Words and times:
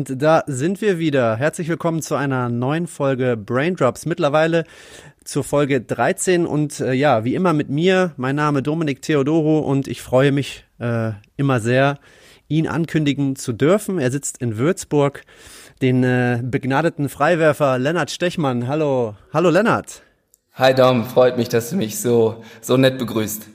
Und 0.00 0.22
da 0.22 0.44
sind 0.46 0.80
wir 0.80 0.98
wieder. 0.98 1.36
Herzlich 1.36 1.68
willkommen 1.68 2.00
zu 2.00 2.14
einer 2.14 2.48
neuen 2.48 2.86
Folge 2.86 3.36
Braindrops. 3.36 4.06
Mittlerweile 4.06 4.64
zur 5.24 5.44
Folge 5.44 5.82
13 5.82 6.46
und 6.46 6.80
äh, 6.80 6.94
ja, 6.94 7.22
wie 7.24 7.34
immer 7.34 7.52
mit 7.52 7.68
mir, 7.68 8.14
mein 8.16 8.34
Name 8.34 8.62
Dominik 8.62 9.02
Theodoro 9.02 9.58
und 9.58 9.88
ich 9.88 10.00
freue 10.00 10.32
mich 10.32 10.64
äh, 10.78 11.10
immer 11.36 11.60
sehr, 11.60 11.98
ihn 12.48 12.66
ankündigen 12.66 13.36
zu 13.36 13.52
dürfen. 13.52 13.98
Er 13.98 14.10
sitzt 14.10 14.38
in 14.38 14.56
Würzburg, 14.56 15.26
den 15.82 16.02
äh, 16.02 16.40
begnadeten 16.42 17.10
Freiwerfer 17.10 17.78
Lennart 17.78 18.10
Stechmann. 18.10 18.68
Hallo, 18.68 19.16
hallo 19.34 19.50
Lennart. 19.50 20.00
Hi 20.54 20.74
Dom, 20.74 21.04
freut 21.04 21.36
mich, 21.36 21.50
dass 21.50 21.68
du 21.68 21.76
mich 21.76 22.00
so, 22.00 22.42
so 22.62 22.78
nett 22.78 22.96
begrüßt. 22.98 23.48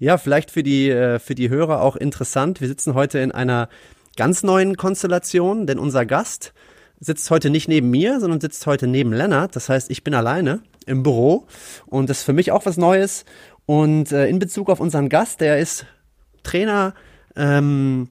Ja, 0.00 0.18
vielleicht 0.18 0.50
für 0.50 0.64
die, 0.64 0.90
äh, 0.90 1.20
für 1.20 1.36
die 1.36 1.48
Hörer 1.48 1.80
auch 1.80 1.94
interessant. 1.94 2.60
Wir 2.60 2.66
sitzen 2.66 2.94
heute 2.94 3.20
in 3.20 3.30
einer 3.30 3.68
ganz 4.16 4.42
neuen 4.42 4.76
Konstellation, 4.76 5.66
denn 5.66 5.78
unser 5.78 6.06
Gast 6.06 6.52
sitzt 7.00 7.30
heute 7.30 7.50
nicht 7.50 7.68
neben 7.68 7.90
mir, 7.90 8.20
sondern 8.20 8.40
sitzt 8.40 8.66
heute 8.66 8.86
neben 8.86 9.12
Lennart. 9.12 9.56
Das 9.56 9.68
heißt, 9.68 9.90
ich 9.90 10.04
bin 10.04 10.14
alleine 10.14 10.60
im 10.86 11.02
Büro 11.02 11.46
und 11.86 12.10
das 12.10 12.18
ist 12.18 12.24
für 12.24 12.32
mich 12.32 12.52
auch 12.52 12.66
was 12.66 12.76
Neues. 12.76 13.24
Und 13.66 14.12
äh, 14.12 14.26
in 14.26 14.38
Bezug 14.38 14.68
auf 14.68 14.80
unseren 14.80 15.08
Gast, 15.08 15.40
der 15.40 15.58
ist 15.58 15.86
Trainer 16.42 16.94
ähm, 17.36 18.08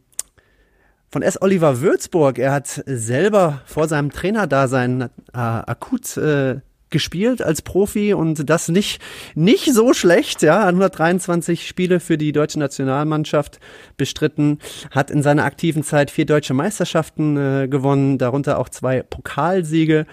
von 1.11 1.21
S. 1.21 1.41
Oliver 1.41 1.81
Würzburg. 1.81 2.39
Er 2.39 2.51
hat 2.51 2.83
selber 2.85 3.61
vor 3.65 3.87
seinem 3.87 4.11
Trainerdasein 4.11 5.01
äh, 5.01 5.07
akut 5.33 6.17
äh, 6.17 6.61
gespielt 6.93 7.41
als 7.41 7.61
Profi 7.61 8.13
und 8.13 8.49
das 8.49 8.69
nicht, 8.69 9.01
nicht 9.35 9.73
so 9.73 9.93
schlecht, 9.93 10.41
ja, 10.41 10.65
123 10.65 11.67
Spiele 11.67 11.99
für 11.99 12.17
die 12.17 12.31
deutsche 12.31 12.59
Nationalmannschaft 12.59 13.59
bestritten, 13.97 14.59
hat 14.91 15.11
in 15.11 15.21
seiner 15.21 15.43
aktiven 15.43 15.83
Zeit 15.83 16.09
vier 16.09 16.25
deutsche 16.25 16.53
Meisterschaften 16.53 17.35
äh, 17.35 17.67
gewonnen, 17.67 18.17
darunter 18.17 18.59
auch 18.59 18.69
zwei 18.69 19.03
Pokalsiege 19.03 20.05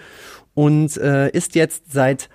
und 0.53 0.97
äh, 0.97 1.29
ist 1.29 1.55
jetzt 1.55 1.93
seit 1.93 2.29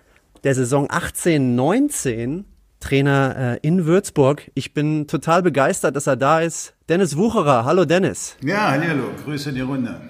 der 0.45 0.55
Saison 0.55 0.87
18, 0.89 1.55
19 1.55 2.47
Trainer 2.81 3.59
äh, 3.63 3.67
in 3.67 3.85
Würzburg. 3.85 4.51
Ich 4.55 4.73
bin 4.73 5.09
total 5.09 5.43
begeistert, 5.43 5.97
dass 5.97 6.07
er 6.07 6.17
da 6.17 6.41
ist. 6.41 6.75
Dennis 6.89 7.17
Wucherer. 7.17 7.65
Hallo 7.65 7.85
Dennis. 7.85 8.37
Ja, 8.43 8.71
hallo, 8.71 9.11
Grüße 9.25 9.49
in 9.51 9.55
die 9.57 9.61
Runde. 9.63 10.01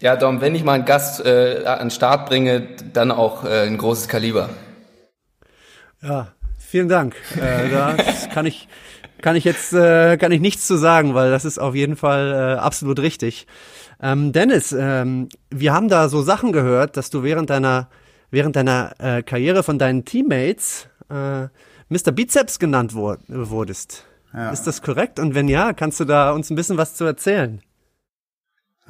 Ja, 0.00 0.14
Dom, 0.14 0.40
wenn 0.40 0.54
ich 0.54 0.62
mal 0.62 0.74
einen 0.74 0.84
Gast 0.84 1.26
äh, 1.26 1.64
an 1.66 1.80
den 1.80 1.90
Start 1.90 2.28
bringe, 2.28 2.68
dann 2.92 3.10
auch 3.10 3.44
äh, 3.44 3.66
ein 3.66 3.78
großes 3.78 4.06
Kaliber. 4.06 4.48
Ja, 6.00 6.28
vielen 6.56 6.88
Dank. 6.88 7.16
Äh, 7.36 7.68
da 7.68 7.96
kann 8.32 8.46
ich 8.46 8.68
kann 9.20 9.34
ich 9.34 9.42
jetzt 9.42 9.72
äh, 9.72 10.16
kann 10.16 10.30
ich 10.30 10.40
nichts 10.40 10.68
zu 10.68 10.76
sagen, 10.76 11.14
weil 11.14 11.32
das 11.32 11.44
ist 11.44 11.58
auf 11.58 11.74
jeden 11.74 11.96
Fall 11.96 12.32
äh, 12.32 12.60
absolut 12.60 13.00
richtig. 13.00 13.48
Ähm, 14.00 14.32
Dennis, 14.32 14.70
ähm, 14.70 15.30
wir 15.50 15.72
haben 15.72 15.88
da 15.88 16.08
so 16.08 16.22
Sachen 16.22 16.52
gehört, 16.52 16.96
dass 16.96 17.10
du 17.10 17.24
während 17.24 17.50
deiner 17.50 17.88
während 18.30 18.54
deiner 18.54 18.92
äh, 19.00 19.24
Karriere 19.24 19.64
von 19.64 19.80
deinen 19.80 20.04
Teammates 20.04 20.86
äh, 21.10 21.48
Mr. 21.88 22.12
Bizeps 22.12 22.60
genannt 22.60 22.94
wur 22.94 23.18
wurdest. 23.26 24.04
Ja. 24.32 24.50
Ist 24.50 24.68
das 24.68 24.80
korrekt? 24.80 25.18
Und 25.18 25.34
wenn 25.34 25.48
ja, 25.48 25.72
kannst 25.72 25.98
du 25.98 26.04
da 26.04 26.30
uns 26.30 26.50
ein 26.50 26.54
bisschen 26.54 26.76
was 26.76 26.94
zu 26.94 27.04
erzählen? 27.04 27.62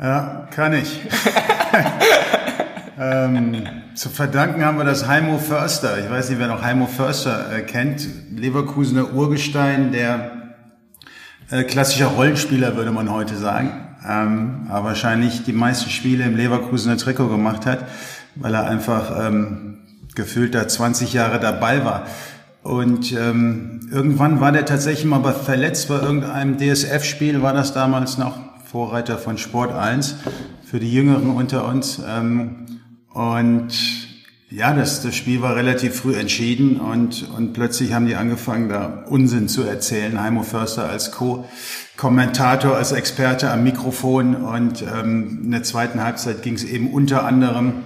Ja, 0.00 0.46
kann 0.52 0.74
ich. 0.74 1.00
ähm, 3.00 3.66
zu 3.96 4.08
verdanken 4.08 4.64
haben 4.64 4.78
wir 4.78 4.84
das 4.84 5.08
Heimo 5.08 5.38
Förster. 5.38 5.98
Ich 5.98 6.08
weiß 6.08 6.30
nicht, 6.30 6.38
wer 6.38 6.46
noch 6.46 6.62
Heimo 6.62 6.86
Förster 6.86 7.52
äh, 7.52 7.62
kennt. 7.62 8.06
Leverkusener 8.30 9.12
Urgestein, 9.12 9.90
der 9.90 10.54
äh, 11.50 11.64
klassischer 11.64 12.06
Rollenspieler, 12.06 12.76
würde 12.76 12.92
man 12.92 13.10
heute 13.10 13.34
sagen. 13.34 13.88
Ähm, 14.08 14.68
aber 14.70 14.90
wahrscheinlich 14.90 15.42
die 15.42 15.52
meisten 15.52 15.90
Spiele 15.90 16.22
im 16.22 16.36
Leverkusener 16.36 16.96
Trikot 16.96 17.26
gemacht 17.26 17.66
hat, 17.66 17.84
weil 18.36 18.54
er 18.54 18.68
einfach 18.68 19.26
ähm, 19.26 19.78
gefühlt 20.14 20.54
da 20.54 20.68
20 20.68 21.12
Jahre 21.12 21.40
dabei 21.40 21.84
war. 21.84 22.06
Und 22.62 23.10
ähm, 23.12 23.80
irgendwann 23.90 24.40
war 24.40 24.52
der 24.52 24.64
tatsächlich 24.64 25.06
mal 25.06 25.24
verletzt 25.32 25.88
bei 25.88 25.96
irgendeinem 25.96 26.56
DSF-Spiel, 26.56 27.42
war 27.42 27.52
das 27.52 27.72
damals 27.72 28.16
noch 28.16 28.47
Vorreiter 28.70 29.16
von 29.16 29.38
Sport 29.38 29.72
1 29.72 30.16
für 30.62 30.78
die 30.78 30.92
Jüngeren 30.92 31.30
unter 31.30 31.66
uns. 31.66 32.02
Ähm, 32.06 32.66
und 33.14 33.70
ja, 34.50 34.74
das, 34.74 35.00
das 35.00 35.16
Spiel 35.16 35.40
war 35.40 35.56
relativ 35.56 35.94
früh 35.96 36.14
entschieden 36.14 36.78
und, 36.78 37.30
und 37.34 37.54
plötzlich 37.54 37.94
haben 37.94 38.04
die 38.04 38.14
angefangen, 38.14 38.68
da 38.68 39.04
Unsinn 39.08 39.48
zu 39.48 39.62
erzählen. 39.62 40.20
Heimo 40.20 40.42
Förster 40.42 40.86
als 40.86 41.12
Co-Kommentator, 41.12 42.76
als 42.76 42.92
Experte 42.92 43.50
am 43.50 43.64
Mikrofon 43.64 44.34
und 44.36 44.82
ähm, 44.82 45.44
in 45.44 45.50
der 45.50 45.62
zweiten 45.62 46.04
Halbzeit 46.04 46.42
ging 46.42 46.52
es 46.52 46.64
eben 46.64 46.92
unter 46.92 47.24
anderem 47.24 47.84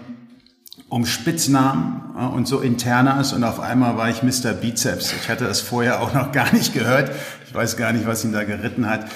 um 0.88 1.06
Spitznamen 1.06 2.12
äh, 2.18 2.24
und 2.24 2.48
so 2.48 2.58
Internas 2.58 3.32
und 3.32 3.44
auf 3.44 3.60
einmal 3.60 3.96
war 3.96 4.10
ich 4.10 4.24
Mr. 4.24 4.52
Bizeps. 4.52 5.14
Ich 5.22 5.28
hatte 5.28 5.44
das 5.44 5.60
vorher 5.60 6.02
auch 6.02 6.12
noch 6.12 6.32
gar 6.32 6.52
nicht 6.52 6.74
gehört. 6.74 7.12
Ich 7.46 7.54
weiß 7.54 7.76
gar 7.76 7.92
nicht, 7.92 8.04
was 8.04 8.24
ihn 8.24 8.32
da 8.32 8.42
geritten 8.42 8.90
hat. 8.90 9.06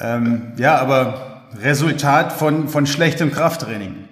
Ähm, 0.00 0.52
ja, 0.56 0.76
aber 0.78 1.48
Resultat 1.60 2.32
von, 2.32 2.68
von 2.68 2.86
schlechtem 2.86 3.30
Krafttraining. 3.30 4.08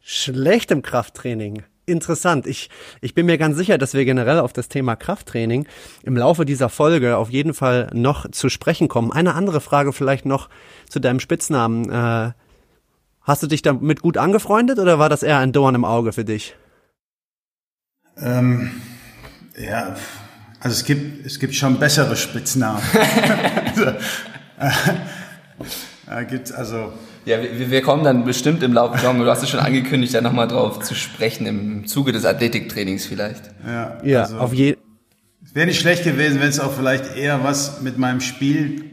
Schlechtem 0.00 0.82
Krafttraining. 0.82 1.62
Interessant. 1.86 2.46
Ich, 2.46 2.70
ich 3.00 3.14
bin 3.14 3.26
mir 3.26 3.38
ganz 3.38 3.56
sicher, 3.56 3.78
dass 3.78 3.94
wir 3.94 4.04
generell 4.04 4.38
auf 4.38 4.52
das 4.52 4.68
Thema 4.68 4.96
Krafttraining 4.96 5.66
im 6.02 6.16
Laufe 6.16 6.44
dieser 6.44 6.68
Folge 6.68 7.16
auf 7.16 7.30
jeden 7.30 7.54
Fall 7.54 7.90
noch 7.92 8.30
zu 8.30 8.48
sprechen 8.48 8.88
kommen. 8.88 9.12
Eine 9.12 9.34
andere 9.34 9.60
Frage 9.60 9.92
vielleicht 9.92 10.24
noch 10.24 10.48
zu 10.88 11.00
deinem 11.00 11.20
Spitznamen. 11.20 11.90
Äh, 11.90 12.32
hast 13.22 13.42
du 13.42 13.46
dich 13.46 13.62
damit 13.62 14.02
gut 14.02 14.18
angefreundet 14.18 14.78
oder 14.78 14.98
war 14.98 15.08
das 15.08 15.22
eher 15.22 15.38
ein 15.38 15.52
Dorn 15.52 15.74
im 15.74 15.84
Auge 15.84 16.12
für 16.12 16.24
dich? 16.24 16.54
Ähm, 18.16 18.70
ja, 19.58 19.96
also 20.60 20.74
es 20.74 20.84
gibt, 20.84 21.26
es 21.26 21.38
gibt 21.40 21.54
schon 21.54 21.78
bessere 21.78 22.16
Spitznamen. 22.16 22.82
äh, 26.10 26.24
gibt 26.24 26.52
also. 26.52 26.92
Ja, 27.26 27.42
wir, 27.42 27.70
wir, 27.70 27.82
kommen 27.82 28.02
dann 28.02 28.24
bestimmt 28.24 28.62
im 28.62 28.72
Laufe, 28.72 28.98
du 28.98 29.26
hast 29.26 29.42
es 29.42 29.50
schon 29.50 29.60
angekündigt, 29.60 30.14
da 30.14 30.22
nochmal 30.22 30.48
drauf 30.48 30.80
zu 30.80 30.94
sprechen, 30.94 31.46
im 31.46 31.86
Zuge 31.86 32.12
des 32.12 32.24
Athletiktrainings 32.24 33.04
vielleicht. 33.04 33.42
Ja, 33.66 33.98
ja 34.02 34.22
also, 34.22 34.38
auf 34.38 34.54
jeden 34.54 34.80
Wäre 35.52 35.66
nicht 35.66 35.80
schlecht 35.80 36.04
gewesen, 36.04 36.40
wenn 36.40 36.48
es 36.48 36.60
auch 36.60 36.72
vielleicht 36.72 37.16
eher 37.16 37.42
was 37.42 37.80
mit 37.80 37.98
meinem 37.98 38.20
Spiel 38.20 38.84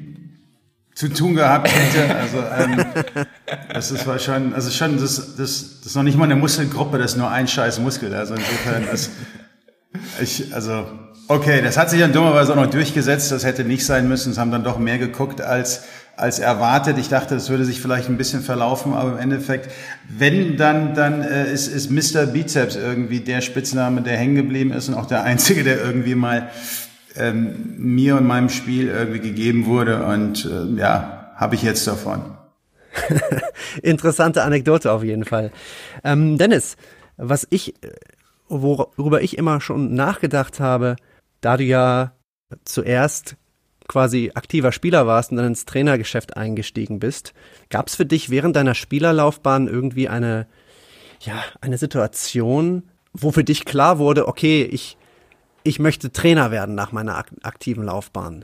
zu 0.96 1.10
tun 1.10 1.36
gehabt 1.36 1.70
hätte. 1.70 2.16
Also 2.16 2.38
ähm, 2.40 2.86
das 3.74 3.92
ist 3.92 4.08
war 4.08 4.18
schon, 4.18 4.54
also 4.54 4.72
schon, 4.72 4.98
das, 4.98 5.36
das, 5.36 5.36
das 5.78 5.86
ist 5.86 5.96
noch 5.96 6.04
nicht 6.04 6.18
mal 6.18 6.24
eine 6.24 6.36
Muskelgruppe, 6.36 6.98
das 6.98 7.12
ist 7.12 7.18
nur 7.18 7.30
ein 7.30 7.48
scheiß 7.48 7.80
Muskel. 7.80 8.14
Also 8.16 8.34
insofern, 8.34 8.88
das, 8.90 9.12
ich, 10.20 10.54
also 10.56 10.88
Okay, 11.30 11.62
das 11.62 11.76
hat 11.78 11.90
sich 11.90 12.00
dann 12.00 12.14
dummerweise 12.14 12.54
auch 12.54 12.56
noch 12.56 12.70
durchgesetzt. 12.70 13.34
Das 13.34 13.44
hätte 13.44 13.66
nicht 13.66 13.86
sein 13.86 14.08
müssen. 14.08 14.32
Es 14.32 14.38
haben 14.38 14.52
dann 14.52 14.64
doch 14.64 14.80
mehr 14.80 14.98
geguckt 14.98 15.42
als, 15.42 15.84
als 16.16 16.40
erwartet. 16.40 16.98
Ich 16.98 17.10
dachte, 17.10 17.36
das 17.36 17.50
würde 17.50 17.66
sich 17.66 17.82
vielleicht 17.82 18.08
ein 18.08 18.16
bisschen 18.16 18.42
verlaufen, 18.42 18.94
aber 18.94 19.12
im 19.12 19.18
Endeffekt, 19.18 19.70
wenn 20.08 20.56
dann, 20.56 20.94
dann 20.94 21.22
äh, 21.22 21.52
ist, 21.52 21.68
ist 21.68 21.92
Mr. 21.92 22.28
Bizeps 22.28 22.78
irgendwie 22.78 23.20
der 23.20 23.42
Spitzname, 23.42 24.02
der 24.04 24.16
hängen 24.16 24.36
geblieben 24.36 24.72
ist 24.72 24.88
und 24.88 24.96
auch 24.96 25.06
der 25.06 25.24
einzige, 25.24 25.66
der 25.66 25.84
irgendwie 25.84 26.16
mal 26.16 26.50
ähm, 27.18 27.74
mir 27.78 28.16
und 28.16 28.26
meinem 28.26 28.48
Spiel 28.48 28.88
irgendwie 28.88 29.20
gegeben 29.20 29.66
wurde. 29.66 30.06
Und 30.06 30.46
äh, 30.46 30.80
ja, 30.80 31.34
habe 31.36 31.56
ich 31.56 31.62
jetzt 31.62 31.86
davon. 31.88 32.22
Interessante 33.84 34.44
Anekdote 34.44 34.94
auf 34.94 35.04
jeden 35.04 35.26
Fall. 35.26 35.52
Ähm, 36.06 36.38
Dennis, 36.38 36.78
was 37.18 37.46
ich, 37.50 37.84
äh, 37.84 37.90
worüber 38.48 39.22
ich 39.22 39.38
immer 39.38 39.60
schon 39.60 39.94
nachgedacht 39.94 40.62
habe, 40.62 40.96
da 41.48 41.56
du 41.56 41.64
ja 41.64 42.12
zuerst 42.66 43.38
quasi 43.88 44.32
aktiver 44.36 44.74
Spieler 44.74 45.08
warst 45.08 45.32
und 45.32 45.38
dann 45.38 45.46
ins 45.48 45.64
Trainergeschäft 45.64 46.36
eingestiegen 46.36 47.00
bist, 47.00 47.34
gab 47.70 47.88
es 47.88 47.96
für 47.96 48.06
dich 48.06 48.30
während 48.30 48.58
deiner 48.58 48.76
Spielerlaufbahn 48.76 49.70
irgendwie 49.70 50.10
eine, 50.10 50.46
ja, 51.22 51.42
eine 51.62 51.78
Situation, 51.78 52.84
wo 53.14 53.32
für 53.32 53.46
dich 53.46 53.64
klar 53.64 53.98
wurde, 53.98 54.28
okay, 54.28 54.64
ich, 54.64 54.98
ich 55.64 55.80
möchte 55.80 56.12
Trainer 56.12 56.52
werden 56.52 56.76
nach 56.76 56.92
meiner 56.92 57.18
ak 57.18 57.32
aktiven 57.44 57.86
Laufbahn? 57.86 58.44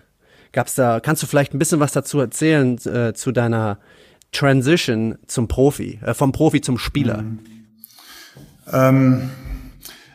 Gab's 0.53 0.75
da, 0.75 1.01
kannst 1.01 1.23
du 1.23 1.27
vielleicht 1.27 1.53
ein 1.53 1.59
bisschen 1.59 1.81
was 1.81 1.91
dazu 1.91 2.21
erzählen 2.21 2.77
äh, 2.85 3.13
zu 3.13 3.33
deiner 3.33 3.79
Transition 4.31 5.17
zum 5.27 5.49
Profi, 5.49 5.99
äh, 6.05 6.13
vom 6.13 6.31
Profi 6.31 6.61
zum 6.61 6.77
Spieler? 6.77 7.23
Mhm. 7.23 7.39
Ähm 8.71 9.29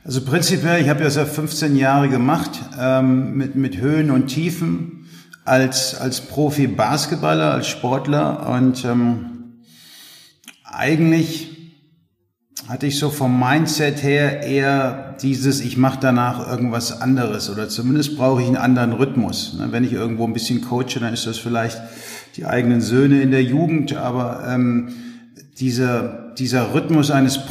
also 0.09 0.23
prinzipiell, 0.23 0.81
ich 0.81 0.89
habe 0.89 1.03
ja 1.03 1.11
seit 1.11 1.29
15 1.29 1.77
Jahre 1.77 2.09
gemacht, 2.09 2.63
ähm, 2.81 3.37
mit, 3.37 3.57
mit 3.57 3.77
Höhen 3.77 4.11
und 4.11 4.29
Tiefen 4.29 5.07
als, 5.45 5.95
als 5.95 6.23
Profi-Basketballer, 6.23 7.53
als 7.53 7.69
Sportler 7.69 8.49
und 8.49 8.87
ähm, 8.87 9.61
eigentlich 10.65 11.75
hatte 12.69 12.87
ich 12.87 12.99
so 12.99 13.11
vom 13.11 13.39
Mindset 13.39 14.03
her 14.03 14.45
eher 14.45 15.15
dieses, 15.21 15.61
ich 15.61 15.77
mache 15.77 15.99
danach 16.01 16.51
irgendwas 16.51 17.03
anderes 17.03 17.51
oder 17.51 17.69
zumindest 17.69 18.17
brauche 18.17 18.41
ich 18.41 18.47
einen 18.47 18.57
anderen 18.57 18.95
Rhythmus. 18.95 19.59
Ne, 19.59 19.73
wenn 19.73 19.85
ich 19.85 19.93
irgendwo 19.93 20.25
ein 20.25 20.33
bisschen 20.33 20.63
coache, 20.63 21.01
dann 21.01 21.13
ist 21.13 21.27
das 21.27 21.37
vielleicht 21.37 21.83
die 22.37 22.47
eigenen 22.47 22.81
Söhne 22.81 23.21
in 23.21 23.31
der 23.31 23.43
Jugend, 23.43 23.95
aber 23.95 24.43
ähm, 24.49 24.89
dieser, 25.59 26.33
dieser 26.39 26.73
Rhythmus 26.73 27.11
eines 27.11 27.45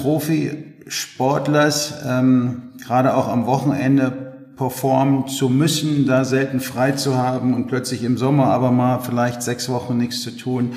Profisportlers, 0.88 1.96
ähm, 2.08 2.72
gerade 2.84 3.16
auch 3.16 3.28
am 3.28 3.46
Wochenende 3.46 4.36
performen 4.56 5.28
zu 5.28 5.50
müssen, 5.50 6.08
da 6.08 6.24
selten 6.26 6.62
frei 6.62 6.94
zu 6.94 7.18
haben 7.18 7.54
und 7.54 7.68
plötzlich 7.68 8.04
im 8.04 8.18
Sommer 8.18 8.46
aber 8.46 8.72
mal 8.72 9.00
vielleicht 9.00 9.44
sechs 9.44 9.70
Wochen 9.70 9.98
nichts 9.98 10.22
zu 10.22 10.32
tun 10.32 10.74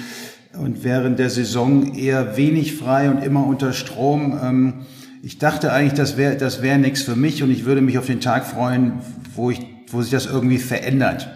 und 0.58 0.84
während 0.84 1.18
der 1.18 1.30
Saison 1.30 1.94
eher 1.94 2.36
wenig 2.36 2.76
frei 2.76 3.08
und 3.08 3.22
immer 3.22 3.46
unter 3.46 3.72
Strom. 3.72 4.38
Ähm, 4.42 4.74
ich 5.22 5.38
dachte 5.38 5.72
eigentlich, 5.72 5.94
das 5.94 6.16
wäre 6.16 6.36
das 6.36 6.60
wäre 6.60 6.78
nichts 6.78 7.02
für 7.02 7.16
mich 7.16 7.42
und 7.42 7.50
ich 7.50 7.64
würde 7.64 7.80
mich 7.80 7.96
auf 7.96 8.06
den 8.06 8.20
Tag 8.20 8.46
freuen, 8.46 8.94
wo 9.34 9.50
ich 9.50 9.60
wo 9.88 10.02
sich 10.02 10.10
das 10.10 10.26
irgendwie 10.26 10.58
verändert. 10.58 11.28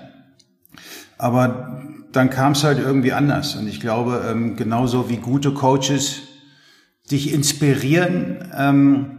Aber 1.16 1.80
dann 2.12 2.30
kam 2.30 2.52
es 2.52 2.64
halt 2.64 2.78
irgendwie 2.78 3.12
anders 3.12 3.54
und 3.54 3.68
ich 3.68 3.80
glaube 3.80 4.24
ähm, 4.28 4.56
genauso 4.56 5.08
wie 5.08 5.16
gute 5.16 5.52
Coaches 5.52 6.22
dich 7.10 7.32
inspirieren. 7.32 8.48
Ähm, 8.56 9.14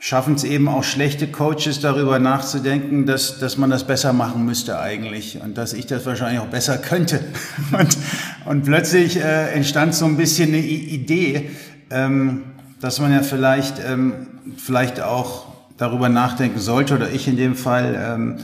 schaffen 0.00 0.34
es 0.34 0.44
eben 0.44 0.68
auch 0.68 0.84
schlechte 0.84 1.26
Coaches 1.26 1.80
darüber 1.80 2.18
nachzudenken, 2.18 3.06
dass, 3.06 3.38
dass 3.38 3.56
man 3.56 3.70
das 3.70 3.86
besser 3.86 4.12
machen 4.12 4.44
müsste 4.44 4.78
eigentlich 4.78 5.40
und 5.42 5.58
dass 5.58 5.72
ich 5.72 5.86
das 5.86 6.06
wahrscheinlich 6.06 6.40
auch 6.40 6.46
besser 6.46 6.78
könnte. 6.78 7.20
Und, 7.78 7.98
und 8.46 8.64
plötzlich 8.64 9.16
äh, 9.16 9.50
entstand 9.52 9.94
so 9.94 10.06
ein 10.06 10.16
bisschen 10.16 10.48
eine 10.48 10.58
Idee, 10.62 11.50
ähm, 11.90 12.44
dass 12.80 13.00
man 13.00 13.12
ja 13.12 13.22
vielleicht, 13.22 13.74
ähm, 13.84 14.28
vielleicht 14.56 15.00
auch 15.00 15.48
darüber 15.76 16.08
nachdenken 16.08 16.58
sollte, 16.58 16.94
oder 16.94 17.10
ich 17.10 17.28
in 17.28 17.36
dem 17.36 17.54
Fall, 17.54 17.94
ähm, 18.00 18.36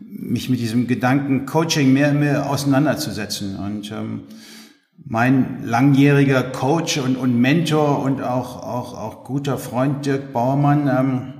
mich 0.00 0.48
mit 0.48 0.58
diesem 0.60 0.86
Gedanken 0.86 1.46
Coaching 1.46 1.92
mehr 1.92 2.10
und 2.10 2.20
mehr 2.20 2.50
auseinanderzusetzen. 2.50 3.56
Und 3.56 3.92
ähm, 3.92 4.22
mein 5.04 5.64
langjähriger 5.64 6.42
Coach 6.42 6.98
und, 6.98 7.16
und 7.16 7.38
Mentor 7.38 8.02
und 8.02 8.22
auch, 8.22 8.62
auch, 8.62 8.98
auch 8.98 9.24
guter 9.24 9.58
Freund 9.58 10.06
Dirk 10.06 10.32
Bauermann 10.32 10.88
ähm, 10.88 11.32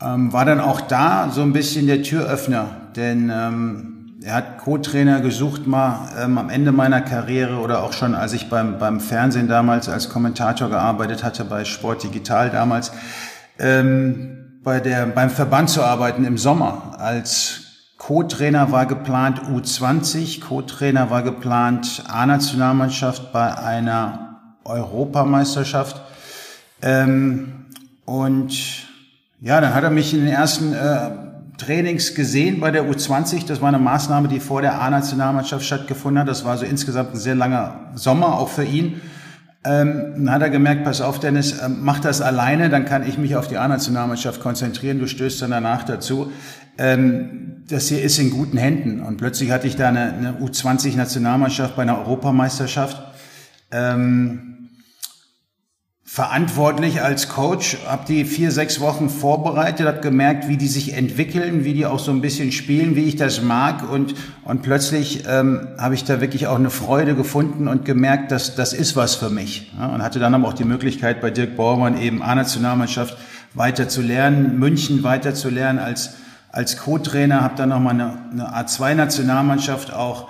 ähm, 0.00 0.32
war 0.32 0.44
dann 0.44 0.60
auch 0.60 0.80
da 0.80 1.30
so 1.30 1.42
ein 1.42 1.52
bisschen 1.52 1.86
der 1.86 2.02
Türöffner, 2.02 2.68
denn 2.96 3.30
ähm, 3.32 3.98
er 4.22 4.34
hat 4.34 4.58
Co-Trainer 4.58 5.20
gesucht 5.20 5.66
mal 5.66 6.08
ähm, 6.18 6.38
am 6.38 6.50
Ende 6.50 6.72
meiner 6.72 7.00
Karriere 7.00 7.58
oder 7.58 7.82
auch 7.82 7.92
schon 7.92 8.14
als 8.14 8.32
ich 8.32 8.48
beim, 8.48 8.78
beim 8.78 9.00
Fernsehen 9.00 9.48
damals 9.48 9.88
als 9.88 10.08
Kommentator 10.08 10.68
gearbeitet 10.68 11.22
hatte, 11.22 11.44
bei 11.44 11.64
Sport 11.64 12.02
Digital 12.04 12.50
damals, 12.50 12.92
ähm, 13.58 14.60
bei 14.64 14.80
der, 14.80 15.06
beim 15.06 15.30
Verband 15.30 15.70
zu 15.70 15.82
arbeiten 15.82 16.24
im 16.24 16.36
Sommer 16.36 16.96
als 16.98 17.67
Co-Trainer 18.08 18.72
war 18.72 18.86
geplant 18.86 19.42
U20, 19.50 20.40
Co-Trainer 20.40 21.10
war 21.10 21.22
geplant 21.22 22.04
A-Nationalmannschaft 22.08 23.32
bei 23.34 23.54
einer 23.54 24.54
Europameisterschaft. 24.64 26.00
Ähm, 26.80 27.66
und 28.06 28.86
ja, 29.42 29.60
dann 29.60 29.74
hat 29.74 29.84
er 29.84 29.90
mich 29.90 30.14
in 30.14 30.20
den 30.20 30.32
ersten 30.32 30.72
äh, 30.72 31.10
Trainings 31.58 32.14
gesehen 32.14 32.60
bei 32.60 32.70
der 32.70 32.90
U20. 32.90 33.46
Das 33.46 33.60
war 33.60 33.68
eine 33.68 33.78
Maßnahme, 33.78 34.28
die 34.28 34.40
vor 34.40 34.62
der 34.62 34.80
A-Nationalmannschaft 34.80 35.66
stattgefunden 35.66 36.22
hat. 36.22 36.28
Das 36.28 36.46
war 36.46 36.56
so 36.56 36.64
insgesamt 36.64 37.12
ein 37.12 37.18
sehr 37.18 37.34
langer 37.34 37.90
Sommer, 37.94 38.38
auch 38.38 38.48
für 38.48 38.64
ihn. 38.64 39.02
Ähm, 39.64 40.24
dann 40.24 40.30
hat 40.30 40.40
er 40.40 40.50
gemerkt, 40.50 40.84
pass 40.84 41.00
auf, 41.00 41.18
Dennis, 41.18 41.58
äh, 41.58 41.68
mach 41.68 41.98
das 41.98 42.22
alleine, 42.22 42.70
dann 42.70 42.84
kann 42.84 43.06
ich 43.06 43.18
mich 43.18 43.36
auf 43.36 43.48
die 43.48 43.58
A-Nationalmannschaft 43.58 44.40
konzentrieren. 44.40 44.98
Du 44.98 45.08
stößt 45.08 45.42
dann 45.42 45.50
danach 45.50 45.82
dazu. 45.82 46.32
Ähm, 46.78 47.64
das 47.68 47.88
hier 47.88 48.02
ist 48.02 48.18
in 48.18 48.30
guten 48.30 48.56
Händen. 48.56 49.02
Und 49.02 49.18
plötzlich 49.18 49.50
hatte 49.50 49.66
ich 49.66 49.76
da 49.76 49.88
eine, 49.88 50.12
eine 50.12 50.32
U20-Nationalmannschaft 50.40 51.76
bei 51.76 51.82
einer 51.82 51.98
Europameisterschaft. 51.98 53.02
Ähm, 53.70 54.48
verantwortlich 56.10 57.02
als 57.02 57.28
Coach, 57.28 57.76
habe 57.86 58.06
die 58.08 58.24
vier, 58.24 58.50
sechs 58.50 58.80
Wochen 58.80 59.10
vorbereitet, 59.10 59.86
habe 59.86 60.00
gemerkt, 60.00 60.48
wie 60.48 60.56
die 60.56 60.66
sich 60.66 60.94
entwickeln, 60.94 61.64
wie 61.64 61.74
die 61.74 61.84
auch 61.84 61.98
so 61.98 62.10
ein 62.10 62.22
bisschen 62.22 62.50
spielen, 62.50 62.96
wie 62.96 63.04
ich 63.04 63.16
das 63.16 63.42
mag 63.42 63.88
und, 63.92 64.14
und 64.44 64.62
plötzlich 64.62 65.24
ähm, 65.28 65.68
habe 65.76 65.94
ich 65.94 66.04
da 66.04 66.22
wirklich 66.22 66.46
auch 66.46 66.56
eine 66.56 66.70
Freude 66.70 67.14
gefunden 67.14 67.68
und 67.68 67.84
gemerkt, 67.84 68.32
dass 68.32 68.54
das 68.54 68.72
ist 68.72 68.96
was 68.96 69.16
für 69.16 69.28
mich. 69.28 69.70
Ja, 69.78 69.88
und 69.88 70.02
hatte 70.02 70.18
dann 70.18 70.34
aber 70.34 70.48
auch 70.48 70.54
die 70.54 70.64
Möglichkeit, 70.64 71.20
bei 71.20 71.30
Dirk 71.30 71.56
Bormann 71.56 72.00
eben 72.00 72.22
A-Nationalmannschaft 72.22 73.18
weiter 73.52 73.90
zu 73.90 74.00
lernen, 74.00 74.58
München 74.58 75.02
weiter 75.02 75.34
zu 75.34 75.50
lernen 75.50 75.78
als, 75.78 76.14
als 76.50 76.76
Co-Trainer, 76.76 77.42
habe 77.42 77.56
dann 77.56 77.68
nochmal 77.68 77.94
eine, 77.94 78.18
eine 78.30 78.54
A2-Nationalmannschaft 78.54 79.92
auch 79.92 80.28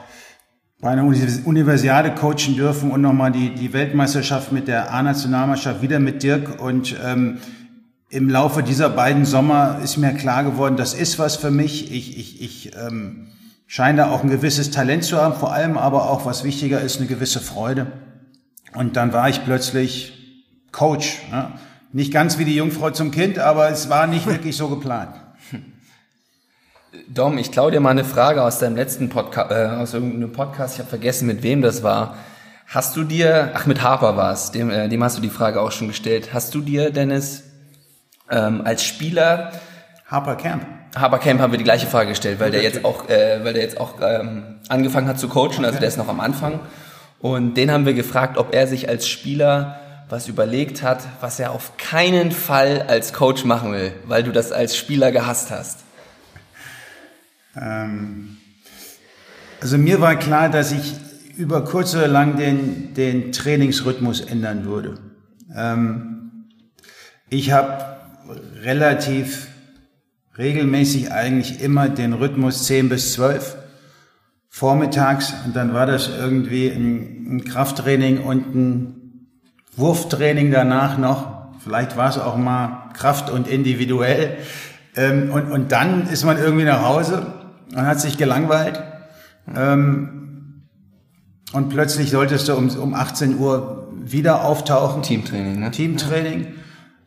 bei 0.80 0.90
einer 0.90 1.04
Universiade 1.04 2.14
coachen 2.14 2.54
dürfen 2.54 2.92
und 2.92 3.00
nochmal 3.00 3.32
die, 3.32 3.52
die 3.54 3.72
Weltmeisterschaft 3.72 4.52
mit 4.52 4.68
der 4.68 4.92
A-Nationalmannschaft 4.92 5.82
wieder 5.82 5.98
mit 5.98 6.22
Dirk. 6.22 6.60
Und 6.60 6.94
ähm, 7.04 7.38
im 8.10 8.30
Laufe 8.30 8.62
dieser 8.62 8.88
beiden 8.88 9.24
Sommer 9.24 9.80
ist 9.82 9.96
mir 9.96 10.12
klar 10.12 10.44
geworden, 10.44 10.76
das 10.76 10.94
ist 10.94 11.18
was 11.18 11.36
für 11.36 11.50
mich. 11.50 11.92
Ich, 11.92 12.16
ich, 12.16 12.40
ich 12.40 12.76
ähm, 12.76 13.26
scheine 13.66 13.98
da 13.98 14.10
auch 14.10 14.22
ein 14.22 14.30
gewisses 14.30 14.70
Talent 14.70 15.02
zu 15.02 15.16
haben, 15.16 15.34
vor 15.34 15.52
allem 15.52 15.76
aber 15.76 16.08
auch, 16.08 16.24
was 16.24 16.44
wichtiger 16.44 16.80
ist, 16.80 16.98
eine 16.98 17.06
gewisse 17.06 17.40
Freude. 17.40 17.88
Und 18.74 18.96
dann 18.96 19.12
war 19.12 19.28
ich 19.28 19.44
plötzlich 19.44 20.12
Coach. 20.70 21.22
Ne? 21.32 21.52
Nicht 21.92 22.12
ganz 22.12 22.38
wie 22.38 22.44
die 22.44 22.54
Jungfrau 22.54 22.90
zum 22.90 23.10
Kind, 23.10 23.38
aber 23.40 23.68
es 23.68 23.90
war 23.90 24.06
nicht 24.06 24.26
wirklich 24.30 24.56
so 24.56 24.68
geplant. 24.68 25.14
Dom, 27.06 27.38
ich 27.38 27.52
klaue 27.52 27.70
dir 27.70 27.80
mal 27.80 27.90
eine 27.90 28.04
Frage 28.04 28.42
aus 28.42 28.58
deinem 28.58 28.76
letzten 28.76 29.08
Podcast, 29.08 29.50
äh, 29.52 29.66
aus 29.66 29.94
irgendeinem 29.94 30.32
Podcast, 30.32 30.74
ich 30.74 30.80
habe 30.80 30.88
vergessen, 30.88 31.26
mit 31.26 31.42
wem 31.42 31.62
das 31.62 31.82
war. 31.82 32.16
Hast 32.66 32.96
du 32.96 33.04
dir, 33.04 33.52
ach 33.54 33.66
mit 33.66 33.82
Harper 33.82 34.16
war 34.16 34.32
es, 34.32 34.50
dem, 34.50 34.70
äh, 34.70 34.88
dem 34.88 35.04
hast 35.04 35.16
du 35.16 35.22
die 35.22 35.28
Frage 35.28 35.60
auch 35.60 35.70
schon 35.70 35.88
gestellt. 35.88 36.30
Hast 36.32 36.54
du 36.54 36.60
dir, 36.60 36.90
Dennis, 36.90 37.44
ähm, 38.30 38.62
als 38.64 38.82
Spieler 38.82 39.52
Harper 40.06 40.36
Camp. 40.36 40.66
Harper 40.96 41.18
Camp 41.18 41.40
haben 41.40 41.52
wir 41.52 41.58
die 41.58 41.64
gleiche 41.64 41.86
Frage 41.86 42.10
gestellt, 42.10 42.40
weil 42.40 42.50
der 42.50 42.62
jetzt 42.62 42.84
auch, 42.84 43.08
äh, 43.08 43.44
weil 43.44 43.52
der 43.52 43.62
jetzt 43.62 43.78
auch 43.78 43.94
ähm, 44.00 44.56
angefangen 44.68 45.06
hat 45.06 45.18
zu 45.18 45.28
coachen, 45.28 45.64
also 45.64 45.78
der 45.78 45.88
ist 45.88 45.98
noch 45.98 46.08
am 46.08 46.20
Anfang. 46.20 46.60
Und 47.20 47.54
den 47.54 47.70
haben 47.70 47.84
wir 47.86 47.94
gefragt, 47.94 48.38
ob 48.38 48.54
er 48.54 48.66
sich 48.66 48.88
als 48.88 49.06
Spieler 49.06 49.78
was 50.08 50.28
überlegt 50.28 50.82
hat, 50.82 51.02
was 51.20 51.38
er 51.38 51.52
auf 51.52 51.76
keinen 51.76 52.32
Fall 52.32 52.86
als 52.88 53.12
Coach 53.12 53.44
machen 53.44 53.72
will, 53.72 53.92
weil 54.06 54.22
du 54.22 54.32
das 54.32 54.52
als 54.52 54.76
Spieler 54.76 55.12
gehasst 55.12 55.50
hast. 55.50 55.80
Ähm, 57.56 58.36
also 59.60 59.78
mir 59.78 60.00
war 60.00 60.16
klar, 60.16 60.48
dass 60.48 60.72
ich 60.72 60.94
über 61.36 61.64
kurz 61.64 61.94
oder 61.94 62.08
lang 62.08 62.36
den, 62.36 62.94
den 62.94 63.32
Trainingsrhythmus 63.32 64.20
ändern 64.20 64.64
würde. 64.64 64.94
Ähm, 65.54 66.46
ich 67.30 67.52
habe 67.52 67.84
relativ 68.62 69.48
regelmäßig 70.36 71.12
eigentlich 71.12 71.60
immer 71.60 71.88
den 71.88 72.12
Rhythmus 72.12 72.64
10 72.64 72.88
bis 72.88 73.12
12 73.14 73.56
vormittags 74.48 75.34
und 75.44 75.54
dann 75.54 75.74
war 75.74 75.86
das 75.86 76.08
irgendwie 76.08 76.68
ein, 76.68 77.44
Krafttraining 77.44 78.18
und 78.18 78.54
ein 78.54 79.28
Wurftraining 79.76 80.50
danach 80.50 80.98
noch. 80.98 81.52
Vielleicht 81.62 81.96
war 81.96 82.08
es 82.08 82.18
auch 82.18 82.36
mal 82.36 82.90
Kraft 82.94 83.30
und 83.30 83.46
individuell. 83.46 84.36
Ähm, 84.96 85.30
und, 85.30 85.50
und 85.52 85.70
dann 85.72 86.08
ist 86.08 86.24
man 86.24 86.38
irgendwie 86.38 86.64
nach 86.64 86.82
Hause 86.82 87.37
und 87.74 87.86
hat 87.86 88.00
sich 88.00 88.16
gelangweilt. 88.18 88.82
Ähm, 89.54 90.18
und 91.52 91.70
plötzlich 91.70 92.10
solltest 92.10 92.48
du 92.48 92.54
um, 92.54 92.68
um 92.70 92.94
18 92.94 93.38
Uhr 93.38 93.88
wieder 93.92 94.44
auftauchen. 94.44 95.02
Teamtraining, 95.02 95.60
ne? 95.60 95.70
Teamtraining. 95.70 96.46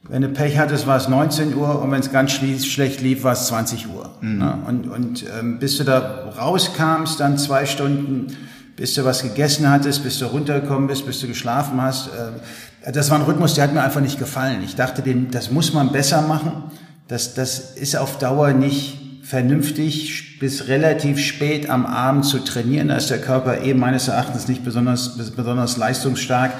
Wenn 0.08 0.24
du 0.24 0.30
Pech 0.30 0.58
hattest, 0.58 0.88
war 0.88 0.98
es 0.98 1.08
19 1.08 1.56
Uhr 1.56 1.82
und 1.82 1.92
wenn 1.92 2.00
es 2.00 2.12
ganz 2.12 2.32
schlecht 2.32 3.02
lief, 3.02 3.24
war 3.24 3.34
es 3.34 3.48
20 3.48 3.88
Uhr. 3.88 4.10
Mhm. 4.22 4.38
Ne? 4.40 4.58
Und, 4.68 4.88
und 4.90 5.26
ähm, 5.40 5.60
bis 5.60 5.78
du 5.78 5.84
da 5.84 6.34
rauskamst, 6.38 7.20
dann 7.20 7.38
zwei 7.38 7.66
Stunden, 7.66 8.36
bis 8.76 8.96
du 8.96 9.06
was 9.06 9.22
gegessen 9.22 9.70
hattest, 9.70 10.04
bis 10.04 10.18
du 10.18 10.26
runtergekommen 10.26 10.88
bist, 10.88 11.06
bis 11.06 11.22
du 11.22 11.28
geschlafen 11.28 11.80
hast. 11.82 12.08
Äh, 12.08 12.92
das 12.92 13.12
war 13.12 13.20
ein 13.20 13.26
Rhythmus, 13.26 13.54
der 13.54 13.66
hat 13.66 13.74
mir 13.74 13.84
einfach 13.84 14.02
nicht 14.02 14.18
gefallen. 14.18 14.64
Ich 14.64 14.76
dachte, 14.76 15.04
den, 15.04 15.30
das 15.30 15.52
muss 15.52 15.72
man 15.72 15.92
besser 15.92 16.24
machen. 16.24 16.64
Das, 17.08 17.36
das 17.36 17.76
ist 17.76 17.96
auf 17.96 18.18
Dauer 18.18 18.54
nicht 18.54 19.01
vernünftig 19.32 20.40
bis 20.40 20.68
relativ 20.68 21.18
spät 21.18 21.70
am 21.70 21.86
Abend 21.86 22.26
zu 22.26 22.40
trainieren. 22.40 22.90
Da 22.90 22.98
ist 22.98 23.10
der 23.10 23.22
Körper 23.22 23.62
eben 23.62 23.80
meines 23.80 24.10
Erachtens 24.10 24.50
nicht 24.50 24.66
besonders, 24.66 25.16
besonders 25.38 25.78
leistungsstark. 25.78 26.52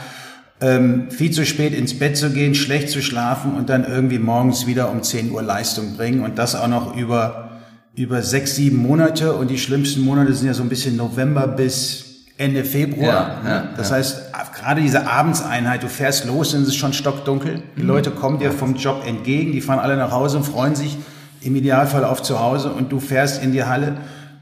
Ähm, 0.62 1.12
viel 1.12 1.32
zu 1.32 1.46
spät 1.46 1.74
ins 1.74 2.00
Bett 2.00 2.16
zu 2.16 2.30
gehen, 2.30 2.56
schlecht 2.56 2.90
zu 2.90 3.02
schlafen 3.02 3.56
und 3.56 3.70
dann 3.70 3.84
irgendwie 3.84 4.20
morgens 4.20 4.68
wieder 4.68 4.90
um 4.90 5.04
10 5.04 5.32
Uhr 5.32 5.42
Leistung 5.42 5.98
bringen 5.98 6.24
und 6.24 6.38
das 6.38 6.56
auch 6.56 6.70
noch 6.70 6.96
über, 6.96 7.50
über 7.94 8.22
sechs, 8.22 8.56
sieben 8.56 8.78
Monate 8.78 9.34
und 9.34 9.50
die 9.50 9.58
schlimmsten 9.58 10.06
Monate 10.06 10.34
sind 10.34 10.48
ja 10.48 10.54
so 10.54 10.64
ein 10.64 10.70
bisschen 10.70 10.96
November 10.96 11.50
bis 11.50 12.06
Ende 12.38 12.64
Februar. 12.64 13.42
Ja, 13.44 13.50
ja, 13.50 13.70
das 13.76 13.90
ja. 13.90 13.98
heißt, 13.98 14.32
gerade 14.56 14.80
diese 14.80 15.08
Abendseinheit, 15.08 15.84
du 15.84 15.90
fährst 15.90 16.24
los, 16.24 16.54
dann 16.54 16.62
ist 16.62 16.70
es 16.70 16.76
schon 16.78 16.94
stockdunkel. 16.94 17.64
Die 17.76 17.82
Leute 17.82 18.12
kommen 18.12 18.40
dir 18.40 18.54
vom 18.54 18.76
Job 18.76 19.04
entgegen, 19.06 19.52
die 19.52 19.60
fahren 19.60 19.80
alle 19.80 19.98
nach 19.98 20.12
Hause 20.12 20.38
und 20.38 20.46
freuen 20.46 20.76
sich 20.76 20.96
im 21.42 21.56
Idealfall 21.56 22.06
auf 22.06 22.22
zu 22.22 22.40
Hause 22.40 22.72
und 22.72 22.92
du 22.92 23.00
fährst 23.00 23.44
in 23.44 23.52
die 23.52 23.64
Halle 23.64 23.98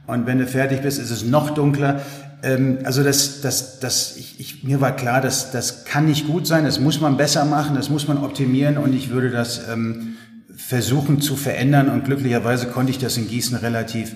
und 0.07 0.25
wenn 0.25 0.39
du 0.39 0.47
fertig 0.47 0.81
bist, 0.81 0.99
ist 0.99 1.11
es 1.11 1.23
noch 1.23 1.51
dunkler. 1.51 2.01
Ähm, 2.41 2.79
also 2.83 3.03
das, 3.03 3.41
das, 3.41 3.79
das, 3.79 4.17
ich, 4.17 4.39
ich, 4.39 4.63
mir 4.63 4.81
war 4.81 4.95
klar, 4.95 5.21
dass 5.21 5.51
das 5.51 5.85
kann 5.85 6.05
nicht 6.05 6.27
gut 6.27 6.47
sein, 6.47 6.65
das 6.65 6.79
muss 6.79 6.99
man 6.99 7.17
besser 7.17 7.45
machen, 7.45 7.75
das 7.75 7.89
muss 7.89 8.07
man 8.07 8.17
optimieren 8.17 8.77
und 8.77 8.93
ich 8.93 9.09
würde 9.09 9.29
das 9.29 9.61
ähm, 9.71 10.15
versuchen 10.55 11.21
zu 11.21 11.35
verändern 11.35 11.89
und 11.89 12.05
glücklicherweise 12.05 12.67
konnte 12.67 12.91
ich 12.91 12.97
das 12.97 13.17
in 13.17 13.27
Gießen 13.27 13.57
relativ 13.57 14.15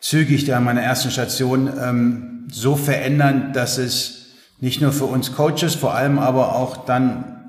zügig 0.00 0.44
da 0.44 0.56
an 0.56 0.64
meiner 0.64 0.82
ersten 0.82 1.10
Station 1.10 1.70
ähm, 1.80 2.46
so 2.50 2.76
verändern, 2.76 3.52
dass 3.52 3.78
es 3.78 4.26
nicht 4.60 4.80
nur 4.80 4.92
für 4.92 5.06
uns 5.06 5.32
Coaches, 5.32 5.74
vor 5.74 5.94
allem 5.94 6.18
aber 6.18 6.54
auch 6.54 6.84
dann 6.84 7.39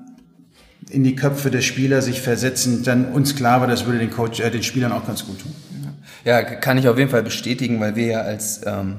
in 0.92 1.04
die 1.04 1.16
Köpfe 1.16 1.50
der 1.50 1.62
Spieler 1.62 2.02
sich 2.02 2.22
versetzen, 2.22 2.84
dann 2.84 3.12
uns 3.12 3.36
klar 3.36 3.62
war, 3.62 3.68
das 3.68 3.86
würde 3.86 4.00
den 4.00 4.12
Coach, 4.12 4.40
äh, 4.40 4.52
den 4.52 4.64
Spielern 4.64 4.92
auch 4.92 5.06
ganz 5.06 5.26
gut 5.26 5.40
tun. 5.40 5.56
Ja, 6.24 6.44
kann 6.44 6.78
ich 6.78 6.88
auf 6.88 6.98
jeden 6.98 7.10
Fall 7.10 7.24
bestätigen, 7.24 7.80
weil 7.80 7.96
wir 7.96 8.06
ja 8.06 8.22
als 8.22 8.62
ähm, 8.66 8.98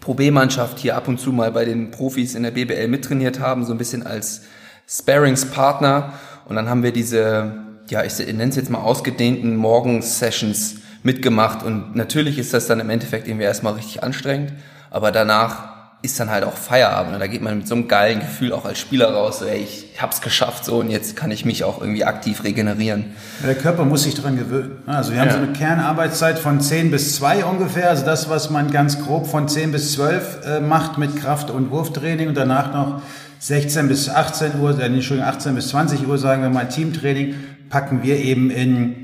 Pro 0.00 0.14
B-Mannschaft 0.14 0.78
hier 0.78 0.96
ab 0.96 1.08
und 1.08 1.18
zu 1.18 1.32
mal 1.32 1.50
bei 1.50 1.64
den 1.64 1.90
Profis 1.90 2.34
in 2.34 2.42
der 2.42 2.52
BBL 2.52 2.88
mittrainiert 2.88 3.40
haben, 3.40 3.64
so 3.64 3.72
ein 3.72 3.78
bisschen 3.78 4.06
als 4.06 4.42
Sparings-Partner. 4.88 6.12
Und 6.46 6.56
dann 6.56 6.68
haben 6.68 6.82
wir 6.82 6.92
diese, 6.92 7.52
ja, 7.88 8.04
ich 8.04 8.18
nenne 8.18 8.48
es 8.48 8.56
jetzt 8.56 8.70
mal 8.70 8.78
ausgedehnten 8.78 9.56
Morgens-Sessions 9.56 10.76
mitgemacht. 11.02 11.64
Und 11.64 11.96
natürlich 11.96 12.38
ist 12.38 12.54
das 12.54 12.66
dann 12.66 12.80
im 12.80 12.90
Endeffekt 12.90 13.26
irgendwie 13.26 13.44
erstmal 13.44 13.74
richtig 13.74 14.02
anstrengend, 14.02 14.52
aber 14.90 15.10
danach 15.10 15.79
ist 16.02 16.18
dann 16.18 16.30
halt 16.30 16.44
auch 16.44 16.54
Feierabend. 16.54 17.14
Und 17.14 17.20
da 17.20 17.26
geht 17.26 17.42
man 17.42 17.58
mit 17.58 17.68
so 17.68 17.74
einem 17.74 17.86
geilen 17.86 18.20
Gefühl 18.20 18.52
auch 18.52 18.64
als 18.64 18.78
Spieler 18.78 19.12
raus, 19.12 19.40
so, 19.40 19.44
ey, 19.44 19.58
ich 19.58 20.00
hab's 20.00 20.22
geschafft 20.22 20.64
so 20.64 20.78
und 20.78 20.90
jetzt 20.90 21.14
kann 21.14 21.30
ich 21.30 21.44
mich 21.44 21.62
auch 21.64 21.80
irgendwie 21.80 22.04
aktiv 22.04 22.42
regenerieren. 22.42 23.16
Der 23.46 23.54
Körper 23.54 23.84
muss 23.84 24.04
sich 24.04 24.14
daran 24.14 24.36
gewöhnen. 24.36 24.82
Also 24.86 25.12
wir 25.12 25.20
haben 25.20 25.28
ja. 25.28 25.34
so 25.34 25.42
eine 25.42 25.52
Kernarbeitszeit 25.52 26.38
von 26.38 26.60
10 26.60 26.90
bis 26.90 27.16
2 27.16 27.44
ungefähr, 27.44 27.90
also 27.90 28.04
das, 28.04 28.30
was 28.30 28.48
man 28.48 28.70
ganz 28.70 29.02
grob 29.04 29.26
von 29.26 29.46
10 29.48 29.72
bis 29.72 29.92
12 29.92 30.38
äh, 30.46 30.60
macht 30.60 30.96
mit 30.96 31.16
Kraft- 31.16 31.50
und 31.50 31.70
Wurftraining 31.70 32.28
und 32.28 32.36
danach 32.36 32.72
noch 32.72 33.02
16 33.40 33.88
bis 33.88 34.08
18 34.08 34.60
Uhr, 34.60 34.78
äh, 34.78 34.84
Entschuldigung, 34.84 35.28
18 35.28 35.54
bis 35.54 35.68
20 35.68 36.06
Uhr, 36.06 36.16
sagen 36.16 36.42
wir 36.42 36.50
mal, 36.50 36.68
Teamtraining, 36.68 37.34
packen 37.68 38.02
wir 38.02 38.16
eben 38.16 38.50
in 38.50 38.99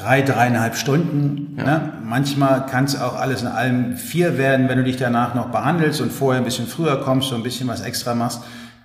drei, 0.00 0.22
dreieinhalb 0.22 0.76
Stunden. 0.76 1.56
Ja. 1.58 1.64
Ne? 1.64 1.92
Manchmal 2.04 2.66
kann 2.66 2.84
es 2.84 3.00
auch 3.00 3.18
alles 3.18 3.42
in 3.42 3.48
allem 3.48 3.96
vier 3.96 4.38
werden, 4.38 4.68
wenn 4.68 4.78
du 4.78 4.84
dich 4.84 4.96
danach 4.96 5.34
noch 5.34 5.46
behandelst 5.46 6.00
und 6.00 6.12
vorher 6.12 6.40
ein 6.40 6.44
bisschen 6.44 6.66
früher 6.66 7.00
kommst, 7.02 7.28
so 7.28 7.34
ein 7.34 7.42
bisschen 7.42 7.68
was 7.68 7.80
extra 7.80 8.14
machst. 8.14 8.42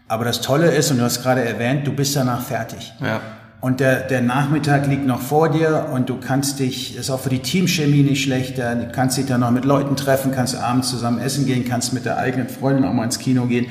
Aber 0.08 0.26
das 0.26 0.42
Tolle 0.42 0.68
ist, 0.68 0.92
und 0.92 1.00
du 1.00 1.04
hast 1.04 1.24
gerade 1.24 1.44
erwähnt, 1.44 1.88
du 1.88 1.94
bist 1.94 2.16
danach 2.16 2.42
fertig. 2.42 2.94
Ja. 3.02 3.22
Und 3.62 3.80
der, 3.80 4.02
der 4.02 4.22
Nachmittag 4.22 4.86
liegt 4.86 5.08
noch 5.08 5.22
vor 5.22 5.50
dir 5.50 5.88
und 5.92 6.10
du 6.10 6.18
kannst 6.20 6.60
dich, 6.60 6.96
ist 6.96 7.10
auch 7.10 7.20
für 7.20 7.30
die 7.30 7.40
Teamchemie 7.40 8.04
nicht 8.04 8.24
schlechter, 8.24 8.76
du 8.76 8.92
kannst 8.92 9.18
dich 9.18 9.26
dann 9.26 9.42
noch 9.42 9.50
mit 9.50 9.66
Leuten 9.66 9.96
treffen, 9.96 10.32
kannst 10.32 10.56
abends 10.56 10.92
zusammen 10.92 11.20
essen 11.20 11.48
gehen, 11.48 11.66
kannst 11.68 11.92
mit 11.92 12.06
der 12.06 12.18
eigenen 12.18 12.48
Freundin 12.48 12.86
auch 12.86 12.94
mal 12.94 13.06
ins 13.06 13.18
Kino 13.18 13.46
gehen 13.46 13.66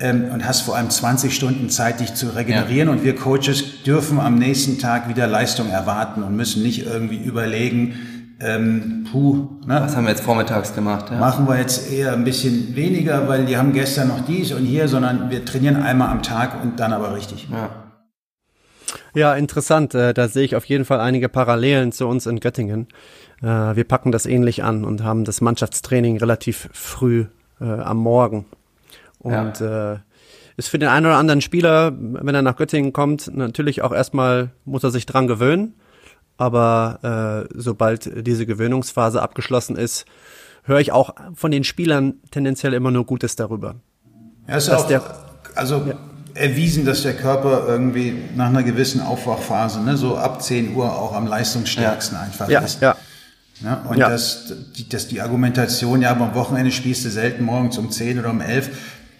ähm, 0.00 0.30
und 0.32 0.46
hast 0.46 0.62
vor 0.62 0.76
allem 0.76 0.90
20 0.90 1.34
Stunden 1.34 1.70
Zeit, 1.70 2.00
dich 2.00 2.14
zu 2.14 2.34
regenerieren. 2.34 2.88
Ja. 2.88 2.94
Und 2.94 3.04
wir 3.04 3.14
Coaches 3.14 3.82
dürfen 3.84 4.18
am 4.20 4.36
nächsten 4.36 4.78
Tag 4.78 5.08
wieder 5.08 5.26
Leistung 5.26 5.70
erwarten 5.70 6.22
und 6.22 6.36
müssen 6.36 6.62
nicht 6.62 6.86
irgendwie 6.86 7.18
überlegen, 7.18 7.94
ähm, 8.40 9.06
puh, 9.10 9.48
ne? 9.66 9.80
Was 9.80 9.96
haben 9.96 10.04
wir 10.04 10.10
jetzt 10.10 10.24
vormittags 10.24 10.74
gemacht? 10.74 11.06
Ja. 11.10 11.18
Machen 11.18 11.46
wir 11.46 11.58
jetzt 11.58 11.90
eher 11.92 12.12
ein 12.12 12.24
bisschen 12.24 12.74
weniger, 12.74 13.28
weil 13.28 13.46
die 13.46 13.56
haben 13.56 13.72
gestern 13.72 14.08
noch 14.08 14.24
dies 14.24 14.52
und 14.52 14.64
hier, 14.64 14.88
sondern 14.88 15.30
wir 15.30 15.44
trainieren 15.44 15.76
einmal 15.76 16.08
am 16.08 16.22
Tag 16.22 16.62
und 16.62 16.80
dann 16.80 16.92
aber 16.92 17.14
richtig. 17.14 17.48
Ja. 17.50 17.70
Ja, 19.14 19.34
interessant. 19.34 19.94
Äh, 19.94 20.12
da 20.12 20.28
sehe 20.28 20.44
ich 20.44 20.56
auf 20.56 20.64
jeden 20.64 20.84
Fall 20.84 21.00
einige 21.00 21.28
Parallelen 21.28 21.92
zu 21.92 22.08
uns 22.08 22.26
in 22.26 22.40
Göttingen. 22.40 22.88
Äh, 23.40 23.46
wir 23.46 23.84
packen 23.84 24.10
das 24.10 24.26
ähnlich 24.26 24.64
an 24.64 24.84
und 24.84 25.04
haben 25.04 25.24
das 25.24 25.40
Mannschaftstraining 25.40 26.18
relativ 26.18 26.68
früh 26.72 27.26
äh, 27.60 27.64
am 27.64 27.98
Morgen. 27.98 28.46
Und 29.24 29.58
ja. 29.60 29.94
äh, 29.94 29.98
ist 30.56 30.68
für 30.68 30.78
den 30.78 30.88
einen 30.88 31.06
oder 31.06 31.16
anderen 31.16 31.40
Spieler, 31.40 31.92
wenn 31.98 32.34
er 32.34 32.42
nach 32.42 32.56
Göttingen 32.56 32.92
kommt, 32.92 33.34
natürlich 33.34 33.82
auch 33.82 33.92
erstmal 33.92 34.50
muss 34.64 34.84
er 34.84 34.90
sich 34.90 35.06
dran 35.06 35.26
gewöhnen. 35.26 35.74
Aber 36.36 37.46
äh, 37.48 37.54
sobald 37.56 38.26
diese 38.26 38.44
Gewöhnungsphase 38.44 39.22
abgeschlossen 39.22 39.76
ist, 39.76 40.04
höre 40.64 40.80
ich 40.80 40.92
auch 40.92 41.14
von 41.34 41.50
den 41.50 41.64
Spielern 41.64 42.14
tendenziell 42.30 42.74
immer 42.74 42.90
nur 42.90 43.06
Gutes 43.06 43.36
darüber. 43.36 43.76
Ja, 44.48 44.56
ist 44.56 44.70
auch, 44.70 44.86
der, 44.86 45.02
also 45.54 45.84
ja. 45.86 45.94
erwiesen, 46.34 46.84
dass 46.84 47.02
der 47.02 47.14
Körper 47.14 47.66
irgendwie 47.66 48.14
nach 48.36 48.48
einer 48.48 48.62
gewissen 48.62 49.00
Aufwachphase, 49.00 49.80
ne, 49.80 49.96
so 49.96 50.16
ab 50.16 50.42
10 50.42 50.74
Uhr 50.74 50.92
auch 50.92 51.14
am 51.14 51.26
leistungsstärksten 51.26 52.18
ja. 52.18 52.24
einfach 52.24 52.48
ja, 52.48 52.60
ist. 52.60 52.80
Ja. 52.80 52.96
Ja, 53.62 53.84
und 53.88 53.98
ja. 53.98 54.08
Das, 54.08 54.52
die, 54.76 54.88
das, 54.88 55.06
die 55.08 55.20
Argumentation, 55.20 56.02
ja, 56.02 56.10
aber 56.10 56.26
am 56.26 56.34
Wochenende 56.34 56.72
spielst 56.72 57.04
du 57.04 57.10
selten 57.10 57.44
morgens 57.44 57.78
um 57.78 57.90
10 57.90 58.18
oder 58.18 58.30
um 58.30 58.40
11, 58.40 58.70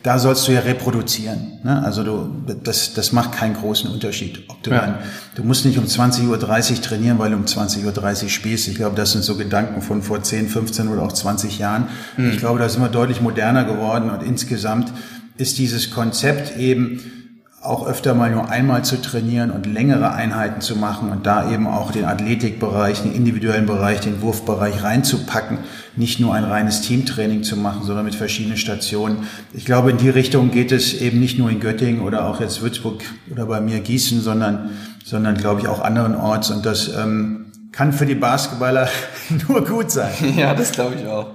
da 0.04 0.18
sollst 0.18 0.46
du 0.46 0.52
ja 0.52 0.60
reproduzieren. 0.60 1.60
Ne? 1.64 1.82
Also 1.82 2.04
du, 2.04 2.28
das, 2.62 2.92
das 2.92 3.12
macht 3.12 3.32
keinen 3.32 3.54
großen 3.54 3.90
Unterschied. 3.90 4.44
Ob 4.48 4.62
du, 4.62 4.70
ja. 4.70 4.80
dann, 4.80 4.98
du 5.34 5.42
musst 5.44 5.64
nicht 5.64 5.78
um 5.78 5.86
20.30 5.86 6.28
Uhr 6.28 6.82
trainieren, 6.82 7.18
weil 7.18 7.30
du 7.30 7.36
um 7.36 7.46
20.30 7.46 8.24
Uhr 8.24 8.28
spielst. 8.28 8.68
Ich 8.68 8.74
glaube, 8.74 8.96
das 8.96 9.12
sind 9.12 9.24
so 9.24 9.34
Gedanken 9.34 9.80
von 9.80 10.02
vor 10.02 10.22
10, 10.22 10.50
15 10.50 10.88
oder 10.88 11.02
auch 11.02 11.12
20 11.12 11.58
Jahren. 11.58 11.88
Mhm. 12.18 12.32
Ich 12.32 12.38
glaube, 12.38 12.58
da 12.58 12.68
sind 12.68 12.82
wir 12.82 12.90
deutlich 12.90 13.22
moderner 13.22 13.64
geworden 13.64 14.10
und 14.10 14.22
insgesamt 14.22 14.92
ist 15.38 15.56
dieses 15.56 15.90
Konzept 15.90 16.58
eben, 16.58 17.23
auch 17.64 17.86
öfter 17.86 18.14
mal 18.14 18.30
nur 18.30 18.50
einmal 18.50 18.84
zu 18.84 19.00
trainieren 19.00 19.50
und 19.50 19.66
längere 19.66 20.12
Einheiten 20.12 20.60
zu 20.60 20.76
machen 20.76 21.10
und 21.10 21.26
da 21.26 21.50
eben 21.50 21.66
auch 21.66 21.92
den 21.92 22.04
Athletikbereich, 22.04 23.02
den 23.02 23.14
individuellen 23.14 23.64
Bereich, 23.64 24.00
den 24.00 24.20
Wurfbereich 24.20 24.82
reinzupacken, 24.82 25.58
nicht 25.96 26.20
nur 26.20 26.34
ein 26.34 26.44
reines 26.44 26.82
Teamtraining 26.82 27.42
zu 27.42 27.56
machen, 27.56 27.82
sondern 27.84 28.04
mit 28.04 28.14
verschiedenen 28.14 28.58
Stationen. 28.58 29.26
Ich 29.54 29.64
glaube, 29.64 29.90
in 29.90 29.96
die 29.96 30.10
Richtung 30.10 30.50
geht 30.50 30.72
es 30.72 30.92
eben 31.00 31.20
nicht 31.20 31.38
nur 31.38 31.48
in 31.48 31.60
Göttingen 31.60 32.02
oder 32.02 32.26
auch 32.26 32.40
jetzt 32.40 32.60
Würzburg 32.60 33.02
oder 33.30 33.46
bei 33.46 33.60
mir 33.60 33.80
Gießen, 33.80 34.20
sondern, 34.20 34.70
sondern 35.02 35.36
glaube 35.36 35.62
ich 35.62 35.68
auch 35.68 35.80
anderen 35.80 36.14
Orts 36.14 36.50
und 36.50 36.66
das 36.66 36.88
ähm, 36.94 37.46
kann 37.72 37.94
für 37.94 38.06
die 38.06 38.14
Basketballer 38.14 38.88
nur 39.48 39.64
gut 39.64 39.90
sein. 39.90 40.12
Ja, 40.36 40.54
das 40.54 40.72
glaube 40.72 40.96
ich 40.96 41.06
auch. 41.06 41.30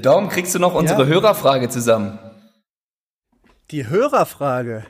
Daumen, 0.00 0.28
kriegst 0.28 0.54
du 0.54 0.60
noch 0.60 0.74
unsere 0.74 1.02
ja. 1.02 1.08
Hörerfrage 1.08 1.68
zusammen? 1.68 2.18
Die 3.72 3.88
Hörerfrage? 3.88 4.84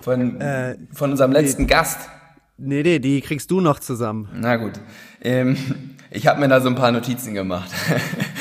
Von, 0.00 0.40
äh, 0.40 0.76
von 0.92 1.10
unserem 1.10 1.32
letzten 1.32 1.62
nee, 1.62 1.68
Gast. 1.68 1.98
Nee, 2.56 2.82
nee, 2.82 2.98
die 2.98 3.20
kriegst 3.20 3.50
du 3.50 3.60
noch 3.60 3.78
zusammen. 3.80 4.28
Na 4.34 4.56
gut. 4.56 4.72
Ähm, 5.22 5.56
ich 6.10 6.26
habe 6.26 6.40
mir 6.40 6.48
da 6.48 6.60
so 6.60 6.68
ein 6.68 6.74
paar 6.74 6.92
Notizen 6.92 7.34
gemacht. 7.34 7.70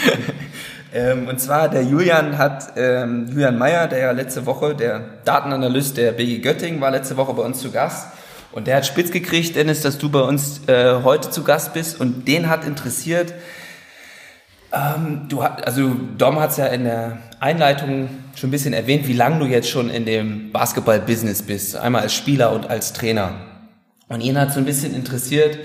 ähm, 0.93 1.27
und 1.27 1.39
zwar 1.39 1.69
der 1.69 1.83
Julian 1.83 2.37
hat, 2.37 2.73
ähm, 2.77 3.27
Julian 3.29 3.57
Meyer, 3.57 3.87
der 3.87 3.99
ja 3.99 4.11
letzte 4.11 4.45
Woche, 4.45 4.75
der 4.75 4.99
Datenanalyst 5.25 5.97
der 5.97 6.13
BG 6.13 6.39
Göttingen, 6.39 6.79
war 6.81 6.91
letzte 6.91 7.17
Woche 7.17 7.33
bei 7.33 7.43
uns 7.43 7.59
zu 7.59 7.71
Gast. 7.71 8.07
Und 8.51 8.67
der 8.67 8.77
hat 8.77 8.85
spitz 8.85 9.11
gekriegt, 9.11 9.55
Dennis, 9.55 9.81
dass 9.81 9.97
du 9.97 10.09
bei 10.09 10.21
uns 10.21 10.67
äh, 10.67 11.01
heute 11.03 11.29
zu 11.29 11.43
Gast 11.43 11.73
bist. 11.73 11.99
Und 11.99 12.27
den 12.27 12.49
hat 12.49 12.65
interessiert, 12.65 13.33
ähm, 14.73 15.21
du, 15.29 15.41
also 15.41 15.91
Dom 16.17 16.39
hat 16.39 16.51
es 16.51 16.57
ja 16.57 16.67
in 16.67 16.83
der 16.83 17.19
Einleitung 17.39 18.09
schon 18.35 18.49
ein 18.49 18.51
bisschen 18.51 18.73
erwähnt, 18.73 19.07
wie 19.07 19.13
lange 19.13 19.39
du 19.39 19.45
jetzt 19.45 19.69
schon 19.69 19.89
in 19.89 20.05
dem 20.05 20.51
Basketball-Business 20.51 21.43
bist, 21.43 21.75
einmal 21.75 22.03
als 22.03 22.13
Spieler 22.13 22.51
und 22.51 22.69
als 22.69 22.93
Trainer. 22.93 23.35
Und 24.09 24.21
ihn 24.21 24.39
hat 24.39 24.53
so 24.53 24.59
ein 24.59 24.65
bisschen 24.65 24.93
interessiert, 24.93 25.57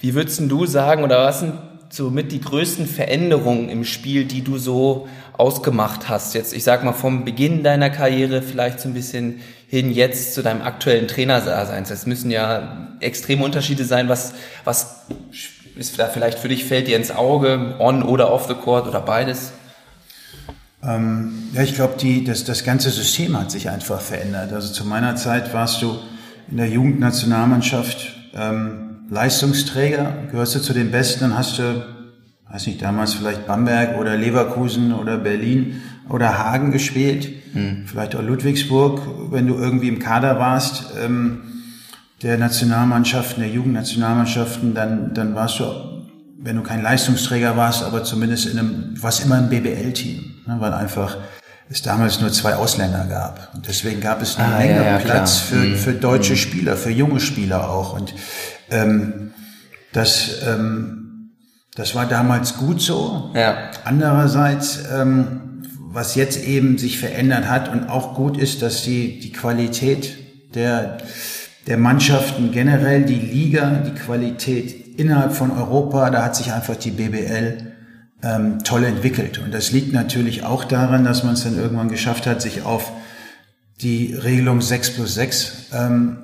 wie 0.00 0.14
würdest 0.14 0.40
du 0.40 0.66
sagen, 0.66 1.04
oder 1.04 1.24
was 1.24 1.40
sind 1.40 1.54
so 1.88 2.10
mit 2.10 2.32
die 2.32 2.40
größten 2.40 2.86
Veränderungen 2.86 3.68
im 3.68 3.84
Spiel, 3.84 4.24
die 4.24 4.42
du 4.42 4.58
so 4.58 5.08
ausgemacht 5.34 6.08
hast? 6.08 6.34
Jetzt, 6.34 6.54
ich 6.54 6.64
sag 6.64 6.84
mal, 6.84 6.92
vom 6.92 7.24
Beginn 7.24 7.62
deiner 7.62 7.90
Karriere 7.90 8.42
vielleicht 8.42 8.80
so 8.80 8.88
ein 8.88 8.94
bisschen 8.94 9.40
hin 9.68 9.90
jetzt 9.90 10.34
zu 10.34 10.42
deinem 10.42 10.62
aktuellen 10.62 11.08
Trainersein. 11.08 11.84
Das 11.88 12.06
müssen 12.06 12.30
ja 12.30 12.88
extreme 13.00 13.44
Unterschiede 13.44 13.84
sein. 13.84 14.08
Was, 14.08 14.34
was 14.64 15.06
ist 15.76 15.98
da 15.98 16.06
vielleicht 16.06 16.38
für 16.38 16.48
dich, 16.48 16.64
fällt 16.64 16.88
dir 16.88 16.96
ins 16.96 17.10
Auge, 17.10 17.76
on 17.78 18.02
oder 18.02 18.32
off 18.32 18.46
the 18.48 18.54
court 18.54 18.88
oder 18.88 19.00
beides? 19.00 19.52
Ähm, 20.82 21.32
ja, 21.52 21.62
ich 21.62 21.74
glaube, 21.74 21.94
das, 22.24 22.44
das 22.44 22.64
ganze 22.64 22.90
System 22.90 23.38
hat 23.38 23.50
sich 23.50 23.70
einfach 23.70 24.00
verändert. 24.00 24.52
Also 24.52 24.72
zu 24.72 24.84
meiner 24.84 25.16
Zeit 25.16 25.52
warst 25.52 25.82
du 25.82 25.98
in 26.50 26.56
der 26.56 26.68
Jugendnationalmannschaft 26.68 28.14
ähm, 28.34 29.06
Leistungsträger, 29.10 30.12
gehörst 30.30 30.54
du 30.54 30.60
zu 30.60 30.72
den 30.72 30.90
Besten, 30.90 31.20
dann 31.20 31.38
hast 31.38 31.58
du, 31.58 31.84
weiß 32.50 32.66
nicht, 32.66 32.82
damals 32.82 33.14
vielleicht 33.14 33.46
Bamberg 33.46 33.98
oder 33.98 34.16
Leverkusen 34.16 34.92
oder 34.92 35.18
Berlin 35.18 35.82
oder 36.08 36.38
Hagen 36.38 36.70
gespielt, 36.70 37.28
mhm. 37.54 37.84
vielleicht 37.86 38.14
auch 38.14 38.22
Ludwigsburg, 38.22 39.00
wenn 39.30 39.46
du 39.46 39.54
irgendwie 39.54 39.88
im 39.88 39.98
Kader 39.98 40.38
warst. 40.38 40.92
Ähm, 41.02 41.55
der 42.22 42.38
Nationalmannschaften, 42.38 43.42
der 43.42 43.52
Jugendnationalmannschaften, 43.52 44.74
dann, 44.74 45.12
dann 45.14 45.34
warst 45.34 45.60
du, 45.60 45.64
wenn 46.38 46.56
du 46.56 46.62
kein 46.62 46.82
Leistungsträger 46.82 47.56
warst, 47.56 47.82
aber 47.82 48.04
zumindest 48.04 48.46
in 48.46 48.58
einem, 48.58 48.94
was 49.00 49.20
immer 49.20 49.36
ein 49.36 49.50
BBL-Team, 49.50 50.42
ne, 50.46 50.56
weil 50.58 50.72
einfach 50.72 51.18
es 51.68 51.82
damals 51.82 52.20
nur 52.20 52.32
zwei 52.32 52.54
Ausländer 52.54 53.06
gab. 53.06 53.50
Und 53.54 53.66
deswegen 53.66 54.00
gab 54.00 54.22
es 54.22 54.36
eine 54.36 54.54
ah, 54.54 54.58
Menge 54.58 54.76
ja, 54.76 54.84
ja, 54.84 54.98
Platz 54.98 55.38
für, 55.38 55.56
mhm. 55.56 55.76
für 55.76 55.92
deutsche 55.92 56.32
mhm. 56.32 56.38
Spieler, 56.38 56.76
für 56.76 56.90
junge 56.90 57.20
Spieler 57.20 57.68
auch. 57.68 57.92
Und 57.92 58.14
ähm, 58.70 59.32
das, 59.92 60.42
ähm, 60.46 61.32
das 61.74 61.94
war 61.94 62.06
damals 62.06 62.56
gut 62.56 62.80
so. 62.80 63.32
Ja. 63.34 63.70
Andererseits, 63.84 64.84
ähm, 64.92 65.62
was 65.88 66.14
jetzt 66.14 66.42
eben 66.44 66.78
sich 66.78 66.98
verändert 66.98 67.48
hat 67.48 67.70
und 67.72 67.88
auch 67.88 68.14
gut 68.14 68.36
ist, 68.38 68.62
dass 68.62 68.82
die, 68.82 69.18
die 69.18 69.32
Qualität 69.32 70.16
der, 70.54 70.98
der 71.66 71.78
Mannschaften 71.78 72.52
generell, 72.52 73.04
die 73.04 73.14
Liga, 73.14 73.82
die 73.86 73.94
Qualität 73.94 74.98
innerhalb 74.98 75.32
von 75.32 75.50
Europa, 75.50 76.10
da 76.10 76.24
hat 76.24 76.36
sich 76.36 76.52
einfach 76.52 76.76
die 76.76 76.92
BBL 76.92 77.72
ähm, 78.22 78.58
toll 78.64 78.84
entwickelt. 78.84 79.38
Und 79.38 79.52
das 79.52 79.72
liegt 79.72 79.92
natürlich 79.92 80.44
auch 80.44 80.64
daran, 80.64 81.04
dass 81.04 81.24
man 81.24 81.34
es 81.34 81.44
dann 81.44 81.58
irgendwann 81.58 81.88
geschafft 81.88 82.26
hat, 82.26 82.40
sich 82.40 82.62
auf 82.62 82.92
die 83.80 84.14
Regelung 84.14 84.60
6 84.60 84.90
plus 84.94 85.14
6 85.14 85.70
ähm, 85.74 86.18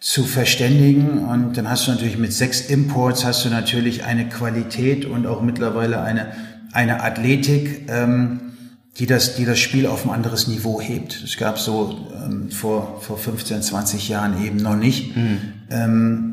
zu 0.00 0.24
verständigen. 0.24 1.24
Und 1.26 1.56
dann 1.56 1.68
hast 1.68 1.86
du 1.86 1.92
natürlich 1.92 2.18
mit 2.18 2.32
sechs 2.32 2.60
Imports 2.60 3.24
hast 3.24 3.44
du 3.44 3.50
natürlich 3.50 4.04
eine 4.04 4.28
Qualität 4.28 5.04
und 5.04 5.26
auch 5.26 5.42
mittlerweile 5.42 6.02
eine, 6.02 6.32
eine 6.72 7.02
Athletik, 7.02 7.88
ähm, 7.88 8.51
die 8.98 9.06
das, 9.06 9.36
die 9.36 9.44
das 9.44 9.58
Spiel 9.58 9.86
auf 9.86 10.04
ein 10.04 10.10
anderes 10.10 10.48
Niveau 10.48 10.80
hebt. 10.80 11.22
Es 11.24 11.36
gab 11.36 11.58
so 11.58 11.96
ähm, 12.24 12.50
vor, 12.50 13.00
vor 13.00 13.18
15, 13.18 13.62
20 13.62 14.08
Jahren 14.08 14.44
eben 14.44 14.58
noch 14.58 14.76
nicht. 14.76 15.16
Mhm. 15.16 15.38
Ähm, 15.70 16.32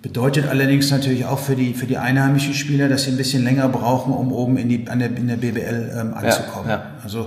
Bedeutet 0.00 0.46
allerdings 0.48 0.92
natürlich 0.92 1.24
auch 1.24 1.40
für 1.40 1.56
die, 1.56 1.74
für 1.74 1.86
die 1.86 1.98
einheimischen 1.98 2.54
Spieler, 2.54 2.88
dass 2.88 3.02
sie 3.02 3.10
ein 3.10 3.16
bisschen 3.16 3.42
länger 3.42 3.68
brauchen, 3.68 4.12
um 4.12 4.32
oben 4.32 4.56
in, 4.56 4.68
die, 4.68 4.86
an 4.88 5.00
der, 5.00 5.08
in 5.08 5.26
der 5.26 5.36
BBL 5.36 5.92
ähm, 5.92 6.14
anzukommen. 6.14 6.68
Ja, 6.68 6.76
ja. 6.76 6.82
Also 7.02 7.26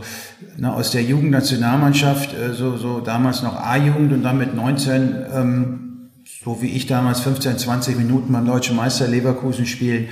na, 0.56 0.74
aus 0.74 0.92
der 0.92 1.04
Jugendnationalmannschaft, 1.04 2.34
äh, 2.34 2.54
so, 2.54 2.78
so 2.78 3.02
damals 3.02 3.44
noch 3.44 3.58
A-Jugend 3.58 4.14
und 4.14 4.24
dann 4.24 4.38
mit 4.38 4.56
19, 4.56 5.16
ähm, 5.36 6.10
so 6.46 6.62
wie 6.62 6.70
ich 6.70 6.88
damals 6.88 7.20
15, 7.20 7.58
20 7.58 7.98
Minuten 7.98 8.32
beim 8.32 8.46
Deutschen 8.46 8.78
Meister 8.78 9.06
Leverkusen 9.06 9.66
spielen, 9.66 10.08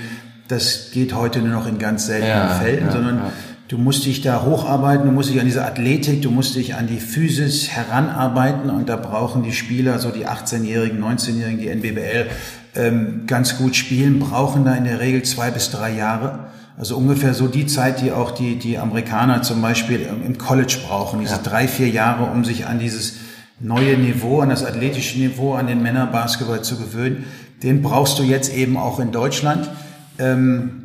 das 0.48 0.90
geht 0.92 1.14
heute 1.14 1.38
nur 1.40 1.54
noch 1.54 1.66
in 1.66 1.78
ganz 1.78 2.06
seltenen 2.06 2.36
ja, 2.36 2.48
Fällen, 2.48 2.90
sondern 2.90 3.22
Du 3.70 3.78
musst 3.78 4.04
dich 4.04 4.20
da 4.20 4.42
hocharbeiten, 4.42 5.06
du 5.06 5.12
musst 5.12 5.30
dich 5.30 5.38
an 5.38 5.46
diese 5.46 5.64
Athletik, 5.64 6.22
du 6.22 6.32
musst 6.32 6.56
dich 6.56 6.74
an 6.74 6.88
die 6.88 6.98
Physis 6.98 7.68
heranarbeiten 7.70 8.68
und 8.68 8.88
da 8.88 8.96
brauchen 8.96 9.44
die 9.44 9.52
Spieler, 9.52 10.00
so 10.00 10.10
die 10.10 10.26
18-Jährigen, 10.26 11.00
19-Jährigen, 11.00 11.60
die 11.60 11.68
NBBL, 11.68 12.26
ähm, 12.74 13.22
ganz 13.28 13.58
gut 13.58 13.76
spielen, 13.76 14.18
brauchen 14.18 14.64
da 14.64 14.74
in 14.74 14.82
der 14.82 14.98
Regel 14.98 15.22
zwei 15.22 15.52
bis 15.52 15.70
drei 15.70 15.92
Jahre. 15.94 16.48
Also 16.76 16.96
ungefähr 16.96 17.32
so 17.32 17.46
die 17.46 17.66
Zeit, 17.66 18.00
die 18.00 18.10
auch 18.10 18.32
die, 18.32 18.58
die 18.58 18.76
Amerikaner 18.76 19.42
zum 19.42 19.62
Beispiel 19.62 20.00
im 20.26 20.36
College 20.36 20.78
brauchen, 20.88 21.20
diese 21.20 21.36
ja. 21.36 21.40
drei, 21.40 21.68
vier 21.68 21.90
Jahre, 21.90 22.24
um 22.24 22.44
sich 22.44 22.66
an 22.66 22.80
dieses 22.80 23.18
neue 23.60 23.96
Niveau, 23.96 24.40
an 24.40 24.48
das 24.48 24.64
athletische 24.64 25.16
Niveau, 25.16 25.54
an 25.54 25.68
den 25.68 25.80
Männerbasketball 25.80 26.62
zu 26.62 26.76
gewöhnen. 26.76 27.24
Den 27.62 27.82
brauchst 27.82 28.18
du 28.18 28.24
jetzt 28.24 28.52
eben 28.52 28.76
auch 28.76 28.98
in 28.98 29.12
Deutschland. 29.12 29.70
Ähm, 30.18 30.79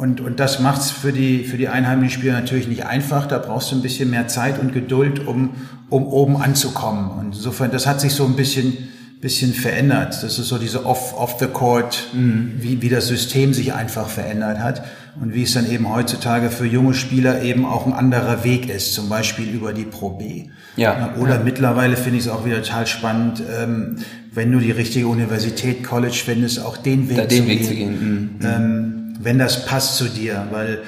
und, 0.00 0.22
und 0.22 0.40
das 0.40 0.60
macht 0.60 0.80
es 0.80 0.90
für 0.90 1.12
die, 1.12 1.44
für 1.44 1.58
die 1.58 1.68
einheimischen 1.68 2.20
Spieler 2.20 2.32
natürlich 2.32 2.66
nicht 2.66 2.86
einfach. 2.86 3.26
Da 3.26 3.36
brauchst 3.36 3.70
du 3.70 3.76
ein 3.76 3.82
bisschen 3.82 4.08
mehr 4.08 4.28
Zeit 4.28 4.58
und 4.58 4.72
Geduld, 4.72 5.26
um, 5.26 5.50
um 5.90 6.06
oben 6.06 6.40
anzukommen. 6.40 7.10
Und 7.10 7.34
insofern, 7.34 7.70
das 7.70 7.86
hat 7.86 8.00
sich 8.00 8.14
so 8.14 8.24
ein 8.24 8.34
bisschen, 8.34 8.78
bisschen 9.20 9.52
verändert. 9.52 10.22
Das 10.22 10.38
ist 10.38 10.48
so 10.48 10.56
diese 10.56 10.86
off, 10.86 11.12
off 11.18 11.36
the 11.38 11.48
court, 11.48 12.08
mhm. 12.14 12.52
wie, 12.60 12.80
wie 12.80 12.88
das 12.88 13.08
System 13.08 13.52
sich 13.52 13.74
einfach 13.74 14.08
verändert 14.08 14.60
hat. 14.60 14.84
Und 15.20 15.34
wie 15.34 15.42
es 15.42 15.52
dann 15.52 15.70
eben 15.70 15.92
heutzutage 15.92 16.48
für 16.48 16.64
junge 16.64 16.94
Spieler 16.94 17.42
eben 17.42 17.66
auch 17.66 17.86
ein 17.86 17.92
anderer 17.92 18.42
Weg 18.42 18.70
ist, 18.70 18.94
zum 18.94 19.10
Beispiel 19.10 19.50
über 19.50 19.74
die 19.74 19.84
Pro 19.84 20.08
B. 20.08 20.46
Ja. 20.76 21.14
Oder 21.18 21.34
ja. 21.34 21.42
mittlerweile 21.44 21.98
finde 21.98 22.20
ich 22.20 22.24
es 22.24 22.30
auch 22.30 22.46
wieder 22.46 22.62
total 22.62 22.86
spannend, 22.86 23.42
ähm, 23.54 23.96
wenn 24.32 24.50
du 24.50 24.60
die 24.60 24.70
richtige 24.70 25.08
Universität, 25.08 25.84
College 25.84 26.22
findest, 26.24 26.64
auch 26.64 26.78
den 26.78 27.10
Weg, 27.10 27.28
den 27.28 27.42
zu, 27.42 27.48
Weg 27.48 27.58
gehen. 27.58 27.68
zu 27.68 27.74
gehen. 27.74 28.38
Mhm. 28.38 28.46
Ähm, 28.46 28.99
wenn 29.22 29.38
das 29.38 29.66
passt 29.66 29.96
zu 29.96 30.08
dir, 30.08 30.46
weil 30.50 30.82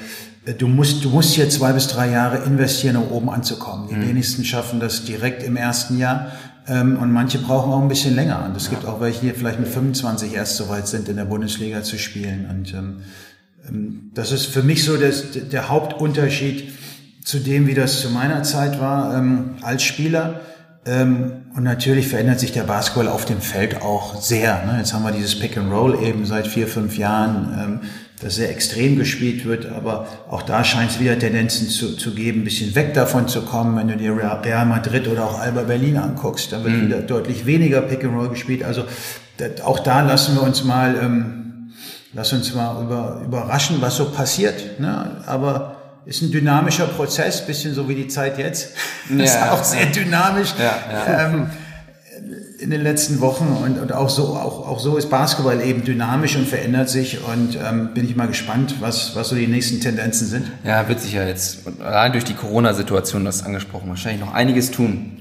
äh, 0.47 0.55
du 0.55 0.69
musst, 0.69 1.05
du 1.05 1.11
musst 1.11 1.35
hier 1.35 1.49
zwei 1.49 1.73
bis 1.73 1.89
drei 1.89 2.11
Jahre 2.11 2.45
investieren, 2.45 2.97
um 2.97 3.11
oben 3.11 3.31
anzukommen. 3.31 3.89
Die 3.89 3.95
mhm. 3.95 4.09
wenigsten 4.09 4.45
schaffen 4.45 4.81
das 4.81 5.05
direkt 5.05 5.43
im 5.43 5.57
ersten 5.57 5.99
Jahr. 5.99 6.33
Ähm, 6.69 6.97
und 6.97 7.11
manche 7.11 7.39
brauchen 7.39 7.73
auch 7.73 7.83
ein 7.83 7.89
bisschen 7.89 8.15
länger. 8.15 8.45
Und 8.45 8.57
es 8.57 8.71
gibt 8.71 8.87
auch 8.87 9.01
welche, 9.01 9.21
die 9.21 9.31
vielleicht 9.31 9.59
mit 9.59 9.69
25 9.69 10.35
erst 10.35 10.57
so 10.57 10.69
weit 10.69 10.87
sind, 10.87 11.09
in 11.09 11.17
der 11.17 11.25
Bundesliga 11.25 11.83
zu 11.83 11.99
spielen. 11.99 12.47
Und 12.49 12.73
ähm, 12.73 12.97
ähm, 13.69 14.11
das 14.15 14.33
ist 14.33 14.47
für 14.47 14.63
mich 14.63 14.85
so 14.85 14.97
das, 14.97 15.33
der 15.33 15.69
Hauptunterschied 15.69 16.73
zu 17.25 17.39
dem, 17.39 17.67
wie 17.67 17.75
das 17.75 18.01
zu 18.01 18.11
meiner 18.11 18.43
Zeit 18.43 18.81
war 18.81 19.17
ähm, 19.17 19.57
als 19.63 19.83
Spieler. 19.83 20.41
Ähm, 20.85 21.33
und 21.55 21.65
natürlich 21.65 22.09
verändert 22.09 22.41
sich 22.41 22.53
der 22.53 22.65
Basketball 22.65 23.09
auf 23.09 23.25
dem 23.25 23.41
Feld 23.41 23.83
auch 23.83 24.21
sehr. 24.21 24.65
Ne? 24.65 24.79
Jetzt 24.79 24.95
haben 24.95 25.05
wir 25.05 25.13
dieses 25.13 25.39
Pick 25.39 25.57
and 25.57 25.71
Roll 25.71 26.03
eben 26.03 26.27
seit 26.27 26.47
vier, 26.47 26.67
fünf 26.67 26.97
Jahren. 26.97 27.81
Das 28.23 28.37
sehr 28.37 28.51
extrem 28.51 28.97
gespielt 28.97 29.45
wird, 29.45 29.67
aber 29.67 30.07
auch 30.31 30.43
da 30.43 30.63
scheint 30.63 30.93
es 30.93 31.01
wieder 31.01 31.19
Tendenzen 31.19 31.69
zu, 31.69 31.97
zu 31.97 32.15
geben, 32.15 32.43
ein 32.43 32.45
bisschen 32.45 32.73
weg 32.77 32.95
davon 32.95 33.27
zu 33.27 33.43
kommen. 33.43 33.77
Wenn 33.77 33.89
du 33.89 33.97
dir 33.97 34.17
Real 34.17 34.65
Madrid 34.65 35.09
oder 35.09 35.25
auch 35.25 35.41
Alba 35.41 35.63
Berlin 35.63 35.97
anguckst, 35.97 36.53
dann 36.53 36.63
wird 36.63 36.75
mhm. 36.75 36.87
wieder 36.87 37.01
deutlich 37.01 37.47
weniger 37.47 37.83
Pick 37.83 38.05
and 38.05 38.15
Roll 38.15 38.29
gespielt. 38.29 38.63
Also 38.63 38.85
das, 39.39 39.63
auch 39.63 39.81
da 39.81 40.03
lassen 40.03 40.37
wir 40.37 40.43
uns 40.45 40.63
mal, 40.63 40.97
ähm, 41.03 41.73
lass 42.13 42.33
uns 42.33 42.55
mal 42.55 42.81
über, 42.81 43.23
überraschen, 43.25 43.79
was 43.81 43.97
so 43.97 44.05
passiert. 44.11 44.79
Ne? 44.79 45.23
Aber 45.27 45.77
ist 46.07 46.23
ein 46.23 46.31
dynamischer 46.31 46.87
Prozess, 46.87 47.45
bisschen 47.45 47.75
so 47.75 47.89
wie 47.89 47.97
die 47.97 48.09
Zeit 48.09 48.39
jetzt. 48.39 48.75
Ja, 49.11 49.25
ist 49.25 49.43
auch 49.51 49.65
sehr 49.65 49.87
dynamisch. 49.87 50.55
Ja, 50.57 50.77
ja. 50.93 51.27
Ähm, 51.27 51.51
in 52.59 52.71
den 52.71 52.81
letzten 52.81 53.21
Wochen 53.21 53.57
und, 53.65 53.79
und 53.79 53.93
auch 53.93 54.09
so 54.09 54.29
auch, 54.29 54.67
auch 54.67 54.79
so 54.79 54.97
ist 54.97 55.11
Basketball 55.11 55.61
eben 55.61 55.85
dynamisch 55.85 56.37
und 56.37 56.47
verändert 56.47 56.89
sich 56.89 57.19
und 57.25 57.59
ähm, 57.63 57.93
bin 57.95 58.05
ich 58.05 58.17
mal 58.17 58.29
gespannt, 58.29 58.77
was, 58.81 59.17
was 59.17 59.29
so 59.29 59.37
die 59.37 59.47
nächsten 59.47 59.81
Tendenzen 59.81 60.27
sind. 60.27 60.47
Ja, 60.65 60.89
wird 60.89 61.01
sich 61.01 61.15
ja 61.15 61.27
jetzt 61.27 61.67
allein 61.81 62.13
durch 62.13 62.25
die 62.25 62.35
Corona-Situation, 62.35 63.25
das 63.25 63.45
angesprochen, 63.45 63.89
wahrscheinlich 63.89 64.21
noch 64.21 64.33
einiges 64.33 64.71
tun. 64.71 65.19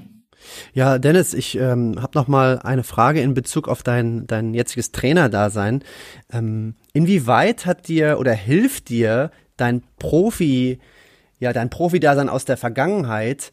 Ja, 0.74 1.00
Dennis, 1.00 1.34
ich 1.34 1.58
ähm, 1.58 1.96
habe 2.02 2.18
noch 2.18 2.28
mal 2.28 2.60
eine 2.60 2.84
Frage 2.84 3.22
in 3.22 3.34
Bezug 3.34 3.68
auf 3.68 3.84
dein 3.84 4.28
dein 4.28 4.54
jetziges 4.54 4.92
Trainerdasein. 4.92 5.84
Ähm, 6.32 6.76
inwieweit 6.94 7.66
hat 7.66 7.88
dir 7.88 8.18
oder 8.20 8.34
hilft 8.34 8.90
dir 8.90 9.32
dein 9.58 9.84
Profi, 10.00 10.80
ja, 11.40 11.54
dein 11.54 11.70
Profi-Dasein 11.70 12.30
aus 12.30 12.46
der 12.46 12.58
Vergangenheit 12.58 13.52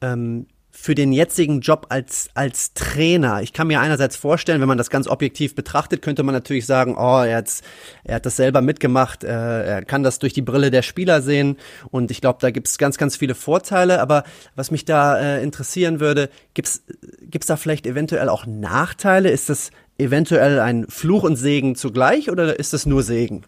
ähm, 0.00 0.46
für 0.74 0.94
den 0.94 1.12
jetzigen 1.12 1.60
Job 1.60 1.86
als, 1.90 2.30
als 2.34 2.72
Trainer? 2.72 3.42
Ich 3.42 3.52
kann 3.52 3.66
mir 3.66 3.80
einerseits 3.80 4.16
vorstellen, 4.16 4.60
wenn 4.60 4.68
man 4.68 4.78
das 4.78 4.90
ganz 4.90 5.06
objektiv 5.06 5.54
betrachtet, 5.54 6.00
könnte 6.00 6.22
man 6.22 6.34
natürlich 6.34 6.66
sagen, 6.66 6.96
oh, 6.96 7.22
er, 7.22 7.36
hat's, 7.36 7.60
er 8.04 8.16
hat 8.16 8.26
das 8.26 8.36
selber 8.36 8.62
mitgemacht, 8.62 9.22
äh, 9.22 9.28
er 9.28 9.84
kann 9.84 10.02
das 10.02 10.18
durch 10.18 10.32
die 10.32 10.42
Brille 10.42 10.70
der 10.70 10.82
Spieler 10.82 11.20
sehen 11.20 11.58
und 11.90 12.10
ich 12.10 12.22
glaube, 12.22 12.38
da 12.40 12.50
gibt's 12.50 12.78
ganz, 12.78 12.96
ganz 12.96 13.16
viele 13.16 13.34
Vorteile. 13.34 14.00
Aber 14.00 14.24
was 14.56 14.70
mich 14.70 14.84
da 14.86 15.18
äh, 15.20 15.42
interessieren 15.42 16.00
würde, 16.00 16.30
gibt's 16.54 16.82
gibt's 17.20 17.46
da 17.46 17.56
vielleicht 17.56 17.86
eventuell 17.86 18.28
auch 18.28 18.46
Nachteile? 18.46 19.30
Ist 19.30 19.50
das 19.50 19.70
eventuell 19.98 20.58
ein 20.58 20.86
Fluch 20.88 21.22
und 21.22 21.36
Segen 21.36 21.76
zugleich 21.76 22.30
oder 22.30 22.58
ist 22.58 22.72
das 22.72 22.86
nur 22.86 23.02
Segen? 23.02 23.44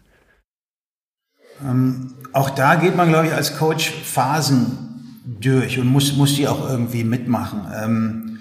Ähm, 1.63 2.13
auch 2.33 2.49
da 2.49 2.75
geht 2.75 2.95
man, 2.95 3.09
glaube 3.09 3.27
ich, 3.27 3.33
als 3.33 3.57
Coach 3.57 3.91
Phasen 4.03 4.94
durch 5.25 5.79
und 5.79 5.87
muss, 5.87 6.15
muss 6.15 6.35
die 6.35 6.47
auch 6.47 6.69
irgendwie 6.69 7.03
mitmachen. 7.03 7.61
Ähm, 7.75 8.39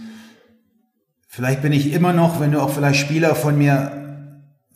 vielleicht 1.29 1.63
bin 1.63 1.73
ich 1.73 1.93
immer 1.93 2.13
noch, 2.13 2.41
wenn 2.41 2.53
du 2.53 2.61
auch 2.61 2.71
vielleicht 2.71 3.01
Spieler 3.01 3.35
von 3.35 3.57
mir 3.57 4.05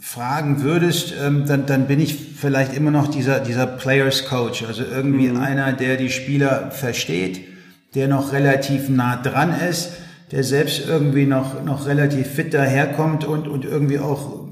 fragen 0.00 0.62
würdest, 0.62 1.12
ähm, 1.20 1.44
dann, 1.46 1.66
dann 1.66 1.86
bin 1.86 2.00
ich 2.00 2.14
vielleicht 2.14 2.72
immer 2.72 2.90
noch 2.90 3.08
dieser, 3.08 3.40
dieser 3.40 3.66
Players 3.66 4.26
Coach, 4.26 4.64
also 4.64 4.84
irgendwie 4.84 5.28
mhm. 5.28 5.40
einer, 5.40 5.72
der 5.72 5.96
die 5.96 6.10
Spieler 6.10 6.70
versteht, 6.70 7.46
der 7.94 8.08
noch 8.08 8.32
relativ 8.32 8.88
nah 8.88 9.16
dran 9.16 9.52
ist, 9.68 9.90
der 10.30 10.44
selbst 10.44 10.86
irgendwie 10.86 11.26
noch, 11.26 11.64
noch 11.64 11.86
relativ 11.86 12.28
fit 12.28 12.54
daherkommt 12.54 13.24
und, 13.24 13.48
und 13.48 13.64
irgendwie 13.64 13.98
auch 13.98 14.47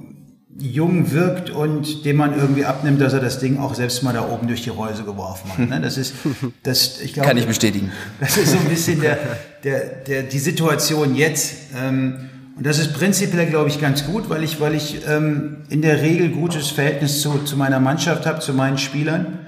jung 0.59 1.13
wirkt 1.13 1.51
und 1.51 2.05
dem 2.05 2.17
man 2.17 2.35
irgendwie 2.39 2.65
abnimmt, 2.65 3.01
dass 3.01 3.13
er 3.13 3.21
das 3.21 3.39
Ding 3.39 3.59
auch 3.59 3.75
selbst 3.75 4.03
mal 4.03 4.13
da 4.13 4.29
oben 4.29 4.49
durch 4.49 4.63
die 4.63 4.71
Reuse 4.71 5.05
geworfen 5.05 5.51
hat. 5.51 5.59
Ne? 5.59 5.81
Das 5.81 5.99
ist, 5.99 6.15
das, 6.63 7.01
ich 7.01 7.13
glaube, 7.13 7.29
kann 7.29 7.37
ich 7.37 7.47
bestätigen. 7.47 7.93
Das 8.21 8.37
ist 8.37 8.53
so 8.53 8.59
ein 8.59 8.65
bisschen 8.65 9.01
der, 9.01 9.19
der, 9.65 9.81
der, 10.07 10.23
die 10.23 10.39
Situation 10.39 11.15
jetzt. 11.15 11.55
Ähm, 11.77 12.31
und 12.57 12.65
das 12.65 12.79
ist 12.79 12.95
prinzipiell, 12.95 13.47
glaube 13.47 13.69
ich, 13.69 13.81
ganz 13.81 14.07
gut, 14.07 14.31
weil 14.31 14.43
ich, 14.43 14.61
weil 14.61 14.75
ich 14.75 15.07
ähm, 15.07 15.59
in 15.69 15.83
der 15.83 16.01
Regel 16.01 16.31
gutes 16.31 16.71
Verhältnis 16.71 17.21
zu, 17.21 17.39
zu 17.45 17.57
meiner 17.57 17.81
Mannschaft 17.81 18.25
habe, 18.25 18.41
zu 18.41 18.55
meinen 18.55 18.79
Spielern. 18.79 19.39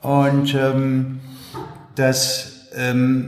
Und 0.00 0.54
ähm, 0.54 1.20
das 1.94 2.53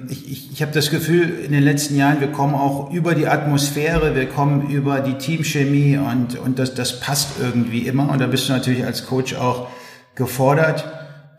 ich, 0.08 0.30
ich, 0.30 0.52
ich 0.52 0.62
habe 0.62 0.72
das 0.72 0.90
Gefühl, 0.90 1.38
in 1.44 1.52
den 1.52 1.62
letzten 1.62 1.96
Jahren, 1.96 2.20
wir 2.20 2.32
kommen 2.32 2.54
auch 2.54 2.90
über 2.92 3.14
die 3.14 3.28
Atmosphäre, 3.28 4.14
wir 4.16 4.26
kommen 4.26 4.70
über 4.70 5.00
die 5.00 5.14
Teamchemie 5.14 5.98
und, 5.98 6.36
und 6.38 6.58
das, 6.58 6.74
das 6.74 6.98
passt 6.98 7.38
irgendwie 7.40 7.86
immer. 7.86 8.10
Und 8.10 8.20
da 8.20 8.26
bist 8.26 8.48
du 8.48 8.52
natürlich 8.52 8.84
als 8.84 9.06
Coach 9.06 9.34
auch 9.34 9.68
gefordert, 10.16 10.84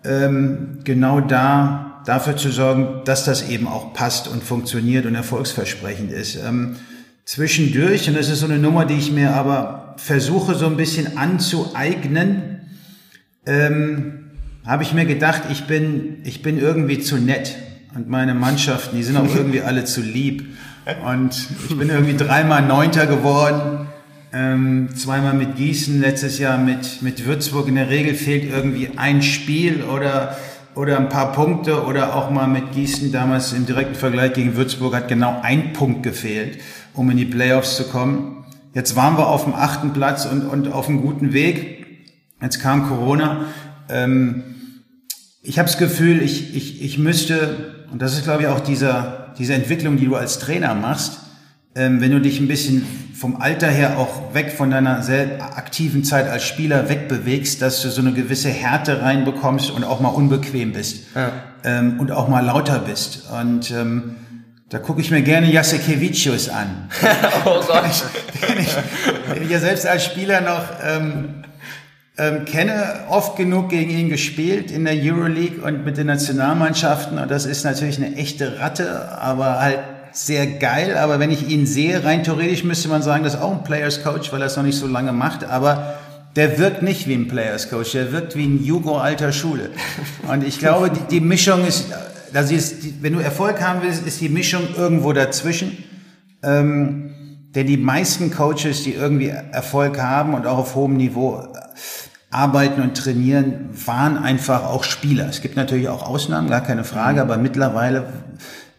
ähm, 0.05 0.79
genau 0.83 1.19
da 1.19 2.01
dafür 2.05 2.37
zu 2.37 2.49
sorgen, 2.49 3.01
dass 3.03 3.25
das 3.25 3.49
eben 3.49 3.67
auch 3.67 3.93
passt 3.93 4.29
und 4.29 4.41
funktioniert 4.41 5.05
und 5.05 5.15
erfolgsversprechend 5.15 6.11
ist. 6.11 6.37
Ähm, 6.37 6.77
zwischendurch, 7.25 8.07
und 8.07 8.17
das 8.17 8.29
ist 8.29 8.39
so 8.39 8.45
eine 8.45 8.57
Nummer, 8.57 8.85
die 8.85 8.95
ich 8.95 9.11
mir 9.11 9.33
aber 9.33 9.95
versuche 9.97 10.55
so 10.55 10.67
ein 10.67 10.77
bisschen 10.77 11.17
anzueignen, 11.17 12.61
ähm, 13.45 14.31
habe 14.65 14.83
ich 14.83 14.93
mir 14.93 15.05
gedacht, 15.05 15.43
ich 15.51 15.65
bin, 15.67 16.19
ich 16.23 16.41
bin 16.41 16.57
irgendwie 16.57 16.99
zu 16.99 17.17
nett. 17.17 17.55
Und 17.97 18.09
meine 18.09 18.35
Mannschaften, 18.35 18.95
die 18.95 19.01
sind 19.01 19.17
auch 19.17 19.35
irgendwie 19.35 19.61
alle 19.61 19.83
zu 19.83 20.01
lieb. 20.01 20.55
Und 21.03 21.35
ich 21.67 21.75
bin 21.75 21.89
irgendwie 21.89 22.15
dreimal 22.15 22.61
Neunter 22.61 23.07
geworden, 23.07 23.87
ähm, 24.31 24.89
zweimal 24.95 25.33
mit 25.33 25.55
Gießen, 25.55 25.99
letztes 25.99 26.37
Jahr 26.37 26.59
mit, 26.59 27.01
mit 27.01 27.25
Würzburg. 27.25 27.67
In 27.67 27.73
der 27.73 27.89
Regel 27.89 28.13
fehlt 28.13 28.51
irgendwie 28.51 28.91
ein 28.97 29.23
Spiel 29.23 29.81
oder, 29.81 30.37
oder 30.75 30.99
ein 30.99 31.09
paar 31.09 31.31
Punkte 31.31 31.85
oder 31.85 32.15
auch 32.15 32.29
mal 32.29 32.45
mit 32.45 32.71
Gießen 32.71 33.11
damals 33.11 33.51
im 33.53 33.65
direkten 33.65 33.95
Vergleich 33.95 34.33
gegen 34.33 34.55
Würzburg 34.55 34.93
hat 34.93 35.07
genau 35.07 35.39
ein 35.41 35.73
Punkt 35.73 36.03
gefehlt, 36.03 36.59
um 36.93 37.09
in 37.09 37.17
die 37.17 37.25
Playoffs 37.25 37.77
zu 37.77 37.85
kommen. 37.85 38.45
Jetzt 38.75 38.95
waren 38.95 39.17
wir 39.17 39.25
auf 39.25 39.45
dem 39.45 39.55
achten 39.55 39.93
Platz 39.93 40.27
und, 40.27 40.43
und 40.45 40.71
auf 40.71 40.87
einem 40.87 41.01
guten 41.01 41.33
Weg. 41.33 41.87
Jetzt 42.43 42.59
kam 42.59 42.87
Corona. 42.89 43.47
Ähm, 43.89 44.43
ich 45.41 45.57
habe 45.57 45.67
das 45.67 45.79
Gefühl, 45.79 46.21
ich, 46.21 46.55
ich, 46.55 46.83
ich 46.83 46.99
müsste, 46.99 47.76
und 47.91 48.01
das 48.01 48.13
ist 48.13 48.23
glaube 48.23 48.43
ich 48.43 48.47
auch 48.47 48.59
dieser, 48.59 49.33
diese 49.37 49.53
Entwicklung, 49.53 49.97
die 49.97 50.05
du 50.05 50.15
als 50.15 50.39
Trainer 50.39 50.73
machst, 50.75 51.19
ähm, 51.75 52.01
wenn 52.01 52.11
du 52.11 52.19
dich 52.19 52.39
ein 52.39 52.47
bisschen 52.47 52.85
vom 53.13 53.41
Alter 53.41 53.67
her 53.67 53.97
auch 53.97 54.33
weg 54.33 54.51
von 54.51 54.71
deiner 54.71 55.01
sehr 55.01 55.57
aktiven 55.57 56.03
Zeit 56.03 56.27
als 56.27 56.43
Spieler 56.43 56.89
wegbewegst, 56.89 57.61
dass 57.61 57.81
du 57.81 57.89
so 57.89 58.01
eine 58.01 58.13
gewisse 58.13 58.49
Härte 58.49 59.01
reinbekommst 59.01 59.71
und 59.71 59.83
auch 59.83 59.99
mal 59.99 60.09
unbequem 60.09 60.73
bist 60.73 61.05
ja. 61.15 61.31
ähm, 61.63 61.99
und 61.99 62.11
auch 62.11 62.27
mal 62.27 62.45
lauter 62.45 62.79
bist. 62.79 63.29
Und 63.31 63.71
ähm, 63.71 64.17
da 64.69 64.79
gucke 64.79 65.01
ich 65.01 65.11
mir 65.11 65.21
gerne 65.21 65.51
Jasekevicius 65.51 66.49
an. 66.49 66.89
oh 67.45 67.59
Gott. 67.65 67.83
Den 68.47 68.59
ich, 68.59 68.75
den 69.33 69.43
ich, 69.43 69.49
ja 69.49 69.59
selbst 69.59 69.87
als 69.87 70.05
Spieler 70.05 70.41
noch 70.41 70.63
ähm, 70.83 71.43
ähm, 72.17 72.45
kenne, 72.45 73.01
oft 73.09 73.35
genug 73.37 73.69
gegen 73.69 73.91
ihn 73.91 74.09
gespielt 74.09 74.71
in 74.71 74.85
der 74.85 74.95
Euroleague 74.95 75.63
und 75.63 75.85
mit 75.85 75.97
den 75.97 76.07
Nationalmannschaften. 76.07 77.19
Und 77.19 77.29
das 77.29 77.45
ist 77.45 77.63
natürlich 77.63 77.97
eine 77.97 78.15
echte 78.15 78.59
Ratte, 78.59 79.17
aber 79.19 79.59
halt 79.59 79.79
sehr 80.13 80.47
geil. 80.47 80.97
Aber 80.97 81.19
wenn 81.19 81.31
ich 81.31 81.47
ihn 81.47 81.67
sehe, 81.67 82.03
rein 82.03 82.23
theoretisch 82.23 82.63
müsste 82.63 82.89
man 82.89 83.03
sagen, 83.03 83.23
das 83.23 83.35
ist 83.35 83.41
auch 83.41 83.51
ein 83.51 83.63
Players 83.63 84.03
Coach, 84.03 84.31
weil 84.31 84.41
er 84.41 84.47
es 84.47 84.55
noch 84.55 84.63
nicht 84.63 84.77
so 84.77 84.87
lange 84.87 85.13
macht. 85.13 85.43
Aber 85.43 85.95
der 86.35 86.57
wirkt 86.57 86.81
nicht 86.81 87.07
wie 87.07 87.13
ein 87.13 87.27
Players 87.27 87.69
Coach, 87.69 87.91
der 87.91 88.11
wirkt 88.11 88.35
wie 88.35 88.45
ein 88.45 88.63
Jugo 88.63 88.97
alter 88.97 89.31
Schule. 89.31 89.69
Und 90.27 90.43
ich 90.43 90.59
glaube, 90.59 90.89
die, 90.89 91.19
die 91.19 91.21
Mischung 91.21 91.65
ist, 91.65 91.85
also 92.33 92.53
ist, 92.53 93.03
wenn 93.03 93.13
du 93.13 93.19
Erfolg 93.19 93.61
haben 93.61 93.81
willst, 93.83 94.05
ist 94.07 94.21
die 94.21 94.29
Mischung 94.29 94.63
irgendwo 94.75 95.13
dazwischen. 95.13 95.83
Ähm, 96.43 97.11
denn 97.55 97.65
die 97.65 97.77
meisten 97.77 98.31
Coaches, 98.31 98.83
die 98.83 98.93
irgendwie 98.93 99.29
Erfolg 99.29 99.99
haben 99.99 100.33
und 100.33 100.45
auch 100.45 100.59
auf 100.59 100.75
hohem 100.75 100.97
Niveau 100.97 101.43
arbeiten 102.37 102.81
und 102.81 102.95
trainieren, 102.95 103.69
waren 103.85 104.17
einfach 104.17 104.63
auch 104.63 104.83
Spieler. 104.83 105.27
Es 105.27 105.41
gibt 105.41 105.55
natürlich 105.55 105.89
auch 105.89 106.03
Ausnahmen, 106.03 106.49
gar 106.49 106.61
keine 106.61 106.83
Frage, 106.83 107.15
mhm. 107.15 107.31
aber 107.31 107.37
mittlerweile, 107.37 108.05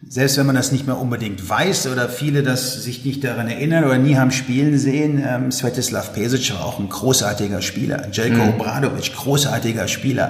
selbst 0.07 0.37
wenn 0.37 0.45
man 0.45 0.55
das 0.55 0.71
nicht 0.71 0.87
mehr 0.87 0.97
unbedingt 0.97 1.47
weiß 1.47 1.87
oder 1.87 2.07
viele 2.07 2.41
das 2.41 2.83
sich 2.83 3.03
nicht 3.03 3.21
daran 3.23 3.49
erinnern 3.49 3.83
oder 3.83 3.97
nie 3.97 4.15
haben 4.15 4.31
spielen 4.31 4.77
sehen, 4.77 5.21
ähm, 5.25 5.51
Svetislav 5.51 6.13
Pesic 6.13 6.53
war 6.53 6.65
auch 6.65 6.79
ein 6.79 6.87
großartiger 6.87 7.61
Spieler, 7.61 8.07
Jelko 8.11 8.45
mhm. 8.45 8.53
Obradovic, 8.55 9.13
großartiger 9.13 9.89
Spieler. 9.89 10.29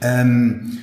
Ähm, 0.00 0.78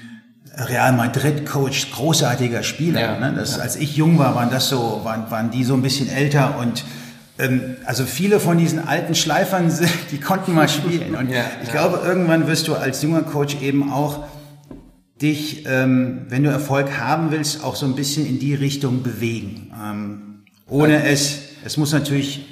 Real 0.58 0.94
Madrid 0.94 1.46
Coach, 1.46 1.92
großartiger 1.92 2.64
Spieler. 2.64 3.02
Ja, 3.02 3.20
ne? 3.20 3.34
das, 3.36 3.58
ja. 3.58 3.64
Als 3.64 3.76
ich 3.76 3.96
jung 3.96 4.18
war, 4.20 4.36
waren 4.36 4.50
das 4.50 4.70
so, 4.70 5.02
waren, 5.04 5.30
waren 5.30 5.52
die 5.52 5.64
so 5.64 5.74
ein 5.74 5.82
bisschen 5.82 6.10
älter 6.10 6.58
und 6.60 6.84
also 7.86 8.06
viele 8.06 8.40
von 8.40 8.58
diesen 8.58 8.80
alten 8.80 9.14
Schleifern, 9.14 9.72
die 10.12 10.20
konnten 10.20 10.54
mal 10.54 10.70
spielen. 10.70 11.16
Und 11.16 11.30
ja, 11.30 11.44
ich 11.64 11.70
glaube, 11.70 12.02
irgendwann 12.06 12.48
wirst 12.48 12.68
du 12.68 12.76
als 12.76 13.02
junger 13.02 13.24
Coach 13.24 13.62
eben 13.62 13.92
auch 13.92 14.26
dich, 15.22 15.66
ähm, 15.66 16.26
wenn 16.30 16.44
du 16.44 16.50
Erfolg 16.50 17.00
haben 17.00 17.32
willst, 17.32 17.64
auch 17.64 17.76
so 17.76 17.86
ein 17.86 17.96
bisschen 17.96 18.26
in 18.26 18.40
die 18.40 18.54
Richtung 18.54 19.04
bewegen. 19.04 19.72
Ähm, 19.82 20.44
ohne 20.68 21.06
es, 21.06 21.40
es 21.64 21.78
muss 21.78 21.94
natürlich 21.94 22.46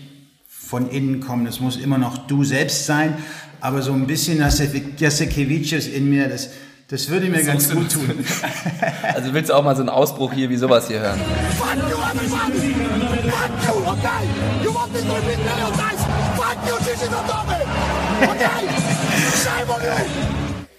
von 0.48 0.90
innen 0.90 1.20
kommen, 1.20 1.46
es 1.46 1.60
muss 1.60 1.78
immer 1.78 1.98
noch 1.98 2.28
du 2.28 2.44
selbst 2.44 2.86
sein, 2.86 3.16
aber 3.60 3.82
so 3.82 3.94
ein 3.94 4.08
bisschen 4.08 4.40
Jasekevicius 4.40 5.88
in 5.88 6.10
mir, 6.10 6.30
das, 6.30 6.50
das 6.88 7.10
würde 7.10 7.28
mir 7.28 7.38
das 7.38 7.46
ganz 7.46 7.70
gut 7.70 7.92
tun. 7.92 8.26
Also 9.14 9.34
willst 9.34 9.50
du 9.50 9.54
auch 9.54 9.64
mal 9.64 9.76
so 9.76 9.82
einen 9.82 9.90
Ausbruch 9.90 10.34
hier 10.34 10.50
wie 10.50 10.58
sowas 10.58 10.88
hier 10.88 11.00
hören? 11.00 11.20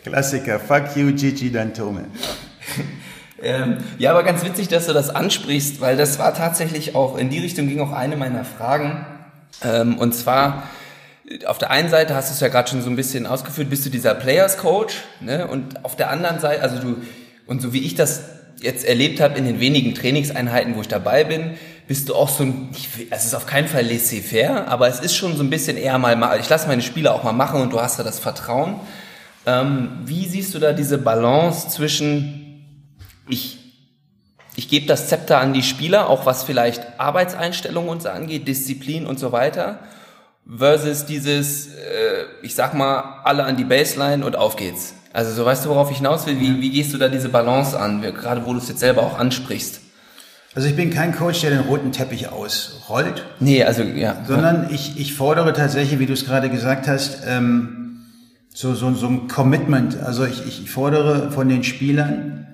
Klassiker. 0.03 0.59
Fuck 0.59 0.97
you, 0.97 1.13
Gigi 1.13 1.53
Dantome. 1.53 2.07
Ähm, 3.43 3.77
ja, 3.99 4.11
aber 4.11 4.23
ganz 4.23 4.45
witzig, 4.45 4.69
dass 4.69 4.87
du 4.87 4.93
das 4.95 5.11
ansprichst, 5.11 5.81
weil 5.81 5.97
das 5.97 6.19
war 6.19 6.35
tatsächlich 6.35 6.95
auch, 6.95 7.19
in 7.19 7.29
die 7.29 7.39
Richtung 7.39 7.69
ging 7.69 7.79
auch 7.81 7.93
eine 7.93 8.17
meiner 8.17 8.45
Fragen. 8.45 9.05
Ähm, 9.63 9.99
und 9.99 10.15
zwar, 10.15 10.65
auf 11.45 11.59
der 11.59 11.71
einen 11.71 11.91
Seite 11.91 12.15
hast 12.15 12.31
du 12.31 12.35
es 12.35 12.41
ja 12.41 12.49
gerade 12.49 12.71
schon 12.71 12.81
so 12.83 12.89
ein 12.89 12.97
bisschen 12.97 13.27
ausgeführt, 13.27 13.71
bist 13.71 13.85
du 13.85 13.91
dieser 13.91 14.15
Players 14.15 14.57
Coach, 14.57 15.05
ne? 15.21 15.47
Und 15.47 15.85
auf 15.85 15.95
der 15.95 16.11
anderen 16.11 16.41
Seite, 16.41 16.63
also 16.63 16.79
du, 16.79 16.97
und 17.47 17.61
so 17.61 17.73
wie 17.73 17.81
ich 17.81 17.95
das 17.95 18.23
jetzt 18.61 18.85
erlebt 18.85 19.21
habe 19.21 19.37
in 19.37 19.45
den 19.45 19.61
wenigen 19.61 19.95
Trainingseinheiten, 19.95 20.75
wo 20.75 20.81
ich 20.81 20.89
dabei 20.89 21.25
bin, 21.25 21.59
bist 21.87 22.09
du 22.09 22.15
auch 22.15 22.29
so 22.29 22.45
ein, 22.45 22.71
ich, 22.73 22.89
es 23.11 23.27
ist 23.27 23.35
auf 23.35 23.47
keinen 23.47 23.69
Fall 23.69 23.85
laissez-faire, 23.85 24.69
aber 24.69 24.89
es 24.89 25.01
ist 25.01 25.15
schon 25.15 25.37
so 25.37 25.43
ein 25.43 25.51
bisschen 25.51 25.77
eher 25.77 25.99
mal, 25.99 26.39
ich 26.41 26.49
lasse 26.49 26.67
meine 26.67 26.83
Spieler 26.83 27.15
auch 27.15 27.25
mal 27.25 27.33
machen 27.33 27.61
und 27.61 27.73
du 27.73 27.81
hast 27.81 27.99
da 27.99 28.03
das 28.03 28.19
Vertrauen. 28.19 28.81
Ähm, 29.47 29.91
wie 30.05 30.27
siehst 30.27 30.55
du 30.55 30.59
da 30.59 30.73
diese 30.73 30.97
Balance 30.97 31.69
zwischen, 31.69 32.65
ich, 33.29 33.59
ich 34.57 34.69
gebe 34.69 34.87
das 34.87 35.09
Zepter 35.09 35.39
an 35.39 35.53
die 35.53 35.63
Spieler, 35.63 36.09
auch 36.09 36.25
was 36.25 36.45
vielleicht 36.45 36.99
Arbeitseinstellungen 36.99 37.91
und 37.91 38.03
so 38.03 38.09
angeht, 38.09 38.49
Disziplin 38.49 39.07
und 39.07 39.19
so 39.19 39.33
weiter, 39.33 39.81
versus 40.49 41.05
dieses, 41.05 41.67
äh, 41.67 42.25
ich 42.43 42.55
sag 42.55 42.73
mal, 42.73 43.21
alle 43.25 43.45
an 43.45 43.57
die 43.59 43.65
Baseline 43.65 44.25
und 44.25 44.37
auf 44.37 44.57
geht's. 44.57 44.95
Also 45.13 45.33
so 45.33 45.45
weißt 45.45 45.65
du, 45.65 45.69
worauf 45.69 45.91
ich 45.91 45.99
hinaus 45.99 46.27
will? 46.27 46.41
Wie, 46.41 46.61
wie 46.61 46.71
gehst 46.71 46.93
du 46.95 46.99
da 46.99 47.09
diese 47.09 47.29
Balance 47.29 47.79
an, 47.79 48.01
gerade 48.01 48.47
wo 48.47 48.53
du 48.53 48.59
es 48.59 48.69
jetzt 48.69 48.81
selber 48.81 49.03
auch 49.03 49.19
ansprichst? 49.19 49.81
Also 50.55 50.69
ich 50.69 50.77
bin 50.77 50.91
kein 50.91 51.15
Coach, 51.15 51.41
der 51.41 51.51
den 51.51 51.61
roten 51.61 51.91
Teppich 51.91 52.29
ausrollt. 52.29 53.25
Nee, 53.41 53.65
also 53.65 53.83
ja. 53.83 54.23
Sondern 54.27 54.69
ich, 54.71 54.99
ich 55.01 55.15
fordere 55.15 55.53
tatsächlich, 55.53 55.99
wie 55.99 56.07
du 56.07 56.13
es 56.13 56.25
gerade 56.25 56.49
gesagt 56.49 56.87
hast, 56.87 57.23
ähm, 57.27 58.05
so, 58.55 58.75
so, 58.75 58.95
so 58.95 59.09
ein 59.09 59.27
Commitment. 59.27 60.01
Also 60.01 60.25
ich, 60.25 60.47
ich 60.47 60.71
fordere 60.71 61.33
von 61.33 61.49
den 61.49 61.65
Spielern, 61.65 62.47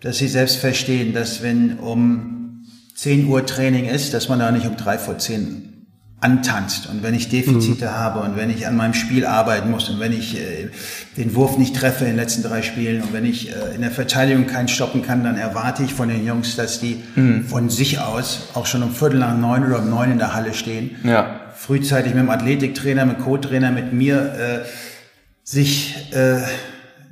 dass 0.00 0.18
sie 0.18 0.28
selbst 0.28 0.58
verstehen, 0.58 1.12
dass 1.12 1.42
wenn 1.42 1.80
um 1.80 2.64
10 2.94 3.26
Uhr 3.26 3.44
Training 3.44 3.86
ist, 3.86 4.14
dass 4.14 4.28
man 4.28 4.38
da 4.38 4.52
nicht 4.52 4.66
um 4.66 4.76
drei 4.76 4.98
vor 4.98 5.18
zehn 5.18 5.67
antanzt 6.20 6.88
und 6.88 7.04
wenn 7.04 7.14
ich 7.14 7.28
Defizite 7.28 7.86
mhm. 7.86 7.90
habe 7.90 8.20
und 8.20 8.36
wenn 8.36 8.50
ich 8.50 8.66
an 8.66 8.76
meinem 8.76 8.94
Spiel 8.94 9.24
arbeiten 9.24 9.70
muss 9.70 9.88
und 9.88 10.00
wenn 10.00 10.12
ich 10.12 10.36
äh, 10.36 10.68
den 11.16 11.34
Wurf 11.36 11.58
nicht 11.58 11.76
treffe 11.76 12.04
in 12.04 12.10
den 12.10 12.16
letzten 12.16 12.42
drei 12.42 12.62
Spielen 12.62 13.02
und 13.02 13.12
wenn 13.12 13.24
ich 13.24 13.50
äh, 13.50 13.74
in 13.76 13.82
der 13.82 13.92
Verteidigung 13.92 14.46
keinen 14.46 14.66
stoppen 14.66 15.02
kann, 15.02 15.22
dann 15.22 15.36
erwarte 15.36 15.84
ich 15.84 15.94
von 15.94 16.08
den 16.08 16.26
Jungs, 16.26 16.56
dass 16.56 16.80
die 16.80 17.00
mhm. 17.14 17.44
von 17.44 17.70
sich 17.70 18.00
aus 18.00 18.48
auch 18.54 18.66
schon 18.66 18.82
um 18.82 18.90
Viertel 18.90 19.20
nach 19.20 19.36
neun 19.36 19.64
oder 19.64 19.78
um 19.78 19.90
neun 19.90 20.10
in 20.10 20.18
der 20.18 20.34
Halle 20.34 20.54
stehen. 20.54 20.96
Ja. 21.04 21.40
Frühzeitig 21.54 22.14
mit 22.14 22.24
dem 22.24 22.30
Athletiktrainer, 22.30 23.06
mit 23.06 23.20
Co-Trainer, 23.20 23.70
mit 23.70 23.92
mir 23.92 24.16
äh, 24.18 24.58
sich 25.44 26.12
äh, 26.12 26.38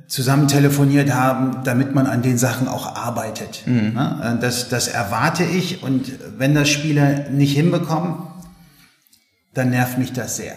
zusammen 0.07 0.49
telefoniert 0.49 1.13
haben, 1.13 1.63
damit 1.63 1.95
man 1.95 2.07
an 2.07 2.21
den 2.21 2.37
Sachen 2.37 2.67
auch 2.67 2.95
arbeitet. 2.95 3.63
Mhm. 3.65 3.97
Äh, 3.97 4.39
das, 4.41 4.67
das 4.67 4.89
erwarte 4.89 5.45
ich 5.45 5.81
und 5.81 6.11
wenn 6.37 6.53
das 6.53 6.67
Spieler 6.67 7.29
nicht 7.29 7.55
hinbekommen, 7.55 8.15
dann 9.57 9.71
nervt 9.71 9.97
mich 9.97 10.13
das 10.13 10.37
sehr. 10.37 10.53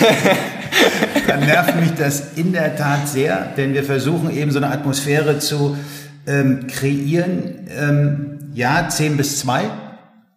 dann 1.28 1.40
nervt 1.40 1.78
mich 1.78 1.92
das 1.94 2.32
in 2.36 2.52
der 2.52 2.76
Tat 2.76 3.06
sehr, 3.06 3.52
denn 3.56 3.74
wir 3.74 3.84
versuchen 3.84 4.30
eben 4.30 4.50
so 4.50 4.58
eine 4.58 4.70
Atmosphäre 4.70 5.38
zu 5.38 5.76
ähm, 6.26 6.66
kreieren. 6.66 7.68
Ähm, 7.68 8.38
ja, 8.54 8.88
10 8.88 9.18
bis 9.18 9.38
2, 9.40 9.64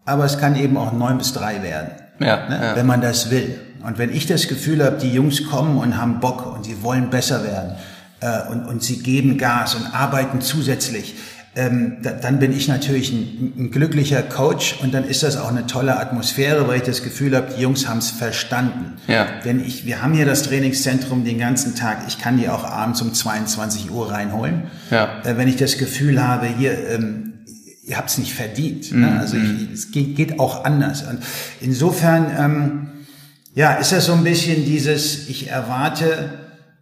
aber 0.05 0.25
es 0.25 0.37
kann 0.37 0.55
eben 0.57 0.77
auch 0.77 0.91
9 0.91 1.17
bis 1.17 1.33
3 1.33 1.63
werden, 1.63 1.91
ja, 2.19 2.49
ne? 2.49 2.59
ja. 2.61 2.75
wenn 2.75 2.85
man 2.85 3.01
das 3.01 3.31
will. 3.31 3.59
Und 3.83 3.97
wenn 3.97 4.13
ich 4.13 4.27
das 4.27 4.47
Gefühl 4.47 4.83
habe, 4.83 4.97
die 4.97 5.11
Jungs 5.11 5.49
kommen 5.49 5.77
und 5.77 5.97
haben 5.97 6.19
Bock 6.19 6.53
und 6.53 6.65
sie 6.65 6.83
wollen 6.83 7.09
besser 7.09 7.43
werden 7.43 7.75
äh, 8.19 8.51
und, 8.51 8.65
und 8.65 8.83
sie 8.83 9.01
geben 9.01 9.37
Gas 9.37 9.73
und 9.73 9.85
arbeiten 9.95 10.41
zusätzlich, 10.41 11.15
ähm, 11.53 11.97
da, 12.01 12.11
dann 12.11 12.39
bin 12.39 12.53
ich 12.53 12.69
natürlich 12.69 13.11
ein, 13.11 13.53
ein, 13.57 13.71
glücklicher 13.71 14.21
Coach 14.21 14.77
und 14.81 14.93
dann 14.93 15.03
ist 15.03 15.21
das 15.21 15.35
auch 15.35 15.49
eine 15.49 15.67
tolle 15.67 15.99
Atmosphäre, 15.99 16.65
weil 16.67 16.77
ich 16.77 16.83
das 16.83 17.03
Gefühl 17.03 17.35
habe, 17.35 17.53
die 17.55 17.61
Jungs 17.61 17.89
haben 17.89 17.97
es 17.97 18.09
verstanden. 18.09 18.93
Ja. 19.07 19.27
Denn 19.43 19.59
ich, 19.59 19.85
wir 19.85 20.01
haben 20.01 20.13
hier 20.13 20.25
das 20.25 20.43
Trainingszentrum 20.43 21.25
den 21.25 21.39
ganzen 21.39 21.75
Tag. 21.75 22.03
Ich 22.07 22.19
kann 22.19 22.37
die 22.37 22.47
auch 22.47 22.63
abends 22.63 23.01
um 23.01 23.13
22 23.13 23.91
Uhr 23.91 24.09
reinholen. 24.09 24.63
Ja. 24.91 25.21
Äh, 25.25 25.35
wenn 25.35 25.49
ich 25.49 25.57
das 25.57 25.77
Gefühl 25.77 26.25
habe, 26.25 26.47
hier, 26.47 26.87
ähm, 26.89 27.33
ihr 27.83 27.97
habt 27.97 28.09
es 28.09 28.17
nicht 28.17 28.33
verdient. 28.33 28.93
Ne? 28.93 28.97
Mhm. 28.97 29.13
Ne? 29.13 29.19
Also 29.19 29.35
ich, 29.35 29.73
es 29.73 29.91
geht, 29.91 30.15
geht, 30.15 30.39
auch 30.39 30.63
anders. 30.63 31.01
Und 31.01 31.19
insofern, 31.59 32.31
ähm, 32.39 32.87
ja, 33.55 33.73
ist 33.73 33.91
das 33.91 34.05
so 34.05 34.13
ein 34.13 34.23
bisschen 34.23 34.63
dieses, 34.63 35.27
ich 35.27 35.49
erwarte, 35.49 36.29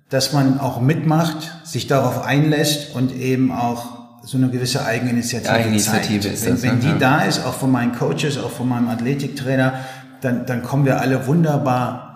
dass 0.10 0.32
man 0.32 0.60
auch 0.60 0.79
mitmacht, 0.79 1.51
sich 1.63 1.88
darauf 1.88 2.23
einlässt 2.23 2.93
und 2.93 3.15
eben 3.15 3.51
auch 3.51 3.98
so 4.23 4.38
eine 4.38 4.49
gewisse 4.49 4.86
Eigeninitiative, 4.86 5.51
Eigeninitiative 5.51 6.21
zeigt. 6.21 6.34
Ist 6.34 6.45
wenn, 6.45 6.53
das, 6.53 6.63
wenn 6.63 6.75
ne? 6.75 6.82
die 6.82 6.88
ja. 6.88 6.97
da 6.97 7.21
ist, 7.23 7.45
auch 7.45 7.53
von 7.53 7.71
meinen 7.71 7.93
Coaches, 7.93 8.38
auch 8.38 8.51
von 8.51 8.67
meinem 8.67 8.89
Athletiktrainer, 8.89 9.79
dann, 10.21 10.45
dann 10.45 10.63
kommen 10.63 10.86
wir 10.86 10.99
alle 10.99 11.25
wunderbar 11.27 12.10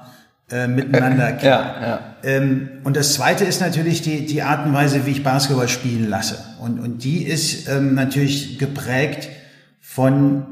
äh, 0.52 0.68
miteinander 0.68 1.32
klar. 1.34 1.76
Ja, 1.82 1.88
ja. 1.88 2.00
Ähm, 2.24 2.70
und 2.84 2.96
das 2.96 3.14
Zweite 3.14 3.44
ist 3.44 3.62
natürlich 3.62 4.02
die, 4.02 4.26
die 4.26 4.42
Art 4.42 4.66
und 4.66 4.74
Weise, 4.74 5.06
wie 5.06 5.12
ich 5.12 5.24
Basketball 5.24 5.68
spielen 5.68 6.10
lasse. 6.10 6.38
Und, 6.60 6.80
und 6.80 7.04
die 7.04 7.24
ist 7.24 7.68
ähm, 7.68 7.96
natürlich 7.96 8.60
geprägt 8.60 9.30
von, 9.82 10.46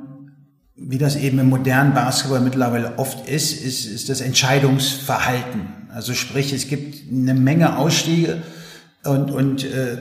wie 0.75 0.97
das 0.97 1.15
eben 1.15 1.39
im 1.39 1.49
modernen 1.49 1.93
Basketball 1.93 2.41
mittlerweile 2.41 2.97
oft 2.97 3.27
ist, 3.27 3.63
ist, 3.63 3.85
ist 3.85 4.09
das 4.09 4.21
Entscheidungsverhalten. 4.21 5.67
Also 5.93 6.13
sprich, 6.13 6.53
es 6.53 6.67
gibt 6.67 7.11
eine 7.11 7.33
Menge 7.33 7.77
Ausstiege 7.77 8.41
und, 9.03 9.31
und 9.31 9.63
äh, 9.65 9.97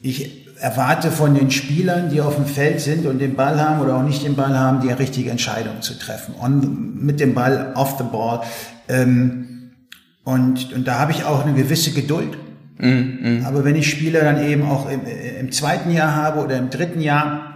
ich 0.00 0.43
erwarte 0.60 1.10
von 1.10 1.34
den 1.34 1.50
Spielern, 1.50 2.10
die 2.10 2.20
auf 2.20 2.36
dem 2.36 2.46
Feld 2.46 2.80
sind 2.80 3.06
und 3.06 3.18
den 3.18 3.34
Ball 3.34 3.60
haben 3.60 3.80
oder 3.80 3.96
auch 3.96 4.02
nicht 4.02 4.24
den 4.24 4.36
Ball 4.36 4.58
haben, 4.58 4.80
die 4.80 4.90
richtige 4.90 5.30
Entscheidung 5.30 5.82
zu 5.82 5.98
treffen. 5.98 6.34
On, 6.40 7.04
mit 7.04 7.20
dem 7.20 7.34
Ball, 7.34 7.72
off 7.74 7.96
the 7.98 8.04
ball. 8.04 8.42
Ähm, 8.88 9.72
und, 10.24 10.72
und 10.72 10.86
da 10.86 10.98
habe 10.98 11.12
ich 11.12 11.24
auch 11.24 11.44
eine 11.44 11.54
gewisse 11.54 11.92
Geduld. 11.92 12.38
Mm, 12.78 12.88
mm. 12.88 13.46
Aber 13.46 13.64
wenn 13.64 13.76
ich 13.76 13.90
Spieler 13.90 14.20
dann 14.20 14.42
eben 14.42 14.62
auch 14.62 14.88
im, 14.88 15.00
im 15.40 15.52
zweiten 15.52 15.90
Jahr 15.90 16.14
habe 16.14 16.40
oder 16.40 16.56
im 16.56 16.70
dritten 16.70 17.00
Jahr, 17.00 17.54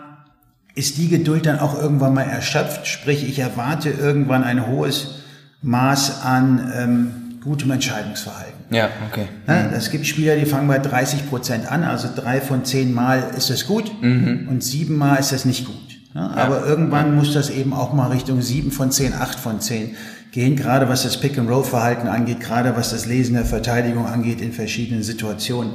ist 0.75 0.99
die 0.99 1.09
Geduld 1.09 1.47
dann 1.47 1.59
auch 1.59 1.81
irgendwann 1.81 2.15
mal 2.15 2.23
erschöpft. 2.23 2.87
Sprich, 2.87 3.29
ich 3.29 3.39
erwarte 3.39 3.91
irgendwann 3.91 4.45
ein 4.45 4.67
hohes 4.67 5.23
Maß 5.63 6.23
an 6.23 6.73
ähm, 6.77 7.28
gutem 7.49 7.71
Entscheidungsverhalten. 7.71 8.67
Ja, 8.69 8.91
okay. 9.11 9.25
Ja, 9.47 9.71
es 9.71 9.91
gibt 9.91 10.07
Spieler, 10.07 10.37
die 10.37 10.45
fangen 10.45 10.69
bei 10.69 10.79
30 10.79 11.31
Prozent 11.31 11.73
an, 11.73 11.83
also 11.83 12.09
drei 12.15 12.43
von 12.43 12.67
zehn 12.67 12.93
Mal 12.93 13.31
ist 13.37 13.49
das 13.49 13.67
gut 13.67 13.91
mhm. 14.03 14.49
und 14.51 14.63
sieben 14.63 14.97
Mal 14.97 15.17
ist 15.17 15.33
das 15.33 15.47
nicht 15.47 15.65
gut. 15.65 15.77
Ja, 16.15 16.29
aber 16.29 16.67
irgendwann 16.67 17.17
muss 17.17 17.33
das 17.33 17.49
eben 17.49 17.73
auch 17.73 17.95
mal 17.95 18.09
Richtung 18.09 18.43
sieben 18.43 18.71
von 18.71 18.91
zehn, 18.91 19.15
acht 19.15 19.41
von 19.41 19.61
zehn 19.61 19.97
gehen, 20.31 20.57
gerade 20.57 20.91
was 20.91 21.05
das 21.05 21.19
Pick-and-Roll-Verhalten 21.21 22.07
angeht, 22.07 22.41
gerade 22.41 22.77
was 22.77 22.91
das 22.91 23.07
Lesen 23.07 23.35
der 23.35 23.47
Verteidigung 23.47 24.07
angeht 24.07 24.43
in 24.43 24.53
verschiedenen 24.53 25.03
Situationen. 25.03 25.73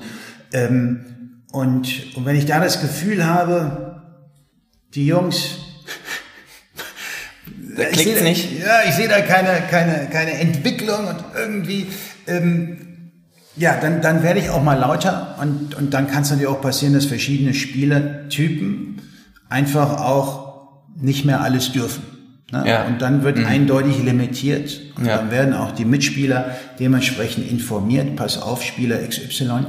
Ähm, 0.51 1.05
und, 1.51 2.15
und 2.15 2.25
wenn 2.25 2.35
ich 2.35 2.45
da 2.45 2.59
das 2.59 2.81
Gefühl 2.81 3.25
habe, 3.25 4.01
die 4.93 5.07
Jungs 5.07 5.57
da 7.75 7.83
klickt's 7.85 8.19
da, 8.19 8.23
nicht. 8.23 8.59
Ja, 8.59 8.81
ich 8.87 8.95
sehe 8.95 9.07
da 9.07 9.21
keine, 9.21 9.49
keine, 9.69 10.07
keine 10.11 10.31
Entwicklung 10.31 11.07
und 11.07 11.17
irgendwie, 11.35 11.87
ähm, 12.27 13.11
ja, 13.55 13.77
dann, 13.79 14.01
dann 14.01 14.23
werde 14.23 14.39
ich 14.39 14.49
auch 14.49 14.63
mal 14.63 14.77
lauter 14.77 15.35
und, 15.41 15.75
und 15.75 15.93
dann 15.93 16.07
kann 16.07 16.23
es 16.23 16.29
natürlich 16.29 16.49
auch 16.49 16.61
passieren, 16.61 16.93
dass 16.93 17.05
verschiedene 17.05 17.53
Spielertypen 17.53 19.01
einfach 19.49 19.99
auch 19.99 20.43
nicht 20.99 21.25
mehr 21.25 21.41
alles 21.41 21.71
dürfen. 21.71 22.03
Ne? 22.51 22.63
Ja. 22.67 22.83
Und 22.85 23.01
dann 23.01 23.23
wird 23.23 23.37
mhm. 23.37 23.45
eindeutig 23.45 24.03
limitiert. 24.03 24.79
Und 24.95 25.05
ja. 25.05 25.17
dann 25.17 25.31
werden 25.31 25.53
auch 25.53 25.71
die 25.71 25.85
Mitspieler 25.85 26.55
dementsprechend 26.79 27.49
informiert, 27.49 28.15
pass 28.15 28.41
auf, 28.41 28.63
Spieler 28.63 28.97
XY, 29.07 29.65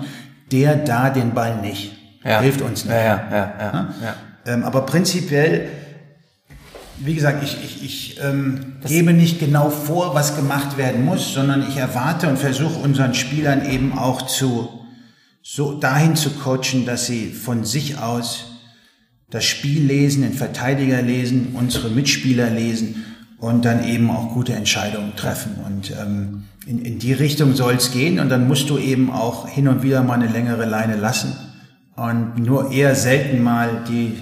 der 0.53 0.77
da 0.77 1.11
den 1.11 1.33
Ball 1.33 1.61
nicht. 1.61 1.93
Ja. 2.25 2.41
Hilft 2.41 2.63
uns 2.63 2.85
nicht. 2.85 2.95
Ja, 2.95 3.03
ja, 3.03 3.29
ja, 3.31 3.55
ja, 3.59 3.73
ne? 3.73 3.95
ja. 4.03 4.15
Ähm, 4.47 4.65
aber 4.65 4.83
prinzipiell 4.83 5.69
wie 6.99 7.15
gesagt, 7.15 7.43
ich, 7.43 7.57
ich, 7.65 7.85
ich 7.85 8.21
ähm, 8.23 8.77
gebe 8.87 9.13
nicht 9.13 9.41
genau 9.41 9.71
vor, 9.71 10.15
was 10.15 10.37
gemacht 10.37 10.77
werden 10.77 11.05
muss, 11.05 11.35
sondern 11.35 11.67
ich 11.69 11.77
erwarte 11.77 12.29
und 12.29 12.39
versuche 12.39 12.79
unseren 12.79 13.15
Spielern 13.15 13.69
eben 13.69 13.99
auch 13.99 14.23
zu 14.23 14.69
so 15.43 15.75
dahin 15.75 16.17
zu 16.17 16.31
coachen, 16.31 16.87
dass 16.87 17.07
sie 17.07 17.31
von 17.31 17.65
sich 17.65 17.99
aus 17.99 18.47
das 19.29 19.45
Spiel 19.45 19.85
lesen, 19.85 20.23
den 20.23 20.33
Verteidiger 20.33 21.03
lesen, 21.03 21.55
unsere 21.55 21.91
Mitspieler 21.91 22.49
lesen 22.49 23.05
und 23.39 23.65
dann 23.65 23.85
eben 23.85 24.11
auch 24.11 24.33
gute 24.33 24.55
Entscheidungen 24.55 25.17
treffen. 25.17 25.57
Und 25.67 25.91
ähm, 25.91 26.45
in, 26.67 26.83
in 26.83 26.99
die 26.99 27.13
Richtung 27.13 27.55
soll 27.55 27.75
es 27.75 27.91
gehen 27.91 28.21
und 28.21 28.31
dann 28.31 28.49
musst 28.49 28.71
du 28.71 28.79
eben 28.79 29.11
auch 29.11 29.49
hin 29.49 29.69
und 29.69 29.83
wieder 29.83 30.03
mal 30.03 30.15
eine 30.15 30.33
längere 30.33 30.65
Leine 30.65 30.97
lassen 30.97 31.37
und 31.97 32.39
nur 32.39 32.73
eher 32.73 32.95
selten 32.95 33.43
mal 33.43 33.85
die 33.89 34.15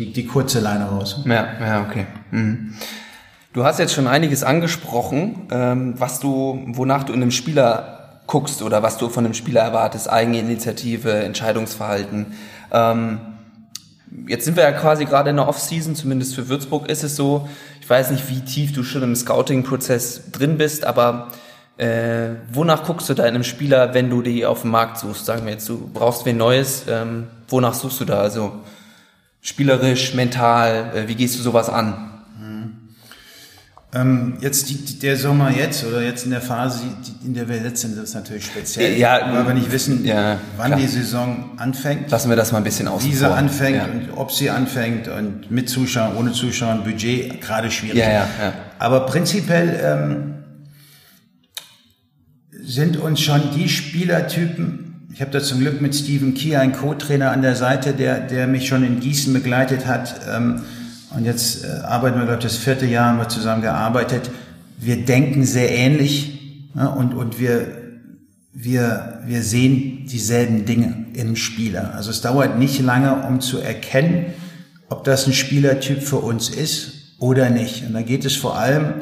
die, 0.00 0.12
die 0.12 0.26
kurze 0.26 0.60
Leine 0.60 0.86
raus. 0.86 1.22
Ja, 1.26 1.48
ja, 1.60 1.82
okay. 1.82 2.06
Mhm. 2.30 2.74
Du 3.52 3.64
hast 3.64 3.78
jetzt 3.78 3.92
schon 3.92 4.06
einiges 4.06 4.42
angesprochen, 4.42 5.48
ähm, 5.50 5.94
was 5.98 6.20
du, 6.20 6.62
wonach 6.68 7.04
du 7.04 7.12
in 7.12 7.20
einem 7.20 7.30
Spieler 7.30 8.20
guckst 8.26 8.62
oder 8.62 8.82
was 8.82 8.96
du 8.96 9.08
von 9.08 9.24
einem 9.24 9.34
Spieler 9.34 9.60
erwartest, 9.60 10.08
Eigeninitiative, 10.08 11.12
Entscheidungsverhalten. 11.12 12.26
Ähm, 12.72 13.20
jetzt 14.26 14.44
sind 14.44 14.56
wir 14.56 14.62
ja 14.62 14.72
quasi 14.72 15.04
gerade 15.04 15.30
in 15.30 15.36
der 15.36 15.48
Off-Season, 15.48 15.94
zumindest 15.96 16.34
für 16.34 16.48
Würzburg 16.48 16.88
ist 16.88 17.02
es 17.02 17.16
so. 17.16 17.48
Ich 17.80 17.90
weiß 17.90 18.12
nicht, 18.12 18.30
wie 18.30 18.40
tief 18.40 18.72
du 18.72 18.84
schon 18.84 19.02
im 19.02 19.16
Scouting-Prozess 19.16 20.30
drin 20.30 20.56
bist, 20.56 20.84
aber 20.84 21.28
äh, 21.76 22.36
wonach 22.52 22.84
guckst 22.84 23.08
du 23.08 23.14
da 23.14 23.24
in 23.24 23.34
einem 23.34 23.44
Spieler, 23.44 23.94
wenn 23.94 24.10
du 24.10 24.22
die 24.22 24.46
auf 24.46 24.62
dem 24.62 24.70
Markt 24.70 24.98
suchst? 24.98 25.26
Sagen 25.26 25.44
wir 25.44 25.52
jetzt, 25.52 25.68
du 25.68 25.90
brauchst 25.92 26.24
wen 26.24 26.36
Neues, 26.36 26.84
ähm, 26.88 27.26
wonach 27.48 27.74
suchst 27.74 28.00
du 28.00 28.04
da? 28.04 28.20
Also 28.20 28.52
spielerisch, 29.40 30.14
mental? 30.14 30.92
Äh, 30.94 31.08
wie 31.08 31.14
gehst 31.14 31.38
du 31.38 31.42
sowas 31.42 31.68
an? 31.68 32.10
Ähm, 33.92 34.38
jetzt 34.40 34.70
die, 34.70 35.00
der 35.00 35.16
Sommer 35.16 35.50
jetzt 35.50 35.84
oder 35.84 36.00
jetzt 36.00 36.24
in 36.24 36.30
der 36.30 36.40
Phase, 36.40 36.84
in 37.24 37.34
der 37.34 37.48
wir 37.48 37.56
jetzt 37.56 37.80
sind, 37.80 37.98
ist 37.98 38.14
natürlich 38.14 38.46
speziell, 38.46 38.96
ja, 38.96 39.32
weil 39.32 39.48
wir 39.48 39.54
nicht 39.54 39.72
wissen, 39.72 40.04
ja, 40.04 40.38
wann 40.56 40.68
klar. 40.68 40.78
die 40.78 40.86
Saison 40.86 41.50
anfängt. 41.56 42.08
Lassen 42.08 42.28
wir 42.28 42.36
das 42.36 42.52
mal 42.52 42.58
ein 42.58 42.64
bisschen 42.64 42.86
aus. 42.86 43.04
Wie 43.04 43.12
sie 43.12 43.28
anfängt 43.28 43.78
ja. 43.78 43.86
und 43.86 44.10
ob 44.16 44.30
sie 44.30 44.48
anfängt 44.48 45.08
und 45.08 45.50
mit 45.50 45.68
Zuschauern, 45.68 46.16
ohne 46.16 46.30
Zuschauern, 46.30 46.84
Budget 46.84 47.40
gerade 47.40 47.68
schwierig. 47.72 47.98
Ja, 47.98 48.10
ja, 48.10 48.28
ja. 48.40 48.52
Aber 48.78 49.06
prinzipiell 49.06 49.80
ähm, 49.82 50.34
sind 52.62 52.96
uns 52.96 53.20
schon 53.20 53.42
die 53.56 53.68
Spielertypen 53.68 54.89
ich 55.12 55.20
habe 55.20 55.30
da 55.32 55.40
zum 55.40 55.60
Glück 55.60 55.80
mit 55.80 55.94
Steven 55.94 56.34
Kier 56.34 56.60
einen 56.60 56.72
Co-Trainer 56.72 57.32
an 57.32 57.42
der 57.42 57.56
Seite, 57.56 57.92
der, 57.92 58.20
der 58.20 58.46
mich 58.46 58.68
schon 58.68 58.84
in 58.84 59.00
Gießen 59.00 59.32
begleitet 59.32 59.86
hat. 59.86 60.20
Ähm, 60.30 60.62
und 61.14 61.24
jetzt 61.24 61.64
äh, 61.64 61.68
arbeiten 61.82 62.18
wir, 62.18 62.26
glaube 62.26 62.38
ich, 62.38 62.44
das 62.44 62.56
vierte 62.56 62.86
Jahr 62.86 63.06
haben 63.06 63.18
wir 63.18 63.28
zusammen 63.28 63.62
gearbeitet. 63.62 64.30
Wir 64.78 65.04
denken 65.04 65.44
sehr 65.44 65.70
ähnlich 65.70 66.68
ja, 66.76 66.86
und, 66.86 67.14
und 67.14 67.40
wir, 67.40 67.66
wir, 68.52 69.20
wir 69.26 69.42
sehen 69.42 70.06
dieselben 70.06 70.64
Dinge 70.64 71.06
im 71.14 71.34
Spieler. 71.34 71.92
Also 71.94 72.10
es 72.10 72.20
dauert 72.20 72.58
nicht 72.58 72.80
lange, 72.80 73.26
um 73.26 73.40
zu 73.40 73.58
erkennen, 73.58 74.26
ob 74.88 75.02
das 75.02 75.26
ein 75.26 75.32
Spielertyp 75.32 76.02
für 76.02 76.18
uns 76.18 76.48
ist 76.48 77.16
oder 77.18 77.50
nicht. 77.50 77.84
Und 77.84 77.94
da 77.94 78.02
geht 78.02 78.24
es 78.24 78.36
vor 78.36 78.56
allem 78.56 78.94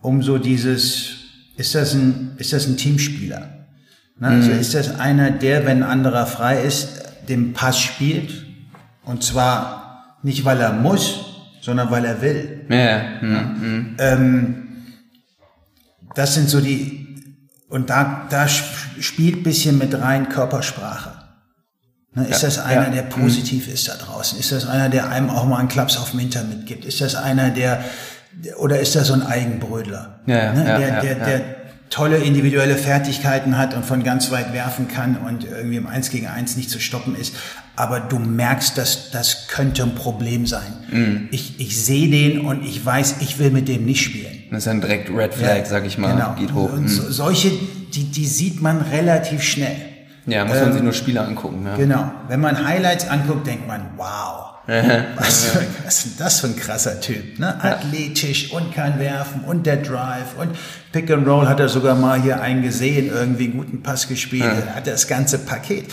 um 0.00 0.22
so 0.22 0.38
dieses, 0.38 1.10
ist 1.56 1.74
das 1.74 1.94
ein, 1.94 2.32
ist 2.38 2.52
das 2.52 2.68
ein 2.68 2.76
Teamspieler? 2.76 3.59
Ne? 4.20 4.28
Also 4.28 4.50
mhm. 4.50 4.60
ist 4.60 4.74
das 4.74 5.00
einer, 5.00 5.30
der, 5.30 5.66
wenn 5.66 5.82
ein 5.82 5.90
anderer 5.90 6.26
frei 6.26 6.62
ist, 6.62 7.02
den 7.28 7.52
Pass 7.52 7.80
spielt. 7.80 8.46
Und 9.04 9.24
zwar 9.24 10.18
nicht, 10.22 10.44
weil 10.44 10.60
er 10.60 10.72
muss, 10.72 11.20
sondern 11.60 11.90
weil 11.90 12.04
er 12.04 12.20
will. 12.22 12.66
Ja. 12.68 13.02
Mhm. 13.20 13.96
Ähm, 13.98 14.66
das 16.14 16.34
sind 16.34 16.48
so 16.48 16.60
die, 16.60 17.00
und 17.68 17.90
da, 17.90 18.26
da 18.30 18.46
spielt 18.48 19.42
bisschen 19.42 19.78
mit 19.78 19.98
rein 19.98 20.28
Körpersprache. 20.28 21.12
Ne, 22.12 22.24
ist 22.26 22.42
ja, 22.42 22.48
das 22.48 22.58
einer, 22.58 22.86
ja. 22.86 22.90
der 22.90 23.02
positiv 23.02 23.68
mhm. 23.68 23.74
ist 23.74 23.88
da 23.88 23.94
draußen? 23.94 24.38
Ist 24.38 24.52
das 24.52 24.68
einer, 24.68 24.88
der 24.88 25.08
einem 25.08 25.30
auch 25.30 25.46
mal 25.46 25.58
einen 25.58 25.68
Klaps 25.68 25.96
auf 25.96 26.10
den 26.10 26.20
Hintern 26.20 26.48
mitgibt? 26.48 26.84
Ist 26.84 27.00
das 27.00 27.14
einer, 27.14 27.50
der, 27.50 27.84
oder 28.58 28.80
ist 28.80 28.96
das 28.96 29.06
so 29.06 29.14
ein 29.14 29.22
Eigenbrödler? 29.22 30.20
Ja, 30.26 30.52
ne, 30.52 30.64
der, 30.64 31.00
der, 31.00 31.14
der, 31.14 31.59
tolle 31.90 32.18
individuelle 32.18 32.76
Fertigkeiten 32.76 33.58
hat 33.58 33.74
und 33.74 33.84
von 33.84 34.04
ganz 34.04 34.30
weit 34.30 34.52
werfen 34.52 34.86
kann 34.86 35.16
und 35.16 35.44
irgendwie 35.44 35.76
im 35.76 35.88
Eins 35.88 36.10
gegen 36.10 36.28
Eins 36.28 36.56
nicht 36.56 36.70
zu 36.70 36.78
stoppen 36.78 37.16
ist. 37.16 37.34
Aber 37.74 37.98
du 37.98 38.18
merkst, 38.18 38.78
dass 38.78 39.10
das 39.10 39.48
könnte 39.48 39.82
ein 39.82 39.96
Problem 39.96 40.46
sein. 40.46 40.72
Mm. 40.90 41.28
Ich, 41.32 41.58
ich 41.58 41.82
sehe 41.82 42.08
den 42.08 42.40
und 42.42 42.64
ich 42.64 42.84
weiß, 42.84 43.16
ich 43.20 43.38
will 43.38 43.50
mit 43.50 43.68
dem 43.68 43.84
nicht 43.84 44.02
spielen. 44.02 44.44
Das 44.50 44.58
ist 44.58 44.66
dann 44.66 44.80
direkt 44.80 45.10
Red 45.10 45.34
Flag, 45.34 45.58
ja, 45.58 45.64
sag 45.64 45.84
ich 45.84 45.98
mal, 45.98 46.12
genau. 46.12 46.34
geht 46.38 46.54
hoch. 46.54 46.72
Und 46.72 46.84
mm. 46.84 47.10
solche, 47.10 47.50
die, 47.92 48.04
die 48.04 48.26
sieht 48.26 48.60
man 48.60 48.80
relativ 48.82 49.42
schnell. 49.42 49.89
Ja, 50.30 50.44
muss 50.44 50.60
man 50.60 50.72
sich 50.72 50.82
nur 50.82 50.92
Spiele 50.92 51.20
angucken. 51.20 51.66
Ja. 51.66 51.76
Genau. 51.76 52.10
Wenn 52.28 52.40
man 52.40 52.66
Highlights 52.66 53.08
anguckt, 53.08 53.46
denkt 53.46 53.66
man, 53.66 53.90
wow. 53.96 54.50
Was, 55.16 55.56
was 55.84 55.98
ist 55.98 56.04
denn 56.04 56.24
das 56.24 56.40
für 56.40 56.46
ein 56.46 56.56
krasser 56.56 57.00
Typ? 57.00 57.40
Ne? 57.40 57.62
Athletisch 57.62 58.52
und 58.52 58.72
kann 58.72 59.00
werfen 59.00 59.42
und 59.44 59.66
der 59.66 59.78
Drive 59.78 60.36
und 60.38 60.50
Pick 60.92 61.10
and 61.10 61.26
Roll 61.26 61.48
hat 61.48 61.58
er 61.58 61.68
sogar 61.68 61.96
mal 61.96 62.20
hier 62.20 62.40
einen 62.40 62.62
gesehen, 62.62 63.10
irgendwie 63.12 63.44
einen 63.44 63.56
guten 63.56 63.82
Pass 63.82 64.06
gespielt, 64.06 64.44
ja. 64.44 64.74
hat 64.74 64.86
das 64.86 65.08
ganze 65.08 65.38
Paket. 65.38 65.86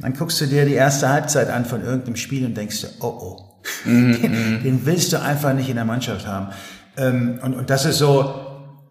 Dann 0.00 0.14
guckst 0.14 0.40
du 0.40 0.46
dir 0.46 0.64
die 0.64 0.74
erste 0.74 1.08
Halbzeit 1.08 1.48
an 1.48 1.64
von 1.64 1.84
irgendeinem 1.84 2.16
Spiel 2.16 2.44
und 2.44 2.56
denkst 2.56 2.80
dir, 2.80 2.90
oh 3.00 3.06
oh, 3.06 3.60
mhm, 3.84 4.12
den, 4.22 4.62
den, 4.64 4.86
willst 4.86 5.12
du 5.12 5.20
einfach 5.20 5.54
nicht 5.54 5.68
in 5.68 5.76
der 5.76 5.84
Mannschaft 5.84 6.26
haben. 6.26 6.48
Ähm, 6.96 7.38
und, 7.42 7.54
und 7.54 7.70
das 7.70 7.84
ist 7.84 7.98
so 7.98 8.34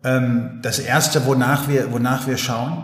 ähm, 0.04 0.60
das 0.62 0.80
Erste, 0.80 1.26
wonach 1.26 1.68
wir, 1.68 1.92
wonach 1.92 2.28
wir 2.28 2.38
schauen. 2.38 2.84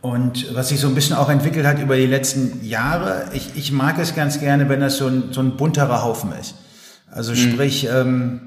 Und 0.00 0.54
was 0.54 0.68
sich 0.68 0.78
so 0.78 0.88
ein 0.88 0.94
bisschen 0.94 1.16
auch 1.16 1.30
entwickelt 1.30 1.66
hat 1.66 1.80
über 1.80 1.96
die 1.96 2.06
letzten 2.06 2.64
Jahre, 2.64 3.30
ich, 3.32 3.50
ich 3.56 3.72
mag 3.72 3.98
es 3.98 4.14
ganz 4.14 4.38
gerne, 4.38 4.68
wenn 4.68 4.80
das 4.80 4.98
so 4.98 5.08
ein, 5.08 5.32
so 5.32 5.40
ein 5.40 5.56
bunterer 5.56 6.02
Haufen 6.02 6.32
ist. 6.32 6.54
Also 7.10 7.32
mhm. 7.32 7.36
sprich, 7.36 7.88
ähm, 7.90 8.40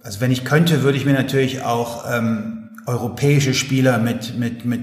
also 0.00 0.20
wenn 0.20 0.30
ich 0.30 0.44
könnte, 0.44 0.82
würde 0.82 0.98
ich 0.98 1.04
mir 1.04 1.14
natürlich 1.14 1.62
auch 1.62 2.04
ähm, 2.10 2.70
europäische 2.86 3.54
Spieler 3.54 3.98
mit, 3.98 4.38
mit, 4.38 4.64
mit 4.64 4.80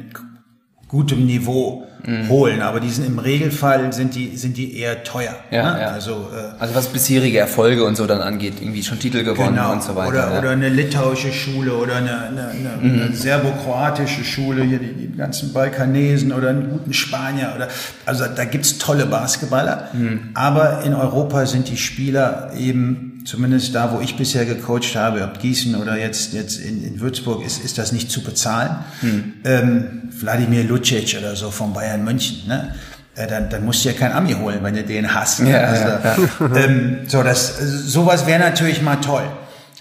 gutem 0.96 1.26
Niveau 1.26 1.86
mhm. 2.06 2.30
holen, 2.30 2.62
aber 2.62 2.80
die 2.80 2.90
sind 2.90 3.06
im 3.06 3.20
Regelfall 3.20 3.92
sind 3.92 4.16
die 4.16 4.38
sind 4.38 4.56
die 4.56 4.80
eher 4.80 5.04
teuer. 5.04 5.36
Ja, 5.52 5.74
ne? 5.74 5.82
ja. 5.82 5.88
Also 5.90 6.30
äh, 6.34 6.62
also 6.62 6.74
was 6.74 6.88
bisherige 6.88 7.38
Erfolge 7.38 7.84
und 7.84 7.98
so 7.98 8.08
dann 8.08 8.22
angeht, 8.22 8.62
irgendwie 8.62 8.82
schon 8.82 8.98
Titel 8.98 9.26
gewonnen 9.26 9.56
genau. 9.56 9.74
und 9.74 9.84
so 9.84 9.94
weiter. 9.96 10.08
Oder 10.08 10.32
ja. 10.32 10.40
oder 10.40 10.52
eine 10.52 10.70
litauische 10.70 11.34
Schule 11.34 11.76
oder 11.76 11.98
eine, 11.98 12.18
eine, 12.18 12.48
eine, 12.48 12.70
mhm. 12.82 13.02
eine 13.02 13.14
serbo-kroatische 13.14 14.24
Schule 14.24 14.64
hier 14.64 14.80
die, 14.80 14.94
die 14.94 15.18
ganzen 15.18 15.52
Balkanesen 15.52 16.32
oder 16.32 16.50
einen 16.50 16.70
guten 16.70 16.94
Spanier 16.94 17.52
oder 17.56 17.68
also 18.06 18.24
da 18.34 18.46
gibt's 18.46 18.78
tolle 18.78 19.06
Basketballer, 19.06 19.90
mhm. 19.92 20.30
aber 20.34 20.84
in 20.86 20.94
Europa 20.94 21.46
sind 21.46 21.70
die 21.70 21.78
Spieler 21.78 22.52
eben 22.58 23.15
zumindest 23.26 23.76
da, 23.76 23.92
wo 23.92 24.00
ich 24.00 24.16
bisher 24.16 24.46
gecoacht 24.46 24.96
habe, 24.96 25.24
ob 25.24 25.40
Gießen 25.40 25.76
oder 25.76 25.98
jetzt, 25.98 26.34
jetzt 26.34 26.58
in, 26.60 26.84
in 26.84 27.00
Würzburg, 27.00 27.46
ist, 27.46 27.64
ist 27.64 27.78
das 27.78 27.92
nicht 27.92 28.10
zu 28.10 28.24
bezahlen. 28.24 28.78
Hm. 29.02 29.34
Ähm, 29.44 30.10
Wladimir 30.12 30.64
Lucic 30.64 31.18
oder 31.20 31.36
so 31.36 31.52
von 31.52 31.74
Bayern 31.74 32.04
München, 32.04 32.48
ne? 32.48 32.76
Äh, 33.16 33.28
dann, 33.28 33.50
dann 33.50 33.66
musst 33.66 33.84
du 33.84 33.90
ja 33.90 33.96
kein 33.96 34.12
Ami 34.12 34.34
holen, 34.34 34.60
wenn 34.62 34.76
du 34.76 34.84
den 34.84 35.14
hast. 35.14 35.40
Ja, 35.40 35.62
also, 35.62 35.86
ja, 35.86 36.02
ja. 36.04 36.56
Ähm, 36.64 37.00
so, 37.08 37.24
das, 37.24 37.58
sowas 37.58 38.28
wäre 38.28 38.40
natürlich 38.40 38.82
mal 38.82 38.98
toll. 38.98 39.26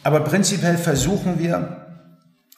Aber 0.05 0.21
prinzipiell 0.21 0.77
versuchen 0.77 1.39
wir 1.39 1.85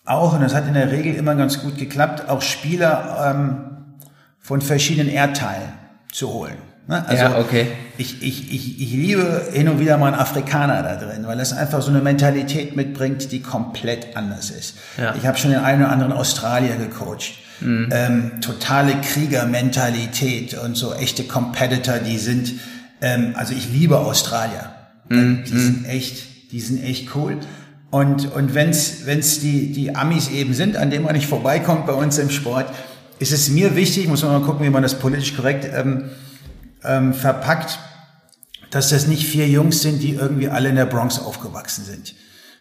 auch, 0.04 0.34
und 0.34 0.42
das 0.42 0.54
hat 0.54 0.68
in 0.68 0.74
der 0.74 0.92
Regel 0.92 1.14
immer 1.14 1.34
ganz 1.34 1.60
gut 1.60 1.78
geklappt, 1.78 2.28
auch 2.28 2.42
Spieler 2.42 3.34
ähm, 3.34 3.96
von 4.38 4.60
verschiedenen 4.60 5.08
Erdteilen 5.08 5.72
zu 6.12 6.32
holen. 6.32 6.56
Ne? 6.88 7.04
Also 7.06 7.24
ja, 7.24 7.38
okay. 7.38 7.66
ich, 7.98 8.22
ich, 8.22 8.52
ich, 8.52 8.80
ich 8.80 8.92
liebe 8.92 9.48
hin 9.52 9.68
und 9.68 9.80
wieder 9.80 9.98
mal 9.98 10.08
einen 10.08 10.20
Afrikaner 10.20 10.82
da 10.82 10.96
drin, 10.96 11.26
weil 11.26 11.40
es 11.40 11.52
einfach 11.52 11.82
so 11.82 11.90
eine 11.90 12.00
Mentalität 12.00 12.76
mitbringt, 12.76 13.32
die 13.32 13.40
komplett 13.40 14.16
anders 14.16 14.50
ist. 14.50 14.76
Ja. 14.96 15.14
Ich 15.16 15.26
habe 15.26 15.36
schon 15.36 15.50
den 15.50 15.60
einen 15.60 15.82
oder 15.82 15.92
anderen 15.92 16.12
Australier 16.12 16.76
gecoacht. 16.76 17.34
Mhm. 17.60 17.88
Ähm, 17.90 18.32
totale 18.40 19.00
Kriegermentalität 19.00 20.54
und 20.54 20.76
so 20.76 20.94
echte 20.94 21.24
Competitor, 21.24 21.98
die 21.98 22.18
sind, 22.18 22.52
ähm, 23.00 23.34
also 23.34 23.54
ich 23.54 23.72
liebe 23.72 23.98
Australier. 23.98 24.70
Mhm. 25.08 25.44
Die 25.44 25.58
sind 25.58 25.82
mhm. 25.82 25.88
echt, 25.88 26.52
die 26.52 26.60
sind 26.60 26.84
echt 26.84 27.16
cool. 27.16 27.38
Und, 27.90 28.32
und 28.32 28.54
wenn's 28.54 29.06
wenn's 29.06 29.40
die, 29.40 29.72
die 29.72 29.96
Amis 29.96 30.28
eben 30.30 30.54
sind, 30.54 30.76
an 30.76 30.90
denen 30.90 31.04
man 31.04 31.14
nicht 31.14 31.26
vorbeikommt 31.26 31.86
bei 31.86 31.94
uns 31.94 32.18
im 32.18 32.30
Sport, 32.30 32.66
ist 33.18 33.32
es 33.32 33.48
mir 33.48 33.74
wichtig, 33.74 34.06
muss 34.06 34.22
man 34.22 34.32
mal 34.32 34.46
gucken, 34.46 34.66
wie 34.66 34.70
man 34.70 34.82
das 34.82 34.98
politisch 34.98 35.34
korrekt 35.34 35.66
ähm, 35.74 36.10
ähm, 36.86 37.14
verpackt, 37.14 37.78
dass 38.70 38.90
das 38.90 39.06
nicht 39.06 39.26
vier 39.26 39.48
Jungs 39.48 39.82
sind, 39.82 40.02
die 40.02 40.14
irgendwie 40.14 40.48
alle 40.48 40.68
in 40.68 40.76
der 40.76 40.86
Bronx 40.86 41.18
aufgewachsen 41.18 41.84
sind. 41.84 42.14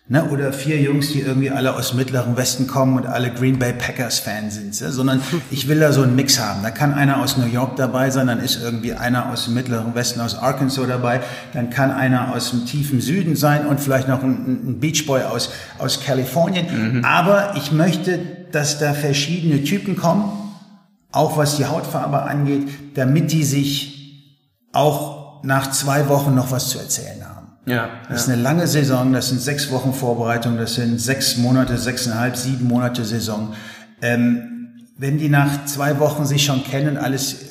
Ne? 0.07 0.23
Oder 0.29 0.53
vier 0.53 0.79
Jungs, 0.79 1.13
die 1.13 1.21
irgendwie 1.21 1.49
alle 1.49 1.75
aus 1.75 1.89
dem 1.89 1.97
Mittleren 1.97 2.37
Westen 2.37 2.67
kommen 2.67 2.95
und 2.95 3.07
alle 3.07 3.33
Green 3.33 3.57
Bay 3.57 3.73
Packers 3.73 4.19
Fan 4.19 4.51
sind. 4.51 4.79
Ja? 4.79 4.91
Sondern 4.91 5.19
ich 5.51 5.67
will 5.67 5.79
da 5.79 5.91
so 5.91 6.03
einen 6.03 6.15
Mix 6.15 6.39
haben. 6.39 6.61
Da 6.61 6.69
kann 6.69 6.93
einer 6.93 7.19
aus 7.21 7.37
New 7.37 7.47
York 7.47 7.75
dabei 7.75 8.11
sein, 8.11 8.27
dann 8.27 8.39
ist 8.39 8.61
irgendwie 8.61 8.93
einer 8.93 9.31
aus 9.31 9.45
dem 9.45 9.55
Mittleren 9.55 9.95
Westen, 9.95 10.21
aus 10.21 10.35
Arkansas 10.37 10.87
dabei, 10.87 11.21
dann 11.53 11.71
kann 11.71 11.91
einer 11.91 12.35
aus 12.35 12.51
dem 12.51 12.67
tiefen 12.67 13.01
Süden 13.01 13.35
sein 13.35 13.65
und 13.65 13.79
vielleicht 13.79 14.07
noch 14.07 14.21
ein, 14.21 14.69
ein 14.69 14.79
Beachboy 14.79 15.23
aus, 15.23 15.49
aus 15.79 16.03
Kalifornien. 16.03 16.97
Mhm. 16.97 17.05
Aber 17.05 17.55
ich 17.57 17.71
möchte, 17.71 18.19
dass 18.51 18.77
da 18.77 18.93
verschiedene 18.93 19.63
Typen 19.63 19.95
kommen, 19.95 20.31
auch 21.11 21.35
was 21.35 21.57
die 21.57 21.65
Hautfarbe 21.65 22.21
angeht, 22.21 22.67
damit 22.93 23.31
die 23.31 23.43
sich 23.43 23.95
auch 24.75 25.43
nach 25.43 25.71
zwei 25.71 26.07
Wochen 26.09 26.35
noch 26.35 26.51
was 26.51 26.69
zu 26.69 26.79
erzählen 26.79 27.23
haben. 27.23 27.47
Ja, 27.65 27.89
das 28.09 28.21
ist 28.21 28.29
eine 28.29 28.41
lange 28.41 28.67
Saison, 28.67 29.11
das 29.11 29.29
sind 29.29 29.41
sechs 29.41 29.71
Wochen 29.71 29.93
Vorbereitung, 29.93 30.57
das 30.57 30.75
sind 30.75 30.99
sechs 31.01 31.37
Monate, 31.37 31.77
sechseinhalb, 31.77 32.35
sieben 32.35 32.67
Monate 32.67 33.03
Saison. 33.05 33.53
Ähm, 34.01 34.85
wenn 34.97 35.17
die 35.17 35.29
nach 35.29 35.65
zwei 35.65 35.99
Wochen 35.99 36.25
sich 36.25 36.45
schon 36.45 36.63
kennen, 36.63 36.97
alles 36.97 37.33
äh, 37.33 37.45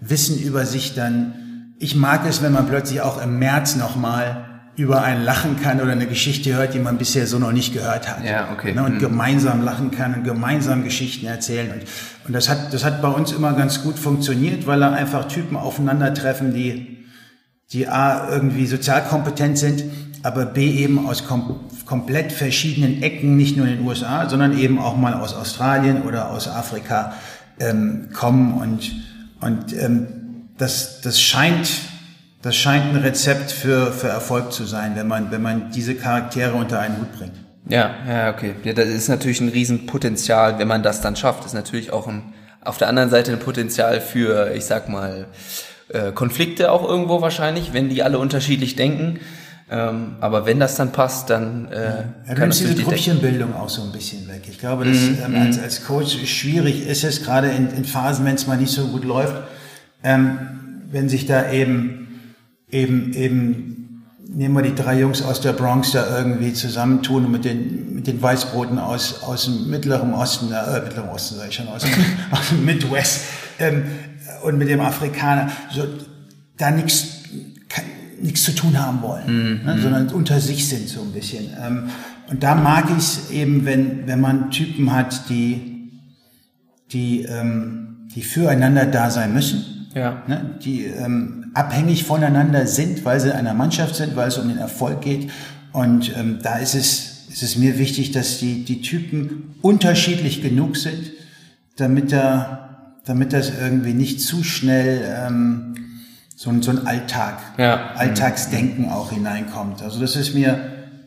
wissen 0.00 0.38
über 0.38 0.64
sich, 0.64 0.94
dann 0.94 1.74
ich 1.80 1.94
mag 1.94 2.26
es, 2.26 2.42
wenn 2.42 2.52
man 2.52 2.66
plötzlich 2.66 3.00
auch 3.00 3.22
im 3.22 3.38
März 3.38 3.76
nochmal 3.76 4.47
über 4.78 5.02
einen 5.02 5.24
lachen 5.24 5.60
kann 5.60 5.80
oder 5.80 5.90
eine 5.90 6.06
Geschichte 6.06 6.54
hört, 6.54 6.72
die 6.72 6.78
man 6.78 6.98
bisher 6.98 7.26
so 7.26 7.40
noch 7.40 7.50
nicht 7.50 7.74
gehört 7.74 8.08
hat. 8.08 8.24
Ja, 8.24 8.50
okay. 8.52 8.72
Ne, 8.72 8.84
und 8.84 8.94
mhm. 8.94 8.98
gemeinsam 9.00 9.64
lachen 9.64 9.90
kann 9.90 10.14
und 10.14 10.22
gemeinsam 10.22 10.84
Geschichten 10.84 11.26
erzählen. 11.26 11.72
Und, 11.72 11.82
und 12.28 12.32
das 12.32 12.48
hat, 12.48 12.72
das 12.72 12.84
hat 12.84 13.02
bei 13.02 13.08
uns 13.08 13.32
immer 13.32 13.54
ganz 13.54 13.82
gut 13.82 13.98
funktioniert, 13.98 14.68
weil 14.68 14.78
da 14.78 14.92
einfach 14.92 15.26
Typen 15.26 15.56
aufeinandertreffen, 15.56 16.54
die, 16.54 17.04
die 17.72 17.88
A, 17.88 18.30
irgendwie 18.30 18.68
sozial 18.68 19.02
kompetent 19.02 19.58
sind, 19.58 19.82
aber 20.22 20.46
B, 20.46 20.70
eben 20.70 21.08
aus 21.08 21.26
kom 21.26 21.60
komplett 21.84 22.32
verschiedenen 22.32 23.02
Ecken, 23.02 23.36
nicht 23.36 23.56
nur 23.56 23.66
in 23.66 23.78
den 23.78 23.86
USA, 23.86 24.28
sondern 24.28 24.56
eben 24.56 24.78
auch 24.78 24.96
mal 24.96 25.14
aus 25.14 25.34
Australien 25.34 26.02
oder 26.02 26.30
aus 26.30 26.46
Afrika 26.46 27.14
ähm, 27.58 28.10
kommen 28.12 28.52
und, 28.52 28.92
und 29.40 29.72
ähm, 29.72 30.06
das, 30.56 31.00
das 31.00 31.20
scheint 31.20 31.68
das 32.48 32.56
scheint 32.56 32.94
ein 32.94 32.96
Rezept 32.96 33.52
für, 33.52 33.92
für 33.92 34.08
Erfolg 34.08 34.54
zu 34.54 34.64
sein, 34.64 34.92
wenn 34.96 35.06
man, 35.06 35.30
wenn 35.30 35.42
man 35.42 35.70
diese 35.70 35.94
Charaktere 35.94 36.54
unter 36.54 36.80
einen 36.80 36.96
Hut 36.96 37.12
bringt. 37.12 37.34
Ja, 37.68 37.90
ja, 38.08 38.30
okay. 38.30 38.54
Ja, 38.64 38.72
das 38.72 38.88
ist 38.88 39.08
natürlich 39.08 39.42
ein 39.42 39.50
Riesenpotenzial, 39.50 40.58
wenn 40.58 40.66
man 40.66 40.82
das 40.82 41.02
dann 41.02 41.14
schafft. 41.14 41.40
Das 41.40 41.48
ist 41.48 41.52
natürlich 41.52 41.92
auch 41.92 42.08
ein, 42.08 42.32
auf 42.64 42.78
der 42.78 42.88
anderen 42.88 43.10
Seite 43.10 43.32
ein 43.32 43.38
Potenzial 43.38 44.00
für, 44.00 44.54
ich 44.54 44.64
sag 44.64 44.88
mal, 44.88 45.26
äh, 45.90 46.10
Konflikte 46.12 46.72
auch 46.72 46.88
irgendwo 46.88 47.20
wahrscheinlich, 47.20 47.74
wenn 47.74 47.90
die 47.90 48.02
alle 48.02 48.18
unterschiedlich 48.18 48.76
denken. 48.76 49.20
Ähm, 49.70 50.16
aber 50.20 50.46
wenn 50.46 50.58
das 50.58 50.76
dann 50.76 50.90
passt, 50.92 51.28
dann 51.28 51.70
äh, 51.70 51.74
ja, 51.74 52.04
ja, 52.28 52.34
kann 52.34 52.48
diese 52.48 52.74
Grüppchenbildung 52.74 53.54
auch 53.54 53.68
so 53.68 53.82
ein 53.82 53.92
bisschen 53.92 54.26
weg. 54.26 54.44
Ich 54.48 54.58
glaube, 54.58 54.86
dass 54.86 54.96
mm, 54.96 55.18
ähm, 55.26 55.36
als, 55.36 55.58
als 55.58 55.84
Coach 55.84 56.16
schwierig 56.24 56.86
ist 56.86 57.04
es, 57.04 57.22
gerade 57.22 57.50
in, 57.50 57.68
in 57.76 57.84
Phasen, 57.84 58.24
wenn 58.24 58.36
es 58.36 58.46
mal 58.46 58.56
nicht 58.56 58.72
so 58.72 58.86
gut 58.86 59.04
läuft, 59.04 59.34
ähm, 60.02 60.38
wenn 60.90 61.10
sich 61.10 61.26
da 61.26 61.52
eben 61.52 61.97
eben, 62.70 63.12
eben, 63.12 64.04
nehmen 64.28 64.54
wir 64.54 64.62
die 64.62 64.74
drei 64.74 65.00
Jungs 65.00 65.22
aus 65.22 65.40
der 65.40 65.52
Bronx 65.52 65.92
da 65.92 66.18
irgendwie 66.18 66.52
zusammentun 66.52 67.26
und 67.26 67.32
mit 67.32 67.44
den, 67.44 67.94
mit 67.94 68.06
den 68.06 68.20
Weißbroten 68.20 68.78
aus, 68.78 69.22
aus 69.22 69.46
dem 69.46 69.70
Mittleren 69.70 70.12
Osten, 70.14 70.52
äh, 70.52 70.80
Mittleren 70.82 71.08
Osten 71.08 71.36
sage 71.36 71.48
ich 71.48 71.54
schon, 71.54 71.68
aus 71.68 71.82
dem, 71.82 71.92
aus 72.30 72.48
dem 72.50 72.64
Midwest, 72.64 73.22
ähm, 73.58 73.84
und 74.42 74.58
mit 74.58 74.68
dem 74.68 74.80
Afrikaner, 74.80 75.50
so, 75.74 75.84
da 76.56 76.70
nichts 76.70 77.18
nichts 78.20 78.42
zu 78.42 78.52
tun 78.52 78.78
haben 78.78 79.02
wollen, 79.02 79.64
ne, 79.64 79.74
mm. 79.76 79.80
sondern 79.80 80.08
unter 80.08 80.40
sich 80.40 80.68
sind 80.68 80.88
so 80.88 81.02
ein 81.02 81.12
bisschen. 81.12 81.50
Ähm, 81.64 81.90
und 82.28 82.42
da 82.42 82.54
mag 82.54 82.86
ich 82.90 82.96
es 82.96 83.30
eben, 83.30 83.64
wenn, 83.64 84.06
wenn 84.06 84.20
man 84.20 84.50
Typen 84.50 84.92
hat, 84.92 85.28
die, 85.28 85.90
die, 86.92 87.22
ähm, 87.22 88.08
die 88.14 88.22
füreinander 88.22 88.86
da 88.86 89.10
sein 89.10 89.32
müssen, 89.32 89.77
ja. 89.98 90.22
ne, 90.26 90.58
die 90.62 90.84
ähm, 90.84 91.50
abhängig 91.54 92.04
voneinander 92.04 92.66
sind, 92.66 93.04
weil 93.04 93.20
sie 93.20 93.28
in 93.28 93.34
einer 93.34 93.54
Mannschaft 93.54 93.96
sind, 93.96 94.16
weil 94.16 94.28
es 94.28 94.38
um 94.38 94.48
den 94.48 94.58
Erfolg 94.58 95.00
geht. 95.00 95.30
Und 95.72 96.16
ähm, 96.16 96.38
da 96.42 96.58
ist 96.58 96.74
es, 96.74 97.26
ist 97.30 97.42
es 97.42 97.56
mir 97.56 97.78
wichtig, 97.78 98.12
dass 98.12 98.38
die, 98.38 98.64
die 98.64 98.80
Typen 98.80 99.54
unterschiedlich 99.62 100.42
genug 100.42 100.76
sind, 100.76 101.12
damit 101.76 102.12
da, 102.12 102.94
damit 103.04 103.32
das 103.32 103.52
irgendwie 103.60 103.94
nicht 103.94 104.20
zu 104.20 104.42
schnell 104.42 105.02
ähm, 105.06 105.74
so, 106.34 106.50
ein 106.50 106.62
so 106.62 106.70
ein 106.70 106.86
Alltag, 106.86 107.38
ja. 107.58 107.90
Alltagsdenken 107.96 108.90
auch 108.90 109.10
hineinkommt. 109.10 109.82
Also 109.82 110.00
das 110.00 110.14
ist 110.16 110.34
mir 110.34 110.60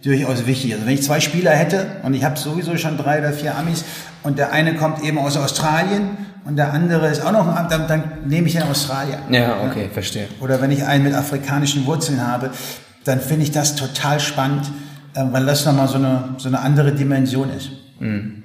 durchaus 0.04 0.46
wichtig. 0.46 0.74
Also 0.74 0.86
wenn 0.86 0.94
ich 0.94 1.04
zwei 1.04 1.20
Spieler 1.20 1.52
hätte 1.52 1.86
und 2.04 2.14
ich 2.14 2.24
habe 2.24 2.38
sowieso 2.38 2.76
schon 2.78 2.98
drei 2.98 3.20
oder 3.20 3.32
vier 3.32 3.56
Amis 3.56 3.84
und 4.24 4.38
der 4.38 4.52
eine 4.52 4.76
kommt 4.76 5.04
eben 5.04 5.18
aus 5.18 5.38
Australien 5.38 6.18
und 6.46 6.56
der 6.56 6.74
andere 6.74 7.08
ist 7.08 7.24
auch 7.26 7.32
noch 7.32 7.48
ein 7.48 7.68
dann, 7.70 7.88
dann 7.88 8.04
nehme 8.26 8.48
ich 8.48 8.54
den 8.54 8.64
Australier. 8.64 9.20
Ja, 9.30 9.58
okay, 9.64 9.84
ja. 9.84 9.90
verstehe. 9.90 10.28
Oder 10.40 10.62
wenn 10.62 10.72
ich 10.72 10.84
einen 10.84 11.04
mit 11.04 11.14
afrikanischen 11.14 11.86
Wurzeln 11.86 12.26
habe, 12.26 12.50
dann 13.04 13.20
finde 13.20 13.44
ich 13.44 13.52
das 13.52 13.76
total 13.76 14.20
spannend, 14.20 14.66
äh, 15.14 15.24
weil 15.32 15.46
das 15.46 15.66
nochmal 15.66 15.88
so 15.88 15.96
eine, 15.96 16.36
so 16.38 16.48
eine 16.48 16.60
andere 16.60 16.94
Dimension 16.94 17.50
ist. 17.52 17.70
Mhm. 18.00 18.44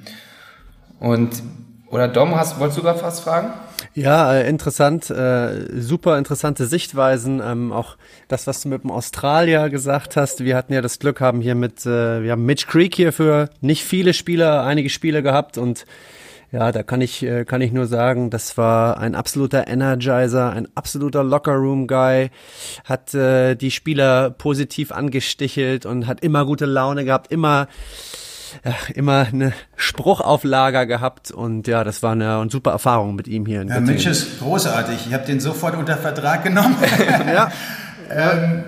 Und 0.99 1.43
Oder 1.91 2.09
Dom, 2.09 2.35
hast, 2.35 2.59
wolltest 2.59 2.79
du 2.79 2.83
gerade 2.83 3.03
was 3.03 3.21
fragen? 3.21 3.53
Ja, 3.95 4.35
äh, 4.35 4.49
interessant, 4.49 5.09
äh, 5.09 5.81
super 5.81 6.19
interessante 6.19 6.67
Sichtweisen. 6.67 7.41
Ähm, 7.43 7.73
auch 7.73 7.97
das, 8.29 8.47
was 8.47 8.63
du 8.63 8.69
mit 8.69 8.83
dem 8.83 8.91
Australier 8.91 9.71
gesagt 9.71 10.17
hast. 10.17 10.45
Wir 10.45 10.57
hatten 10.57 10.73
ja 10.73 10.83
das 10.83 10.99
Glück, 10.99 11.21
haben 11.21 11.41
hier 11.41 11.55
mit, 11.55 11.87
äh, 11.87 12.23
wir 12.23 12.33
haben 12.33 12.45
Mitch 12.45 12.67
Creek 12.67 12.95
hier 12.95 13.13
für 13.13 13.49
nicht 13.61 13.85
viele 13.85 14.13
Spieler, 14.13 14.65
einige 14.65 14.91
Spiele 14.91 15.23
gehabt 15.23 15.57
und 15.57 15.87
ja, 16.57 16.73
da 16.73 16.83
kann 16.83 17.03
ich, 17.03 17.23
äh, 17.23 17.45
kann 17.45 17.61
ich 17.61 17.71
nur 17.71 17.87
sagen, 17.87 18.31
das 18.31 18.57
war 18.57 18.99
ein 18.99 19.15
absoluter 19.15 19.69
Energizer, 19.69 20.51
ein 20.53 20.67
absoluter 20.75 21.23
Lockerroom-Guy, 21.23 22.31
hat 22.85 23.13
äh, 23.13 23.57
die 23.57 23.71
Spieler 23.71 24.31
positiv 24.31 24.91
angestichelt 24.91 25.85
und 25.85 26.07
hat 26.07 26.21
immer 26.23 26.47
gute 26.47 26.65
Laune 26.65 27.05
gehabt, 27.05 27.31
immer 27.31 27.69
ja, 28.65 28.73
immer 28.95 29.27
eine 29.31 29.53
Spruchauflager 29.77 30.87
gehabt 30.87 31.31
und 31.31 31.67
ja, 31.67 31.85
das 31.85 32.03
war 32.03 32.13
eine, 32.13 32.39
eine 32.39 32.51
super 32.51 32.71
Erfahrung 32.71 33.15
mit 33.15 33.29
ihm 33.29 33.45
hier 33.45 33.61
in 33.61 33.69
ja, 33.69 33.81
Mitch 33.81 34.09
ist 34.09 34.39
großartig. 34.39 35.09
Ich 35.09 35.13
habe 35.13 35.27
den 35.27 35.41
sofort 35.41 35.77
unter 35.77 35.99
Vertrag 35.99 36.45
genommen. 36.45 36.77
ja. 37.27 37.51
ähm, 38.09 38.65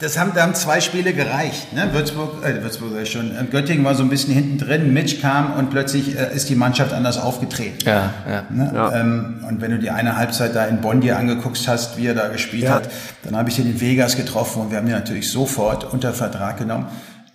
das 0.00 0.18
haben, 0.18 0.32
da 0.34 0.42
haben 0.42 0.54
zwei 0.54 0.80
Spiele 0.80 1.12
gereicht. 1.12 1.72
Ne? 1.72 1.88
Würzburg, 1.92 2.44
äh, 2.44 2.62
Würzburg 2.62 3.06
schon. 3.06 3.30
Äh, 3.30 3.44
Göttingen 3.50 3.84
war 3.84 3.94
so 3.94 4.02
ein 4.02 4.08
bisschen 4.08 4.34
hinten 4.34 4.58
drin. 4.58 4.92
Mitch 4.92 5.20
kam 5.20 5.54
und 5.54 5.70
plötzlich 5.70 6.18
äh, 6.18 6.34
ist 6.34 6.48
die 6.48 6.54
Mannschaft 6.54 6.92
anders 6.92 7.18
aufgetreten. 7.18 7.78
Ja, 7.84 8.12
ja. 8.28 8.42
Ne? 8.50 8.72
ja. 8.74 9.00
Ähm, 9.00 9.44
und 9.48 9.60
wenn 9.60 9.70
du 9.70 9.78
die 9.78 9.90
eine 9.90 10.16
Halbzeit 10.16 10.54
da 10.54 10.66
in 10.66 10.80
Bonn 10.80 11.00
dir 11.00 11.18
angeguckt 11.18 11.66
hast, 11.66 11.96
wie 11.96 12.06
er 12.06 12.14
da 12.14 12.28
gespielt 12.28 12.64
ja. 12.64 12.74
hat, 12.74 12.90
dann 13.22 13.36
habe 13.36 13.48
ich 13.48 13.58
ihn 13.58 13.66
in 13.66 13.80
Vegas 13.80 14.16
getroffen 14.16 14.62
und 14.62 14.70
wir 14.70 14.78
haben 14.78 14.86
ihn 14.86 14.92
natürlich 14.92 15.30
sofort 15.30 15.84
unter 15.84 16.12
Vertrag 16.12 16.58
genommen. 16.58 16.86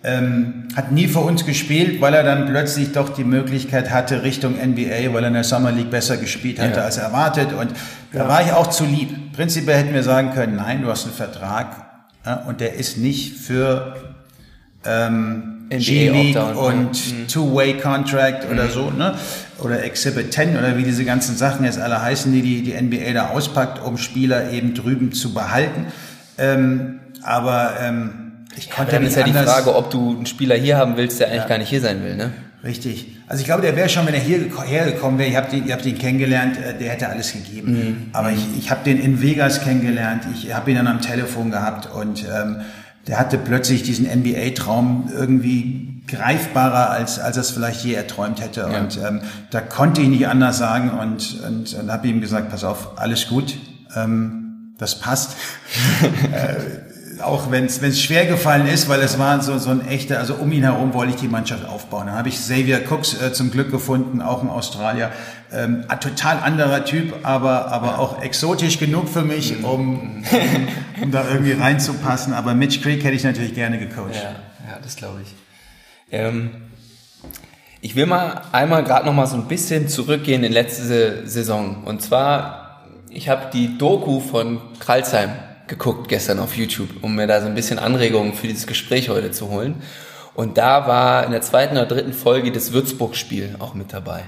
Ähm, 0.04 0.66
hat 0.74 0.90
nie 0.90 1.06
für 1.06 1.20
uns 1.20 1.46
gespielt, 1.46 2.00
weil 2.00 2.14
er 2.14 2.24
dann 2.24 2.46
plötzlich 2.46 2.90
doch 2.90 3.10
die 3.10 3.22
Möglichkeit 3.22 3.90
hatte 3.90 4.24
Richtung 4.24 4.54
NBA, 4.54 5.12
weil 5.12 5.22
er 5.22 5.28
in 5.28 5.34
der 5.34 5.44
Summer 5.44 5.70
League 5.70 5.90
besser 5.90 6.16
gespielt 6.16 6.60
hatte 6.60 6.80
ja. 6.80 6.84
als 6.84 6.96
erwartet. 6.96 7.52
Und 7.52 7.72
da 8.12 8.28
war 8.28 8.42
ich 8.42 8.52
auch 8.52 8.66
zu 8.68 8.84
lieb. 8.84 9.32
Prinzipiell 9.32 9.78
hätten 9.78 9.94
wir 9.94 10.02
sagen 10.02 10.32
können, 10.32 10.56
nein, 10.56 10.82
du 10.82 10.88
hast 10.88 11.04
einen 11.04 11.14
Vertrag 11.14 11.91
und 12.46 12.60
der 12.60 12.74
ist 12.74 12.98
nicht 12.98 13.36
für 13.36 13.96
ähm, 14.84 15.68
G-League 15.70 16.36
und 16.56 16.90
mhm. 16.90 17.28
Two-Way-Contract 17.28 18.50
oder 18.50 18.64
mhm. 18.64 18.70
so, 18.70 18.90
ne? 18.90 19.14
oder 19.58 19.82
Exhibit 19.84 20.32
10 20.32 20.56
oder 20.56 20.76
wie 20.76 20.82
diese 20.82 21.04
ganzen 21.04 21.36
Sachen 21.36 21.64
jetzt 21.64 21.78
alle 21.78 22.02
heißen, 22.02 22.32
die 22.32 22.42
die, 22.42 22.62
die 22.62 22.80
NBA 22.80 23.12
da 23.12 23.28
auspackt, 23.28 23.82
um 23.82 23.96
Spieler 23.96 24.50
eben 24.50 24.74
drüben 24.74 25.12
zu 25.12 25.32
behalten. 25.32 25.86
Ähm, 26.38 27.00
aber 27.22 27.74
ähm, 27.80 28.32
ich 28.56 28.70
konnte 28.70 28.92
ja, 28.92 28.98
dann 28.98 29.06
ist 29.06 29.16
ja 29.16 29.22
die 29.22 29.32
Frage, 29.32 29.74
ob 29.74 29.90
du 29.90 30.16
einen 30.16 30.26
Spieler 30.26 30.56
hier 30.56 30.76
haben 30.76 30.96
willst, 30.96 31.20
der 31.20 31.28
eigentlich 31.28 31.42
ja. 31.42 31.48
gar 31.48 31.58
nicht 31.58 31.68
hier 31.68 31.80
sein 31.80 32.02
will, 32.02 32.16
ne? 32.16 32.32
Richtig. 32.64 33.16
Also 33.26 33.40
ich 33.40 33.46
glaube, 33.46 33.62
der 33.62 33.74
wäre 33.74 33.88
schon, 33.88 34.06
wenn 34.06 34.14
er 34.14 34.20
hierher 34.20 34.84
gekommen 34.84 35.18
wäre, 35.18 35.30
ihr 35.30 35.36
habt 35.36 35.52
ihn, 35.52 35.66
ihr 35.66 35.72
habt 35.72 35.84
ihn 35.84 35.98
kennengelernt, 35.98 36.56
äh, 36.58 36.78
der 36.78 36.92
hätte 36.92 37.08
alles 37.08 37.32
gegeben. 37.32 37.72
Mhm. 37.72 37.96
Aber 38.12 38.30
ich, 38.30 38.46
ich 38.56 38.70
habe 38.70 38.84
den 38.84 39.00
in 39.00 39.20
Vegas 39.20 39.62
kennengelernt, 39.62 40.24
ich 40.32 40.54
habe 40.54 40.70
ihn 40.70 40.76
dann 40.76 40.86
am 40.86 41.00
Telefon 41.00 41.50
gehabt 41.50 41.88
und 41.92 42.24
ähm, 42.24 42.60
der 43.08 43.18
hatte 43.18 43.36
plötzlich 43.36 43.82
diesen 43.82 44.06
NBA-Traum 44.06 45.10
irgendwie 45.12 46.02
greifbarer, 46.06 46.90
als, 46.90 47.18
als 47.18 47.36
er 47.36 47.40
es 47.40 47.50
vielleicht 47.50 47.84
je 47.84 47.94
erträumt 47.94 48.40
hätte. 48.40 48.60
Ja. 48.60 48.80
Und 48.80 48.96
ähm, 48.96 49.22
da 49.50 49.60
konnte 49.60 50.00
ich 50.02 50.08
nicht 50.08 50.28
anders 50.28 50.58
sagen 50.58 50.90
und, 50.90 51.42
und, 51.44 51.74
und 51.74 51.90
habe 51.90 52.06
ihm 52.06 52.20
gesagt, 52.20 52.50
pass 52.50 52.62
auf, 52.62 52.98
alles 52.98 53.26
gut, 53.28 53.56
ähm, 53.96 54.74
das 54.78 55.00
passt. 55.00 55.36
äh, 56.32 56.91
auch 57.22 57.50
wenn 57.50 57.66
es 57.66 58.02
schwer 58.02 58.26
gefallen 58.26 58.66
ist, 58.66 58.88
weil 58.88 59.00
es 59.00 59.18
war 59.18 59.40
so, 59.42 59.58
so 59.58 59.70
ein 59.70 59.86
echter, 59.86 60.18
also 60.18 60.34
um 60.34 60.52
ihn 60.52 60.62
herum 60.62 60.94
wollte 60.94 61.14
ich 61.14 61.20
die 61.20 61.28
Mannschaft 61.28 61.66
aufbauen. 61.66 62.06
Dann 62.06 62.16
habe 62.16 62.28
ich 62.28 62.36
Xavier 62.36 62.82
Cooks 62.90 63.20
äh, 63.20 63.32
zum 63.32 63.50
Glück 63.50 63.70
gefunden, 63.70 64.20
auch 64.20 64.42
ein 64.42 64.48
Australier. 64.48 65.10
Ähm, 65.52 65.84
ein 65.88 66.00
total 66.00 66.38
anderer 66.38 66.84
Typ, 66.84 67.14
aber, 67.22 67.72
aber 67.72 67.98
auch 67.98 68.22
exotisch 68.22 68.78
genug 68.78 69.08
für 69.08 69.22
mich, 69.22 69.58
mhm. 69.58 69.64
um, 69.64 70.24
um, 70.30 70.68
um 71.02 71.10
da 71.10 71.28
irgendwie 71.28 71.52
reinzupassen. 71.52 72.32
Aber 72.32 72.54
Mitch 72.54 72.80
Creek 72.80 73.04
hätte 73.04 73.14
ich 73.14 73.24
natürlich 73.24 73.54
gerne 73.54 73.78
gecoacht. 73.78 74.14
Ja, 74.14 74.22
ja 74.70 74.78
das 74.82 74.96
glaube 74.96 75.20
ich. 75.22 75.34
Ähm, 76.10 76.50
ich 77.80 77.96
will 77.96 78.06
mal 78.06 78.42
einmal 78.52 78.84
gerade 78.84 79.06
noch 79.06 79.12
mal 79.12 79.26
so 79.26 79.36
ein 79.36 79.48
bisschen 79.48 79.88
zurückgehen 79.88 80.44
in 80.44 80.52
letzte 80.52 81.26
Saison. 81.26 81.84
Und 81.84 82.00
zwar, 82.00 82.84
ich 83.10 83.28
habe 83.28 83.50
die 83.52 83.76
Doku 83.76 84.20
von 84.20 84.60
Kralsheim 84.78 85.30
geguckt 85.72 86.08
gestern 86.08 86.38
auf 86.38 86.54
YouTube, 86.54 86.90
um 87.00 87.14
mir 87.14 87.26
da 87.26 87.40
so 87.40 87.46
ein 87.46 87.54
bisschen 87.54 87.78
Anregungen 87.78 88.34
für 88.34 88.46
dieses 88.46 88.66
Gespräch 88.66 89.08
heute 89.08 89.30
zu 89.30 89.48
holen. 89.48 89.82
Und 90.34 90.58
da 90.58 90.86
war 90.86 91.24
in 91.24 91.32
der 91.32 91.40
zweiten 91.40 91.76
oder 91.76 91.86
dritten 91.86 92.12
Folge 92.12 92.52
das 92.52 92.72
Würzburg-Spiel 92.72 93.56
auch 93.58 93.72
mit 93.72 93.90
dabei. 93.92 94.24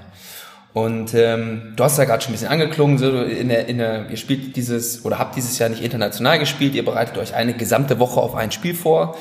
Und 0.72 1.12
ähm, 1.12 1.74
du 1.76 1.84
hast 1.84 1.98
ja 1.98 2.04
gerade 2.04 2.22
schon 2.22 2.30
ein 2.30 2.36
bisschen 2.36 2.48
angeklungen, 2.48 2.96
so 2.96 3.22
in 3.22 3.48
der, 3.48 3.68
in 3.68 3.76
der, 3.76 4.08
ihr 4.10 4.16
spielt 4.16 4.56
dieses 4.56 5.04
oder 5.04 5.18
habt 5.18 5.36
dieses 5.36 5.58
Jahr 5.58 5.68
nicht 5.68 5.82
international 5.82 6.38
gespielt, 6.38 6.74
ihr 6.74 6.84
bereitet 6.84 7.18
euch 7.18 7.34
eine 7.34 7.52
gesamte 7.52 7.98
Woche 7.98 8.20
auf 8.20 8.34
ein 8.34 8.50
Spiel 8.50 8.74
vor. 8.74 9.16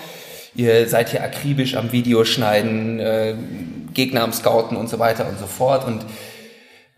Ihr 0.55 0.88
seid 0.88 1.09
hier 1.09 1.24
akribisch 1.24 1.76
am 1.76 1.91
Videoschneiden, 1.91 2.99
äh, 2.99 3.36
Gegner 3.93 4.24
am 4.24 4.32
Scouten 4.32 4.78
und 4.78 4.89
so 4.89 4.97
weiter 4.97 5.28
und 5.28 5.38
so 5.39 5.45
fort. 5.45 5.86
Und 5.86 6.05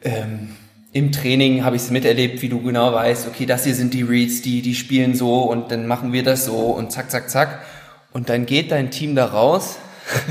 ähm, 0.03 0.55
im 0.95 1.11
Training 1.11 1.65
habe 1.65 1.75
ich 1.75 1.81
es 1.81 1.91
miterlebt, 1.91 2.41
wie 2.41 2.47
du 2.47 2.61
genau 2.61 2.93
weißt, 2.93 3.27
okay, 3.27 3.45
das 3.45 3.65
hier 3.65 3.75
sind 3.75 3.93
die 3.93 4.03
Reads, 4.03 4.41
die, 4.43 4.61
die 4.61 4.73
spielen 4.73 5.13
so 5.13 5.41
und 5.41 5.69
dann 5.69 5.87
machen 5.87 6.13
wir 6.13 6.23
das 6.23 6.45
so 6.45 6.55
und 6.55 6.89
zack, 6.89 7.11
zack, 7.11 7.29
zack. 7.29 7.59
Und 8.13 8.29
dann 8.29 8.45
geht 8.45 8.71
dein 8.71 8.91
Team 8.91 9.13
da 9.13 9.25
raus. 9.25 9.75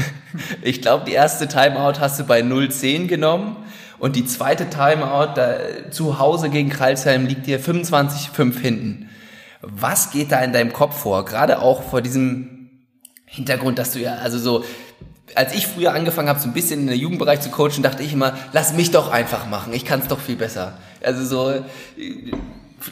ich 0.62 0.80
glaube, 0.80 1.04
die 1.04 1.12
erste 1.12 1.48
Timeout 1.48 2.00
hast 2.00 2.18
du 2.18 2.24
bei 2.24 2.40
0-10 2.40 3.08
genommen 3.08 3.56
und 3.98 4.16
die 4.16 4.24
zweite 4.24 4.70
Timeout 4.70 5.34
da, 5.34 5.58
zu 5.90 6.18
Hause 6.18 6.48
gegen 6.48 6.70
Kralsheim 6.70 7.26
liegt 7.26 7.46
dir 7.46 7.60
25-5 7.60 8.58
hinten. 8.58 9.10
Was 9.60 10.12
geht 10.12 10.32
da 10.32 10.40
in 10.40 10.54
deinem 10.54 10.72
Kopf 10.72 10.96
vor? 10.96 11.26
Gerade 11.26 11.60
auch 11.60 11.82
vor 11.82 12.00
diesem 12.00 12.70
Hintergrund, 13.26 13.78
dass 13.78 13.92
du 13.92 13.98
ja, 13.98 14.14
also 14.14 14.38
so, 14.38 14.64
als 15.34 15.54
ich 15.54 15.66
früher 15.66 15.92
angefangen 15.92 16.28
habe, 16.28 16.40
so 16.40 16.48
ein 16.48 16.52
bisschen 16.52 16.80
in 16.80 16.86
der 16.86 16.96
Jugendbereich 16.96 17.40
zu 17.40 17.50
coachen, 17.50 17.82
dachte 17.82 18.02
ich 18.02 18.12
immer, 18.12 18.34
lass 18.52 18.72
mich 18.72 18.90
doch 18.90 19.10
einfach 19.10 19.46
machen, 19.46 19.72
ich 19.72 19.84
kann 19.84 20.00
es 20.00 20.08
doch 20.08 20.20
viel 20.20 20.36
besser. 20.36 20.74
Also 21.02 21.24
so, 21.24 21.50
äh, 21.50 21.62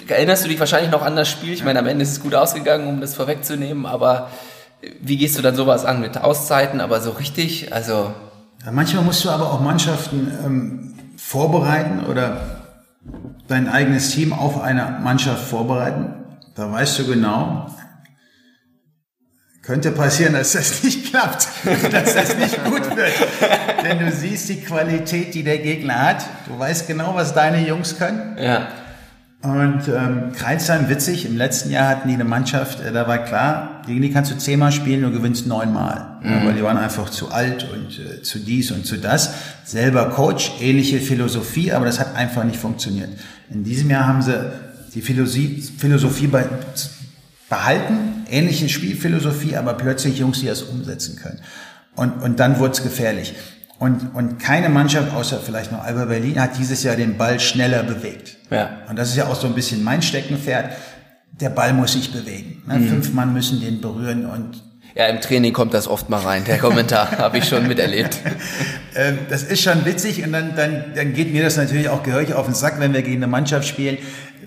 erinnerst 0.08 0.44
du 0.44 0.48
dich 0.48 0.58
wahrscheinlich 0.58 0.90
noch 0.90 1.02
an 1.02 1.16
das 1.16 1.28
Spiel? 1.28 1.52
Ich 1.52 1.64
meine, 1.64 1.78
am 1.78 1.86
Ende 1.86 2.02
ist 2.02 2.12
es 2.12 2.20
gut 2.20 2.34
ausgegangen, 2.34 2.88
um 2.88 3.00
das 3.00 3.14
vorwegzunehmen, 3.14 3.86
aber 3.86 4.30
wie 5.00 5.16
gehst 5.16 5.38
du 5.38 5.42
dann 5.42 5.54
sowas 5.54 5.84
an 5.84 6.00
mit 6.00 6.18
Auszeiten, 6.18 6.80
aber 6.80 7.00
so 7.00 7.10
richtig, 7.10 7.72
also... 7.72 8.12
Ja, 8.64 8.70
manchmal 8.70 9.02
musst 9.04 9.24
du 9.24 9.30
aber 9.30 9.52
auch 9.52 9.60
Mannschaften 9.60 10.32
ähm, 10.44 10.94
vorbereiten 11.16 12.04
oder 12.08 12.62
dein 13.48 13.68
eigenes 13.68 14.10
Team 14.10 14.32
auf 14.32 14.60
eine 14.60 14.98
Mannschaft 15.02 15.44
vorbereiten. 15.44 16.14
Da 16.54 16.70
weißt 16.70 17.00
du 17.00 17.06
genau, 17.06 17.66
könnte 19.62 19.92
passieren, 19.92 20.34
dass 20.34 20.52
das 20.52 20.82
nicht 20.82 21.10
klappt, 21.10 21.46
dass 21.92 22.14
das 22.14 22.36
nicht 22.36 22.64
gut 22.64 22.96
wird. 22.96 23.12
Denn 23.84 24.00
du 24.00 24.10
siehst 24.10 24.48
die 24.48 24.60
Qualität, 24.60 25.34
die 25.34 25.44
der 25.44 25.58
Gegner 25.58 26.00
hat. 26.02 26.26
Du 26.46 26.58
weißt 26.58 26.86
genau, 26.88 27.14
was 27.14 27.32
deine 27.32 27.66
Jungs 27.66 27.96
können. 27.96 28.36
Ja. 28.38 28.68
Und 29.42 29.88
ähm, 29.88 30.30
Kreisheim, 30.36 30.88
witzig, 30.88 31.26
im 31.26 31.36
letzten 31.36 31.70
Jahr 31.72 31.88
hatten 31.88 32.06
die 32.06 32.14
eine 32.14 32.22
Mannschaft, 32.22 32.80
äh, 32.80 32.92
da 32.92 33.08
war 33.08 33.18
klar, 33.18 33.82
gegen 33.86 34.00
die 34.00 34.12
kannst 34.12 34.30
du 34.30 34.38
zehnmal 34.38 34.70
spielen, 34.70 35.02
du 35.02 35.10
gewinnst 35.10 35.48
neunmal. 35.48 36.18
Mhm. 36.22 36.30
Ja, 36.30 36.46
weil 36.46 36.54
die 36.54 36.62
waren 36.62 36.76
einfach 36.76 37.10
zu 37.10 37.32
alt 37.32 37.68
und 37.72 37.98
äh, 37.98 38.22
zu 38.22 38.38
dies 38.38 38.70
und 38.70 38.86
zu 38.86 38.98
das. 38.98 39.34
Selber 39.64 40.10
Coach, 40.10 40.52
ähnliche 40.60 41.00
Philosophie, 41.00 41.72
aber 41.72 41.86
das 41.86 41.98
hat 41.98 42.14
einfach 42.14 42.44
nicht 42.44 42.58
funktioniert. 42.58 43.10
In 43.50 43.64
diesem 43.64 43.90
Jahr 43.90 44.06
haben 44.06 44.22
sie 44.22 44.52
die 44.94 45.02
Philosophie, 45.02 45.60
Philosophie 45.76 46.28
bei, 46.28 46.44
behalten, 47.52 48.24
ähnliche 48.30 48.70
Spielphilosophie, 48.70 49.58
aber 49.58 49.74
plötzlich 49.74 50.18
Jungs, 50.18 50.40
die 50.40 50.46
das 50.46 50.62
umsetzen 50.62 51.16
können. 51.16 51.38
Und, 51.94 52.22
und 52.22 52.40
dann 52.40 52.58
wurde 52.58 52.72
es 52.72 52.82
gefährlich. 52.82 53.34
Und, 53.78 54.14
und 54.14 54.38
keine 54.38 54.70
Mannschaft, 54.70 55.12
außer 55.14 55.38
vielleicht 55.38 55.70
noch 55.70 55.84
Alba 55.84 56.06
Berlin, 56.06 56.40
hat 56.40 56.56
dieses 56.58 56.82
Jahr 56.82 56.96
den 56.96 57.18
Ball 57.18 57.40
schneller 57.40 57.82
bewegt. 57.82 58.38
Ja. 58.48 58.78
Und 58.88 58.98
das 58.98 59.10
ist 59.10 59.16
ja 59.16 59.26
auch 59.26 59.38
so 59.38 59.46
ein 59.46 59.54
bisschen 59.54 59.84
mein 59.84 60.00
Steckenpferd. 60.00 60.72
Der 61.42 61.50
Ball 61.50 61.74
muss 61.74 61.92
sich 61.92 62.10
bewegen. 62.10 62.62
Ne? 62.66 62.78
Mhm. 62.78 62.88
Fünf 62.88 63.12
Mann 63.12 63.34
müssen 63.34 63.60
den 63.60 63.82
berühren 63.82 64.24
und 64.24 64.62
ja, 64.94 65.06
im 65.06 65.20
Training 65.20 65.52
kommt 65.52 65.74
das 65.74 65.88
oft 65.88 66.10
mal 66.10 66.20
rein, 66.20 66.44
der 66.44 66.58
Kommentar, 66.58 67.10
habe 67.18 67.38
ich 67.38 67.44
schon 67.44 67.66
miterlebt. 67.66 68.18
Ähm, 68.94 69.18
das 69.28 69.42
ist 69.42 69.62
schon 69.62 69.84
witzig 69.84 70.22
und 70.24 70.32
dann, 70.32 70.54
dann, 70.54 70.92
dann 70.94 71.14
geht 71.14 71.32
mir 71.32 71.42
das 71.42 71.56
natürlich 71.56 71.88
auch 71.88 72.02
gehörig 72.02 72.34
auf 72.34 72.46
den 72.46 72.54
Sack, 72.54 72.78
wenn 72.78 72.92
wir 72.92 73.02
gegen 73.02 73.16
eine 73.16 73.26
Mannschaft 73.26 73.66
spielen, 73.66 73.98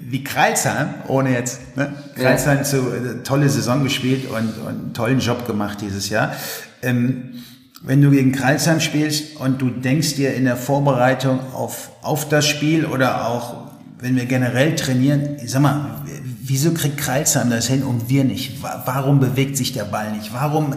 wie 0.08 0.24
Kreilsheim, 0.24 0.94
ohne 1.08 1.32
jetzt, 1.32 1.76
ne? 1.76 1.94
Kreilsheim 2.16 2.58
ja. 2.60 2.64
zu, 2.64 2.78
äh, 2.78 3.24
tolle 3.24 3.50
Saison 3.50 3.84
gespielt 3.84 4.30
und, 4.30 4.60
und 4.60 4.68
einen 4.68 4.94
tollen 4.94 5.20
Job 5.20 5.48
gemacht 5.48 5.80
dieses 5.82 6.10
Jahr. 6.10 6.36
Ähm, 6.84 7.44
wenn 7.82 8.02
du 8.02 8.12
gegen 8.12 8.32
Kreilsheim 8.32 8.80
spielst 8.80 9.38
und 9.38 9.62
du 9.62 9.70
denkst 9.70 10.16
dir 10.16 10.34
in 10.34 10.46
der 10.46 10.58
Vorbereitung 10.58 11.40
auf, 11.54 11.92
auf 12.02 12.30
das 12.30 12.48
Spiel 12.48 12.86
oder 12.86 13.28
auch 13.28 13.66
wenn 14.00 14.16
wir 14.16 14.26
generell 14.26 14.76
trainieren, 14.76 15.38
ich 15.44 15.52
sag 15.52 15.62
mal, 15.62 16.02
wieso 16.48 16.74
kriegt 16.74 16.98
Kreilsheim 16.98 17.50
das 17.50 17.68
hin 17.68 17.84
und 17.84 18.10
wir 18.10 18.24
nicht? 18.24 18.62
Warum 18.62 19.20
bewegt 19.20 19.58
sich 19.58 19.74
der 19.74 19.86
Ball 19.86 20.12
nicht? 20.12 20.34
Warum 20.34 20.76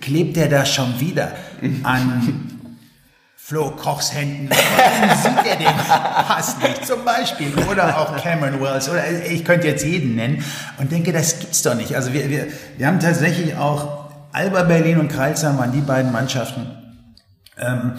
klebt 0.00 0.36
er 0.36 0.48
da 0.48 0.64
schon 0.64 1.00
wieder 1.00 1.32
an 1.82 2.48
Flo 3.44 3.72
Kochs 3.72 4.14
Händen. 4.14 4.48
Warum 4.48 5.16
sieht 5.20 5.46
er 5.46 5.56
den 5.56 5.66
Pass 5.66 6.56
nicht? 6.58 6.86
Zum 6.86 7.04
Beispiel. 7.04 7.52
Oder 7.68 7.98
auch 7.98 8.16
Cameron 8.16 8.60
Wells. 8.60 8.88
Oder 8.88 9.02
ich 9.28 9.44
könnte 9.44 9.66
jetzt 9.66 9.84
jeden 9.84 10.14
nennen 10.14 10.44
und 10.78 10.92
denke, 10.92 11.12
das 11.12 11.40
gibt's 11.40 11.60
doch 11.62 11.74
nicht. 11.74 11.94
Also 11.94 12.12
wir, 12.12 12.30
wir, 12.30 12.46
wir 12.78 12.86
haben 12.86 13.00
tatsächlich 13.00 13.56
auch 13.56 14.10
Alba 14.32 14.62
Berlin 14.62 14.98
und 14.98 15.08
Kreilsheim 15.08 15.58
waren 15.58 15.72
die 15.72 15.80
beiden 15.80 16.12
Mannschaften, 16.12 16.66
ähm, 17.58 17.92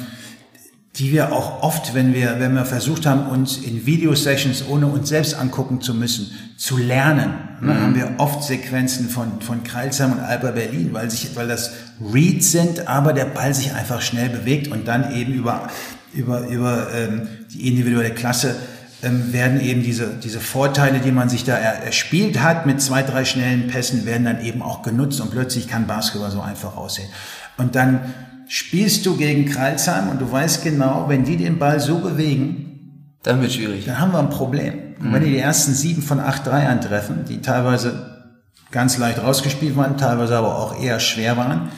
die 0.95 1.11
wir 1.11 1.31
auch 1.31 1.63
oft, 1.63 1.95
wenn 1.95 2.13
wir, 2.13 2.35
wenn 2.39 2.53
wir 2.53 2.65
versucht 2.65 3.07
haben, 3.07 3.27
uns 3.27 3.57
in 3.57 3.87
Videosessions, 3.87 4.65
ohne 4.67 4.85
uns 4.85 5.09
selbst 5.09 5.33
angucken 5.33 5.81
zu 5.81 5.95
müssen, 5.95 6.31
zu 6.55 6.77
lernen, 6.77 7.33
mhm. 7.61 7.73
haben 7.73 7.95
wir 7.95 8.11
oft 8.19 8.43
Sequenzen 8.43 9.09
von, 9.09 9.41
von 9.41 9.63
Kreilsheim 9.63 10.11
und 10.11 10.19
Alba 10.19 10.51
Berlin, 10.51 10.89
weil 10.91 11.09
sich, 11.09 11.35
weil 11.35 11.47
das 11.47 11.71
Reads 12.13 12.51
sind, 12.51 12.87
aber 12.87 13.13
der 13.13 13.25
Ball 13.25 13.55
sich 13.55 13.73
einfach 13.73 14.01
schnell 14.01 14.29
bewegt 14.29 14.67
und 14.67 14.87
dann 14.87 15.15
eben 15.15 15.33
über, 15.33 15.67
über, 16.13 16.47
über 16.47 16.93
ähm, 16.93 17.27
die 17.51 17.67
individuelle 17.69 18.11
Klasse 18.11 18.55
ähm, 19.01 19.33
werden 19.33 19.61
eben 19.61 19.81
diese, 19.81 20.11
diese 20.23 20.39
Vorteile, 20.39 20.99
die 20.99 21.11
man 21.11 21.27
sich 21.27 21.43
da 21.43 21.57
er, 21.57 21.83
erspielt 21.83 22.43
hat 22.43 22.67
mit 22.67 22.81
zwei, 22.81 23.01
drei 23.01 23.25
schnellen 23.25 23.67
Pässen, 23.67 24.05
werden 24.05 24.25
dann 24.25 24.45
eben 24.45 24.61
auch 24.61 24.83
genutzt 24.83 25.19
und 25.21 25.31
plötzlich 25.31 25.67
kann 25.67 25.87
Basketball 25.87 26.29
so 26.29 26.41
einfach 26.41 26.77
aussehen. 26.77 27.09
Und 27.57 27.73
dann 27.73 28.13
spielst 28.53 29.03
du 29.07 29.17
gegen 29.17 29.45
Kreilsheim 29.45 30.09
und 30.09 30.21
du 30.21 30.31
weißt 30.31 30.63
genau, 30.63 31.05
wenn 31.07 31.23
die 31.23 31.37
den 31.37 31.57
Ball 31.57 31.79
so 31.79 31.97
bewegen, 31.97 33.07
dann 33.23 33.41
wird 33.41 33.53
schwierig. 33.53 33.85
Dann 33.85 33.99
haben 33.99 34.11
wir 34.11 34.19
ein 34.19 34.29
Problem. 34.29 34.75
Und 34.99 35.11
wenn 35.11 35.23
die 35.23 35.31
die 35.31 35.39
ersten 35.39 35.73
sieben 35.73 36.03
von 36.03 36.19
acht 36.19 36.45
Dreiern 36.45 36.79
treffen, 36.79 37.25
die 37.27 37.41
teilweise 37.41 38.27
ganz 38.69 38.99
leicht 38.99 39.23
rausgespielt 39.23 39.75
waren, 39.75 39.97
teilweise 39.97 40.37
aber 40.37 40.59
auch 40.59 40.79
eher 40.79 40.99
schwer 40.99 41.35
waren, 41.35 41.69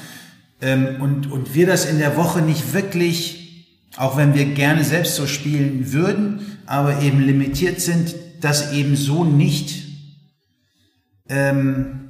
ähm, 0.61 0.97
und, 0.99 1.31
und 1.31 1.55
wir 1.55 1.65
das 1.65 1.85
in 1.85 1.97
der 1.97 2.17
Woche 2.17 2.41
nicht 2.41 2.73
wirklich, 2.73 3.69
auch 3.95 4.17
wenn 4.17 4.33
wir 4.33 4.43
gerne 4.43 4.83
selbst 4.83 5.15
so 5.15 5.27
spielen 5.27 5.93
würden, 5.93 6.57
aber 6.65 7.01
eben 7.01 7.21
limitiert 7.21 7.79
sind, 7.79 8.15
das 8.41 8.73
eben 8.73 8.97
so 8.97 9.23
nicht 9.23 9.85
ähm, 11.29 12.04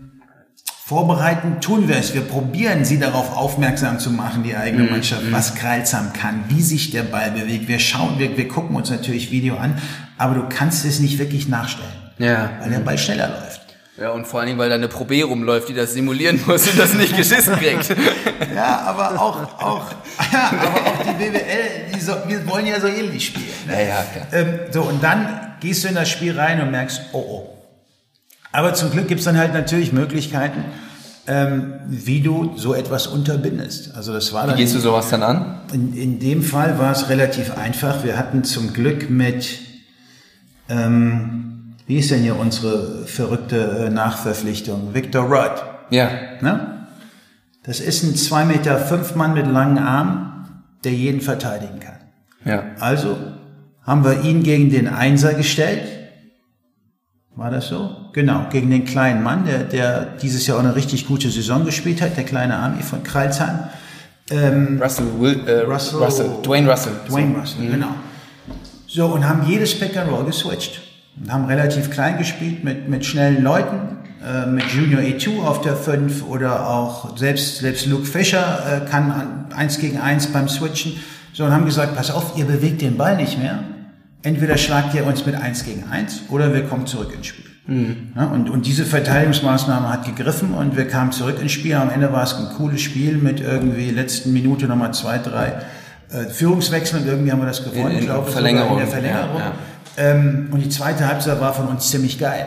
Vorbereiten 0.88 1.62
tun 1.62 1.88
wir 1.88 1.96
es. 1.96 2.14
Wir 2.14 2.22
probieren 2.22 2.86
sie 2.86 3.00
darauf 3.00 3.36
aufmerksam 3.36 3.98
zu 3.98 4.12
machen, 4.12 4.44
die 4.44 4.56
eigene 4.56 4.84
mhm, 4.84 4.92
Mannschaft, 4.92 5.24
mm. 5.24 5.32
was 5.32 5.56
Kreilsam 5.56 6.14
kann, 6.14 6.44
wie 6.50 6.62
sich 6.62 6.92
der 6.92 7.02
Ball 7.02 7.32
bewegt. 7.32 7.68
Wir 7.68 7.80
schauen, 7.80 8.20
wir, 8.20 8.38
wir 8.38 8.48
gucken 8.48 8.76
uns 8.76 8.92
natürlich 8.92 9.32
Video 9.32 9.58
an, 9.58 9.82
aber 10.20 10.36
du 10.36 10.48
kannst 10.48 10.86
es 10.86 11.00
nicht 11.00 11.18
wirklich 11.18 11.48
nachstellen, 11.48 11.90
ja. 12.20 12.52
weil 12.60 12.70
der 12.70 12.82
Ball 12.82 13.00
schneller 13.00 13.30
läuft. 13.30 13.62
Ja, 14.00 14.12
und 14.12 14.28
vor 14.28 14.40
allen 14.42 14.46
Dingen, 14.46 14.60
weil 14.60 14.70
da 14.70 14.76
eine 14.76 14.88
Pro 14.88 15.06
B 15.06 15.24
rumläuft, 15.24 15.70
die 15.70 15.74
das 15.74 15.94
simulieren 15.94 16.40
muss 16.46 16.68
und 16.68 16.78
das 16.78 16.94
nicht 16.94 17.18
geschissen 17.18 17.56
kriegt. 17.56 17.90
ja, 18.56 18.82
aber 18.82 19.20
auch, 19.20 19.60
auch, 19.60 19.86
ja, 20.32 20.52
aber 20.52 20.88
auch 20.88 21.04
die 21.04 21.14
BWL, 21.14 21.96
die 21.96 22.00
so, 22.00 22.14
wir 22.28 22.48
wollen 22.48 22.68
ja 22.68 22.80
so 22.80 22.86
ähnlich 22.86 23.26
spielen. 23.26 23.48
Ne? 23.66 23.74
Ja, 23.74 23.80
ja, 23.80 24.04
klar. 24.04 24.28
Ähm, 24.34 24.60
so, 24.70 24.84
und 24.84 25.04
dann 25.04 25.56
gehst 25.62 25.84
du 25.84 25.88
in 25.88 25.96
das 25.96 26.10
Spiel 26.10 26.40
rein 26.40 26.62
und 26.62 26.70
merkst, 26.70 27.02
oh, 27.12 27.18
oh, 27.18 27.55
aber 28.56 28.74
zum 28.74 28.92
Glück 28.92 29.08
gibt 29.08 29.20
es 29.20 29.26
dann 29.26 29.38
halt 29.38 29.54
natürlich 29.54 29.92
Möglichkeiten, 29.92 30.64
ähm, 31.28 31.74
wie 31.88 32.22
du 32.22 32.54
so 32.56 32.74
etwas 32.74 33.08
unterbindest. 33.08 33.96
Also 33.96 34.14
das 34.14 34.32
war 34.32 34.48
dann, 34.48 34.56
wie 34.56 34.62
gehst 34.62 34.76
du 34.76 34.80
sowas 34.80 35.10
dann 35.10 35.24
an? 35.24 35.62
In, 35.74 35.94
in 35.94 36.20
dem 36.20 36.42
Fall 36.42 36.80
war 36.80 36.92
es 36.92 37.10
relativ 37.10 37.58
einfach. 37.58 38.04
Wir 38.04 38.18
hatten 38.18 38.44
zum 38.44 38.74
Glück 38.74 39.10
mit, 39.10 39.60
ähm, 40.70 41.76
wie 41.88 41.98
ist 41.98 42.12
denn 42.12 42.22
hier 42.22 42.38
unsere 42.38 43.06
verrückte 43.06 43.88
äh, 43.88 43.90
Nachverpflichtung? 43.90 44.94
Victor 44.94 45.24
Rudd. 45.24 45.64
Ja. 45.90 46.10
Ne? 46.42 46.88
Das 47.64 47.80
ist 47.80 48.04
ein 48.04 48.14
2,5 48.14 48.46
Meter 48.46 48.78
fünf 48.78 49.16
Mann 49.16 49.34
mit 49.34 49.48
langen 49.48 49.80
Armen, 49.80 50.64
der 50.84 50.94
jeden 50.94 51.22
verteidigen 51.22 51.80
kann. 51.80 51.96
Ja. 52.46 52.64
Also 52.80 53.18
haben 53.82 54.06
wir 54.06 54.22
ihn 54.24 54.44
gegen 54.44 54.70
den 54.70 54.88
Einser 54.88 55.34
gestellt 55.34 55.95
war 57.36 57.52
das 57.52 57.68
so? 57.68 57.90
Genau, 58.14 58.46
gegen 58.50 58.70
den 58.70 58.86
kleinen 58.86 59.22
Mann, 59.22 59.46
der, 59.46 59.60
der 59.64 60.06
dieses 60.22 60.48
Jahr 60.48 60.58
auch 60.58 60.64
eine 60.64 60.76
richtig 60.76 61.06
gute 61.06 61.30
Saison 61.30 61.66
gespielt 61.66 62.02
hat, 62.02 62.16
der 62.16 62.24
kleine 62.24 62.56
Army 62.56 62.82
von 62.82 63.04
Kreilsheim. 63.04 63.60
Ähm, 64.32 64.80
Russell, 64.82 65.06
Will, 65.20 65.42
äh, 65.46 65.62
Russell, 65.62 66.00
Russell, 66.00 66.30
Dwayne 66.44 66.70
Russell. 66.70 66.94
Dwayne 67.08 67.34
so. 67.34 67.40
Russell, 67.42 67.64
mhm. 67.64 67.72
genau. 67.72 67.90
So, 68.88 69.08
und 69.08 69.28
haben 69.28 69.46
jedes 69.46 69.78
Pick 69.78 69.98
and 69.98 70.10
Roll 70.10 70.26
geswitcht. 70.26 70.82
Und 71.20 71.32
haben 71.32 71.46
relativ 71.46 71.92
klein 71.92 72.18
gespielt 72.18 72.64
mit, 72.64 72.88
mit 72.88 73.06
schnellen 73.06 73.44
Leuten, 73.44 73.98
äh, 74.26 74.46
mit 74.46 74.66
Junior 74.74 75.02
E2 75.02 75.42
auf 75.44 75.62
der 75.62 75.76
5 75.76 76.26
oder 76.28 76.70
auch 76.70 77.18
selbst, 77.18 77.60
selbst 77.60 77.86
Luke 77.86 78.06
Fischer 78.06 78.86
äh, 78.86 78.90
kann 78.90 79.12
an, 79.12 79.46
eins 79.56 79.80
gegen 79.80 80.00
eins 80.00 80.28
beim 80.28 80.48
Switchen. 80.48 80.94
So, 81.34 81.44
und 81.44 81.52
haben 81.52 81.66
gesagt, 81.66 81.96
pass 81.96 82.12
auf, 82.12 82.38
ihr 82.38 82.46
bewegt 82.46 82.82
den 82.82 82.96
Ball 82.98 83.18
nicht 83.18 83.38
mehr 83.38 83.60
entweder 84.26 84.58
schlagt 84.58 84.94
ihr 84.96 85.06
uns 85.06 85.26
mit 85.26 85.36
eins 85.36 85.64
gegen 85.64 85.86
eins 85.90 86.22
oder 86.30 86.54
wir 86.54 86.64
kommen 86.64 86.88
zurück 86.88 87.14
ins 87.16 87.28
Spiel. 87.28 87.46
Mhm. 87.68 88.10
Ja, 88.16 88.26
und, 88.26 88.50
und 88.50 88.66
diese 88.66 88.86
Verteidigungsmaßnahme 88.86 89.90
hat 89.90 90.06
gegriffen 90.06 90.54
und 90.54 90.76
wir 90.76 90.88
kamen 90.88 91.12
zurück 91.12 91.42
ins 91.42 91.52
Spiel. 91.52 91.76
Am 91.76 91.90
Ende 91.90 92.12
war 92.12 92.24
es 92.24 92.34
ein 92.34 92.50
cooles 92.58 92.82
Spiel 92.82 93.18
mit 93.18 93.40
irgendwie 93.40 93.92
letzten 93.92 94.34
Minute 94.34 94.66
nochmal 94.66 94.94
zwei, 94.94 95.18
drei 95.20 95.54
äh, 96.12 96.26
Führungswechseln 96.26 97.04
und 97.04 97.08
irgendwie 97.08 97.32
haben 97.32 97.40
wir 97.40 97.48
das 97.48 97.64
gewonnen. 97.64 97.92
In, 97.92 98.00
in, 98.00 98.06
glaube, 98.06 98.32
Verlängerung. 98.32 98.74
in 98.74 98.78
der 98.80 98.88
Verlängerung. 98.88 99.40
Ja, 99.40 99.46
ja. 99.46 99.54
Ähm, 99.98 100.50
und 100.52 100.60
die 100.60 100.70
zweite 100.70 101.08
Halbzeit 101.08 101.40
war 101.40 101.54
von 101.54 101.68
uns 101.68 101.90
ziemlich 101.90 102.20
geil. 102.20 102.46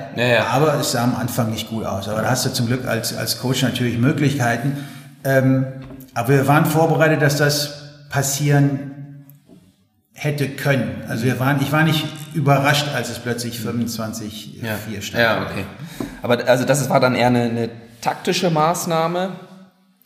Aber 0.52 0.78
es 0.80 0.92
sah 0.92 1.04
am 1.04 1.16
Anfang 1.16 1.50
nicht 1.50 1.70
gut 1.70 1.84
aus. 1.84 2.08
Aber 2.08 2.22
da 2.22 2.30
hast 2.30 2.44
du 2.44 2.52
zum 2.52 2.66
Glück 2.66 2.86
als, 2.86 3.16
als 3.16 3.40
Coach 3.40 3.62
natürlich 3.62 3.98
Möglichkeiten. 3.98 4.76
Ähm, 5.24 5.66
aber 6.14 6.28
wir 6.28 6.46
waren 6.46 6.66
vorbereitet, 6.66 7.22
dass 7.22 7.36
das 7.36 8.08
passieren 8.10 8.97
hätte 10.18 10.48
können. 10.48 11.02
Also 11.08 11.24
wir 11.24 11.38
waren, 11.38 11.60
ich 11.62 11.70
war 11.70 11.84
nicht 11.84 12.04
überrascht, 12.34 12.88
als 12.94 13.08
es 13.08 13.20
plötzlich 13.20 13.60
25 13.60 14.62
ja. 14.62 14.76
4 14.76 15.02
stand. 15.02 15.22
Ja, 15.22 15.42
okay. 15.42 15.64
Aber 16.22 16.46
also 16.46 16.64
das 16.64 16.90
war 16.90 17.00
dann 17.00 17.14
eher 17.14 17.28
eine, 17.28 17.42
eine 17.42 17.70
taktische 18.00 18.50
Maßnahme. 18.50 19.30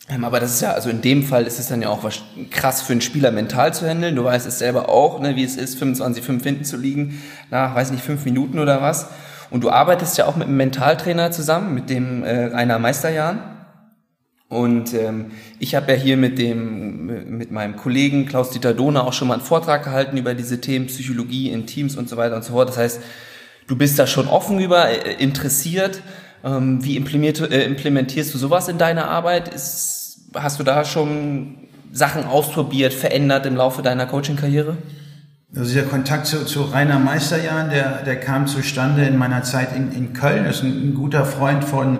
Ähm, 0.09 0.23
aber 0.23 0.39
das 0.39 0.53
ist 0.53 0.61
ja, 0.61 0.71
also 0.71 0.89
in 0.89 1.01
dem 1.01 1.23
Fall 1.23 1.47
ist 1.47 1.59
es 1.59 1.67
dann 1.67 1.81
ja 1.81 1.89
auch 1.89 2.03
was 2.03 2.21
krass 2.51 2.81
für 2.81 2.91
einen 2.91 3.01
Spieler 3.01 3.31
mental 3.31 3.73
zu 3.73 3.87
handeln. 3.87 4.15
Du 4.15 4.23
weißt 4.25 4.45
es 4.45 4.59
selber 4.59 4.89
auch, 4.89 5.19
ne, 5.19 5.35
wie 5.35 5.43
es 5.43 5.55
ist, 5.55 5.79
25, 5.79 6.23
5 6.23 6.43
hinten 6.43 6.65
zu 6.65 6.77
liegen, 6.77 7.21
nach, 7.49 7.73
weiß 7.73 7.91
nicht, 7.91 8.03
fünf 8.03 8.25
Minuten 8.25 8.59
oder 8.59 8.81
was. 8.81 9.07
Und 9.49 9.63
du 9.63 9.69
arbeitest 9.69 10.17
ja 10.17 10.25
auch 10.25 10.35
mit 10.35 10.47
einem 10.47 10.57
Mentaltrainer 10.57 11.31
zusammen, 11.31 11.73
mit 11.73 11.89
dem 11.89 12.23
äh, 12.23 12.45
Rainer 12.45 12.79
Meisterjahn. 12.79 13.39
Und 14.53 14.93
ähm, 14.93 15.31
ich 15.59 15.75
habe 15.75 15.91
ja 15.91 15.97
hier 15.97 16.17
mit 16.17 16.37
dem 16.37 17.37
mit 17.37 17.51
meinem 17.51 17.75
Kollegen 17.75 18.25
Klaus-Dieter 18.25 18.73
Dohner 18.73 19.05
auch 19.05 19.13
schon 19.13 19.27
mal 19.27 19.35
einen 19.35 19.43
Vortrag 19.43 19.83
gehalten 19.83 20.17
über 20.17 20.33
diese 20.33 20.61
Themen 20.61 20.87
Psychologie 20.87 21.49
in 21.49 21.65
Teams 21.65 21.95
und 21.95 22.07
so 22.07 22.17
weiter 22.17 22.35
und 22.35 22.43
so 22.43 22.53
fort. 22.53 22.69
Das 22.69 22.77
heißt, 22.77 23.01
du 23.67 23.75
bist 23.75 23.97
da 23.99 24.07
schon 24.07 24.27
offen 24.27 24.59
über, 24.59 24.89
äh, 24.89 25.21
interessiert. 25.21 26.01
Ähm, 26.43 26.83
wie 26.83 26.95
äh, 26.97 27.65
implementierst 27.65 28.33
du 28.33 28.37
sowas 28.37 28.67
in 28.67 28.77
deiner 28.77 29.09
Arbeit? 29.09 29.53
Ist, 29.53 30.19
hast 30.35 30.59
du 30.59 30.63
da 30.63 30.85
schon 30.85 31.57
Sachen 31.91 32.25
ausprobiert, 32.25 32.93
verändert 32.93 33.45
im 33.45 33.55
Laufe 33.55 33.81
deiner 33.81 34.05
Coaching-Karriere? 34.05 34.77
Also 35.55 35.75
der 35.75 35.85
Kontakt 35.85 36.25
zu, 36.25 36.45
zu 36.45 36.63
Rainer 36.63 36.97
Meisterjahn, 36.99 37.69
der, 37.69 38.01
der 38.03 38.19
kam 38.19 38.47
zustande 38.47 39.05
in 39.05 39.17
meiner 39.17 39.43
Zeit 39.43 39.75
in, 39.75 39.91
in 39.91 40.13
Köln. 40.13 40.45
Das 40.45 40.57
ist 40.57 40.63
ein, 40.63 40.89
ein 40.89 40.93
guter 40.95 41.25
Freund 41.25 41.63
von 41.63 41.99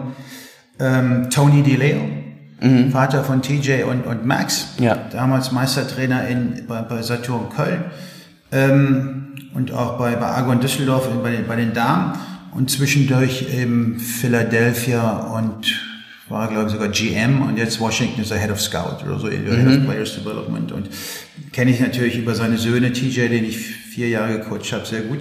ähm, 0.80 1.30
Tony 1.30 1.62
DeLeo 1.62 2.23
mhm. 2.64 2.92
Vater 2.92 3.24
von 3.24 3.42
TJ 3.42 3.84
und, 3.84 4.06
und 4.06 4.26
Max, 4.26 4.70
ja. 4.80 4.96
damals 5.12 5.52
Meistertrainer 5.52 6.28
in, 6.28 6.66
bei, 6.68 6.82
bei 6.82 7.02
Saturn 7.02 7.50
Köln 7.56 7.86
ähm, 8.52 9.36
und 9.54 9.72
auch 9.72 9.98
bei, 9.98 10.16
bei 10.16 10.26
Argon 10.26 10.60
Düsseldorf 10.60 11.08
bei 11.22 11.32
den, 11.32 11.48
bei 11.48 11.56
den 11.56 11.74
Damen 11.74 12.14
und 12.52 12.72
zwischendurch 12.72 13.54
eben 13.54 14.00
Philadelphia 14.00 15.18
und 15.38 15.80
war 16.30 16.48
glaube 16.48 16.68
ich 16.68 16.72
sogar 16.72 16.88
GM 16.88 17.42
und 17.42 17.58
jetzt 17.58 17.80
Washington 17.80 18.22
ist 18.22 18.32
er 18.32 18.38
Head 18.38 18.52
of 18.52 18.62
Scout 18.62 19.06
oder 19.06 19.20
so, 19.20 19.28
mhm. 19.28 19.32
Head 19.32 19.80
of 19.80 19.86
Players 19.86 20.16
Development 20.16 20.72
und 20.72 20.90
kenne 21.52 21.72
ich 21.72 21.80
natürlich 21.80 22.18
über 22.18 22.34
seine 22.34 22.58
Söhne 22.58 22.94
TJ, 22.94 23.28
den 23.28 23.44
ich 23.44 23.58
vier 23.58 24.10
Jahre 24.10 24.40
gecoacht 24.40 24.72
habe, 24.72 24.86
sehr 24.86 25.02
gut. 25.02 25.20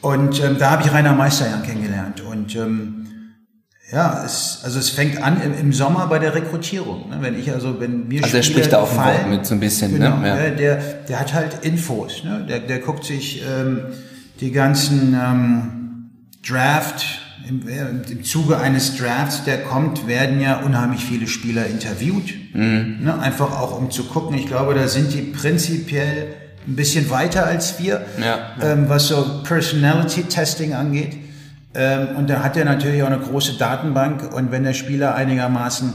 Und 0.00 0.42
ähm, 0.44 0.56
da 0.58 0.70
habe 0.70 0.82
ich 0.84 0.92
Rainer 0.92 1.14
Meisterjan 1.14 1.62
kennengelernt 1.62 2.20
und 2.20 2.54
ähm, 2.56 3.03
ja, 3.92 4.24
es, 4.24 4.60
also 4.64 4.78
es 4.78 4.90
fängt 4.90 5.22
an 5.22 5.42
im, 5.42 5.58
im 5.58 5.72
Sommer 5.72 6.06
bei 6.06 6.18
der 6.18 6.34
Rekrutierung. 6.34 7.10
Ne? 7.10 7.18
Wenn 7.20 7.38
ich 7.38 7.52
also, 7.52 7.80
wenn 7.80 8.08
mir 8.08 8.24
Also 8.24 8.36
er 8.36 8.42
spricht 8.42 8.72
da 8.72 8.80
auf 8.80 8.96
Wort 8.96 9.28
mit 9.28 9.44
so 9.44 9.54
ein 9.54 9.60
bisschen, 9.60 9.92
ne? 9.92 9.98
genau, 9.98 10.16
ne? 10.18 10.28
Ja. 10.28 10.50
Der, 10.50 10.76
der 10.76 11.20
hat 11.20 11.34
halt 11.34 11.64
Infos. 11.64 12.24
Ne? 12.24 12.46
Der, 12.48 12.60
der 12.60 12.78
guckt 12.78 13.04
sich 13.04 13.42
ähm, 13.42 13.80
die 14.40 14.52
ganzen 14.52 15.14
ähm, 15.14 16.10
Draft 16.46 17.04
im, 17.48 17.68
im 17.68 18.24
Zuge 18.24 18.58
eines 18.58 18.96
Drafts, 18.96 19.44
der 19.44 19.62
kommt, 19.62 20.06
werden 20.06 20.40
ja 20.40 20.60
unheimlich 20.60 21.04
viele 21.04 21.26
Spieler 21.26 21.66
interviewt. 21.66 22.34
Mhm. 22.54 23.00
Ne? 23.02 23.18
Einfach 23.18 23.52
auch 23.58 23.78
um 23.78 23.90
zu 23.90 24.04
gucken. 24.04 24.36
Ich 24.36 24.46
glaube, 24.46 24.74
da 24.74 24.88
sind 24.88 25.12
die 25.12 25.22
prinzipiell 25.22 26.28
ein 26.66 26.76
bisschen 26.76 27.10
weiter 27.10 27.46
als 27.46 27.78
wir, 27.78 28.06
ja, 28.18 28.24
ja. 28.24 28.72
Ähm, 28.72 28.88
was 28.88 29.08
so 29.08 29.42
Personality 29.44 30.22
Testing 30.22 30.72
angeht. 30.72 31.18
Ähm, 31.74 32.16
und 32.16 32.30
da 32.30 32.42
hat 32.42 32.56
er 32.56 32.64
natürlich 32.64 33.02
auch 33.02 33.08
eine 33.08 33.18
große 33.18 33.54
Datenbank. 33.54 34.34
Und 34.34 34.52
wenn 34.52 34.64
der 34.64 34.74
Spieler 34.74 35.14
einigermaßen 35.14 35.92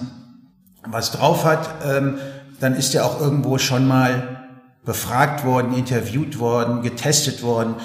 was 0.85 1.11
drauf 1.11 1.45
hat, 1.45 1.69
ähm, 1.85 2.17
dann 2.59 2.75
ist 2.75 2.93
er 2.95 3.05
auch 3.05 3.21
irgendwo 3.21 3.57
schon 3.57 3.87
mal 3.87 4.39
befragt 4.85 5.45
worden, 5.45 5.73
interviewt 5.73 6.39
worden, 6.39 6.81
getestet 6.81 7.43
worden. 7.43 7.75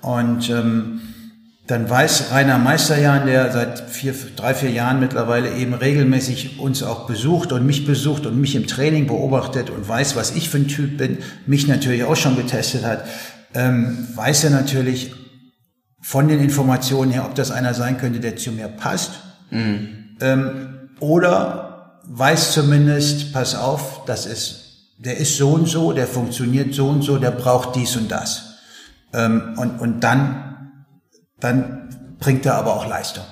Und 0.00 0.48
ähm, 0.50 1.00
dann 1.66 1.88
weiß 1.88 2.32
Rainer 2.32 2.58
Meisterjahn, 2.58 3.26
der 3.26 3.52
seit 3.52 3.80
vier, 3.88 4.14
drei, 4.36 4.54
vier 4.54 4.70
Jahren 4.70 5.00
mittlerweile 5.00 5.54
eben 5.54 5.74
regelmäßig 5.74 6.58
uns 6.58 6.82
auch 6.82 7.06
besucht 7.06 7.52
und 7.52 7.64
mich 7.64 7.86
besucht 7.86 8.26
und 8.26 8.40
mich 8.40 8.54
im 8.56 8.66
Training 8.66 9.06
beobachtet 9.06 9.70
und 9.70 9.88
weiß, 9.88 10.16
was 10.16 10.34
ich 10.34 10.48
für 10.48 10.58
ein 10.58 10.68
Typ 10.68 10.98
bin, 10.98 11.18
mich 11.46 11.68
natürlich 11.68 12.04
auch 12.04 12.16
schon 12.16 12.36
getestet 12.36 12.84
hat, 12.84 13.04
weiß 13.54 14.44
er 14.44 14.50
natürlich 14.50 15.12
von 16.02 16.28
den 16.28 16.40
Informationen 16.40 17.10
her, 17.10 17.24
ob 17.24 17.34
das 17.34 17.50
einer 17.50 17.72
sein 17.72 17.96
könnte, 17.96 18.20
der 18.20 18.36
zu 18.36 18.52
mir 18.52 18.68
passt. 18.68 19.12
Mhm. 19.50 20.16
Ähm, 20.20 20.90
oder 21.00 22.00
weiß 22.04 22.52
zumindest, 22.52 23.32
pass 23.32 23.54
auf, 23.54 24.04
das 24.04 24.26
ist, 24.26 24.90
der 24.98 25.16
ist 25.16 25.36
so 25.36 25.52
und 25.52 25.66
so, 25.66 25.92
der 25.92 26.06
funktioniert 26.06 26.74
so 26.74 26.88
und 26.88 27.02
so, 27.02 27.16
der 27.16 27.30
braucht 27.30 27.76
dies 27.76 27.96
und 27.96 28.10
das. 28.10 28.58
Ähm, 29.14 29.54
und, 29.56 29.80
und 29.80 30.00
dann 30.00 30.52
dann 31.42 31.88
bringt 32.20 32.46
er 32.46 32.54
aber 32.54 32.74
auch 32.76 32.86
Leistung. 32.86 33.24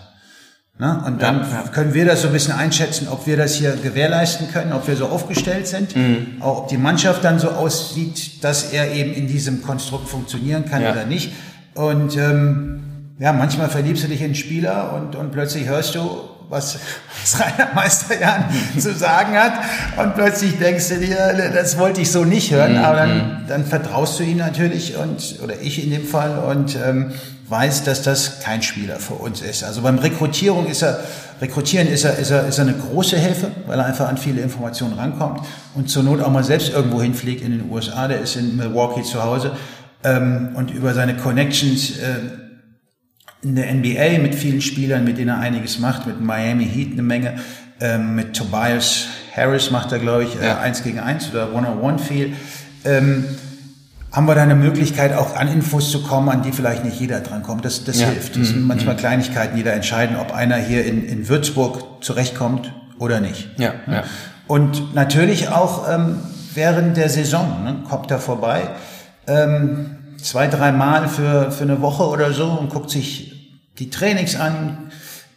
Ne? 0.78 1.02
Und 1.06 1.20
dann 1.20 1.42
ja, 1.42 1.62
ja. 1.64 1.68
können 1.68 1.94
wir 1.94 2.06
das 2.06 2.22
so 2.22 2.28
ein 2.28 2.32
bisschen 2.32 2.54
einschätzen, 2.54 3.06
ob 3.08 3.26
wir 3.26 3.36
das 3.36 3.54
hier 3.54 3.76
gewährleisten 3.76 4.50
können, 4.50 4.72
ob 4.72 4.88
wir 4.88 4.96
so 4.96 5.06
aufgestellt 5.06 5.66
sind, 5.66 5.94
mhm. 5.94 6.36
auch 6.40 6.62
ob 6.62 6.68
die 6.68 6.78
Mannschaft 6.78 7.22
dann 7.22 7.38
so 7.38 7.50
aussieht, 7.50 8.42
dass 8.42 8.72
er 8.72 8.92
eben 8.92 9.12
in 9.12 9.26
diesem 9.26 9.62
Konstrukt 9.62 10.08
funktionieren 10.08 10.64
kann 10.64 10.82
ja. 10.82 10.92
oder 10.92 11.04
nicht. 11.04 11.32
Und 11.74 12.16
ähm, 12.16 12.80
ja, 13.18 13.32
manchmal 13.32 13.68
verliebst 13.68 14.04
du 14.04 14.08
dich 14.08 14.22
in 14.22 14.34
Spieler 14.34 14.92
und, 14.94 15.14
und 15.14 15.30
plötzlich 15.30 15.66
hörst 15.66 15.94
du, 15.94 16.00
was, 16.48 16.78
was 17.22 17.40
Rainer 17.40 17.74
Meisterjan 17.74 18.44
zu 18.78 18.94
sagen 18.94 19.34
hat 19.34 19.52
und 19.96 20.14
plötzlich 20.14 20.58
denkst 20.58 20.88
du 20.88 20.96
dir, 20.96 21.52
das 21.54 21.78
wollte 21.78 22.00
ich 22.00 22.10
so 22.10 22.24
nicht 22.24 22.50
hören, 22.50 22.72
mhm. 22.72 22.84
aber 22.84 22.96
dann, 22.96 23.44
dann 23.48 23.64
vertraust 23.64 24.18
du 24.18 24.24
ihm 24.24 24.38
natürlich 24.38 24.96
und 24.96 25.38
oder 25.42 25.60
ich 25.60 25.82
in 25.84 25.90
dem 25.90 26.04
Fall 26.04 26.38
und 26.38 26.76
ähm, 26.76 27.12
weiß, 27.48 27.84
dass 27.84 28.02
das 28.02 28.40
kein 28.40 28.62
Spieler 28.62 28.96
für 28.96 29.14
uns 29.14 29.42
ist. 29.42 29.64
Also 29.64 29.82
beim 29.82 29.98
Rekrutierung 29.98 30.66
ist 30.66 30.82
er, 30.82 31.00
Rekrutieren 31.40 31.88
ist 31.88 32.04
er, 32.04 32.18
ist 32.18 32.30
er, 32.30 32.46
ist 32.46 32.58
er 32.58 32.66
eine 32.66 32.74
große 32.74 33.16
Hilfe, 33.16 33.50
weil 33.66 33.78
er 33.78 33.86
einfach 33.86 34.08
an 34.08 34.18
viele 34.18 34.42
Informationen 34.42 34.94
rankommt 34.94 35.40
und 35.74 35.88
zur 35.88 36.02
Not 36.02 36.20
auch 36.20 36.30
mal 36.30 36.44
selbst 36.44 36.70
irgendwo 36.70 37.00
hinfliegt 37.00 37.42
in 37.42 37.52
den 37.52 37.70
USA. 37.70 38.08
Der 38.08 38.20
ist 38.20 38.36
in 38.36 38.56
Milwaukee 38.56 39.02
zu 39.02 39.22
Hause 39.22 39.52
ähm, 40.04 40.50
und 40.54 40.70
über 40.70 40.94
seine 40.94 41.16
Connections 41.16 41.98
äh, 41.98 42.20
in 43.42 43.56
der 43.56 43.72
NBA 43.72 44.18
mit 44.22 44.34
vielen 44.34 44.60
Spielern, 44.60 45.04
mit 45.04 45.18
denen 45.18 45.30
er 45.30 45.38
einiges 45.38 45.78
macht, 45.78 46.06
mit 46.06 46.20
Miami 46.20 46.66
Heat 46.66 46.92
eine 46.92 47.02
Menge, 47.02 47.36
ähm, 47.80 48.14
mit 48.14 48.36
Tobias 48.36 49.06
Harris 49.34 49.70
macht 49.70 49.92
er, 49.92 49.98
glaube 49.98 50.24
ich, 50.24 50.40
äh, 50.40 50.46
ja. 50.46 50.60
eins 50.60 50.82
gegen 50.82 50.98
eins 50.98 51.30
oder 51.30 51.54
One-on-One 51.54 51.98
viel. 51.98 52.34
Ähm, 52.84 53.24
haben 54.12 54.26
wir 54.26 54.34
da 54.34 54.42
eine 54.42 54.56
Möglichkeit, 54.56 55.14
auch 55.14 55.36
an 55.36 55.48
Infos 55.48 55.90
zu 55.90 56.02
kommen, 56.02 56.28
an 56.28 56.42
die 56.42 56.52
vielleicht 56.52 56.84
nicht 56.84 56.98
jeder 56.98 57.20
drankommt. 57.20 57.64
Das, 57.64 57.84
das 57.84 58.00
ja. 58.00 58.08
hilft. 58.08 58.36
Das 58.36 58.48
sind 58.48 58.62
mhm. 58.62 58.66
manchmal 58.66 58.94
mhm. 58.94 58.98
Kleinigkeiten, 58.98 59.56
die 59.56 59.62
da 59.62 59.70
entscheiden, 59.70 60.16
ob 60.16 60.34
einer 60.34 60.56
hier 60.56 60.84
in, 60.84 61.04
in 61.04 61.28
Würzburg 61.28 62.02
zurechtkommt 62.02 62.72
oder 62.98 63.20
nicht. 63.20 63.50
Ja, 63.56 63.74
ja. 63.86 64.04
Und 64.48 64.94
natürlich 64.94 65.48
auch 65.48 65.88
ähm, 65.88 66.18
während 66.54 66.96
der 66.96 67.08
Saison 67.08 67.62
ne, 67.62 67.76
kommt 67.88 68.10
er 68.10 68.18
vorbei, 68.18 68.70
ähm, 69.26 69.96
zwei, 70.18 70.46
dreimal 70.46 71.08
für, 71.08 71.50
für 71.50 71.64
eine 71.64 71.80
Woche 71.80 72.04
oder 72.04 72.32
so 72.32 72.46
und 72.46 72.70
guckt 72.70 72.90
sich 72.90 73.58
die 73.78 73.90
Trainings 73.90 74.36
an, 74.36 74.90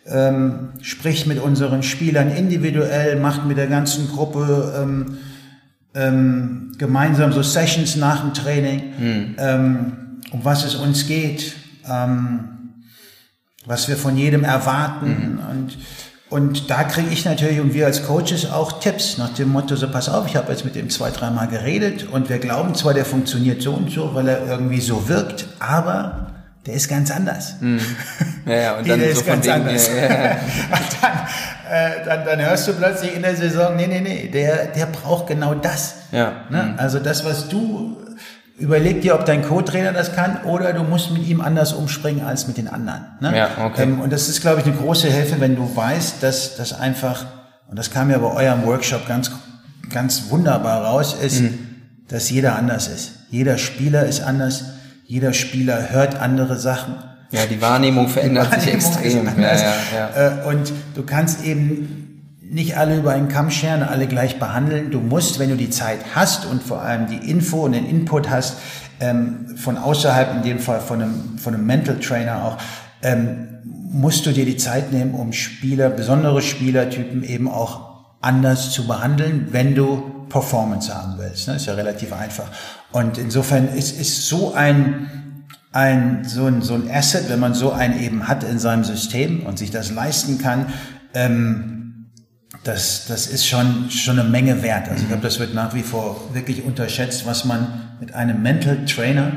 ähm, 0.05 0.69
spricht 0.81 1.27
mit 1.27 1.39
unseren 1.39 1.83
Spielern 1.83 2.29
individuell, 2.29 3.19
macht 3.19 3.45
mit 3.45 3.57
der 3.57 3.67
ganzen 3.67 4.09
Gruppe 4.09 4.73
ähm, 4.81 5.17
ähm, 5.95 6.71
gemeinsam 6.77 7.31
so 7.31 7.41
Sessions 7.41 7.95
nach 7.95 8.21
dem 8.21 8.33
Training, 8.33 8.83
mhm. 8.97 9.35
ähm, 9.37 9.93
um 10.31 10.43
was 10.43 10.65
es 10.65 10.75
uns 10.75 11.07
geht, 11.07 11.55
ähm, 11.89 12.49
was 13.65 13.87
wir 13.87 13.95
von 13.95 14.17
jedem 14.17 14.43
erwarten. 14.43 15.07
Mhm. 15.07 15.39
Und, 15.49 15.77
und 16.33 16.71
da 16.71 16.83
kriege 16.83 17.09
ich 17.11 17.25
natürlich 17.25 17.59
und 17.59 17.75
wir 17.75 17.85
als 17.85 18.07
Coaches 18.07 18.49
auch 18.49 18.79
Tipps 18.79 19.19
nach 19.19 19.35
dem 19.35 19.49
Motto, 19.49 19.75
so 19.75 19.87
pass 19.87 20.09
auf, 20.09 20.25
ich 20.25 20.35
habe 20.35 20.51
jetzt 20.51 20.65
mit 20.65 20.73
dem 20.73 20.89
zwei, 20.89 21.11
dreimal 21.11 21.47
geredet 21.47 22.07
und 22.11 22.27
wir 22.27 22.39
glauben 22.39 22.73
zwar, 22.73 22.95
der 22.95 23.05
funktioniert 23.05 23.61
so 23.61 23.73
und 23.73 23.91
so, 23.91 24.15
weil 24.15 24.27
er 24.27 24.47
irgendwie 24.47 24.81
so 24.81 25.07
wirkt, 25.07 25.45
aber 25.59 26.31
der 26.65 26.73
ist 26.73 26.89
ganz 26.89 27.11
anders. 27.11 27.57
Mhm. 27.59 27.79
Ja, 28.47 28.55
ja, 28.55 28.77
und 28.79 28.87
dann 28.89 28.99
der 28.99 29.13
so 29.13 29.19
ist 29.19 29.27
ganz 29.27 29.45
wegen, 29.45 29.53
anders. 29.53 29.87
Ja, 29.89 29.95
ja. 29.95 30.09
dann, 31.01 31.11
äh, 31.71 32.05
dann, 32.05 32.25
dann 32.25 32.41
hörst 32.43 32.67
du 32.67 32.73
plötzlich 32.73 33.15
in 33.15 33.21
der 33.21 33.35
Saison, 33.35 33.75
nee, 33.75 33.85
nee, 33.85 34.01
nee, 34.01 34.27
der, 34.27 34.65
der 34.65 34.87
braucht 34.87 35.27
genau 35.27 35.53
das. 35.53 35.97
Ja. 36.11 36.45
Ne? 36.49 36.63
Mhm. 36.63 36.79
Also 36.79 36.97
das, 36.97 37.23
was 37.25 37.47
du 37.47 38.02
Überleg 38.63 39.01
dir, 39.01 39.15
ob 39.15 39.25
dein 39.25 39.43
Co-Trainer 39.43 39.91
das 39.91 40.15
kann 40.15 40.37
oder 40.45 40.71
du 40.71 40.83
musst 40.83 41.11
mit 41.11 41.27
ihm 41.27 41.41
anders 41.41 41.73
umspringen 41.73 42.23
als 42.23 42.47
mit 42.47 42.55
den 42.55 42.69
anderen. 42.69 43.07
Ne? 43.19 43.37
Ja, 43.37 43.49
okay. 43.65 43.83
Ähm, 43.83 43.99
und 43.99 44.13
das 44.13 44.29
ist, 44.29 44.39
glaube 44.39 44.61
ich, 44.61 44.65
eine 44.65 44.77
große 44.77 45.09
Hilfe, 45.09 45.41
wenn 45.41 45.57
du 45.57 45.75
weißt, 45.75 46.23
dass 46.23 46.55
das 46.55 46.71
einfach, 46.71 47.25
und 47.67 47.77
das 47.77 47.91
kam 47.91 48.09
ja 48.09 48.17
bei 48.19 48.31
eurem 48.31 48.63
Workshop 48.63 49.05
ganz, 49.05 49.31
ganz 49.89 50.29
wunderbar 50.29 50.85
raus, 50.85 51.13
ist, 51.21 51.41
mhm. 51.41 51.59
dass 52.07 52.29
jeder 52.29 52.55
anders 52.55 52.87
ist. 52.87 53.11
Jeder 53.29 53.57
Spieler 53.57 54.05
ist 54.05 54.21
anders, 54.21 54.63
jeder 55.07 55.33
Spieler 55.33 55.89
hört 55.89 56.15
andere 56.21 56.57
Sachen. 56.57 56.95
Ja, 57.31 57.45
die 57.45 57.61
Wahrnehmung 57.61 58.07
verändert 58.07 58.47
die 58.47 58.51
Wahrnehmung 58.51 58.79
sich 58.79 58.93
extrem. 58.95 59.41
Ja, 59.41 59.55
ja, 59.55 59.73
ja. 59.93 60.43
Äh, 60.43 60.47
und 60.47 60.71
du 60.95 61.03
kannst 61.03 61.43
eben 61.43 62.02
nicht 62.53 62.77
alle 62.77 62.97
über 62.97 63.11
einen 63.11 63.27
Kamm 63.27 63.49
scheren, 63.49 63.83
alle 63.83 64.07
gleich 64.07 64.39
behandeln. 64.39 64.91
Du 64.91 64.99
musst, 64.99 65.39
wenn 65.39 65.49
du 65.49 65.57
die 65.57 65.69
Zeit 65.69 65.99
hast 66.13 66.45
und 66.45 66.61
vor 66.61 66.81
allem 66.81 67.07
die 67.07 67.29
Info 67.29 67.65
und 67.65 67.73
den 67.73 67.85
Input 67.85 68.29
hast, 68.29 68.57
ähm, 68.99 69.55
von 69.55 69.77
außerhalb, 69.77 70.35
in 70.35 70.43
dem 70.43 70.59
Fall 70.59 70.79
von 70.79 71.01
einem, 71.01 71.37
von 71.37 71.53
einem 71.53 71.65
Mental 71.65 71.99
Trainer 71.99 72.43
auch, 72.43 72.57
ähm, 73.01 73.47
musst 73.91 74.25
du 74.25 74.31
dir 74.31 74.45
die 74.45 74.57
Zeit 74.57 74.91
nehmen, 74.91 75.13
um 75.13 75.33
Spieler, 75.33 75.89
besondere 75.89 76.41
Spielertypen 76.41 77.23
eben 77.23 77.47
auch 77.47 77.93
anders 78.21 78.71
zu 78.71 78.87
behandeln, 78.87 79.47
wenn 79.51 79.75
du 79.75 80.25
Performance 80.29 80.93
haben 80.93 81.15
willst. 81.17 81.47
Das 81.47 81.57
ist 81.57 81.65
ja 81.65 81.73
relativ 81.73 82.13
einfach. 82.13 82.47
Und 82.91 83.17
insofern 83.17 83.67
ist, 83.67 83.99
ist 83.99 84.27
so 84.27 84.53
ein, 84.53 85.09
ein, 85.71 86.23
so 86.23 86.45
ein, 86.45 86.61
so 86.61 86.75
ein 86.75 86.89
Asset, 86.89 87.29
wenn 87.29 87.39
man 87.39 87.53
so 87.53 87.71
einen 87.71 88.01
eben 88.01 88.27
hat 88.27 88.43
in 88.43 88.59
seinem 88.59 88.83
System 88.83 89.45
und 89.45 89.59
sich 89.59 89.71
das 89.71 89.91
leisten 89.91 90.37
kann, 90.37 90.67
ähm, 91.13 91.82
das, 92.63 93.05
das 93.07 93.27
ist 93.27 93.47
schon, 93.47 93.89
schon 93.89 94.19
eine 94.19 94.29
Menge 94.29 94.61
wert. 94.63 94.87
Also 94.89 95.03
ich 95.03 95.07
glaube, 95.07 95.23
das 95.23 95.39
wird 95.39 95.53
nach 95.53 95.73
wie 95.73 95.83
vor 95.83 96.29
wirklich 96.33 96.63
unterschätzt, 96.63 97.25
was 97.25 97.45
man 97.45 97.95
mit 97.99 98.13
einem 98.13 98.41
Mental 98.41 98.85
Trainer, 98.85 99.31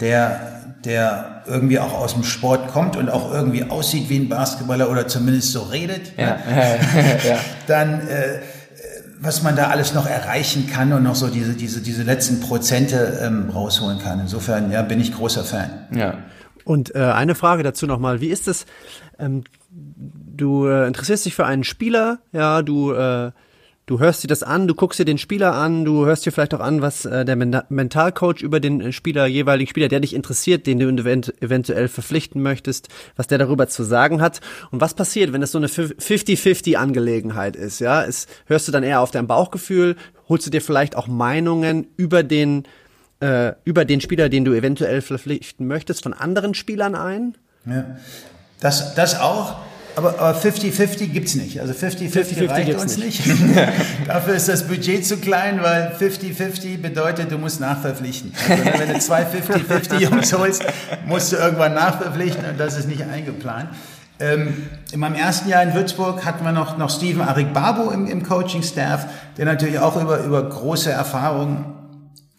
der, 0.00 0.74
der 0.84 1.42
irgendwie 1.46 1.78
auch 1.78 1.94
aus 1.94 2.14
dem 2.14 2.24
Sport 2.24 2.68
kommt 2.68 2.96
und 2.96 3.08
auch 3.08 3.32
irgendwie 3.32 3.64
aussieht 3.64 4.10
wie 4.10 4.18
ein 4.18 4.28
Basketballer 4.28 4.90
oder 4.90 5.08
zumindest 5.08 5.52
so 5.52 5.62
redet, 5.62 6.12
ja. 6.16 6.36
Ne? 6.36 6.78
ja. 7.28 7.38
dann 7.66 8.06
äh, 8.08 8.40
was 9.20 9.42
man 9.42 9.56
da 9.56 9.68
alles 9.68 9.94
noch 9.94 10.06
erreichen 10.06 10.68
kann 10.68 10.92
und 10.92 11.02
noch 11.02 11.16
so 11.16 11.28
diese, 11.28 11.54
diese, 11.54 11.80
diese 11.80 12.02
letzten 12.02 12.40
Prozente 12.40 13.18
ähm, 13.22 13.50
rausholen 13.50 13.98
kann. 13.98 14.20
Insofern, 14.20 14.70
ja, 14.70 14.82
bin 14.82 15.00
ich 15.00 15.12
großer 15.12 15.44
Fan. 15.44 15.70
Ja. 15.94 16.18
Und 16.64 16.94
äh, 16.94 16.98
eine 16.98 17.34
Frage 17.34 17.62
dazu 17.62 17.86
nochmal. 17.86 18.20
Wie 18.20 18.28
ist 18.28 18.46
es, 18.46 18.66
ähm, 19.18 19.42
du 20.38 20.66
äh, 20.66 20.86
interessierst 20.86 21.26
dich 21.26 21.34
für 21.34 21.44
einen 21.44 21.64
Spieler, 21.64 22.20
ja, 22.32 22.62
du 22.62 22.92
äh, 22.92 23.32
Du 23.88 24.00
hörst 24.00 24.22
dir 24.22 24.28
das 24.28 24.42
an, 24.42 24.68
du 24.68 24.74
guckst 24.74 25.00
dir 25.00 25.06
den 25.06 25.16
Spieler 25.16 25.54
an, 25.54 25.86
du 25.86 26.04
hörst 26.04 26.26
dir 26.26 26.30
vielleicht 26.30 26.52
auch 26.52 26.60
an, 26.60 26.82
was 26.82 27.06
äh, 27.06 27.24
der 27.24 27.36
Men 27.36 27.62
Mentalcoach 27.70 28.42
über 28.42 28.60
den 28.60 28.92
Spieler, 28.92 29.26
jeweiligen 29.26 29.66
Spieler, 29.66 29.88
der 29.88 30.00
dich 30.00 30.14
interessiert, 30.14 30.66
den 30.66 30.78
du 30.78 30.88
event 30.88 31.32
eventuell 31.40 31.88
verpflichten 31.88 32.42
möchtest, 32.42 32.88
was 33.16 33.28
der 33.28 33.38
darüber 33.38 33.66
zu 33.66 33.84
sagen 33.84 34.20
hat. 34.20 34.42
Und 34.70 34.82
was 34.82 34.92
passiert, 34.92 35.32
wenn 35.32 35.40
das 35.40 35.52
so 35.52 35.58
eine 35.58 35.68
50-50 35.68 36.74
Angelegenheit 36.76 37.56
ist, 37.56 37.80
ja? 37.80 38.02
Ist, 38.02 38.28
hörst 38.44 38.68
du 38.68 38.72
dann 38.72 38.82
eher 38.82 39.00
auf 39.00 39.10
dein 39.10 39.26
Bauchgefühl, 39.26 39.96
holst 40.28 40.46
du 40.46 40.50
dir 40.50 40.60
vielleicht 40.60 40.94
auch 40.94 41.06
Meinungen 41.06 41.86
über 41.96 42.22
den, 42.22 42.64
äh, 43.20 43.52
über 43.64 43.86
den 43.86 44.02
Spieler, 44.02 44.28
den 44.28 44.44
du 44.44 44.52
eventuell 44.52 45.00
verpflichten 45.00 45.66
möchtest, 45.66 46.02
von 46.02 46.12
anderen 46.12 46.52
Spielern 46.52 46.94
ein? 46.94 47.38
Ja. 47.64 47.96
Das, 48.60 48.94
das 48.94 49.18
auch. 49.18 49.56
Aber 49.96 50.36
50-50 50.36 51.08
gibt's 51.08 51.34
nicht. 51.34 51.60
Also 51.60 51.72
50-50 51.72 52.48
reicht 52.48 52.74
uns 52.74 52.96
nicht. 52.98 53.26
nicht. 53.26 53.38
Dafür 54.06 54.34
ist 54.34 54.48
das 54.48 54.68
Budget 54.68 55.04
zu 55.04 55.16
klein, 55.16 55.60
weil 55.62 55.92
50-50 55.98 56.80
bedeutet, 56.80 57.32
du 57.32 57.38
musst 57.38 57.60
nachverpflichten. 57.60 58.32
Also 58.48 58.78
wenn 58.78 58.92
du 58.92 58.98
zwei 59.00 59.22
50-50 59.22 59.98
Jungs 60.00 60.32
holst, 60.32 60.64
musst 61.06 61.32
du 61.32 61.36
irgendwann 61.36 61.74
nachverpflichten 61.74 62.44
und 62.44 62.60
das 62.60 62.78
ist 62.78 62.86
nicht 62.86 63.02
eingeplant. 63.02 63.70
Ähm, 64.20 64.66
in 64.92 64.98
meinem 64.98 65.14
ersten 65.14 65.48
Jahr 65.48 65.62
in 65.62 65.74
Würzburg 65.74 66.24
hatten 66.24 66.44
wir 66.44 66.52
noch, 66.52 66.76
noch 66.76 66.90
Steven 66.90 67.22
Arik 67.22 67.52
Babu 67.52 67.90
im, 67.90 68.06
im 68.06 68.24
Coaching-Staff, 68.24 69.06
der 69.36 69.44
natürlich 69.44 69.78
auch 69.78 70.00
über, 70.00 70.24
über 70.24 70.48
große 70.48 70.90
Erfahrungen 70.90 71.74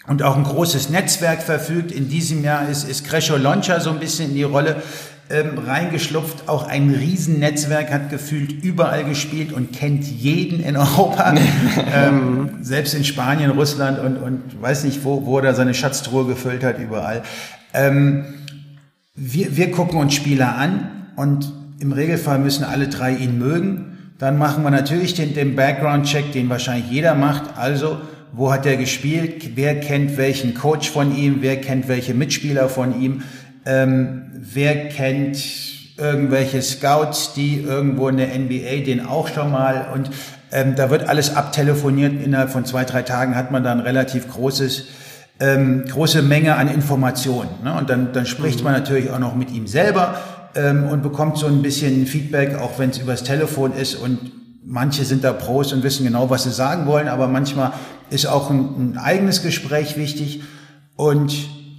und 0.07 0.23
auch 0.23 0.35
ein 0.35 0.43
großes 0.43 0.89
Netzwerk 0.89 1.41
verfügt. 1.41 1.91
In 1.91 2.09
diesem 2.09 2.43
Jahr 2.43 2.67
ist, 2.67 2.83
ist 2.83 3.05
Crescio 3.05 3.37
Loncha 3.37 3.79
so 3.79 3.91
ein 3.91 3.99
bisschen 3.99 4.29
in 4.29 4.35
die 4.35 4.43
Rolle 4.43 4.81
ähm, 5.29 5.59
reingeschlupft, 5.59 6.49
auch 6.49 6.67
ein 6.67 6.89
Riesennetzwerk, 6.89 7.91
hat 7.91 8.09
gefühlt 8.09 8.63
überall 8.63 9.03
gespielt 9.03 9.53
und 9.53 9.71
kennt 9.71 10.05
jeden 10.05 10.59
in 10.59 10.75
Europa. 10.75 11.35
ähm, 11.93 12.49
selbst 12.61 12.95
in 12.95 13.03
Spanien, 13.03 13.51
Russland 13.51 13.99
und, 13.99 14.17
und 14.17 14.61
weiß 14.61 14.85
nicht, 14.85 15.03
wo, 15.03 15.25
wo 15.25 15.39
er 15.39 15.53
seine 15.53 15.73
Schatztruhe 15.73 16.25
gefüllt 16.25 16.63
hat, 16.63 16.79
überall. 16.79 17.21
Ähm, 17.73 18.25
wir, 19.15 19.55
wir 19.55 19.71
gucken 19.71 19.99
uns 19.99 20.15
Spieler 20.15 20.55
an 20.55 20.89
und 21.15 21.53
im 21.79 21.91
Regelfall 21.91 22.39
müssen 22.39 22.63
alle 22.63 22.87
drei 22.87 23.13
ihn 23.13 23.37
mögen. 23.37 24.13
Dann 24.17 24.37
machen 24.37 24.63
wir 24.63 24.71
natürlich 24.71 25.13
den, 25.13 25.33
den 25.33 25.55
Background-Check, 25.55 26.31
den 26.31 26.49
wahrscheinlich 26.49 26.89
jeder 26.89 27.15
macht. 27.15 27.57
Also, 27.57 27.99
wo 28.33 28.51
hat 28.51 28.65
er 28.65 28.77
gespielt? 28.77 29.51
Wer 29.55 29.79
kennt 29.79 30.17
welchen 30.17 30.53
Coach 30.53 30.89
von 30.89 31.15
ihm? 31.15 31.37
Wer 31.41 31.61
kennt 31.61 31.87
welche 31.87 32.13
Mitspieler 32.13 32.67
von 32.67 32.99
ihm? 32.99 33.21
Ähm, 33.65 34.28
wer 34.41 34.89
kennt 34.89 35.37
irgendwelche 35.97 36.61
Scouts, 36.61 37.33
die 37.33 37.61
irgendwo 37.61 38.07
in 38.07 38.17
der 38.17 38.27
NBA 38.37 38.85
den 38.85 39.05
auch 39.05 39.27
schon 39.27 39.51
mal 39.51 39.87
und 39.93 40.09
ähm, 40.51 40.75
da 40.75 40.89
wird 40.89 41.07
alles 41.07 41.35
abtelefoniert. 41.35 42.13
Innerhalb 42.23 42.49
von 42.49 42.65
zwei, 42.65 42.83
drei 42.85 43.03
Tagen 43.03 43.35
hat 43.35 43.51
man 43.51 43.63
dann 43.63 43.79
relativ 43.79 44.29
großes, 44.29 44.85
ähm, 45.39 45.85
große 45.85 46.21
Menge 46.21 46.55
an 46.55 46.67
Informationen. 46.67 47.49
Ne? 47.63 47.73
Und 47.73 47.89
dann, 47.89 48.13
dann 48.13 48.25
spricht 48.25 48.59
mhm. 48.59 48.65
man 48.65 48.73
natürlich 48.73 49.11
auch 49.11 49.19
noch 49.19 49.35
mit 49.35 49.51
ihm 49.51 49.67
selber 49.67 50.15
ähm, 50.55 50.85
und 50.85 51.03
bekommt 51.03 51.37
so 51.37 51.47
ein 51.47 51.61
bisschen 51.61 52.05
Feedback, 52.07 52.57
auch 52.57 52.79
wenn 52.79 52.89
es 52.89 52.97
übers 52.97 53.23
Telefon 53.23 53.73
ist. 53.73 53.95
Und 53.95 54.31
manche 54.65 55.05
sind 55.05 55.23
da 55.23 55.33
Pros 55.33 55.71
und 55.73 55.83
wissen 55.83 56.05
genau, 56.05 56.29
was 56.29 56.43
sie 56.43 56.51
sagen 56.51 56.87
wollen, 56.87 57.07
aber 57.07 57.27
manchmal 57.27 57.73
ist 58.09 58.25
auch 58.25 58.49
ein, 58.49 58.93
ein 58.93 58.97
eigenes 58.97 59.43
Gespräch 59.43 59.97
wichtig. 59.97 60.41
Und, 60.95 61.33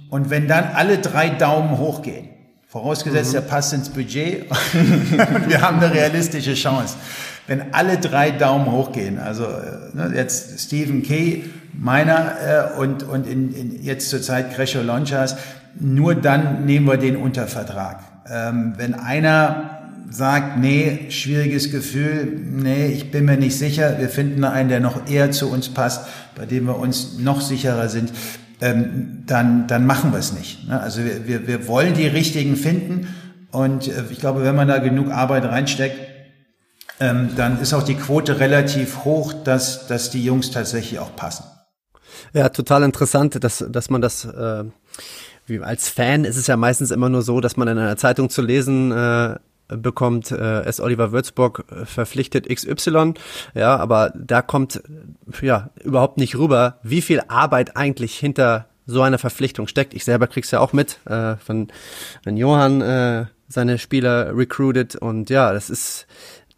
und 0.09 0.29
wenn 0.29 0.47
dann 0.47 0.63
alle 0.75 0.97
drei 0.97 1.29
Daumen 1.29 1.77
hochgehen, 1.77 2.30
vorausgesetzt, 2.71 3.31
mhm. 3.31 3.35
er 3.35 3.41
passt 3.41 3.73
ins 3.73 3.89
Budget, 3.89 4.45
wir 5.47 5.61
haben 5.61 5.79
eine 5.79 5.93
realistische 5.93 6.53
Chance. 6.53 6.95
Wenn 7.45 7.73
alle 7.73 7.97
drei 7.97 8.31
Daumen 8.31 8.71
hochgehen, 8.71 9.19
also 9.19 9.43
äh, 9.43 9.93
ne, 9.93 10.13
jetzt 10.15 10.57
Stephen 10.61 11.03
Kay, 11.03 11.43
meiner 11.73 12.71
äh, 12.75 12.79
und, 12.79 13.03
und 13.03 13.27
in, 13.27 13.53
in, 13.53 13.83
jetzt 13.83 14.09
zurzeit 14.09 14.55
Crescio 14.55 14.81
Lonchas, 14.81 15.35
nur 15.79 16.15
dann 16.15 16.65
nehmen 16.65 16.87
wir 16.87 16.97
den 16.97 17.17
unter 17.17 17.47
Vertrag. 17.47 17.99
Ähm, 18.29 18.73
wenn 18.77 18.93
einer 18.93 19.79
sagt, 20.09 20.57
nee, 20.57 21.09
schwieriges 21.09 21.71
Gefühl, 21.71 22.39
nee, 22.51 22.87
ich 22.87 23.11
bin 23.11 23.25
mir 23.25 23.37
nicht 23.37 23.57
sicher, 23.57 23.97
wir 23.99 24.09
finden 24.09 24.45
einen, 24.45 24.69
der 24.69 24.79
noch 24.79 25.09
eher 25.09 25.31
zu 25.31 25.49
uns 25.49 25.69
passt, 25.69 26.05
bei 26.35 26.45
dem 26.45 26.67
wir 26.67 26.77
uns 26.77 27.17
noch 27.19 27.41
sicherer 27.41 27.89
sind, 27.89 28.13
ähm, 28.61 29.23
dann, 29.25 29.67
dann 29.67 29.85
machen 29.85 30.11
wir 30.11 30.19
es 30.19 30.33
nicht. 30.33 30.67
Ne? 30.67 30.79
Also 30.79 31.03
wir, 31.03 31.27
wir, 31.27 31.47
wir 31.47 31.67
wollen 31.67 31.93
die 31.93 32.07
richtigen 32.07 32.55
finden 32.55 33.07
und 33.51 33.87
äh, 33.87 34.03
ich 34.09 34.19
glaube, 34.19 34.43
wenn 34.43 34.55
man 34.55 34.67
da 34.67 34.77
genug 34.77 35.11
Arbeit 35.11 35.45
reinsteckt, 35.45 35.97
ähm, 36.99 37.31
dann 37.35 37.59
ist 37.59 37.73
auch 37.73 37.83
die 37.83 37.95
Quote 37.95 38.39
relativ 38.39 39.03
hoch, 39.03 39.33
dass, 39.33 39.87
dass 39.87 40.11
die 40.11 40.23
Jungs 40.23 40.51
tatsächlich 40.51 40.99
auch 40.99 41.15
passen. 41.15 41.43
Ja, 42.33 42.49
total 42.49 42.83
interessant, 42.83 43.43
dass, 43.43 43.65
dass 43.67 43.89
man 43.89 44.01
das 44.01 44.25
äh, 44.25 44.63
wie 45.47 45.59
als 45.59 45.89
Fan 45.89 46.23
ist 46.23 46.37
es 46.37 46.47
ja 46.47 46.57
meistens 46.57 46.91
immer 46.91 47.09
nur 47.09 47.21
so, 47.21 47.41
dass 47.41 47.57
man 47.57 47.67
in 47.67 47.77
einer 47.77 47.97
Zeitung 47.97 48.29
zu 48.29 48.41
lesen 48.41 48.91
äh, 48.91 49.35
bekommt, 49.77 50.31
äh, 50.31 50.61
es 50.61 50.79
Oliver 50.79 51.11
Würzburg 51.11 51.65
verpflichtet 51.85 52.47
XY, 52.47 53.13
ja, 53.53 53.77
aber 53.77 54.11
da 54.15 54.41
kommt 54.41 54.81
ja 55.41 55.69
überhaupt 55.83 56.17
nicht 56.17 56.37
rüber, 56.37 56.79
wie 56.83 57.01
viel 57.01 57.21
Arbeit 57.27 57.77
eigentlich 57.77 58.17
hinter 58.17 58.67
so 58.85 59.01
einer 59.01 59.17
Verpflichtung 59.17 59.67
steckt. 59.67 59.93
Ich 59.93 60.05
selber 60.05 60.27
krieg's 60.27 60.51
ja 60.51 60.59
auch 60.59 60.73
mit, 60.73 60.99
äh, 61.05 61.35
von 61.37 61.67
wenn 62.23 62.37
Johann 62.37 62.81
äh, 62.81 63.25
seine 63.47 63.77
Spieler 63.77 64.35
recruited 64.35 64.95
und 64.95 65.29
ja, 65.29 65.53
das 65.53 65.69
ist 65.69 66.07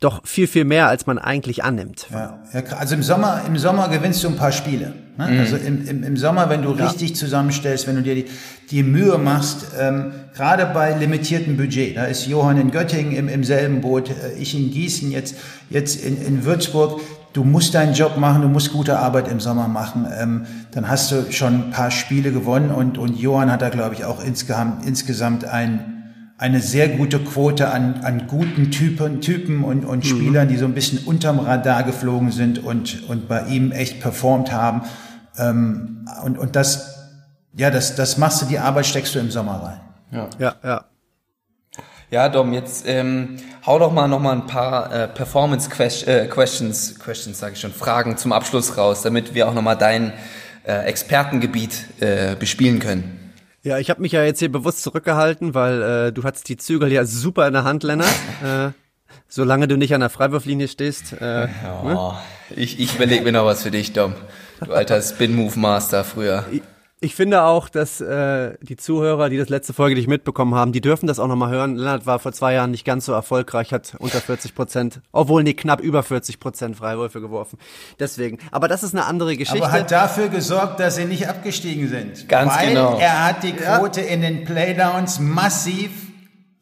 doch 0.04 0.26
viel, 0.26 0.47
viel 0.47 0.66
mehr, 0.66 0.88
als 0.88 1.06
man 1.06 1.18
eigentlich 1.18 1.64
annimmt. 1.64 2.08
Ja, 2.12 2.39
also 2.78 2.95
im 2.95 3.04
Sommer, 3.04 3.41
im 3.47 3.58
Sommer 3.58 3.88
gewinnst 3.89 4.24
du 4.24 4.28
ein 4.28 4.36
paar 4.36 4.51
Spiele. 4.51 4.93
Ne? 5.18 5.28
Mhm. 5.28 5.39
Also 5.39 5.58
im, 5.58 5.88
im, 5.88 6.04
im 6.04 6.18
Sommer, 6.18 6.49
wenn 6.49 6.62
du 6.62 6.76
ja. 6.76 6.88
richtig 6.88 7.16
zusammenstellst, 7.16 7.88
wenn 7.88 7.95
du 7.95 8.01
dir 8.01 8.16
die, 8.16 8.26
die 8.72 8.84
Mühe 8.84 9.18
machst, 9.18 9.68
ähm, 9.80 10.12
gerade 10.36 10.66
bei 10.66 10.97
limitiertem 10.97 11.56
Budget, 11.56 11.95
da 11.95 12.06
ist 12.06 12.28
Johann 12.28 12.60
in 12.60 12.72
Göttingen 12.72 13.16
im, 13.16 13.30
im 13.30 13.43
selben 13.43 13.82
Boot, 13.82 14.10
äh, 14.10 14.34
ich 14.39 14.56
in 14.56 14.72
Gießen, 14.72 15.12
jetzt, 15.12 15.36
jetzt 15.70 16.04
in, 16.04 16.22
in 16.22 16.43
Würzburg, 16.43 16.99
du 17.34 17.43
musst 17.43 17.74
deinen 17.74 17.93
Job 17.93 18.18
machen, 18.18 18.41
du 18.41 18.47
musst 18.47 18.72
gute 18.72 18.97
Arbeit 18.99 19.28
im 19.28 19.39
Sommer 19.39 19.68
machen, 19.68 20.08
ähm, 20.20 20.45
dann 20.72 20.89
hast 20.89 21.12
du 21.12 21.32
schon 21.32 21.54
ein 21.54 21.72
paar 21.72 21.91
Spiele 21.91 22.32
gewonnen 22.32 22.72
und, 22.72 22.97
und 22.97 23.18
Johann 23.18 23.51
hat 23.51 23.62
da, 23.62 23.70
glaube 23.70 23.95
ich, 23.95 24.06
auch 24.06 24.24
insgesamt, 24.24 24.86
insgesamt 24.86 25.45
ein 25.45 26.03
eine 26.44 26.60
sehr 26.60 26.89
gute 26.89 27.20
Quote 27.20 27.72
an, 27.72 28.02
an 28.04 28.28
guten 28.28 28.70
Typen, 28.70 29.22
Typen 29.22 29.64
und, 29.64 29.86
und 29.86 30.00
mhm. 30.00 30.10
Spielern, 30.10 30.50
die 30.50 30.58
so 30.58 30.66
ein 30.66 30.74
bisschen 30.74 31.00
unterm 31.00 31.39
Radar 31.39 31.84
geflogen 31.84 32.34
sind 32.34 32.62
und, 32.62 33.08
und 33.08 33.30
bei 33.30 33.44
ihm 33.44 33.72
echt 33.72 34.02
performt 34.02 34.52
haben. 34.52 34.82
Ähm, 35.38 36.06
und, 36.26 36.38
und 36.38 36.58
das, 36.58 36.98
ja, 37.56 37.72
das, 37.72 37.96
das 37.96 38.18
machst 38.18 38.41
du, 38.41 38.46
die 38.46 38.60
Arbeit 38.60 38.86
steckst 38.86 39.16
du 39.16 39.20
im 39.20 39.32
Sommer 39.32 39.64
rein. 39.64 39.80
Ja, 40.12 40.30
ja. 40.38 40.56
ja. 40.66 40.86
Ja, 42.12 42.28
Dom, 42.28 42.52
jetzt 42.52 42.84
ähm, 42.89 43.38
hau 43.66 43.80
doch 43.80 43.94
mal 43.94 44.10
noch 44.10 44.20
mal 44.20 44.34
ein 44.34 44.46
paar 44.46 44.94
äh, 44.94 45.08
Performance 45.08 45.70
-Quest 45.70 46.08
äh, 46.08 46.28
Questions, 46.28 47.00
Questions 47.00 47.39
sage 47.39 47.54
ich 47.54 47.62
schon, 47.62 47.72
Fragen 47.72 48.18
zum 48.18 48.34
Abschluss 48.34 48.78
raus, 48.78 49.02
damit 49.02 49.34
wir 49.34 49.48
auch 49.48 49.54
noch 49.54 49.62
mal 49.62 49.76
dein 49.76 50.12
äh, 50.68 50.84
Expertengebiet 50.88 52.02
äh, 52.02 52.36
bespielen 52.36 52.80
können. 52.80 53.23
Ja, 53.64 53.80
ich 53.80 53.89
habe 53.89 54.01
mich 54.01 54.11
ja 54.11 54.26
jetzt 54.26 54.39
hier 54.39 54.51
bewusst 54.51 54.84
zurückgehalten, 54.84 55.53
weil 55.53 55.82
äh, 55.82 56.11
du 56.11 56.24
hattest 56.24 56.49
die 56.49 56.57
Zügel 56.57 56.91
ja 56.91 57.05
super 57.05 57.47
in 57.47 57.53
der 57.53 57.64
Hand, 57.64 57.84
Lennart. 57.84 58.09
äh, 58.43 58.72
solange 59.30 59.70
du 59.70 59.78
nicht 59.78 59.93
an 59.95 60.01
der 60.01 60.09
Freiwurflinie 60.09 60.68
stehst. 60.68 61.14
Äh, 61.14 61.47
oh, 61.82 61.88
ne? 61.88 62.14
Ich, 62.55 62.80
ich 62.80 62.95
überlege 62.95 63.24
mir 63.24 63.32
noch 63.32 63.45
was 63.45 63.64
für 63.64 63.72
dich, 63.72 63.93
Dom. 63.93 64.16
Du 64.66 64.74
alter 64.74 65.01
Spin-Move-Master 65.01 66.03
früher. 66.03 66.45
Ich 67.04 67.16
finde 67.16 67.43
auch, 67.43 67.68
dass 67.68 67.99
äh, 67.99 68.54
die 68.62 68.78
Zuhörer, 68.78 69.28
die 69.28 69.38
das 69.38 69.49
letzte 69.49 69.74
Folge 69.74 69.93
nicht 69.93 70.08
mitbekommen 70.08 70.56
haben, 70.56 70.72
die 70.72 70.80
dürfen 70.80 71.06
das 71.06 71.20
auch 71.20 71.28
nochmal 71.28 71.51
hören. 71.51 71.76
Lennart 71.76 72.06
war 72.06 72.18
vor 72.18 72.32
zwei 72.32 72.54
Jahren 72.54 72.72
nicht 72.72 72.86
ganz 72.86 73.06
so 73.06 73.12
erfolgreich, 73.12 73.74
hat 73.74 73.95
unter 73.99 74.22
40 74.22 74.56
Prozent, 74.56 75.01
obwohl 75.12 75.43
nee, 75.43 75.54
knapp 75.54 75.82
über 75.82 76.01
40 76.01 76.39
Prozent 76.39 76.78
Freiwürfe 76.78 77.20
geworfen. 77.20 77.60
Deswegen. 77.99 78.38
Aber 78.51 78.70
das 78.70 78.84
ist 78.84 78.95
eine 78.95 79.06
andere 79.06 79.36
Geschichte. 79.36 79.66
Aber 79.66 79.74
hat 79.74 79.91
dafür 79.91 80.30
gesorgt, 80.30 80.80
dass 80.80 80.95
sie 80.95 81.04
nicht 81.04 81.28
abgestiegen 81.28 81.89
sind. 81.89 82.30
Ganz 82.30 82.56
Weil 82.56 82.70
genau. 82.70 82.97
er 82.97 83.26
hat 83.26 83.43
die 83.43 83.51
Quote 83.51 83.99
ja. 83.99 84.08
in 84.08 84.22
den 84.22 84.45
Playdowns 84.45 85.20
massiv 85.20 85.91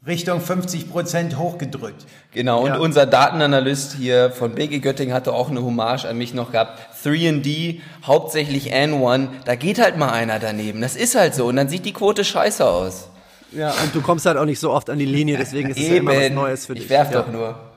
Richtung 0.05 0.41
50 0.41 0.89
Prozent 0.89 1.37
hochgedrückt. 1.37 2.07
Genau, 2.31 2.61
und 2.61 2.69
ja. 2.69 2.77
unser 2.79 3.05
Datenanalyst 3.05 3.93
hier 3.93 4.31
von 4.31 4.55
BG 4.55 4.79
Göttingen 4.79 5.13
hatte 5.13 5.31
auch 5.31 5.51
eine 5.51 5.61
Hommage 5.61 6.05
an 6.05 6.17
mich 6.17 6.33
noch 6.33 6.51
gehabt. 6.51 6.79
3D, 7.05 7.81
hauptsächlich 8.03 8.73
N1, 8.73 9.27
da 9.45 9.53
geht 9.53 9.79
halt 9.79 9.97
mal 9.97 10.09
einer 10.09 10.39
daneben. 10.39 10.81
Das 10.81 10.95
ist 10.95 11.13
halt 11.13 11.35
so 11.35 11.45
und 11.45 11.55
dann 11.55 11.69
sieht 11.69 11.85
die 11.85 11.93
Quote 11.93 12.23
scheiße 12.23 12.65
aus. 12.65 13.09
Ja, 13.51 13.73
und 13.83 13.93
du 13.93 14.01
kommst 14.01 14.25
halt 14.25 14.37
auch 14.37 14.45
nicht 14.45 14.59
so 14.59 14.71
oft 14.71 14.89
an 14.89 14.97
die 14.97 15.05
Linie, 15.05 15.37
deswegen 15.37 15.69
ist 15.69 15.77
es 15.77 15.87
ja 15.87 15.95
immer 15.97 16.15
was 16.15 16.31
Neues 16.31 16.65
für 16.65 16.73
dich. 16.73 16.85
Ich 16.85 16.89
werf 16.89 17.11
ja. 17.11 17.21
doch 17.21 17.31
nur. 17.31 17.70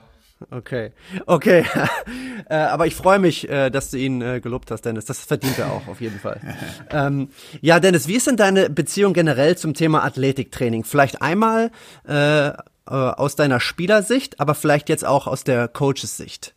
Okay, 0.50 0.92
okay. 1.26 1.64
äh, 2.48 2.54
aber 2.54 2.86
ich 2.86 2.94
freue 2.94 3.18
mich, 3.18 3.48
äh, 3.48 3.70
dass 3.70 3.90
du 3.90 3.98
ihn 3.98 4.22
äh, 4.22 4.40
gelobt 4.40 4.70
hast, 4.70 4.82
Dennis. 4.82 5.04
Das 5.04 5.20
verdient 5.20 5.58
er 5.58 5.72
auch, 5.72 5.88
auf 5.88 6.00
jeden 6.00 6.18
Fall. 6.18 6.40
ähm, 6.90 7.28
ja, 7.60 7.80
Dennis, 7.80 8.08
wie 8.08 8.14
ist 8.14 8.26
denn 8.26 8.36
deine 8.36 8.70
Beziehung 8.70 9.12
generell 9.12 9.56
zum 9.56 9.74
Thema 9.74 10.04
Athletiktraining? 10.04 10.84
Vielleicht 10.84 11.22
einmal 11.22 11.70
äh, 12.06 12.48
äh, 12.48 12.52
aus 12.90 13.34
deiner 13.36 13.60
Spielersicht, 13.60 14.40
aber 14.40 14.54
vielleicht 14.54 14.88
jetzt 14.88 15.04
auch 15.04 15.26
aus 15.26 15.44
der 15.44 15.68
Coaches-Sicht. 15.68 16.54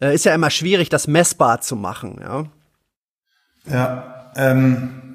Äh, 0.00 0.14
ist 0.14 0.24
ja 0.24 0.34
immer 0.34 0.50
schwierig, 0.50 0.90
das 0.90 1.06
messbar 1.06 1.62
zu 1.62 1.76
machen, 1.76 2.20
ja. 2.20 2.44
Ja, 3.66 4.32
ähm, 4.36 5.09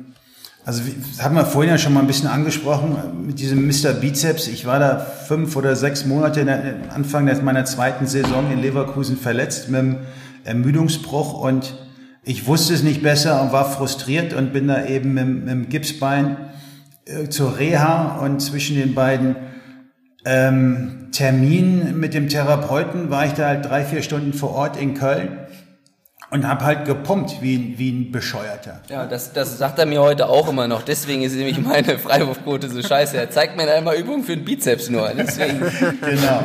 also 0.66 0.82
das 1.11 1.24
haben 1.24 1.36
wir 1.36 1.45
vorhin 1.45 1.72
ja 1.72 1.78
schon 1.78 1.93
mal 1.93 1.99
ein 1.99 2.07
bisschen 2.07 2.28
angesprochen 2.28 2.97
mit 3.28 3.39
diesem 3.39 3.68
Mr. 3.68 3.93
Bizeps. 3.93 4.47
Ich 4.47 4.66
war 4.66 4.80
da 4.80 4.97
fünf 4.97 5.55
oder 5.55 5.76
sechs 5.76 6.05
Monate 6.05 6.43
der, 6.43 6.76
Anfang 6.89 7.30
meiner 7.43 7.66
zweiten 7.66 8.07
Saison 8.07 8.51
in 8.51 8.61
Leverkusen 8.61 9.16
verletzt 9.16 9.70
mit 9.70 9.80
einem 9.80 9.97
Ermüdungsbruch 10.43 11.39
und 11.39 11.76
ich 12.24 12.47
wusste 12.47 12.74
es 12.74 12.82
nicht 12.82 13.03
besser 13.03 13.43
und 13.43 13.51
war 13.51 13.70
frustriert 13.70 14.34
und 14.34 14.53
bin 14.53 14.68
da 14.68 14.86
eben 14.86 15.13
mit, 15.13 15.28
mit 15.28 15.49
dem 15.49 15.70
Gipsbein 15.70 16.38
äh, 17.05 17.30
zur 17.30 17.59
Reha 17.59 18.18
und 18.18 18.39
zwischen 18.41 18.76
den 18.76 18.95
beiden 18.95 19.36
ähm, 20.26 21.09
Terminen 21.11 21.99
mit 21.99 22.16
dem 22.16 22.28
Therapeuten 22.28 23.11
war 23.11 23.28
ich 23.28 23.34
da 23.34 23.49
halt 23.49 23.66
drei, 23.66 23.86
vier 23.86 24.01
Stunden 24.01 24.34
vor 24.34 24.55
Ort 24.55 24.78
in 24.78 24.95
Köln 24.95 25.44
und 26.36 26.45
habe 26.45 26.65
halt 26.65 26.83
gepumpt 26.83 27.41
wie, 27.41 27.75
wie 27.77 27.91
ein 27.91 28.11
Bescheuerter. 28.11 28.81
Ja, 28.89 29.05
das, 29.05 29.31
das 29.31 29.57
sagt 29.57 29.79
er 29.79 29.86
mir 29.86 30.01
heute 30.01 30.27
auch 30.27 30.49
immer 30.49 30.67
noch. 30.67 30.81
Deswegen 30.81 31.23
ist 31.23 31.33
nämlich 31.33 31.57
meine 31.57 31.97
Freiwurfquote 31.97 32.67
so 32.69 32.81
scheiße. 32.81 33.15
Er 33.15 33.29
zeigt 33.29 33.55
mir 33.55 33.71
einmal 33.73 33.95
Übungen 33.95 34.23
für 34.25 34.36
den 34.36 34.43
Bizeps 34.43 34.89
nur. 34.89 35.09
Deswegen. 35.17 35.61
genau. 36.01 36.43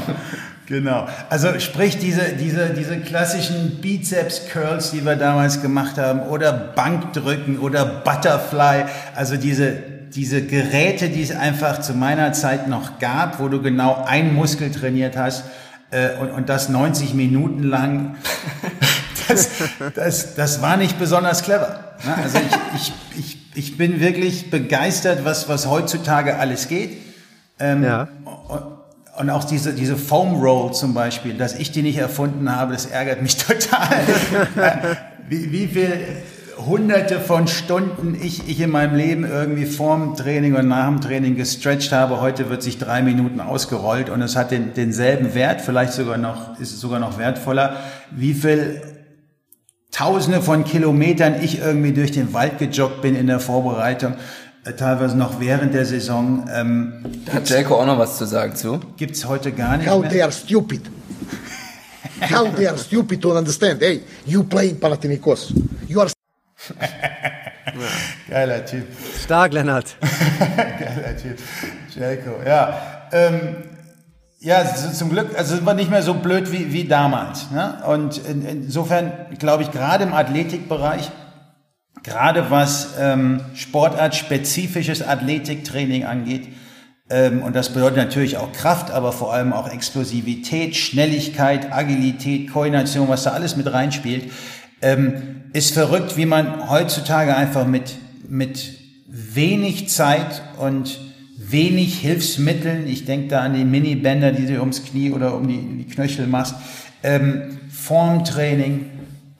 Genau. 0.66 1.08
Also 1.28 1.58
sprich 1.58 1.98
diese, 1.98 2.34
diese, 2.34 2.70
diese 2.70 3.00
klassischen 3.00 3.80
Bizeps-Curls, 3.80 4.92
die 4.92 5.04
wir 5.04 5.16
damals 5.16 5.60
gemacht 5.60 5.98
haben, 5.98 6.20
oder 6.20 6.52
Bankdrücken 6.52 7.58
oder 7.58 7.84
Butterfly, 7.84 8.84
also 9.16 9.36
diese 9.36 9.90
diese 10.12 10.44
Geräte, 10.44 11.08
die 11.08 11.22
es 11.22 11.30
einfach 11.30 11.80
zu 11.80 11.94
meiner 11.94 12.32
Zeit 12.32 12.66
noch 12.66 12.98
gab, 12.98 13.38
wo 13.38 13.46
du 13.46 13.62
genau 13.62 14.04
einen 14.04 14.34
Muskel 14.34 14.72
trainiert 14.72 15.16
hast 15.16 15.44
äh, 15.92 16.16
und, 16.20 16.30
und 16.30 16.48
das 16.48 16.68
90 16.68 17.14
Minuten 17.14 17.62
lang, 17.62 18.16
das, 19.30 19.48
das, 19.94 20.34
das 20.34 20.62
war 20.62 20.76
nicht 20.76 20.98
besonders 20.98 21.42
clever. 21.42 21.94
Ne? 22.04 22.14
Also 22.22 22.38
ich, 22.38 22.76
ich, 22.76 22.92
ich, 23.18 23.38
ich 23.54 23.76
bin 23.78 24.00
wirklich 24.00 24.50
begeistert, 24.50 25.24
was, 25.24 25.48
was 25.48 25.66
heutzutage 25.66 26.36
alles 26.36 26.68
geht. 26.68 26.98
Ähm, 27.58 27.84
ja. 27.84 28.08
Und, 28.24 28.62
und 29.18 29.30
auch 29.30 29.44
diese, 29.44 29.74
diese 29.74 29.96
Foam 29.96 30.40
Roll 30.40 30.72
zum 30.72 30.94
Beispiel, 30.94 31.34
dass 31.34 31.54
ich 31.54 31.72
die 31.72 31.82
nicht 31.82 31.98
erfunden 31.98 32.54
habe, 32.54 32.72
das 32.72 32.86
ärgert 32.86 33.22
mich 33.22 33.36
total. 33.46 33.90
wie, 35.28 35.52
wie 35.52 35.66
viel 35.66 35.92
hunderte 36.66 37.20
von 37.20 37.48
Stunden 37.48 38.16
ich, 38.20 38.48
ich 38.48 38.60
in 38.60 38.70
meinem 38.70 38.94
Leben 38.94 39.24
irgendwie 39.24 39.66
vorm 39.66 40.16
Training 40.16 40.54
und 40.54 40.68
nach 40.68 40.86
dem 40.86 41.00
Training 41.00 41.36
gestretched 41.36 41.92
habe. 41.92 42.20
Heute 42.20 42.50
wird 42.50 42.62
sich 42.62 42.78
drei 42.78 43.02
Minuten 43.02 43.40
ausgerollt 43.40 44.10
und 44.10 44.22
es 44.22 44.36
hat 44.36 44.50
den, 44.50 44.74
denselben 44.74 45.34
Wert, 45.34 45.60
vielleicht 45.60 45.92
sogar 45.92 46.18
noch, 46.18 46.58
ist 46.60 46.72
es 46.72 46.80
sogar 46.80 46.98
noch 46.98 47.18
wertvoller, 47.18 47.76
wie 48.10 48.34
viel 48.34 48.82
Tausende 49.92 50.40
von 50.40 50.64
Kilometern 50.64 51.42
ich 51.42 51.58
irgendwie 51.58 51.92
durch 51.92 52.12
den 52.12 52.32
Wald 52.32 52.58
gejoggt 52.58 53.02
bin 53.02 53.16
in 53.16 53.26
der 53.26 53.40
Vorbereitung. 53.40 54.14
Äh, 54.64 54.72
teilweise 54.74 55.16
noch 55.16 55.40
während 55.40 55.74
der 55.74 55.84
Saison. 55.86 56.48
Ähm, 56.54 57.04
da 57.26 57.34
hat 57.34 57.48
Jelko 57.50 57.76
auch 57.76 57.86
noch 57.86 57.98
was 57.98 58.16
zu 58.18 58.24
sagen 58.26 58.54
zu. 58.54 58.80
Gibt's 58.96 59.24
heute 59.26 59.52
gar 59.52 59.76
nicht 59.78 59.88
How 59.90 60.00
mehr. 60.00 60.10
they 60.10 60.22
are 60.22 60.32
stupid. 60.32 60.82
How 62.30 62.54
they 62.54 62.66
are 62.68 62.76
stupid 62.78 63.20
to 63.22 63.36
understand. 63.36 63.80
Hey, 63.80 64.02
you 64.26 64.44
play 64.44 64.68
in 64.68 64.78
Panathinaikos. 64.78 65.52
You 65.88 66.00
are 66.00 66.10
Geiler 68.28 68.64
Typ. 68.66 68.86
Stark, 69.24 69.52
Lennart. 69.54 69.96
Geiler 70.38 71.16
Typ. 71.16 71.38
Jelko, 71.96 72.30
ja. 72.46 73.08
Ähm, 73.12 73.56
ja, 74.40 74.64
zum 74.64 75.10
Glück, 75.10 75.36
also 75.36 75.54
sind 75.54 75.66
wir 75.66 75.74
nicht 75.74 75.90
mehr 75.90 76.02
so 76.02 76.14
blöd 76.14 76.50
wie, 76.50 76.72
wie 76.72 76.84
damals. 76.84 77.50
Ne? 77.50 77.82
Und 77.86 78.18
in, 78.26 78.44
insofern 78.44 79.12
glaube 79.38 79.62
ich, 79.62 79.70
gerade 79.70 80.04
im 80.04 80.14
Athletikbereich 80.14 81.10
gerade 82.02 82.50
was 82.50 82.94
ähm, 82.98 83.42
sportartspezifisches 83.54 85.06
Athletiktraining 85.06 86.06
angeht, 86.06 86.48
ähm, 87.10 87.42
und 87.42 87.56
das 87.56 87.70
bedeutet 87.70 87.96
natürlich 87.96 88.36
auch 88.36 88.52
Kraft, 88.52 88.90
aber 88.90 89.12
vor 89.12 89.34
allem 89.34 89.52
auch 89.52 89.68
Explosivität, 89.68 90.76
Schnelligkeit, 90.76 91.72
Agilität, 91.72 92.52
Koordination, 92.52 93.08
was 93.08 93.24
da 93.24 93.32
alles 93.32 93.56
mit 93.56 93.70
reinspielt, 93.70 94.30
ähm, 94.80 95.42
ist 95.52 95.74
verrückt, 95.74 96.16
wie 96.16 96.26
man 96.26 96.70
heutzutage 96.70 97.36
einfach 97.36 97.66
mit, 97.66 97.96
mit 98.28 98.78
wenig 99.08 99.88
Zeit 99.88 100.42
und 100.58 100.98
wenig 101.50 101.98
Hilfsmitteln, 102.00 102.86
ich 102.86 103.04
denke 103.04 103.28
da 103.28 103.40
an 103.40 103.54
die 103.54 103.64
Mini-Bänder, 103.64 104.32
die 104.32 104.46
du 104.46 104.60
ums 104.60 104.84
Knie 104.84 105.10
oder 105.12 105.34
um 105.34 105.48
die, 105.48 105.84
die 105.84 105.86
Knöchel 105.86 106.26
machst, 106.26 106.54
ähm, 107.02 107.58
Formtraining, 107.70 108.86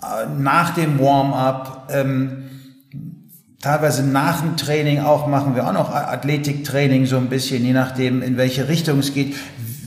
äh, 0.02 0.28
nach 0.38 0.74
dem 0.74 0.98
Warm-up, 0.98 1.90
ähm, 1.92 2.44
teilweise 3.60 4.02
nach 4.02 4.40
dem 4.40 4.56
Training 4.56 5.00
auch 5.00 5.26
machen 5.26 5.54
wir 5.54 5.66
auch 5.66 5.72
noch 5.72 5.90
Athletiktraining 5.90 7.06
so 7.06 7.16
ein 7.16 7.28
bisschen, 7.28 7.64
je 7.64 7.72
nachdem, 7.72 8.22
in 8.22 8.36
welche 8.36 8.68
Richtung 8.68 9.00
es 9.00 9.12
geht, 9.12 9.34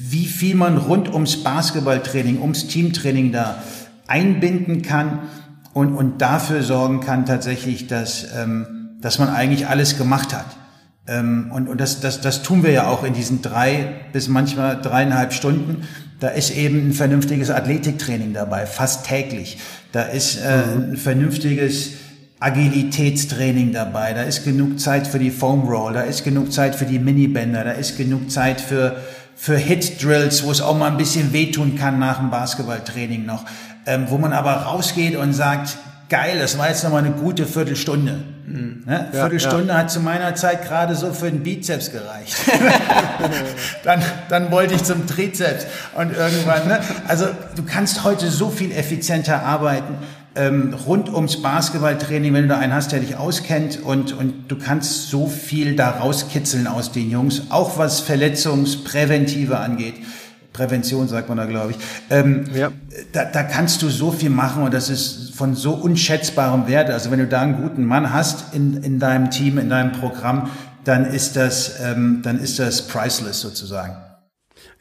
wie 0.10 0.26
viel 0.26 0.56
man 0.56 0.78
rund 0.78 1.12
ums 1.12 1.44
Basketballtraining, 1.44 2.40
ums 2.40 2.68
Teamtraining 2.68 3.32
da 3.32 3.64
einbinden 4.06 4.84
kann 4.84 5.20
und, 5.74 5.96
und 5.96 6.22
dafür 6.22 6.62
sorgen 6.62 7.00
kann 7.00 7.26
tatsächlich, 7.26 7.88
dass, 7.88 8.28
ähm, 8.38 8.98
dass 9.02 9.18
man 9.18 9.30
eigentlich 9.30 9.68
alles 9.68 9.98
gemacht 9.98 10.34
hat. 10.34 10.46
Ähm, 11.08 11.52
und 11.54 11.68
und 11.68 11.82
das, 11.82 12.00
das, 12.00 12.22
das 12.22 12.44
tun 12.44 12.64
wir 12.64 12.72
ja 12.72 12.88
auch 12.88 13.04
in 13.04 13.14
diesen 13.14 13.42
drei 13.42 14.02
bis 14.14 14.28
manchmal 14.28 14.82
dreieinhalb 14.82 15.34
Stunden. 15.34 15.88
Da 16.20 16.30
ist 16.30 16.56
eben 16.56 16.90
ein 16.90 16.94
vernünftiges 16.94 17.50
Athletiktraining 17.50 18.34
dabei, 18.34 18.66
fast 18.66 19.06
täglich. 19.06 19.58
Da 19.92 20.04
ist 20.04 20.38
äh, 20.38 20.64
ein 20.76 20.98
vernünftiges 20.98 21.92
Agilitätstraining 22.40 23.72
dabei, 23.72 24.14
da 24.14 24.24
ist 24.24 24.44
genug 24.44 24.78
Zeit 24.78 25.08
für 25.08 25.20
die 25.20 25.32
Foam 25.32 25.62
Roll, 25.62 25.94
da 25.94 26.02
ist 26.02 26.26
genug 26.26 26.52
Zeit 26.52 26.76
für 26.76 26.86
die 26.86 27.00
Minibänder, 27.00 27.64
da 27.64 27.72
ist 27.72 27.96
genug 27.96 28.30
Zeit 28.30 28.60
für, 28.60 28.98
für 29.34 29.56
Hit 29.56 30.04
Drills, 30.04 30.44
wo 30.44 30.52
es 30.52 30.60
auch 30.60 30.78
mal 30.78 30.92
ein 30.92 30.98
bisschen 30.98 31.32
wehtun 31.32 31.78
kann 31.78 32.00
nach 32.00 32.20
dem 32.20 32.32
Basketballtraining 32.32 33.26
noch, 33.26 33.46
ähm, 33.86 34.08
wo 34.10 34.18
man 34.18 34.34
aber 34.34 34.52
rausgeht 34.52 35.16
und 35.16 35.32
sagt, 35.32 35.78
geil, 36.14 36.38
das 36.38 36.60
war 36.60 36.70
jetzt 36.70 36.84
nochmal 36.84 37.04
eine 37.04 37.16
gute 37.16 37.48
Viertelstunde. 37.48 38.20
Mhm. 38.46 38.84
Ne? 38.86 39.10
Ja, 39.12 39.22
Viertelstunde 39.22 39.70
ja. 39.70 39.80
hat 39.80 39.90
zu 39.90 40.00
meiner 40.00 40.36
Zeit 40.36 40.64
gerade 40.64 40.94
so 40.94 41.12
für 41.12 41.26
den 41.26 41.42
Bizeps 41.42 41.92
gereicht. 41.92 42.36
dann, 43.84 44.00
dann 44.30 44.52
wollte 44.52 44.76
ich 44.76 44.84
zum 44.84 45.08
Trizeps 45.08 45.66
und 45.96 46.16
irgendwann, 46.16 46.68
ne? 46.68 46.82
also 47.08 47.26
du 47.56 47.64
kannst 47.64 48.04
heute 48.04 48.30
so 48.30 48.52
viel 48.52 48.72
effizienter 48.72 49.42
arbeiten 49.42 49.96
ähm, 50.36 50.76
rund 50.86 51.12
ums 51.12 51.42
Basketballtraining, 51.42 52.32
wenn 52.36 52.44
du 52.44 52.50
da 52.50 52.60
einen 52.60 52.74
hast, 52.74 52.92
der 52.92 53.00
dich 53.00 53.16
auskennt 53.16 53.82
und, 53.84 54.14
und 54.14 54.52
du 54.52 54.56
kannst 54.56 55.10
so 55.10 55.26
viel 55.28 55.76
da 55.76 55.90
rauskitzeln 55.90 56.68
aus 56.68 56.92
den 56.92 57.10
Jungs, 57.10 57.44
auch 57.50 57.80
was 57.80 58.02
Verletzungspräventive 58.02 59.58
angeht. 59.58 59.96
Prävention 60.54 61.08
sagt 61.08 61.30
man 61.30 61.38
da, 61.38 61.46
glaube 61.46 61.72
ich. 61.72 61.78
Ähm, 62.10 62.46
ja. 62.54 62.72
da, 63.12 63.26
da 63.26 63.44
kannst 63.44 63.82
du 63.82 63.90
so 63.90 64.12
viel 64.12 64.30
machen 64.30 64.64
und 64.64 64.74
das 64.74 64.90
ist 64.90 65.34
von 65.36 65.56
so 65.56 65.74
unschätzbarem 65.74 66.68
Wert. 66.68 66.92
Also 66.92 67.10
wenn 67.12 67.20
du 67.20 67.28
da 67.28 67.42
einen 67.42 67.62
guten 67.62 67.84
Mann 67.86 68.14
hast 68.14 68.54
in, 68.54 68.84
in 68.84 69.00
deinem 69.00 69.32
Team, 69.32 69.58
in 69.58 69.70
deinem 69.70 69.92
Programm, 69.94 70.50
dann 70.84 71.06
ist 71.06 71.36
das, 71.36 71.80
ähm, 71.82 72.22
dann 72.24 72.40
ist 72.40 72.60
das 72.60 72.84
priceless 72.84 73.42
sozusagen. 73.42 73.96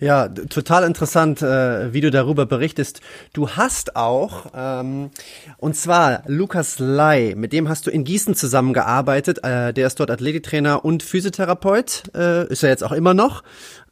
Ja, 0.03 0.27
total 0.27 0.83
interessant, 0.83 1.43
äh, 1.43 1.93
wie 1.93 2.01
du 2.01 2.11
darüber 2.11 2.45
berichtest. 2.45 3.03
Du 3.33 3.51
hast 3.51 3.95
auch, 3.95 4.47
ähm, 4.53 5.11
und 5.59 5.77
zwar 5.77 6.25
Lukas 6.27 6.81
Lai, 6.81 7.35
mit 7.37 7.53
dem 7.53 7.69
hast 7.69 7.87
du 7.87 7.93
in 7.93 8.03
Gießen 8.03 8.35
zusammengearbeitet. 8.35 9.45
Äh, 9.45 9.73
der 9.73 9.87
ist 9.87 10.01
dort 10.01 10.11
Athletiktrainer 10.11 10.85
und 10.85 11.05
Physiotherapeut, 11.05 12.03
äh, 12.17 12.49
ist 12.49 12.65
er 12.65 12.71
jetzt 12.71 12.83
auch 12.83 12.91
immer 12.91 13.15
noch. 13.15 13.45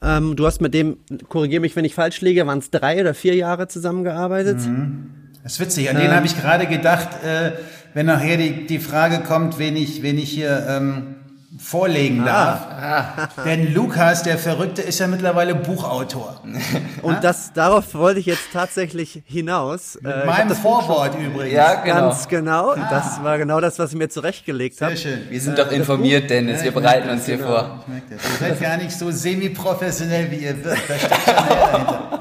Ähm, 0.02 0.34
du 0.34 0.46
hast 0.46 0.60
mit 0.60 0.74
dem, 0.74 0.96
korrigier 1.28 1.60
mich, 1.60 1.76
wenn 1.76 1.84
ich 1.84 1.94
falsch 1.94 2.20
liege, 2.22 2.44
waren 2.44 2.58
es 2.58 2.72
drei 2.72 3.00
oder 3.00 3.14
vier 3.14 3.36
Jahre 3.36 3.68
zusammengearbeitet? 3.68 4.58
Mhm. 4.58 5.12
Das 5.44 5.52
ist 5.52 5.60
witzig. 5.60 5.90
An 5.90 5.96
ähm, 5.96 6.02
den 6.02 6.10
habe 6.10 6.26
ich 6.26 6.36
gerade 6.36 6.66
gedacht, 6.66 7.22
äh, 7.22 7.52
wenn 7.94 8.06
nachher 8.06 8.36
die, 8.36 8.66
die 8.66 8.80
Frage 8.80 9.20
kommt, 9.20 9.60
wen 9.60 9.76
ich, 9.76 10.02
wen 10.02 10.18
ich 10.18 10.32
hier 10.32 10.66
ähm, 10.68 11.19
vorlegen 11.60 12.22
ah. 12.22 12.24
darf. 12.24 13.30
Ah. 13.36 13.42
Denn 13.44 13.74
Lukas, 13.74 14.22
der 14.22 14.38
Verrückte, 14.38 14.82
ist 14.82 14.98
ja 14.98 15.06
mittlerweile 15.06 15.54
Buchautor. 15.54 16.40
Und 17.02 17.22
das, 17.22 17.52
darauf 17.52 17.94
wollte 17.94 18.20
ich 18.20 18.26
jetzt 18.26 18.52
tatsächlich 18.52 19.22
hinaus. 19.26 19.98
Mit 20.00 20.12
äh, 20.12 20.26
meinem 20.26 20.56
Vorwort 20.56 21.16
übrigens. 21.18 21.54
Ja, 21.54 21.74
genau. 21.76 22.08
Ganz 22.08 22.28
genau. 22.28 22.70
Ah. 22.70 22.88
Das 22.90 23.22
war 23.22 23.38
genau 23.38 23.60
das, 23.60 23.78
was 23.78 23.92
ich 23.92 23.98
mir 23.98 24.08
zurechtgelegt 24.08 24.80
habe. 24.80 24.96
Sehr 24.96 25.12
schön. 25.12 25.30
Wir 25.30 25.40
sind 25.40 25.58
äh, 25.58 25.64
doch 25.64 25.70
informiert, 25.70 26.22
Buch, 26.22 26.28
Dennis. 26.28 26.64
Wir 26.64 26.72
bereiten 26.72 27.10
uns 27.10 27.26
hier 27.26 27.36
genau. 27.36 27.48
vor. 27.48 27.80
Ich 27.82 27.88
merke 27.88 28.14
das. 28.14 28.24
Ihr 28.24 28.48
seid 28.48 28.60
gar 28.60 28.76
nicht 28.78 28.92
so 28.92 29.10
semi-professionell, 29.10 30.30
wie 30.30 30.36
ihr 30.36 30.64
wirkt. 30.64 30.88
Da 30.88 30.94
steckt 30.98 31.24
schon 31.24 31.46
mehr 31.46 31.72
dahinter. 31.72 32.20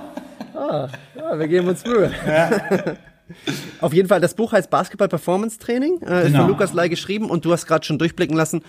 Ah, 0.56 0.88
ja, 1.16 1.40
wir 1.40 1.48
geben 1.48 1.70
uns 1.70 1.86
Mühe. 1.86 2.12
Ja. 2.28 2.50
Auf 3.82 3.94
jeden 3.94 4.08
Fall, 4.08 4.20
das 4.20 4.34
Buch 4.34 4.52
heißt 4.52 4.70
Basketball 4.70 5.08
Performance 5.08 5.58
Training, 5.60 6.02
äh, 6.02 6.06
genau. 6.06 6.20
ist 6.20 6.36
von 6.36 6.48
Lukas 6.48 6.74
Lai 6.74 6.88
geschrieben 6.90 7.30
und 7.30 7.46
du 7.46 7.52
hast 7.52 7.68
gerade 7.68 7.86
schon 7.86 7.98
durchblicken 7.98 8.36
lassen, 8.36 8.62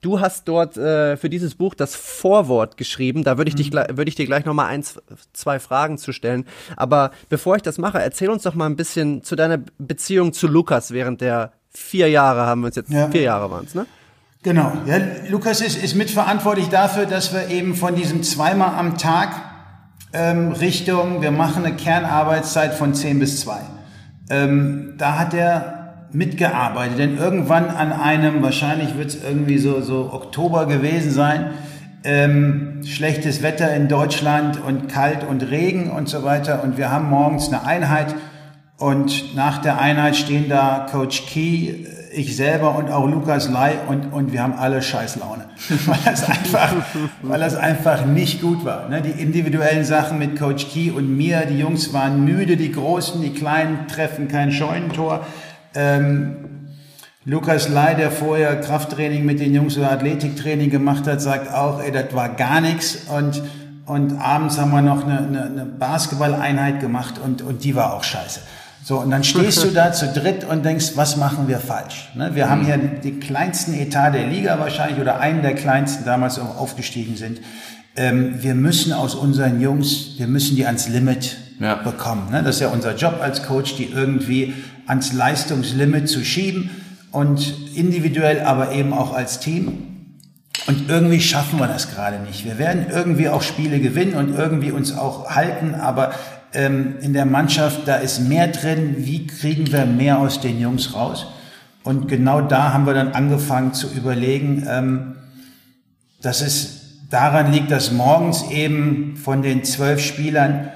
Du 0.00 0.20
hast 0.20 0.46
dort 0.46 0.76
äh, 0.76 1.16
für 1.16 1.28
dieses 1.28 1.56
Buch 1.56 1.74
das 1.74 1.96
Vorwort 1.96 2.76
geschrieben. 2.76 3.24
Da 3.24 3.36
würde 3.36 3.48
ich, 3.48 3.54
mhm. 3.54 3.58
dich, 3.58 3.72
würde 3.72 4.08
ich 4.08 4.14
dir 4.14 4.26
gleich 4.26 4.44
nochmal 4.44 4.66
ein, 4.66 4.84
zwei 5.32 5.58
Fragen 5.58 5.98
zu 5.98 6.12
stellen. 6.12 6.46
Aber 6.76 7.10
bevor 7.28 7.56
ich 7.56 7.62
das 7.62 7.78
mache, 7.78 8.00
erzähl 8.00 8.30
uns 8.30 8.44
doch 8.44 8.54
mal 8.54 8.66
ein 8.66 8.76
bisschen 8.76 9.24
zu 9.24 9.34
deiner 9.34 9.58
Beziehung 9.78 10.32
zu 10.32 10.46
Lukas 10.46 10.92
während 10.92 11.20
der 11.20 11.52
vier 11.70 12.08
Jahre 12.08 12.46
haben 12.46 12.62
wir 12.62 12.66
uns 12.68 12.76
jetzt, 12.76 12.90
ja. 12.90 13.08
vier 13.08 13.22
Jahre 13.22 13.50
waren 13.50 13.64
es, 13.64 13.74
ne? 13.74 13.86
Genau. 14.42 14.72
Ja, 14.86 14.98
Lukas 15.28 15.60
ist, 15.60 15.82
ist 15.82 15.94
mitverantwortlich 15.96 16.68
dafür, 16.68 17.06
dass 17.06 17.32
wir 17.32 17.48
eben 17.48 17.74
von 17.74 17.96
diesem 17.96 18.22
zweimal 18.22 18.76
am 18.76 18.96
Tag 18.96 19.30
ähm, 20.12 20.52
Richtung, 20.52 21.22
wir 21.22 21.32
machen 21.32 21.64
eine 21.64 21.76
Kernarbeitszeit 21.76 22.74
von 22.74 22.94
zehn 22.94 23.18
bis 23.18 23.40
zwei. 23.40 23.60
Ähm, 24.30 24.94
da 24.96 25.18
hat 25.18 25.34
er 25.34 25.77
mitgearbeitet, 26.12 26.98
denn 26.98 27.18
irgendwann 27.18 27.68
an 27.68 27.92
einem, 27.92 28.42
wahrscheinlich 28.42 28.96
wird 28.96 29.08
es 29.08 29.22
irgendwie 29.22 29.58
so, 29.58 29.80
so 29.80 30.10
Oktober 30.12 30.66
gewesen 30.66 31.10
sein, 31.10 31.50
ähm, 32.04 32.80
schlechtes 32.84 33.42
Wetter 33.42 33.74
in 33.74 33.88
Deutschland 33.88 34.62
und 34.64 34.88
kalt 34.88 35.24
und 35.28 35.42
Regen 35.50 35.90
und 35.90 36.08
so 36.08 36.22
weiter 36.24 36.62
und 36.62 36.78
wir 36.78 36.90
haben 36.90 37.10
morgens 37.10 37.48
eine 37.48 37.64
Einheit 37.64 38.14
und 38.78 39.34
nach 39.34 39.58
der 39.58 39.80
Einheit 39.80 40.16
stehen 40.16 40.48
da 40.48 40.86
Coach 40.90 41.26
Key, 41.26 41.84
ich 42.12 42.36
selber 42.36 42.76
und 42.76 42.90
auch 42.90 43.06
Lukas 43.06 43.48
Lai 43.48 43.72
und, 43.88 44.12
und 44.12 44.32
wir 44.32 44.42
haben 44.42 44.54
alle 44.54 44.82
Scheißlaune, 44.82 45.46
weil 45.86 45.98
das 46.04 46.28
einfach, 46.28 46.74
weil 47.22 47.40
das 47.40 47.56
einfach 47.56 48.06
nicht 48.06 48.40
gut 48.40 48.64
war. 48.64 48.88
Ne? 48.88 49.02
Die 49.02 49.20
individuellen 49.20 49.84
Sachen 49.84 50.18
mit 50.18 50.38
Coach 50.38 50.68
Key 50.68 50.90
und 50.92 51.16
mir, 51.16 51.44
die 51.46 51.58
Jungs 51.58 51.92
waren 51.92 52.24
müde, 52.24 52.56
die 52.56 52.70
Großen, 52.70 53.20
die 53.20 53.34
Kleinen 53.34 53.88
treffen 53.88 54.28
kein 54.28 54.52
Scheunentor. 54.52 55.26
Ähm, 55.78 56.36
Lukas 57.24 57.68
Lai, 57.68 57.94
der 57.94 58.10
vorher 58.10 58.60
Krafttraining 58.60 59.24
mit 59.24 59.38
den 59.38 59.54
Jungs 59.54 59.76
oder 59.78 59.92
Athletiktraining 59.92 60.70
gemacht 60.70 61.06
hat, 61.06 61.20
sagt 61.20 61.52
auch, 61.54 61.80
ey, 61.80 61.92
das 61.92 62.14
war 62.14 62.30
gar 62.30 62.60
nichts 62.60 62.98
und 63.16 63.42
und 63.88 64.20
abends 64.20 64.58
haben 64.58 64.70
wir 64.70 64.82
noch 64.82 65.06
eine, 65.06 65.18
eine, 65.18 65.44
eine 65.44 65.64
Basketballeinheit 65.64 66.78
gemacht 66.80 67.14
und, 67.24 67.40
und 67.40 67.64
die 67.64 67.74
war 67.74 67.94
auch 67.94 68.04
scheiße. 68.04 68.40
So, 68.84 68.98
und 69.00 69.10
dann 69.10 69.24
stehst 69.24 69.64
du 69.64 69.70
da 69.74 69.92
zu 69.92 70.08
dritt 70.08 70.44
und 70.44 70.62
denkst, 70.64 70.92
was 70.94 71.16
machen 71.16 71.48
wir 71.48 71.58
falsch? 71.58 72.10
Ne? 72.14 72.34
Wir 72.34 72.50
haben 72.50 72.66
hier 72.66 72.76
den 72.76 73.18
kleinsten 73.18 73.72
Etat 73.72 74.10
der 74.10 74.26
Liga 74.26 74.58
wahrscheinlich 74.58 75.00
oder 75.00 75.20
einen 75.20 75.40
der 75.40 75.54
kleinsten 75.54 76.04
damals 76.04 76.38
auch 76.38 76.58
aufgestiegen 76.58 77.16
sind. 77.16 77.40
Ähm, 77.96 78.42
wir 78.42 78.54
müssen 78.54 78.92
aus 78.92 79.14
unseren 79.14 79.58
Jungs, 79.58 80.18
wir 80.18 80.26
müssen 80.26 80.54
die 80.54 80.66
ans 80.66 80.88
Limit 80.88 81.38
Ja. 81.58 81.76
bekommen. 81.76 82.30
Ne? 82.30 82.42
Das 82.42 82.56
ist 82.56 82.60
ja 82.60 82.68
unser 82.68 82.94
Job 82.94 83.20
als 83.22 83.42
Coach, 83.42 83.76
die 83.76 83.90
irgendwie 83.90 84.52
ans 84.88 85.12
Leistungslimit 85.12 86.08
zu 86.08 86.24
schieben 86.24 86.70
und 87.12 87.54
individuell, 87.74 88.40
aber 88.40 88.72
eben 88.72 88.92
auch 88.92 89.14
als 89.14 89.38
Team. 89.38 89.84
Und 90.66 90.88
irgendwie 90.88 91.20
schaffen 91.20 91.58
wir 91.58 91.68
das 91.68 91.90
gerade 91.90 92.18
nicht. 92.20 92.44
Wir 92.44 92.58
werden 92.58 92.86
irgendwie 92.90 93.28
auch 93.28 93.42
Spiele 93.42 93.78
gewinnen 93.80 94.14
und 94.14 94.34
irgendwie 94.34 94.72
uns 94.72 94.96
auch 94.96 95.30
halten, 95.30 95.74
aber 95.74 96.12
ähm, 96.52 96.96
in 97.00 97.12
der 97.12 97.26
Mannschaft, 97.26 97.86
da 97.86 97.96
ist 97.96 98.20
mehr 98.20 98.48
drin. 98.48 98.96
Wie 98.98 99.26
kriegen 99.26 99.70
wir 99.70 99.86
mehr 99.86 100.18
aus 100.18 100.40
den 100.40 100.60
Jungs 100.60 100.94
raus? 100.94 101.26
Und 101.84 102.08
genau 102.08 102.40
da 102.40 102.72
haben 102.72 102.86
wir 102.86 102.94
dann 102.94 103.12
angefangen 103.12 103.72
zu 103.72 103.88
überlegen, 103.88 104.66
ähm, 104.68 105.16
dass 106.20 106.40
es 106.40 107.06
daran 107.10 107.52
liegt, 107.52 107.70
dass 107.70 107.92
morgens 107.92 108.50
eben 108.50 109.16
von 109.16 109.42
den 109.42 109.64
zwölf 109.64 110.00
Spielern 110.00 110.70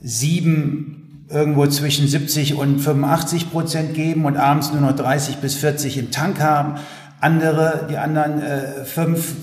sieben 0.00 0.93
irgendwo 1.34 1.66
zwischen 1.66 2.06
70 2.06 2.54
und 2.54 2.78
85 2.78 3.50
Prozent 3.50 3.94
geben 3.94 4.24
und 4.24 4.36
abends 4.36 4.72
nur 4.72 4.80
noch 4.80 4.94
30 4.94 5.38
bis 5.38 5.56
40 5.56 5.98
im 5.98 6.10
Tank 6.12 6.40
haben. 6.40 6.76
Andere, 7.20 7.86
die 7.90 7.98
anderen 7.98 8.40
äh, 8.40 8.84
fünf 8.84 9.34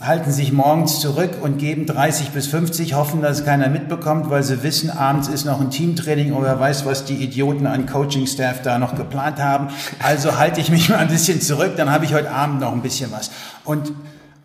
halten 0.00 0.30
sich 0.30 0.52
morgens 0.52 1.00
zurück 1.00 1.30
und 1.42 1.58
geben 1.58 1.86
30 1.86 2.30
bis 2.30 2.46
50, 2.46 2.94
hoffen, 2.94 3.20
dass 3.20 3.40
es 3.40 3.44
keiner 3.44 3.68
mitbekommt, 3.68 4.30
weil 4.30 4.42
sie 4.42 4.62
wissen, 4.62 4.90
abends 4.90 5.28
ist 5.28 5.44
noch 5.44 5.60
ein 5.60 5.70
Teamtraining 5.70 6.32
oder 6.32 6.48
wer 6.48 6.60
weiß, 6.60 6.86
was 6.86 7.04
die 7.04 7.16
Idioten 7.16 7.66
an 7.66 7.86
Coaching-Staff 7.86 8.62
da 8.62 8.78
noch 8.78 8.94
geplant 8.94 9.38
haben. 9.38 9.68
Also 10.02 10.38
halte 10.38 10.60
ich 10.60 10.70
mich 10.70 10.88
mal 10.88 10.98
ein 10.98 11.08
bisschen 11.08 11.40
zurück, 11.40 11.72
dann 11.76 11.90
habe 11.90 12.06
ich 12.06 12.14
heute 12.14 12.30
Abend 12.30 12.60
noch 12.60 12.72
ein 12.72 12.82
bisschen 12.82 13.12
was. 13.12 13.30
Und, 13.64 13.92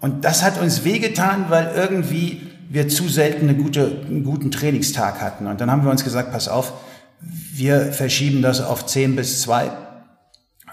und 0.02 0.26
das 0.26 0.44
hat 0.44 0.60
uns 0.62 0.84
wehgetan, 0.84 1.46
weil 1.50 1.72
irgendwie 1.76 2.51
wir 2.72 2.88
zu 2.88 3.08
selten 3.10 3.50
eine 3.50 3.58
gute, 3.58 4.02
einen 4.08 4.24
guten 4.24 4.50
Trainingstag 4.50 5.22
hatten. 5.22 5.48
Und 5.48 5.60
dann 5.60 5.70
haben 5.70 5.84
wir 5.84 5.92
uns 5.92 6.04
gesagt, 6.04 6.32
pass 6.32 6.48
auf, 6.48 6.74
wir 7.20 7.92
verschieben 7.92 8.42
das 8.42 8.62
auf 8.62 8.86
10 8.86 9.16
bis 9.16 9.42
2. 9.42 9.72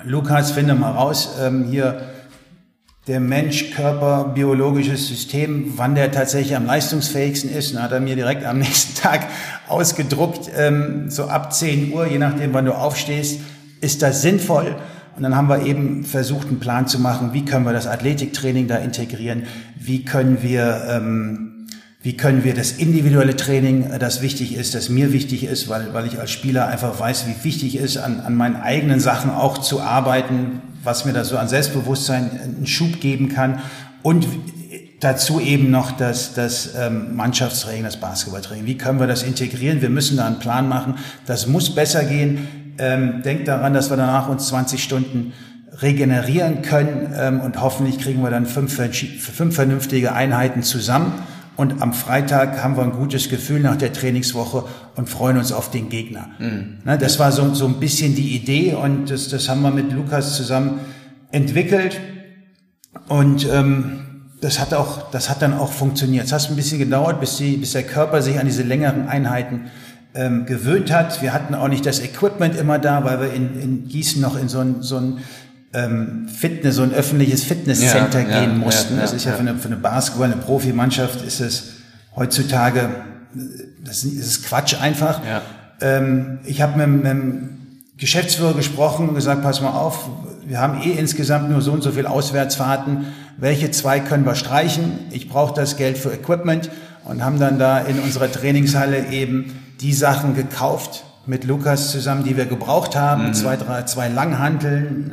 Lukas, 0.04 0.52
finde 0.52 0.74
mal 0.74 0.92
raus, 0.92 1.36
ähm, 1.40 1.64
hier 1.64 2.02
der 3.08 3.20
Mensch, 3.20 3.72
Körper, 3.72 4.32
biologisches 4.34 5.08
System, 5.08 5.72
wann 5.76 5.94
der 5.94 6.12
tatsächlich 6.12 6.54
am 6.54 6.66
leistungsfähigsten 6.66 7.50
ist. 7.50 7.72
Und 7.72 7.82
hat 7.82 7.90
er 7.90 8.00
mir 8.00 8.14
direkt 8.14 8.44
am 8.44 8.58
nächsten 8.60 8.94
Tag 9.00 9.26
ausgedruckt, 9.66 10.50
ähm, 10.56 11.10
so 11.10 11.24
ab 11.24 11.52
10 11.52 11.92
Uhr, 11.92 12.06
je 12.06 12.18
nachdem, 12.18 12.52
wann 12.52 12.66
du 12.66 12.74
aufstehst, 12.74 13.40
ist 13.80 14.02
das 14.02 14.22
sinnvoll. 14.22 14.76
Und 15.16 15.24
dann 15.24 15.34
haben 15.34 15.48
wir 15.48 15.66
eben 15.66 16.04
versucht, 16.04 16.46
einen 16.46 16.60
Plan 16.60 16.86
zu 16.86 17.00
machen, 17.00 17.32
wie 17.32 17.44
können 17.44 17.64
wir 17.64 17.72
das 17.72 17.88
Athletiktraining 17.88 18.68
da 18.68 18.76
integrieren, 18.76 19.44
wie 19.76 20.04
können 20.04 20.42
wir, 20.42 20.86
ähm, 20.88 21.57
wie 22.00 22.16
können 22.16 22.44
wir 22.44 22.54
das 22.54 22.72
individuelle 22.72 23.34
Training, 23.34 23.90
äh, 23.90 23.98
das 23.98 24.22
wichtig 24.22 24.54
ist, 24.54 24.74
das 24.74 24.88
mir 24.88 25.12
wichtig 25.12 25.44
ist, 25.44 25.68
weil, 25.68 25.92
weil 25.94 26.06
ich 26.06 26.18
als 26.18 26.30
Spieler 26.30 26.68
einfach 26.68 26.98
weiß, 26.98 27.26
wie 27.26 27.44
wichtig 27.44 27.76
ist, 27.76 27.96
an, 27.96 28.20
an 28.20 28.34
meinen 28.34 28.56
eigenen 28.56 29.00
Sachen 29.00 29.30
auch 29.30 29.58
zu 29.58 29.80
arbeiten, 29.80 30.62
was 30.84 31.04
mir 31.04 31.12
da 31.12 31.24
so 31.24 31.36
an 31.36 31.48
Selbstbewusstsein 31.48 32.30
einen 32.30 32.66
Schub 32.66 33.00
geben 33.00 33.28
kann 33.28 33.60
und 34.02 34.26
dazu 35.00 35.40
eben 35.40 35.70
noch 35.70 35.92
das, 35.92 36.34
das 36.34 36.74
ähm, 36.76 37.16
Mannschaftstraining, 37.16 37.84
das 37.84 37.98
Basketballtraining. 37.98 38.66
Wie 38.66 38.76
können 38.76 39.00
wir 39.00 39.06
das 39.06 39.22
integrieren? 39.22 39.80
Wir 39.80 39.90
müssen 39.90 40.16
da 40.16 40.26
einen 40.26 40.38
Plan 40.38 40.68
machen. 40.68 40.96
Das 41.26 41.46
muss 41.46 41.74
besser 41.74 42.04
gehen. 42.04 42.48
Ähm, 42.78 43.22
denkt 43.22 43.48
daran, 43.48 43.74
dass 43.74 43.90
wir 43.90 43.96
danach 43.96 44.28
uns 44.28 44.48
20 44.48 44.82
Stunden 44.82 45.32
regenerieren 45.80 46.62
können 46.62 47.12
ähm, 47.16 47.40
und 47.40 47.60
hoffentlich 47.60 47.98
kriegen 47.98 48.22
wir 48.22 48.30
dann 48.30 48.46
fünf, 48.46 48.74
fünf 48.74 49.54
vernünftige 49.54 50.12
Einheiten 50.12 50.62
zusammen. 50.62 51.12
Und 51.58 51.82
am 51.82 51.92
Freitag 51.92 52.62
haben 52.62 52.76
wir 52.76 52.84
ein 52.84 52.92
gutes 52.92 53.28
Gefühl 53.28 53.58
nach 53.58 53.74
der 53.74 53.92
Trainingswoche 53.92 54.62
und 54.94 55.08
freuen 55.08 55.38
uns 55.38 55.50
auf 55.50 55.72
den 55.72 55.88
Gegner. 55.88 56.28
Mhm. 56.38 56.78
Ne, 56.84 56.96
das 56.96 57.18
war 57.18 57.32
so, 57.32 57.52
so 57.52 57.66
ein 57.66 57.80
bisschen 57.80 58.14
die 58.14 58.36
Idee 58.36 58.74
und 58.74 59.10
das, 59.10 59.28
das 59.28 59.48
haben 59.48 59.62
wir 59.62 59.72
mit 59.72 59.92
Lukas 59.92 60.36
zusammen 60.36 60.78
entwickelt. 61.32 61.98
Und 63.08 63.48
ähm, 63.52 64.28
das 64.40 64.60
hat 64.60 64.72
auch, 64.72 65.10
das 65.10 65.28
hat 65.30 65.42
dann 65.42 65.52
auch 65.52 65.72
funktioniert. 65.72 66.26
Es 66.26 66.32
hat 66.32 66.48
ein 66.48 66.54
bisschen 66.54 66.78
gedauert, 66.78 67.18
bis, 67.18 67.38
die, 67.38 67.56
bis 67.56 67.72
der 67.72 67.82
Körper 67.82 68.22
sich 68.22 68.38
an 68.38 68.46
diese 68.46 68.62
längeren 68.62 69.08
Einheiten 69.08 69.62
ähm, 70.14 70.46
gewöhnt 70.46 70.92
hat. 70.92 71.22
Wir 71.22 71.32
hatten 71.32 71.56
auch 71.56 71.66
nicht 71.66 71.84
das 71.84 71.98
Equipment 71.98 72.54
immer 72.54 72.78
da, 72.78 73.02
weil 73.02 73.20
wir 73.20 73.32
in, 73.32 73.60
in 73.60 73.88
Gießen 73.88 74.22
noch 74.22 74.40
in 74.40 74.48
so 74.48 74.60
ein, 74.60 74.82
so 74.82 74.98
ein 74.98 75.18
ähm, 75.72 76.28
Fitness, 76.28 76.76
so 76.76 76.82
ein 76.82 76.92
öffentliches 76.92 77.44
Fitnesscenter 77.44 78.20
Ja, 78.22 78.28
ja, 78.28 78.40
gehen 78.40 78.58
mussten. 78.58 78.96
ja, 78.96 79.02
das 79.02 79.10
ja, 79.12 79.16
ist 79.16 79.24
ja, 79.24 79.30
ja. 79.32 79.36
für 79.36 79.42
eine, 79.42 79.54
für 79.56 79.68
eine 79.68 79.76
Basketball, 79.76 80.32
eine 80.32 80.40
Profimannschaft 80.40 81.22
ist 81.22 81.40
es 81.40 81.64
heutzutage, 82.16 82.88
das 83.84 84.04
ist 84.04 84.44
Quatsch 84.44 84.80
einfach. 84.80 85.20
Ja. 85.24 85.42
Ähm, 85.80 86.40
ich 86.44 86.62
habe 86.62 86.78
mit, 86.86 87.02
mit 87.02 87.06
dem 87.06 87.48
Geschäftsführer 87.96 88.54
gesprochen 88.54 89.08
und 89.08 89.14
gesagt, 89.14 89.42
pass 89.42 89.60
mal 89.60 89.70
auf, 89.70 90.08
wir 90.46 90.60
haben 90.60 90.80
eh 90.82 90.92
insgesamt 90.92 91.50
nur 91.50 91.60
so 91.60 91.72
und 91.72 91.82
so 91.82 91.92
viel 91.92 92.06
Auswärtsfahrten. 92.06 93.06
Welche 93.36 93.70
zwei 93.70 94.00
können 94.00 94.24
wir 94.24 94.34
streichen? 94.34 94.98
Ich 95.10 95.28
brauche 95.28 95.54
das 95.54 95.76
Geld 95.76 95.98
für 95.98 96.10
Equipment 96.12 96.70
und 97.04 97.24
haben 97.24 97.38
dann 97.38 97.58
da 97.58 97.78
in 97.80 97.98
unserer 98.00 98.30
Trainingshalle 98.32 99.08
eben 99.10 99.52
die 99.80 99.92
Sachen 99.92 100.34
gekauft 100.34 101.04
mit 101.26 101.44
Lukas 101.44 101.90
zusammen, 101.90 102.24
die 102.24 102.36
wir 102.36 102.46
gebraucht 102.46 102.96
haben. 102.96 103.34
Zwei, 103.34 103.56
drei, 103.56 103.82
zwei 103.82 104.08
Langhanteln, 104.08 105.12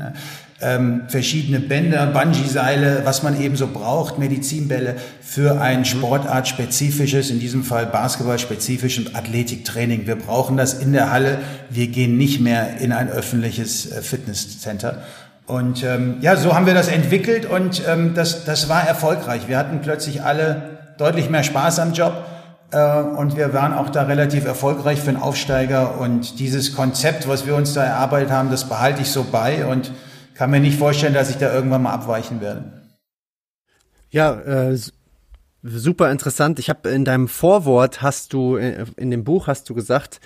ähm, 0.61 1.03
verschiedene 1.07 1.59
Bänder, 1.59 2.07
Bungee-Seile, 2.07 3.01
was 3.03 3.23
man 3.23 3.39
eben 3.39 3.57
so 3.57 3.67
braucht, 3.67 4.17
Medizinbälle 4.17 4.95
für 5.21 5.59
ein 5.59 5.83
sportartspezifisches, 5.83 7.29
in 7.29 7.39
diesem 7.39 7.63
Fall 7.63 7.85
Basketball-spezifisches 7.87 9.15
Athletiktraining. 9.15 10.07
Wir 10.07 10.15
brauchen 10.15 10.55
das 10.55 10.73
in 10.73 10.93
der 10.93 11.11
Halle. 11.11 11.39
Wir 11.69 11.87
gehen 11.87 12.17
nicht 12.17 12.39
mehr 12.39 12.77
in 12.79 12.93
ein 12.93 13.09
öffentliches 13.09 13.91
äh, 13.91 14.01
Fitnesscenter. 14.01 15.03
Und 15.45 15.83
ähm, 15.83 16.17
ja, 16.21 16.37
so 16.37 16.55
haben 16.55 16.65
wir 16.65 16.73
das 16.73 16.87
entwickelt 16.87 17.45
und 17.45 17.83
ähm, 17.87 18.13
das, 18.15 18.45
das 18.45 18.67
war 18.67 18.87
erfolgreich. 18.87 19.47
Wir 19.47 19.57
hatten 19.57 19.81
plötzlich 19.81 20.23
alle 20.23 20.79
deutlich 20.97 21.29
mehr 21.29 21.43
Spaß 21.43 21.79
am 21.79 21.93
Job 21.93 22.25
äh, 22.71 23.01
und 23.01 23.37
wir 23.37 23.53
waren 23.53 23.73
auch 23.73 23.89
da 23.89 24.03
relativ 24.03 24.45
erfolgreich 24.45 25.01
für 25.01 25.09
einen 25.09 25.21
Aufsteiger. 25.21 25.99
Und 25.99 26.39
dieses 26.39 26.75
Konzept, 26.75 27.27
was 27.27 27.45
wir 27.45 27.55
uns 27.55 27.73
da 27.73 27.83
erarbeitet 27.83 28.31
haben, 28.31 28.49
das 28.49 28.67
behalte 28.67 29.01
ich 29.01 29.09
so 29.09 29.25
bei 29.29 29.65
und 29.65 29.91
kann 30.35 30.51
mir 30.51 30.59
nicht 30.59 30.77
vorstellen, 30.77 31.13
dass 31.13 31.29
ich 31.29 31.37
da 31.37 31.53
irgendwann 31.53 31.81
mal 31.83 31.93
abweichen 31.93 32.41
werde. 32.41 32.81
Ja, 34.09 34.39
äh, 34.41 34.77
super 35.63 36.11
interessant. 36.11 36.59
Ich 36.59 36.69
habe 36.69 36.89
in 36.89 37.05
deinem 37.05 37.27
Vorwort 37.27 38.01
hast 38.01 38.33
du 38.33 38.57
äh, 38.57 38.85
in 38.97 39.11
dem 39.11 39.23
Buch 39.23 39.47
hast 39.47 39.69
du 39.69 39.73
gesagt, 39.73 40.19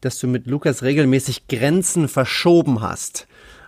dass 0.00 0.18
du 0.18 0.26
mit 0.26 0.46
Lukas 0.46 0.82
regelmäßig 0.82 1.48
Grenzen 1.48 2.08
verschoben 2.08 2.80
hast. 2.80 3.26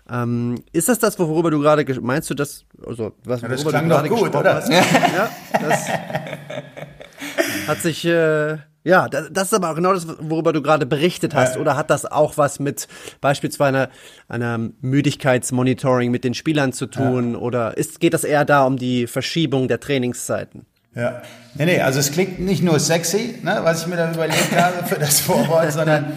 Ähm, 0.09 0.63
ist 0.73 0.89
das 0.89 0.99
das, 1.01 1.19
worüber 1.19 1.51
du 1.51 1.61
gerade 1.61 1.85
meinst 2.01 2.31
du 2.31 2.35
das? 2.35 2.65
Also 2.87 3.13
was 3.25 3.41
Ja, 3.41 3.49
das 3.49 3.65
worüber 3.65 3.71
klang 3.71 3.89
du 3.89 3.95
doch 3.95 4.03
gerade 4.03 4.09
gut, 4.09 4.37
oder? 4.37 4.55
hast? 4.55 4.69
Ja, 4.71 5.31
das 5.53 5.89
hat 7.67 7.79
sich 7.81 8.05
äh, 8.05 8.59
ja, 8.87 9.09
das, 9.09 9.26
das 9.32 9.49
ist 9.49 9.55
aber 9.55 9.72
auch 9.72 9.74
genau 9.74 9.93
das, 9.93 10.07
worüber 10.20 10.53
du 10.53 10.62
gerade 10.62 10.87
berichtet 10.87 11.34
hast. 11.34 11.57
Oder 11.57 11.76
hat 11.76 11.91
das 11.91 12.07
auch 12.07 12.39
was 12.39 12.61
mit 12.61 12.87
beispielsweise 13.20 13.91
einer, 14.28 14.57
einer 14.57 14.70
Müdigkeitsmonitoring 14.80 16.12
mit 16.12 16.22
den 16.22 16.34
Spielern 16.34 16.72
zu 16.72 16.87
tun? 16.87 17.34
Oder 17.34 17.76
ist, 17.76 17.99
geht 17.99 18.14
das 18.14 18.22
eher 18.22 18.45
da 18.45 18.64
um 18.64 18.76
die 18.76 19.09
Verschiebung 19.09 19.66
der 19.66 19.80
Trainingszeiten? 19.80 20.66
Ja. 20.95 21.20
Nee, 21.55 21.64
nee, 21.64 21.80
also 21.80 21.99
es 21.99 22.12
klingt 22.12 22.39
nicht 22.39 22.62
nur 22.62 22.78
sexy, 22.78 23.41
ne, 23.43 23.59
was 23.64 23.82
ich 23.82 23.87
mir 23.89 23.97
da 23.97 24.12
überlegt 24.12 24.53
habe 24.57 24.87
für 24.87 25.01
das 25.01 25.18
Vorwort, 25.18 25.72
sondern 25.72 26.12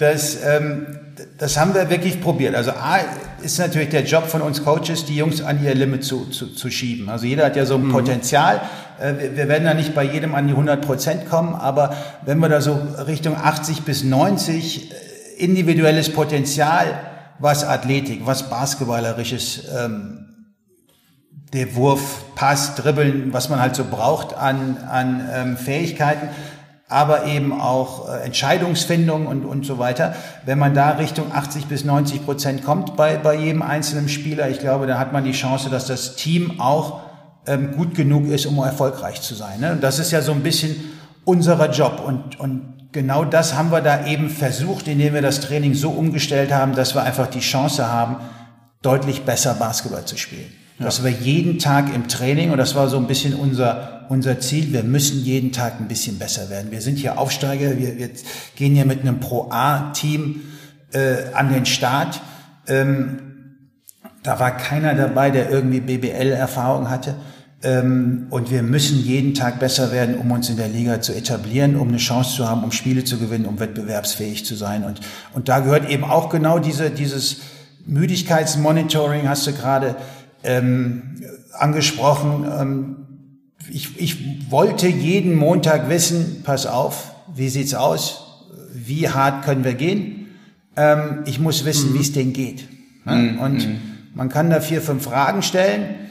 das, 0.00 0.36
ähm, 0.44 0.98
das 1.38 1.56
haben 1.56 1.74
wir 1.74 1.90
wirklich 1.90 2.20
probiert. 2.20 2.56
Also 2.56 2.72
A 2.72 2.98
ist 3.40 3.58
natürlich 3.60 3.90
der 3.90 4.02
Job 4.02 4.26
von 4.26 4.42
uns 4.42 4.64
Coaches, 4.64 5.04
die 5.04 5.14
Jungs 5.14 5.42
an 5.42 5.62
ihr 5.62 5.76
Limit 5.76 6.02
zu, 6.02 6.26
zu, 6.26 6.48
zu 6.48 6.70
schieben. 6.70 7.08
Also 7.08 7.26
jeder 7.26 7.44
hat 7.44 7.54
ja 7.54 7.66
so 7.66 7.76
ein 7.76 7.88
Potenzial. 7.88 8.62
Äh, 9.00 9.36
wir, 9.36 9.48
werden 9.48 9.64
da 9.64 9.74
nicht 9.74 9.94
bei 9.94 10.04
jedem 10.04 10.34
an 10.34 10.46
die 10.46 10.52
100 10.52 10.84
Prozent 10.84 11.28
kommen, 11.28 11.54
aber 11.54 11.94
wenn 12.24 12.38
wir 12.38 12.48
da 12.48 12.60
so 12.60 12.78
Richtung 13.06 13.36
80 13.36 13.82
bis 13.82 14.04
90 14.04 14.90
äh, 14.90 14.94
individuelles 15.42 16.12
Potenzial, 16.12 16.86
was 17.38 17.64
Athletik, 17.64 18.26
was 18.26 18.50
Basketballerisches, 18.50 19.68
ähm, 19.76 20.26
der 21.52 21.74
Wurf, 21.74 22.24
Pass, 22.34 22.76
Dribbeln, 22.76 23.32
was 23.32 23.48
man 23.48 23.60
halt 23.60 23.74
so 23.74 23.84
braucht 23.84 24.36
an, 24.36 24.76
an 24.88 25.28
ähm, 25.32 25.56
Fähigkeiten, 25.56 26.28
aber 26.88 27.24
eben 27.24 27.58
auch 27.58 28.08
äh, 28.08 28.20
Entscheidungsfindung 28.24 29.26
und, 29.26 29.44
und 29.44 29.64
so 29.64 29.78
weiter. 29.78 30.14
Wenn 30.44 30.58
man 30.58 30.74
da 30.74 30.90
Richtung 30.90 31.32
80 31.32 31.66
bis 31.66 31.84
90 31.84 32.24
Prozent 32.24 32.64
kommt 32.64 32.96
bei, 32.96 33.16
bei 33.16 33.34
jedem 33.34 33.62
einzelnen 33.62 34.08
Spieler, 34.08 34.50
ich 34.50 34.60
glaube, 34.60 34.86
da 34.86 34.98
hat 34.98 35.12
man 35.12 35.24
die 35.24 35.32
Chance, 35.32 35.70
dass 35.70 35.86
das 35.86 36.16
Team 36.16 36.60
auch 36.60 37.09
ähm, 37.46 37.76
gut 37.76 37.94
genug 37.94 38.26
ist, 38.28 38.46
um 38.46 38.58
erfolgreich 38.58 39.20
zu 39.22 39.34
sein. 39.34 39.60
Ne? 39.60 39.72
Und 39.72 39.82
das 39.82 39.98
ist 39.98 40.10
ja 40.10 40.22
so 40.22 40.32
ein 40.32 40.42
bisschen 40.42 40.76
unserer 41.24 41.70
Job 41.70 42.02
und, 42.04 42.38
und 42.40 42.80
genau 42.92 43.24
das 43.24 43.54
haben 43.54 43.70
wir 43.70 43.80
da 43.80 44.06
eben 44.06 44.30
versucht, 44.30 44.88
indem 44.88 45.14
wir 45.14 45.22
das 45.22 45.40
Training 45.40 45.74
so 45.74 45.90
umgestellt 45.90 46.52
haben, 46.52 46.74
dass 46.74 46.94
wir 46.94 47.02
einfach 47.02 47.28
die 47.28 47.40
Chance 47.40 47.90
haben, 47.90 48.16
deutlich 48.82 49.22
besser 49.22 49.54
Basketball 49.54 50.04
zu 50.04 50.16
spielen. 50.16 50.52
Ja. 50.78 50.86
Dass 50.86 51.04
wir 51.04 51.10
jeden 51.10 51.58
Tag 51.58 51.94
im 51.94 52.08
Training, 52.08 52.50
und 52.50 52.58
das 52.58 52.74
war 52.74 52.88
so 52.88 52.96
ein 52.96 53.06
bisschen 53.06 53.34
unser, 53.34 54.06
unser 54.08 54.40
Ziel, 54.40 54.72
wir 54.72 54.82
müssen 54.82 55.22
jeden 55.22 55.52
Tag 55.52 55.78
ein 55.78 55.88
bisschen 55.88 56.18
besser 56.18 56.48
werden. 56.48 56.70
Wir 56.70 56.80
sind 56.80 56.98
hier 56.98 57.18
Aufsteiger, 57.18 57.78
wir, 57.78 57.98
wir 57.98 58.10
gehen 58.56 58.74
hier 58.74 58.86
mit 58.86 59.00
einem 59.00 59.20
Pro-A-Team 59.20 60.40
äh, 60.92 61.32
an 61.34 61.52
den 61.52 61.66
Start. 61.66 62.20
Ähm, 62.66 63.29
da 64.22 64.38
war 64.38 64.56
keiner 64.56 64.94
dabei, 64.94 65.30
der 65.30 65.50
irgendwie 65.50 65.80
BBL-Erfahrung 65.80 66.90
hatte. 66.90 67.14
Ähm, 67.62 68.26
und 68.30 68.50
wir 68.50 68.62
müssen 68.62 69.04
jeden 69.04 69.34
Tag 69.34 69.60
besser 69.60 69.92
werden, 69.92 70.16
um 70.16 70.30
uns 70.30 70.48
in 70.48 70.56
der 70.56 70.68
Liga 70.68 71.00
zu 71.00 71.12
etablieren, 71.12 71.76
um 71.76 71.88
eine 71.88 71.98
Chance 71.98 72.36
zu 72.36 72.48
haben, 72.48 72.64
um 72.64 72.72
Spiele 72.72 73.04
zu 73.04 73.18
gewinnen, 73.18 73.44
um 73.44 73.60
wettbewerbsfähig 73.60 74.46
zu 74.46 74.54
sein. 74.54 74.84
Und, 74.84 75.00
und 75.34 75.48
da 75.48 75.60
gehört 75.60 75.88
eben 75.88 76.04
auch 76.04 76.30
genau 76.30 76.58
diese, 76.58 76.90
dieses 76.90 77.42
Müdigkeitsmonitoring, 77.86 79.28
hast 79.28 79.46
du 79.46 79.52
gerade 79.52 79.96
ähm, 80.42 81.16
angesprochen. 81.52 82.46
Ähm, 82.58 82.96
ich, 83.70 84.00
ich 84.00 84.50
wollte 84.50 84.88
jeden 84.88 85.34
Montag 85.34 85.90
wissen, 85.90 86.42
pass 86.44 86.66
auf, 86.66 87.14
wie 87.34 87.48
sieht's 87.48 87.74
aus? 87.74 88.46
Wie 88.72 89.08
hart 89.08 89.44
können 89.44 89.64
wir 89.64 89.74
gehen? 89.74 90.28
Ähm, 90.76 91.24
ich 91.26 91.38
muss 91.38 91.64
wissen, 91.66 91.90
mhm. 91.90 91.94
wie 91.94 92.00
es 92.00 92.12
denen 92.12 92.32
geht. 92.32 92.68
Ne? 93.04 93.14
Mhm. 93.14 93.38
Und 93.38 93.68
mhm. 93.68 93.78
Man 94.14 94.28
kann 94.28 94.50
da 94.50 94.60
vier, 94.60 94.82
fünf 94.82 95.04
Fragen 95.04 95.42
stellen, 95.42 96.10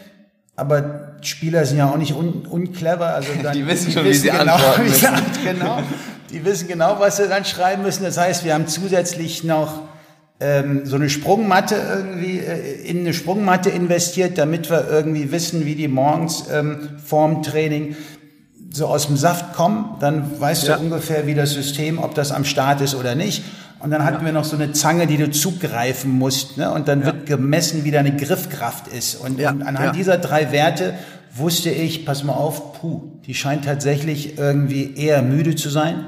aber 0.55 1.13
Spieler 1.21 1.65
sind 1.65 1.77
ja 1.77 1.89
auch 1.89 1.97
nicht 1.97 2.13
un, 2.13 2.45
unclever. 2.49 3.13
Also 3.13 3.29
dann, 3.43 3.53
die 3.53 3.65
wissen 3.67 3.91
schon, 3.91 4.03
die 4.03 4.09
wissen 4.09 4.23
wie 4.25 4.31
sie 4.31 4.37
genau, 4.37 4.53
antworten 4.53 4.83
müssen. 4.85 5.07
genau, 5.43 5.79
die 6.31 6.45
wissen 6.45 6.67
genau, 6.67 6.99
was 6.99 7.17
sie 7.17 7.27
dann 7.27 7.45
schreiben 7.45 7.83
müssen. 7.83 8.03
Das 8.03 8.17
heißt, 8.17 8.45
wir 8.45 8.53
haben 8.53 8.67
zusätzlich 8.67 9.43
noch 9.43 9.83
ähm, 10.39 10.85
so 10.85 10.95
eine 10.95 11.09
Sprungmatte 11.09 11.75
irgendwie 11.75 12.39
äh, 12.39 12.81
in 12.83 12.99
eine 12.99 13.13
Sprungmatte 13.13 13.69
investiert, 13.69 14.37
damit 14.37 14.69
wir 14.69 14.87
irgendwie 14.89 15.31
wissen, 15.31 15.65
wie 15.65 15.75
die 15.75 15.87
morgens 15.87 16.45
ähm, 16.51 16.97
vorm 17.03 17.43
Training 17.43 17.95
so 18.71 18.87
aus 18.87 19.07
dem 19.07 19.17
Saft 19.17 19.53
kommen. 19.53 19.97
Dann 19.99 20.39
weißt 20.39 20.67
ja. 20.67 20.77
du 20.77 20.83
ungefähr, 20.83 21.27
wie 21.27 21.35
das 21.35 21.51
System, 21.51 21.99
ob 21.99 22.15
das 22.15 22.31
am 22.31 22.45
Start 22.45 22.81
ist 22.81 22.95
oder 22.95 23.15
nicht. 23.15 23.43
Und 23.79 23.91
dann 23.91 24.03
hatten 24.03 24.19
ja. 24.19 24.25
wir 24.25 24.31
noch 24.33 24.43
so 24.43 24.55
eine 24.55 24.73
Zange, 24.73 25.07
die 25.07 25.17
du 25.17 25.31
zugreifen 25.31 26.11
musst. 26.11 26.57
Ne? 26.57 26.71
Und 26.71 26.87
dann 26.87 27.01
ja. 27.01 27.07
wird 27.07 27.25
gemessen, 27.25 27.85
wie 27.85 27.91
deine 27.91 28.15
Griffkraft 28.15 28.87
ist. 28.87 29.15
Und, 29.15 29.39
und 29.39 29.63
anhand 29.63 29.95
dieser 29.95 30.17
drei 30.17 30.51
Werte 30.51 30.95
wusste 31.33 31.69
ich, 31.69 32.05
pass 32.05 32.23
mal 32.23 32.33
auf, 32.33 32.79
puh, 32.79 33.01
die 33.25 33.33
scheint 33.33 33.65
tatsächlich 33.65 34.37
irgendwie 34.37 34.95
eher 34.95 35.21
müde 35.21 35.55
zu 35.55 35.69
sein. 35.69 36.05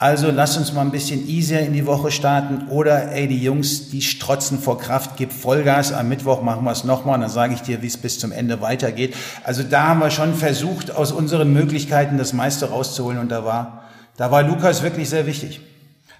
Also 0.00 0.30
lass 0.30 0.56
uns 0.56 0.72
mal 0.72 0.82
ein 0.82 0.92
bisschen 0.92 1.26
easier 1.28 1.58
in 1.60 1.72
die 1.72 1.84
Woche 1.84 2.12
starten 2.12 2.68
oder 2.68 3.10
ey, 3.10 3.26
die 3.26 3.42
Jungs, 3.42 3.90
die 3.90 4.00
strotzen 4.00 4.60
vor 4.60 4.78
Kraft, 4.78 5.16
gib 5.16 5.32
Vollgas, 5.32 5.92
am 5.92 6.08
Mittwoch 6.08 6.40
machen 6.40 6.64
wir 6.64 6.70
es 6.70 6.84
nochmal 6.84 7.16
und 7.16 7.22
dann 7.22 7.30
sage 7.30 7.54
ich 7.54 7.62
dir, 7.62 7.82
wie 7.82 7.88
es 7.88 7.96
bis 7.96 8.20
zum 8.20 8.30
Ende 8.30 8.60
weitergeht. 8.60 9.16
Also 9.42 9.64
da 9.64 9.88
haben 9.88 9.98
wir 9.98 10.12
schon 10.12 10.34
versucht, 10.34 10.92
aus 10.92 11.10
unseren 11.10 11.52
Möglichkeiten 11.52 12.16
das 12.16 12.32
meiste 12.32 12.70
rauszuholen 12.70 13.18
und 13.18 13.32
da 13.32 13.44
war, 13.44 13.86
da 14.16 14.30
war 14.30 14.44
Lukas 14.44 14.84
wirklich 14.84 15.08
sehr 15.08 15.26
wichtig. 15.26 15.60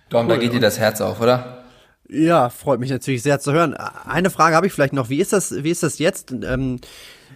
Dom, 0.09 0.27
cool, 0.27 0.35
da 0.35 0.37
geht 0.37 0.53
dir 0.53 0.61
das 0.61 0.79
Herz 0.79 1.01
auf, 1.01 1.21
oder? 1.21 1.65
Ja, 2.09 2.49
freut 2.49 2.81
mich 2.81 2.91
natürlich 2.91 3.23
sehr 3.23 3.39
zu 3.39 3.53
hören. 3.53 3.75
Eine 3.75 4.31
Frage 4.31 4.57
habe 4.57 4.67
ich 4.67 4.73
vielleicht 4.73 4.95
noch. 4.95 5.11
Wie 5.11 5.21
ist 5.21 5.33
das, 5.33 5.63
wie 5.63 5.71
ist 5.71 5.83
das 5.83 5.99
jetzt? 5.99 6.33
Ähm, 6.33 6.81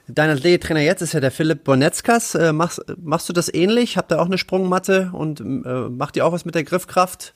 Dein 0.09 0.31
Athletiktrainer 0.31 0.81
jetzt 0.81 1.01
ist 1.01 1.15
ja 1.15 1.21
der 1.21 1.31
Philipp 1.31 1.65
Bonetskas. 1.65 2.35
Äh, 2.35 2.53
machst, 2.53 2.83
machst 3.01 3.29
du 3.29 3.33
das 3.33 3.53
ähnlich? 3.53 3.97
Habt 3.97 4.13
ihr 4.13 4.21
auch 4.21 4.27
eine 4.27 4.39
Sprungmatte 4.39 5.11
und 5.13 5.41
äh, 5.41 5.45
macht 5.45 6.17
ihr 6.17 6.27
auch 6.27 6.33
was 6.33 6.45
mit 6.45 6.55
der 6.55 6.65
Griffkraft? 6.65 7.35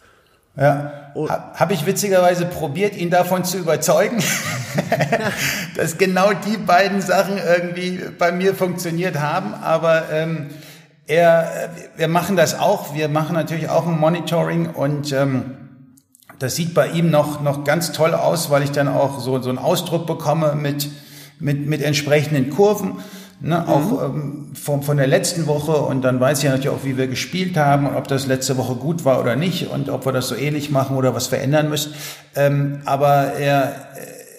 Ja, 0.56 1.12
habe 1.54 1.74
ich 1.74 1.84
witzigerweise 1.84 2.46
probiert, 2.46 2.96
ihn 2.96 3.10
davon 3.10 3.44
zu 3.44 3.58
überzeugen, 3.58 4.22
dass 5.76 5.98
genau 5.98 6.32
die 6.32 6.56
beiden 6.56 7.02
Sachen 7.02 7.36
irgendwie 7.36 8.00
bei 8.18 8.32
mir 8.32 8.54
funktioniert 8.54 9.20
haben. 9.20 9.52
Aber 9.52 10.04
ähm, 10.10 10.48
er, 11.06 11.70
wir 11.96 12.08
machen 12.08 12.36
das 12.36 12.58
auch. 12.58 12.94
Wir 12.94 13.08
machen 13.08 13.34
natürlich 13.34 13.68
auch 13.68 13.86
ein 13.86 13.98
Monitoring 13.98 14.70
und 14.70 15.12
ähm, 15.12 15.56
das 16.38 16.56
sieht 16.56 16.74
bei 16.74 16.88
ihm 16.88 17.10
noch, 17.10 17.40
noch 17.40 17.64
ganz 17.64 17.92
toll 17.92 18.14
aus, 18.14 18.50
weil 18.50 18.62
ich 18.62 18.70
dann 18.70 18.88
auch 18.88 19.20
so, 19.20 19.40
so 19.40 19.48
einen 19.48 19.58
Ausdruck 19.58 20.06
bekomme 20.06 20.54
mit 20.54 20.88
mit, 21.38 21.66
mit 21.66 21.82
entsprechenden 21.82 22.50
Kurven. 22.50 22.94
Ne, 23.38 23.58
mhm. 23.58 23.68
auch 23.68 24.02
ähm, 24.02 24.52
von, 24.54 24.82
von 24.82 24.96
der 24.96 25.06
letzten 25.06 25.46
Woche 25.46 25.72
und 25.72 26.00
dann 26.00 26.18
weiß 26.18 26.38
ich 26.38 26.44
ja 26.44 26.52
natürlich 26.52 26.70
auch, 26.70 26.84
wie 26.84 26.96
wir 26.96 27.06
gespielt 27.06 27.58
haben 27.58 27.86
und 27.86 27.94
ob 27.94 28.08
das 28.08 28.26
letzte 28.26 28.56
Woche 28.56 28.76
gut 28.76 29.04
war 29.04 29.20
oder 29.20 29.36
nicht 29.36 29.68
und 29.68 29.90
ob 29.90 30.06
wir 30.06 30.12
das 30.12 30.28
so 30.28 30.34
ähnlich 30.34 30.70
machen 30.70 30.96
oder 30.96 31.14
was 31.14 31.26
verändern 31.26 31.68
müssen. 31.68 31.92
Ähm, 32.34 32.80
aber 32.86 33.34
er, 33.34 33.88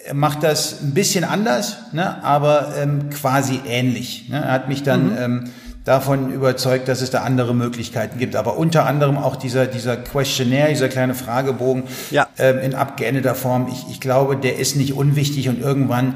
er 0.04 0.14
macht 0.14 0.42
das 0.42 0.82
ein 0.82 0.94
bisschen 0.94 1.22
anders, 1.22 1.76
ne, 1.92 2.24
aber 2.24 2.74
ähm, 2.76 3.08
quasi 3.10 3.60
ähnlich. 3.68 4.28
Ne. 4.30 4.38
Er 4.38 4.50
hat 4.50 4.68
mich 4.68 4.82
dann 4.82 5.12
mhm. 5.12 5.18
ähm, 5.18 5.44
davon 5.88 6.30
überzeugt, 6.32 6.86
dass 6.86 7.00
es 7.00 7.10
da 7.10 7.22
andere 7.22 7.54
Möglichkeiten 7.54 8.18
gibt. 8.18 8.36
Aber 8.36 8.58
unter 8.58 8.84
anderem 8.84 9.16
auch 9.16 9.36
dieser, 9.36 9.66
dieser 9.66 9.96
Questionnaire, 9.96 10.68
dieser 10.68 10.90
kleine 10.90 11.14
Fragebogen 11.14 11.84
ja. 12.10 12.28
ähm, 12.38 12.58
in 12.58 12.74
abgeendeter 12.74 13.34
Form. 13.34 13.68
Ich, 13.72 13.86
ich 13.90 14.00
glaube, 14.00 14.36
der 14.36 14.58
ist 14.58 14.76
nicht 14.76 14.92
unwichtig 14.92 15.48
und 15.48 15.60
irgendwann 15.60 16.14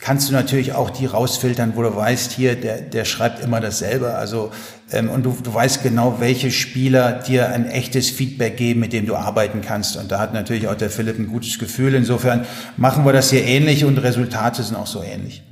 kannst 0.00 0.28
du 0.28 0.34
natürlich 0.34 0.74
auch 0.74 0.90
die 0.90 1.06
rausfiltern, 1.06 1.72
wo 1.74 1.82
du 1.82 1.96
weißt, 1.96 2.32
hier, 2.32 2.54
der, 2.54 2.82
der 2.82 3.06
schreibt 3.06 3.42
immer 3.42 3.60
dasselbe. 3.60 4.14
Also, 4.14 4.50
ähm, 4.92 5.08
und 5.08 5.22
du, 5.22 5.34
du 5.42 5.54
weißt 5.54 5.82
genau, 5.82 6.16
welche 6.20 6.50
Spieler 6.50 7.12
dir 7.12 7.48
ein 7.48 7.66
echtes 7.66 8.10
Feedback 8.10 8.58
geben, 8.58 8.80
mit 8.80 8.92
dem 8.92 9.06
du 9.06 9.16
arbeiten 9.16 9.62
kannst. 9.62 9.96
Und 9.96 10.12
da 10.12 10.18
hat 10.18 10.34
natürlich 10.34 10.68
auch 10.68 10.74
der 10.74 10.90
Philipp 10.90 11.18
ein 11.18 11.28
gutes 11.28 11.58
Gefühl. 11.58 11.94
Insofern 11.94 12.44
machen 12.76 13.06
wir 13.06 13.14
das 13.14 13.30
hier 13.30 13.44
ähnlich 13.44 13.86
und 13.86 13.96
Resultate 13.96 14.62
sind 14.62 14.76
auch 14.76 14.86
so 14.86 15.02
ähnlich. 15.02 15.42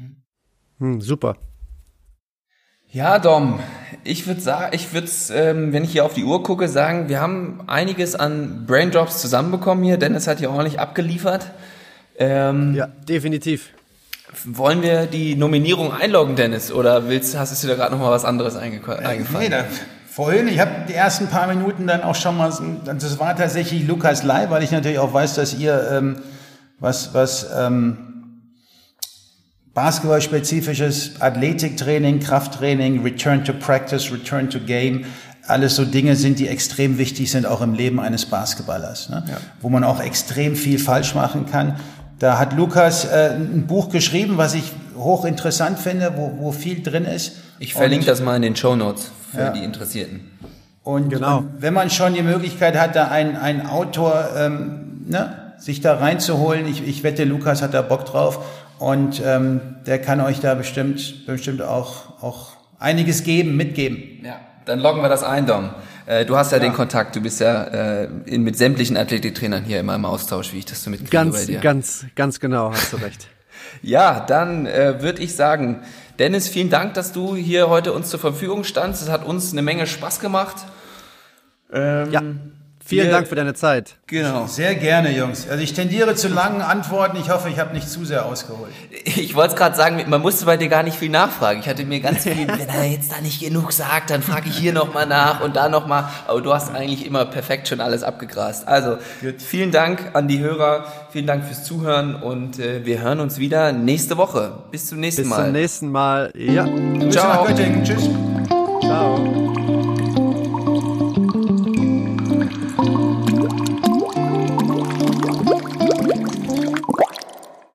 Hm, 0.78 1.00
super. 1.00 1.36
Ja, 2.96 3.18
Dom, 3.18 3.60
ich 4.04 4.26
würde 4.26 4.40
sagen, 4.40 4.74
ich 4.74 4.94
würde, 4.94 5.10
ähm, 5.34 5.74
wenn 5.74 5.84
ich 5.84 5.92
hier 5.92 6.06
auf 6.06 6.14
die 6.14 6.24
Uhr 6.24 6.42
gucke, 6.42 6.66
sagen, 6.66 7.10
wir 7.10 7.20
haben 7.20 7.60
einiges 7.66 8.14
an 8.14 8.64
Braindrops 8.66 9.20
zusammenbekommen 9.20 9.84
hier. 9.84 9.98
Dennis 9.98 10.26
hat 10.26 10.38
hier 10.38 10.50
ordentlich 10.50 10.80
abgeliefert. 10.80 11.50
Ähm, 12.18 12.74
ja, 12.74 12.86
definitiv. 13.06 13.68
Wollen 14.46 14.80
wir 14.80 15.04
die 15.04 15.36
Nominierung 15.36 15.92
einloggen, 15.92 16.36
Dennis? 16.36 16.72
Oder 16.72 17.06
willst, 17.06 17.38
hast 17.38 17.62
du 17.62 17.66
dir 17.66 17.74
da 17.74 17.82
gerade 17.82 17.94
noch 17.96 18.00
mal 18.02 18.10
was 18.10 18.24
anderes 18.24 18.56
eingefallen? 18.56 19.26
Nee, 19.40 19.50
da, 19.50 19.66
vorhin, 20.08 20.48
ich 20.48 20.58
habe 20.58 20.86
die 20.88 20.94
ersten 20.94 21.26
paar 21.26 21.48
Minuten 21.48 21.86
dann 21.86 22.02
auch 22.02 22.14
schon 22.14 22.34
mal, 22.34 22.50
das 22.86 23.18
war 23.18 23.36
tatsächlich 23.36 23.86
Lukas 23.86 24.22
Lai, 24.22 24.48
weil 24.48 24.62
ich 24.62 24.70
natürlich 24.70 25.00
auch 25.00 25.12
weiß, 25.12 25.34
dass 25.34 25.52
ihr 25.52 25.86
ähm, 25.92 26.16
was, 26.78 27.12
was 27.12 27.46
ähm, 27.54 28.05
Basketballspezifisches 29.76 31.20
Athletiktraining, 31.20 32.20
Krafttraining, 32.20 33.02
Return 33.02 33.44
to 33.44 33.52
Practice, 33.52 34.10
Return 34.10 34.48
to 34.48 34.58
Game, 34.58 35.04
alles 35.46 35.76
so 35.76 35.84
Dinge 35.84 36.16
sind, 36.16 36.38
die 36.38 36.48
extrem 36.48 36.96
wichtig 36.96 37.30
sind, 37.30 37.44
auch 37.44 37.60
im 37.60 37.74
Leben 37.74 38.00
eines 38.00 38.24
Basketballers, 38.24 39.10
ne? 39.10 39.22
Ja. 39.28 39.36
wo 39.60 39.68
man 39.68 39.84
auch 39.84 40.00
extrem 40.00 40.56
viel 40.56 40.78
falsch 40.78 41.14
machen 41.14 41.44
kann. 41.44 41.76
Da 42.18 42.38
hat 42.38 42.54
Lukas 42.54 43.04
äh, 43.04 43.32
ein 43.34 43.66
Buch 43.66 43.90
geschrieben, 43.90 44.38
was 44.38 44.54
ich 44.54 44.72
hochinteressant 44.96 45.78
finde, 45.78 46.14
wo, 46.16 46.32
wo 46.38 46.52
viel 46.52 46.82
drin 46.82 47.04
ist. 47.04 47.32
Ich 47.58 47.74
verlinke 47.74 48.04
und, 48.04 48.08
das 48.08 48.22
mal 48.22 48.34
in 48.36 48.42
den 48.42 48.56
Show 48.56 48.76
Notes 48.76 49.10
für 49.30 49.40
ja. 49.40 49.50
die 49.50 49.62
Interessierten. 49.62 50.22
Und, 50.84 51.10
genau. 51.10 51.40
und 51.40 51.50
wenn 51.60 51.74
man 51.74 51.90
schon 51.90 52.14
die 52.14 52.22
Möglichkeit 52.22 52.78
hat, 52.78 52.96
da 52.96 53.08
einen, 53.08 53.36
einen 53.36 53.66
Autor 53.66 54.30
ähm, 54.38 55.04
ne, 55.06 55.36
sich 55.58 55.82
da 55.82 55.96
reinzuholen, 55.96 56.66
ich, 56.66 56.82
ich 56.88 57.02
wette, 57.02 57.24
Lukas 57.24 57.60
hat 57.60 57.74
da 57.74 57.82
Bock 57.82 58.06
drauf 58.06 58.40
und 58.78 59.22
ähm, 59.24 59.60
der 59.86 60.00
kann 60.00 60.20
euch 60.20 60.40
da 60.40 60.54
bestimmt, 60.54 61.26
bestimmt 61.26 61.62
auch, 61.62 62.22
auch 62.22 62.56
einiges 62.78 63.24
geben, 63.24 63.56
mitgeben. 63.56 64.24
Ja, 64.24 64.40
dann 64.64 64.80
loggen 64.80 65.02
wir 65.02 65.08
das 65.08 65.22
ein, 65.22 65.46
Dom. 65.46 65.70
Äh, 66.06 66.24
du 66.24 66.36
hast 66.36 66.52
ja, 66.52 66.58
ja, 66.58 66.64
den 66.64 66.72
Kontakt, 66.72 67.16
du 67.16 67.20
bist 67.20 67.40
ja 67.40 67.64
äh, 67.64 68.08
in, 68.26 68.42
mit 68.42 68.56
sämtlichen 68.56 68.96
Athletiktrainern 68.96 69.64
hier 69.64 69.80
immer 69.80 69.94
im 69.94 70.04
Austausch, 70.04 70.52
wie 70.52 70.58
ich 70.58 70.66
das 70.66 70.82
so 70.82 70.90
mitkriege 70.90 71.10
ganz, 71.10 71.36
bei 71.36 71.44
dir. 71.46 71.60
Ganz, 71.60 72.06
ganz 72.14 72.38
genau, 72.38 72.72
hast 72.72 72.92
du 72.92 72.96
recht. 72.98 73.28
ja, 73.82 74.20
dann 74.20 74.66
äh, 74.66 75.02
würde 75.02 75.22
ich 75.22 75.34
sagen, 75.34 75.82
Dennis, 76.18 76.48
vielen 76.48 76.70
Dank, 76.70 76.94
dass 76.94 77.12
du 77.12 77.34
hier 77.34 77.68
heute 77.68 77.92
uns 77.92 78.08
zur 78.08 78.20
Verfügung 78.20 78.64
standst. 78.64 79.02
Es 79.02 79.10
hat 79.10 79.24
uns 79.24 79.52
eine 79.52 79.62
Menge 79.62 79.86
Spaß 79.86 80.20
gemacht. 80.20 80.56
Ähm, 81.72 82.12
ja, 82.12 82.22
Vielen 82.88 83.06
Wir- 83.06 83.12
Dank 83.12 83.26
für 83.26 83.34
deine 83.34 83.52
Zeit. 83.54 83.96
Genau. 84.06 84.46
Sehr 84.46 84.76
gerne, 84.76 85.10
Jungs. 85.10 85.48
Also 85.50 85.60
ich 85.60 85.74
tendiere 85.74 86.14
zu 86.14 86.28
langen 86.28 86.62
Antworten. 86.62 87.16
Ich 87.20 87.30
hoffe, 87.30 87.48
ich 87.48 87.58
habe 87.58 87.74
nicht 87.74 87.88
zu 87.90 88.04
sehr 88.04 88.24
ausgeholt. 88.26 88.70
Ich 89.04 89.34
wollte 89.34 89.54
es 89.54 89.58
gerade 89.58 89.74
sagen, 89.74 90.04
man 90.06 90.20
musste 90.22 90.44
bei 90.46 90.56
dir 90.56 90.68
gar 90.68 90.84
nicht 90.84 90.96
viel 90.96 91.08
nachfragen. 91.10 91.58
Ich 91.58 91.68
hatte 91.68 91.84
mir 91.84 91.98
ganz 91.98 92.22
viel, 92.22 92.46
wenn 92.46 92.68
er 92.68 92.84
jetzt 92.84 93.10
da 93.10 93.20
nicht 93.20 93.40
genug 93.40 93.72
sagt, 93.72 94.10
dann 94.10 94.22
frage 94.22 94.48
ich 94.48 94.56
hier 94.56 94.72
nochmal 94.72 95.06
nach 95.06 95.40
und 95.40 95.56
da 95.56 95.68
nochmal. 95.68 96.04
Aber 96.28 96.40
du 96.40 96.54
hast 96.54 96.72
eigentlich 96.72 97.04
immer 97.04 97.24
perfekt 97.24 97.66
schon 97.66 97.80
alles 97.80 98.04
abgegrast. 98.04 98.68
Also 98.68 98.98
vielen 99.38 99.72
Dank 99.72 100.10
an 100.12 100.28
die 100.28 100.38
Hörer, 100.38 100.84
vielen 101.10 101.26
Dank 101.26 101.44
fürs 101.44 101.64
Zuhören 101.64 102.14
und 102.14 102.60
äh, 102.60 102.86
wir 102.86 103.00
hören 103.00 103.18
uns 103.18 103.38
wieder 103.38 103.72
nächste 103.72 104.16
Woche. 104.16 104.52
Bis 104.70 104.86
zum 104.86 105.00
nächsten 105.00 105.22
Bis 105.22 105.30
Mal. 105.30 105.42
zum 105.44 105.52
nächsten 105.52 105.90
Mal. 105.90 106.30
Ja, 106.36 106.68
Ciao. 107.10 107.46
Tschüss. 107.84 108.08
ciao. 108.80 109.45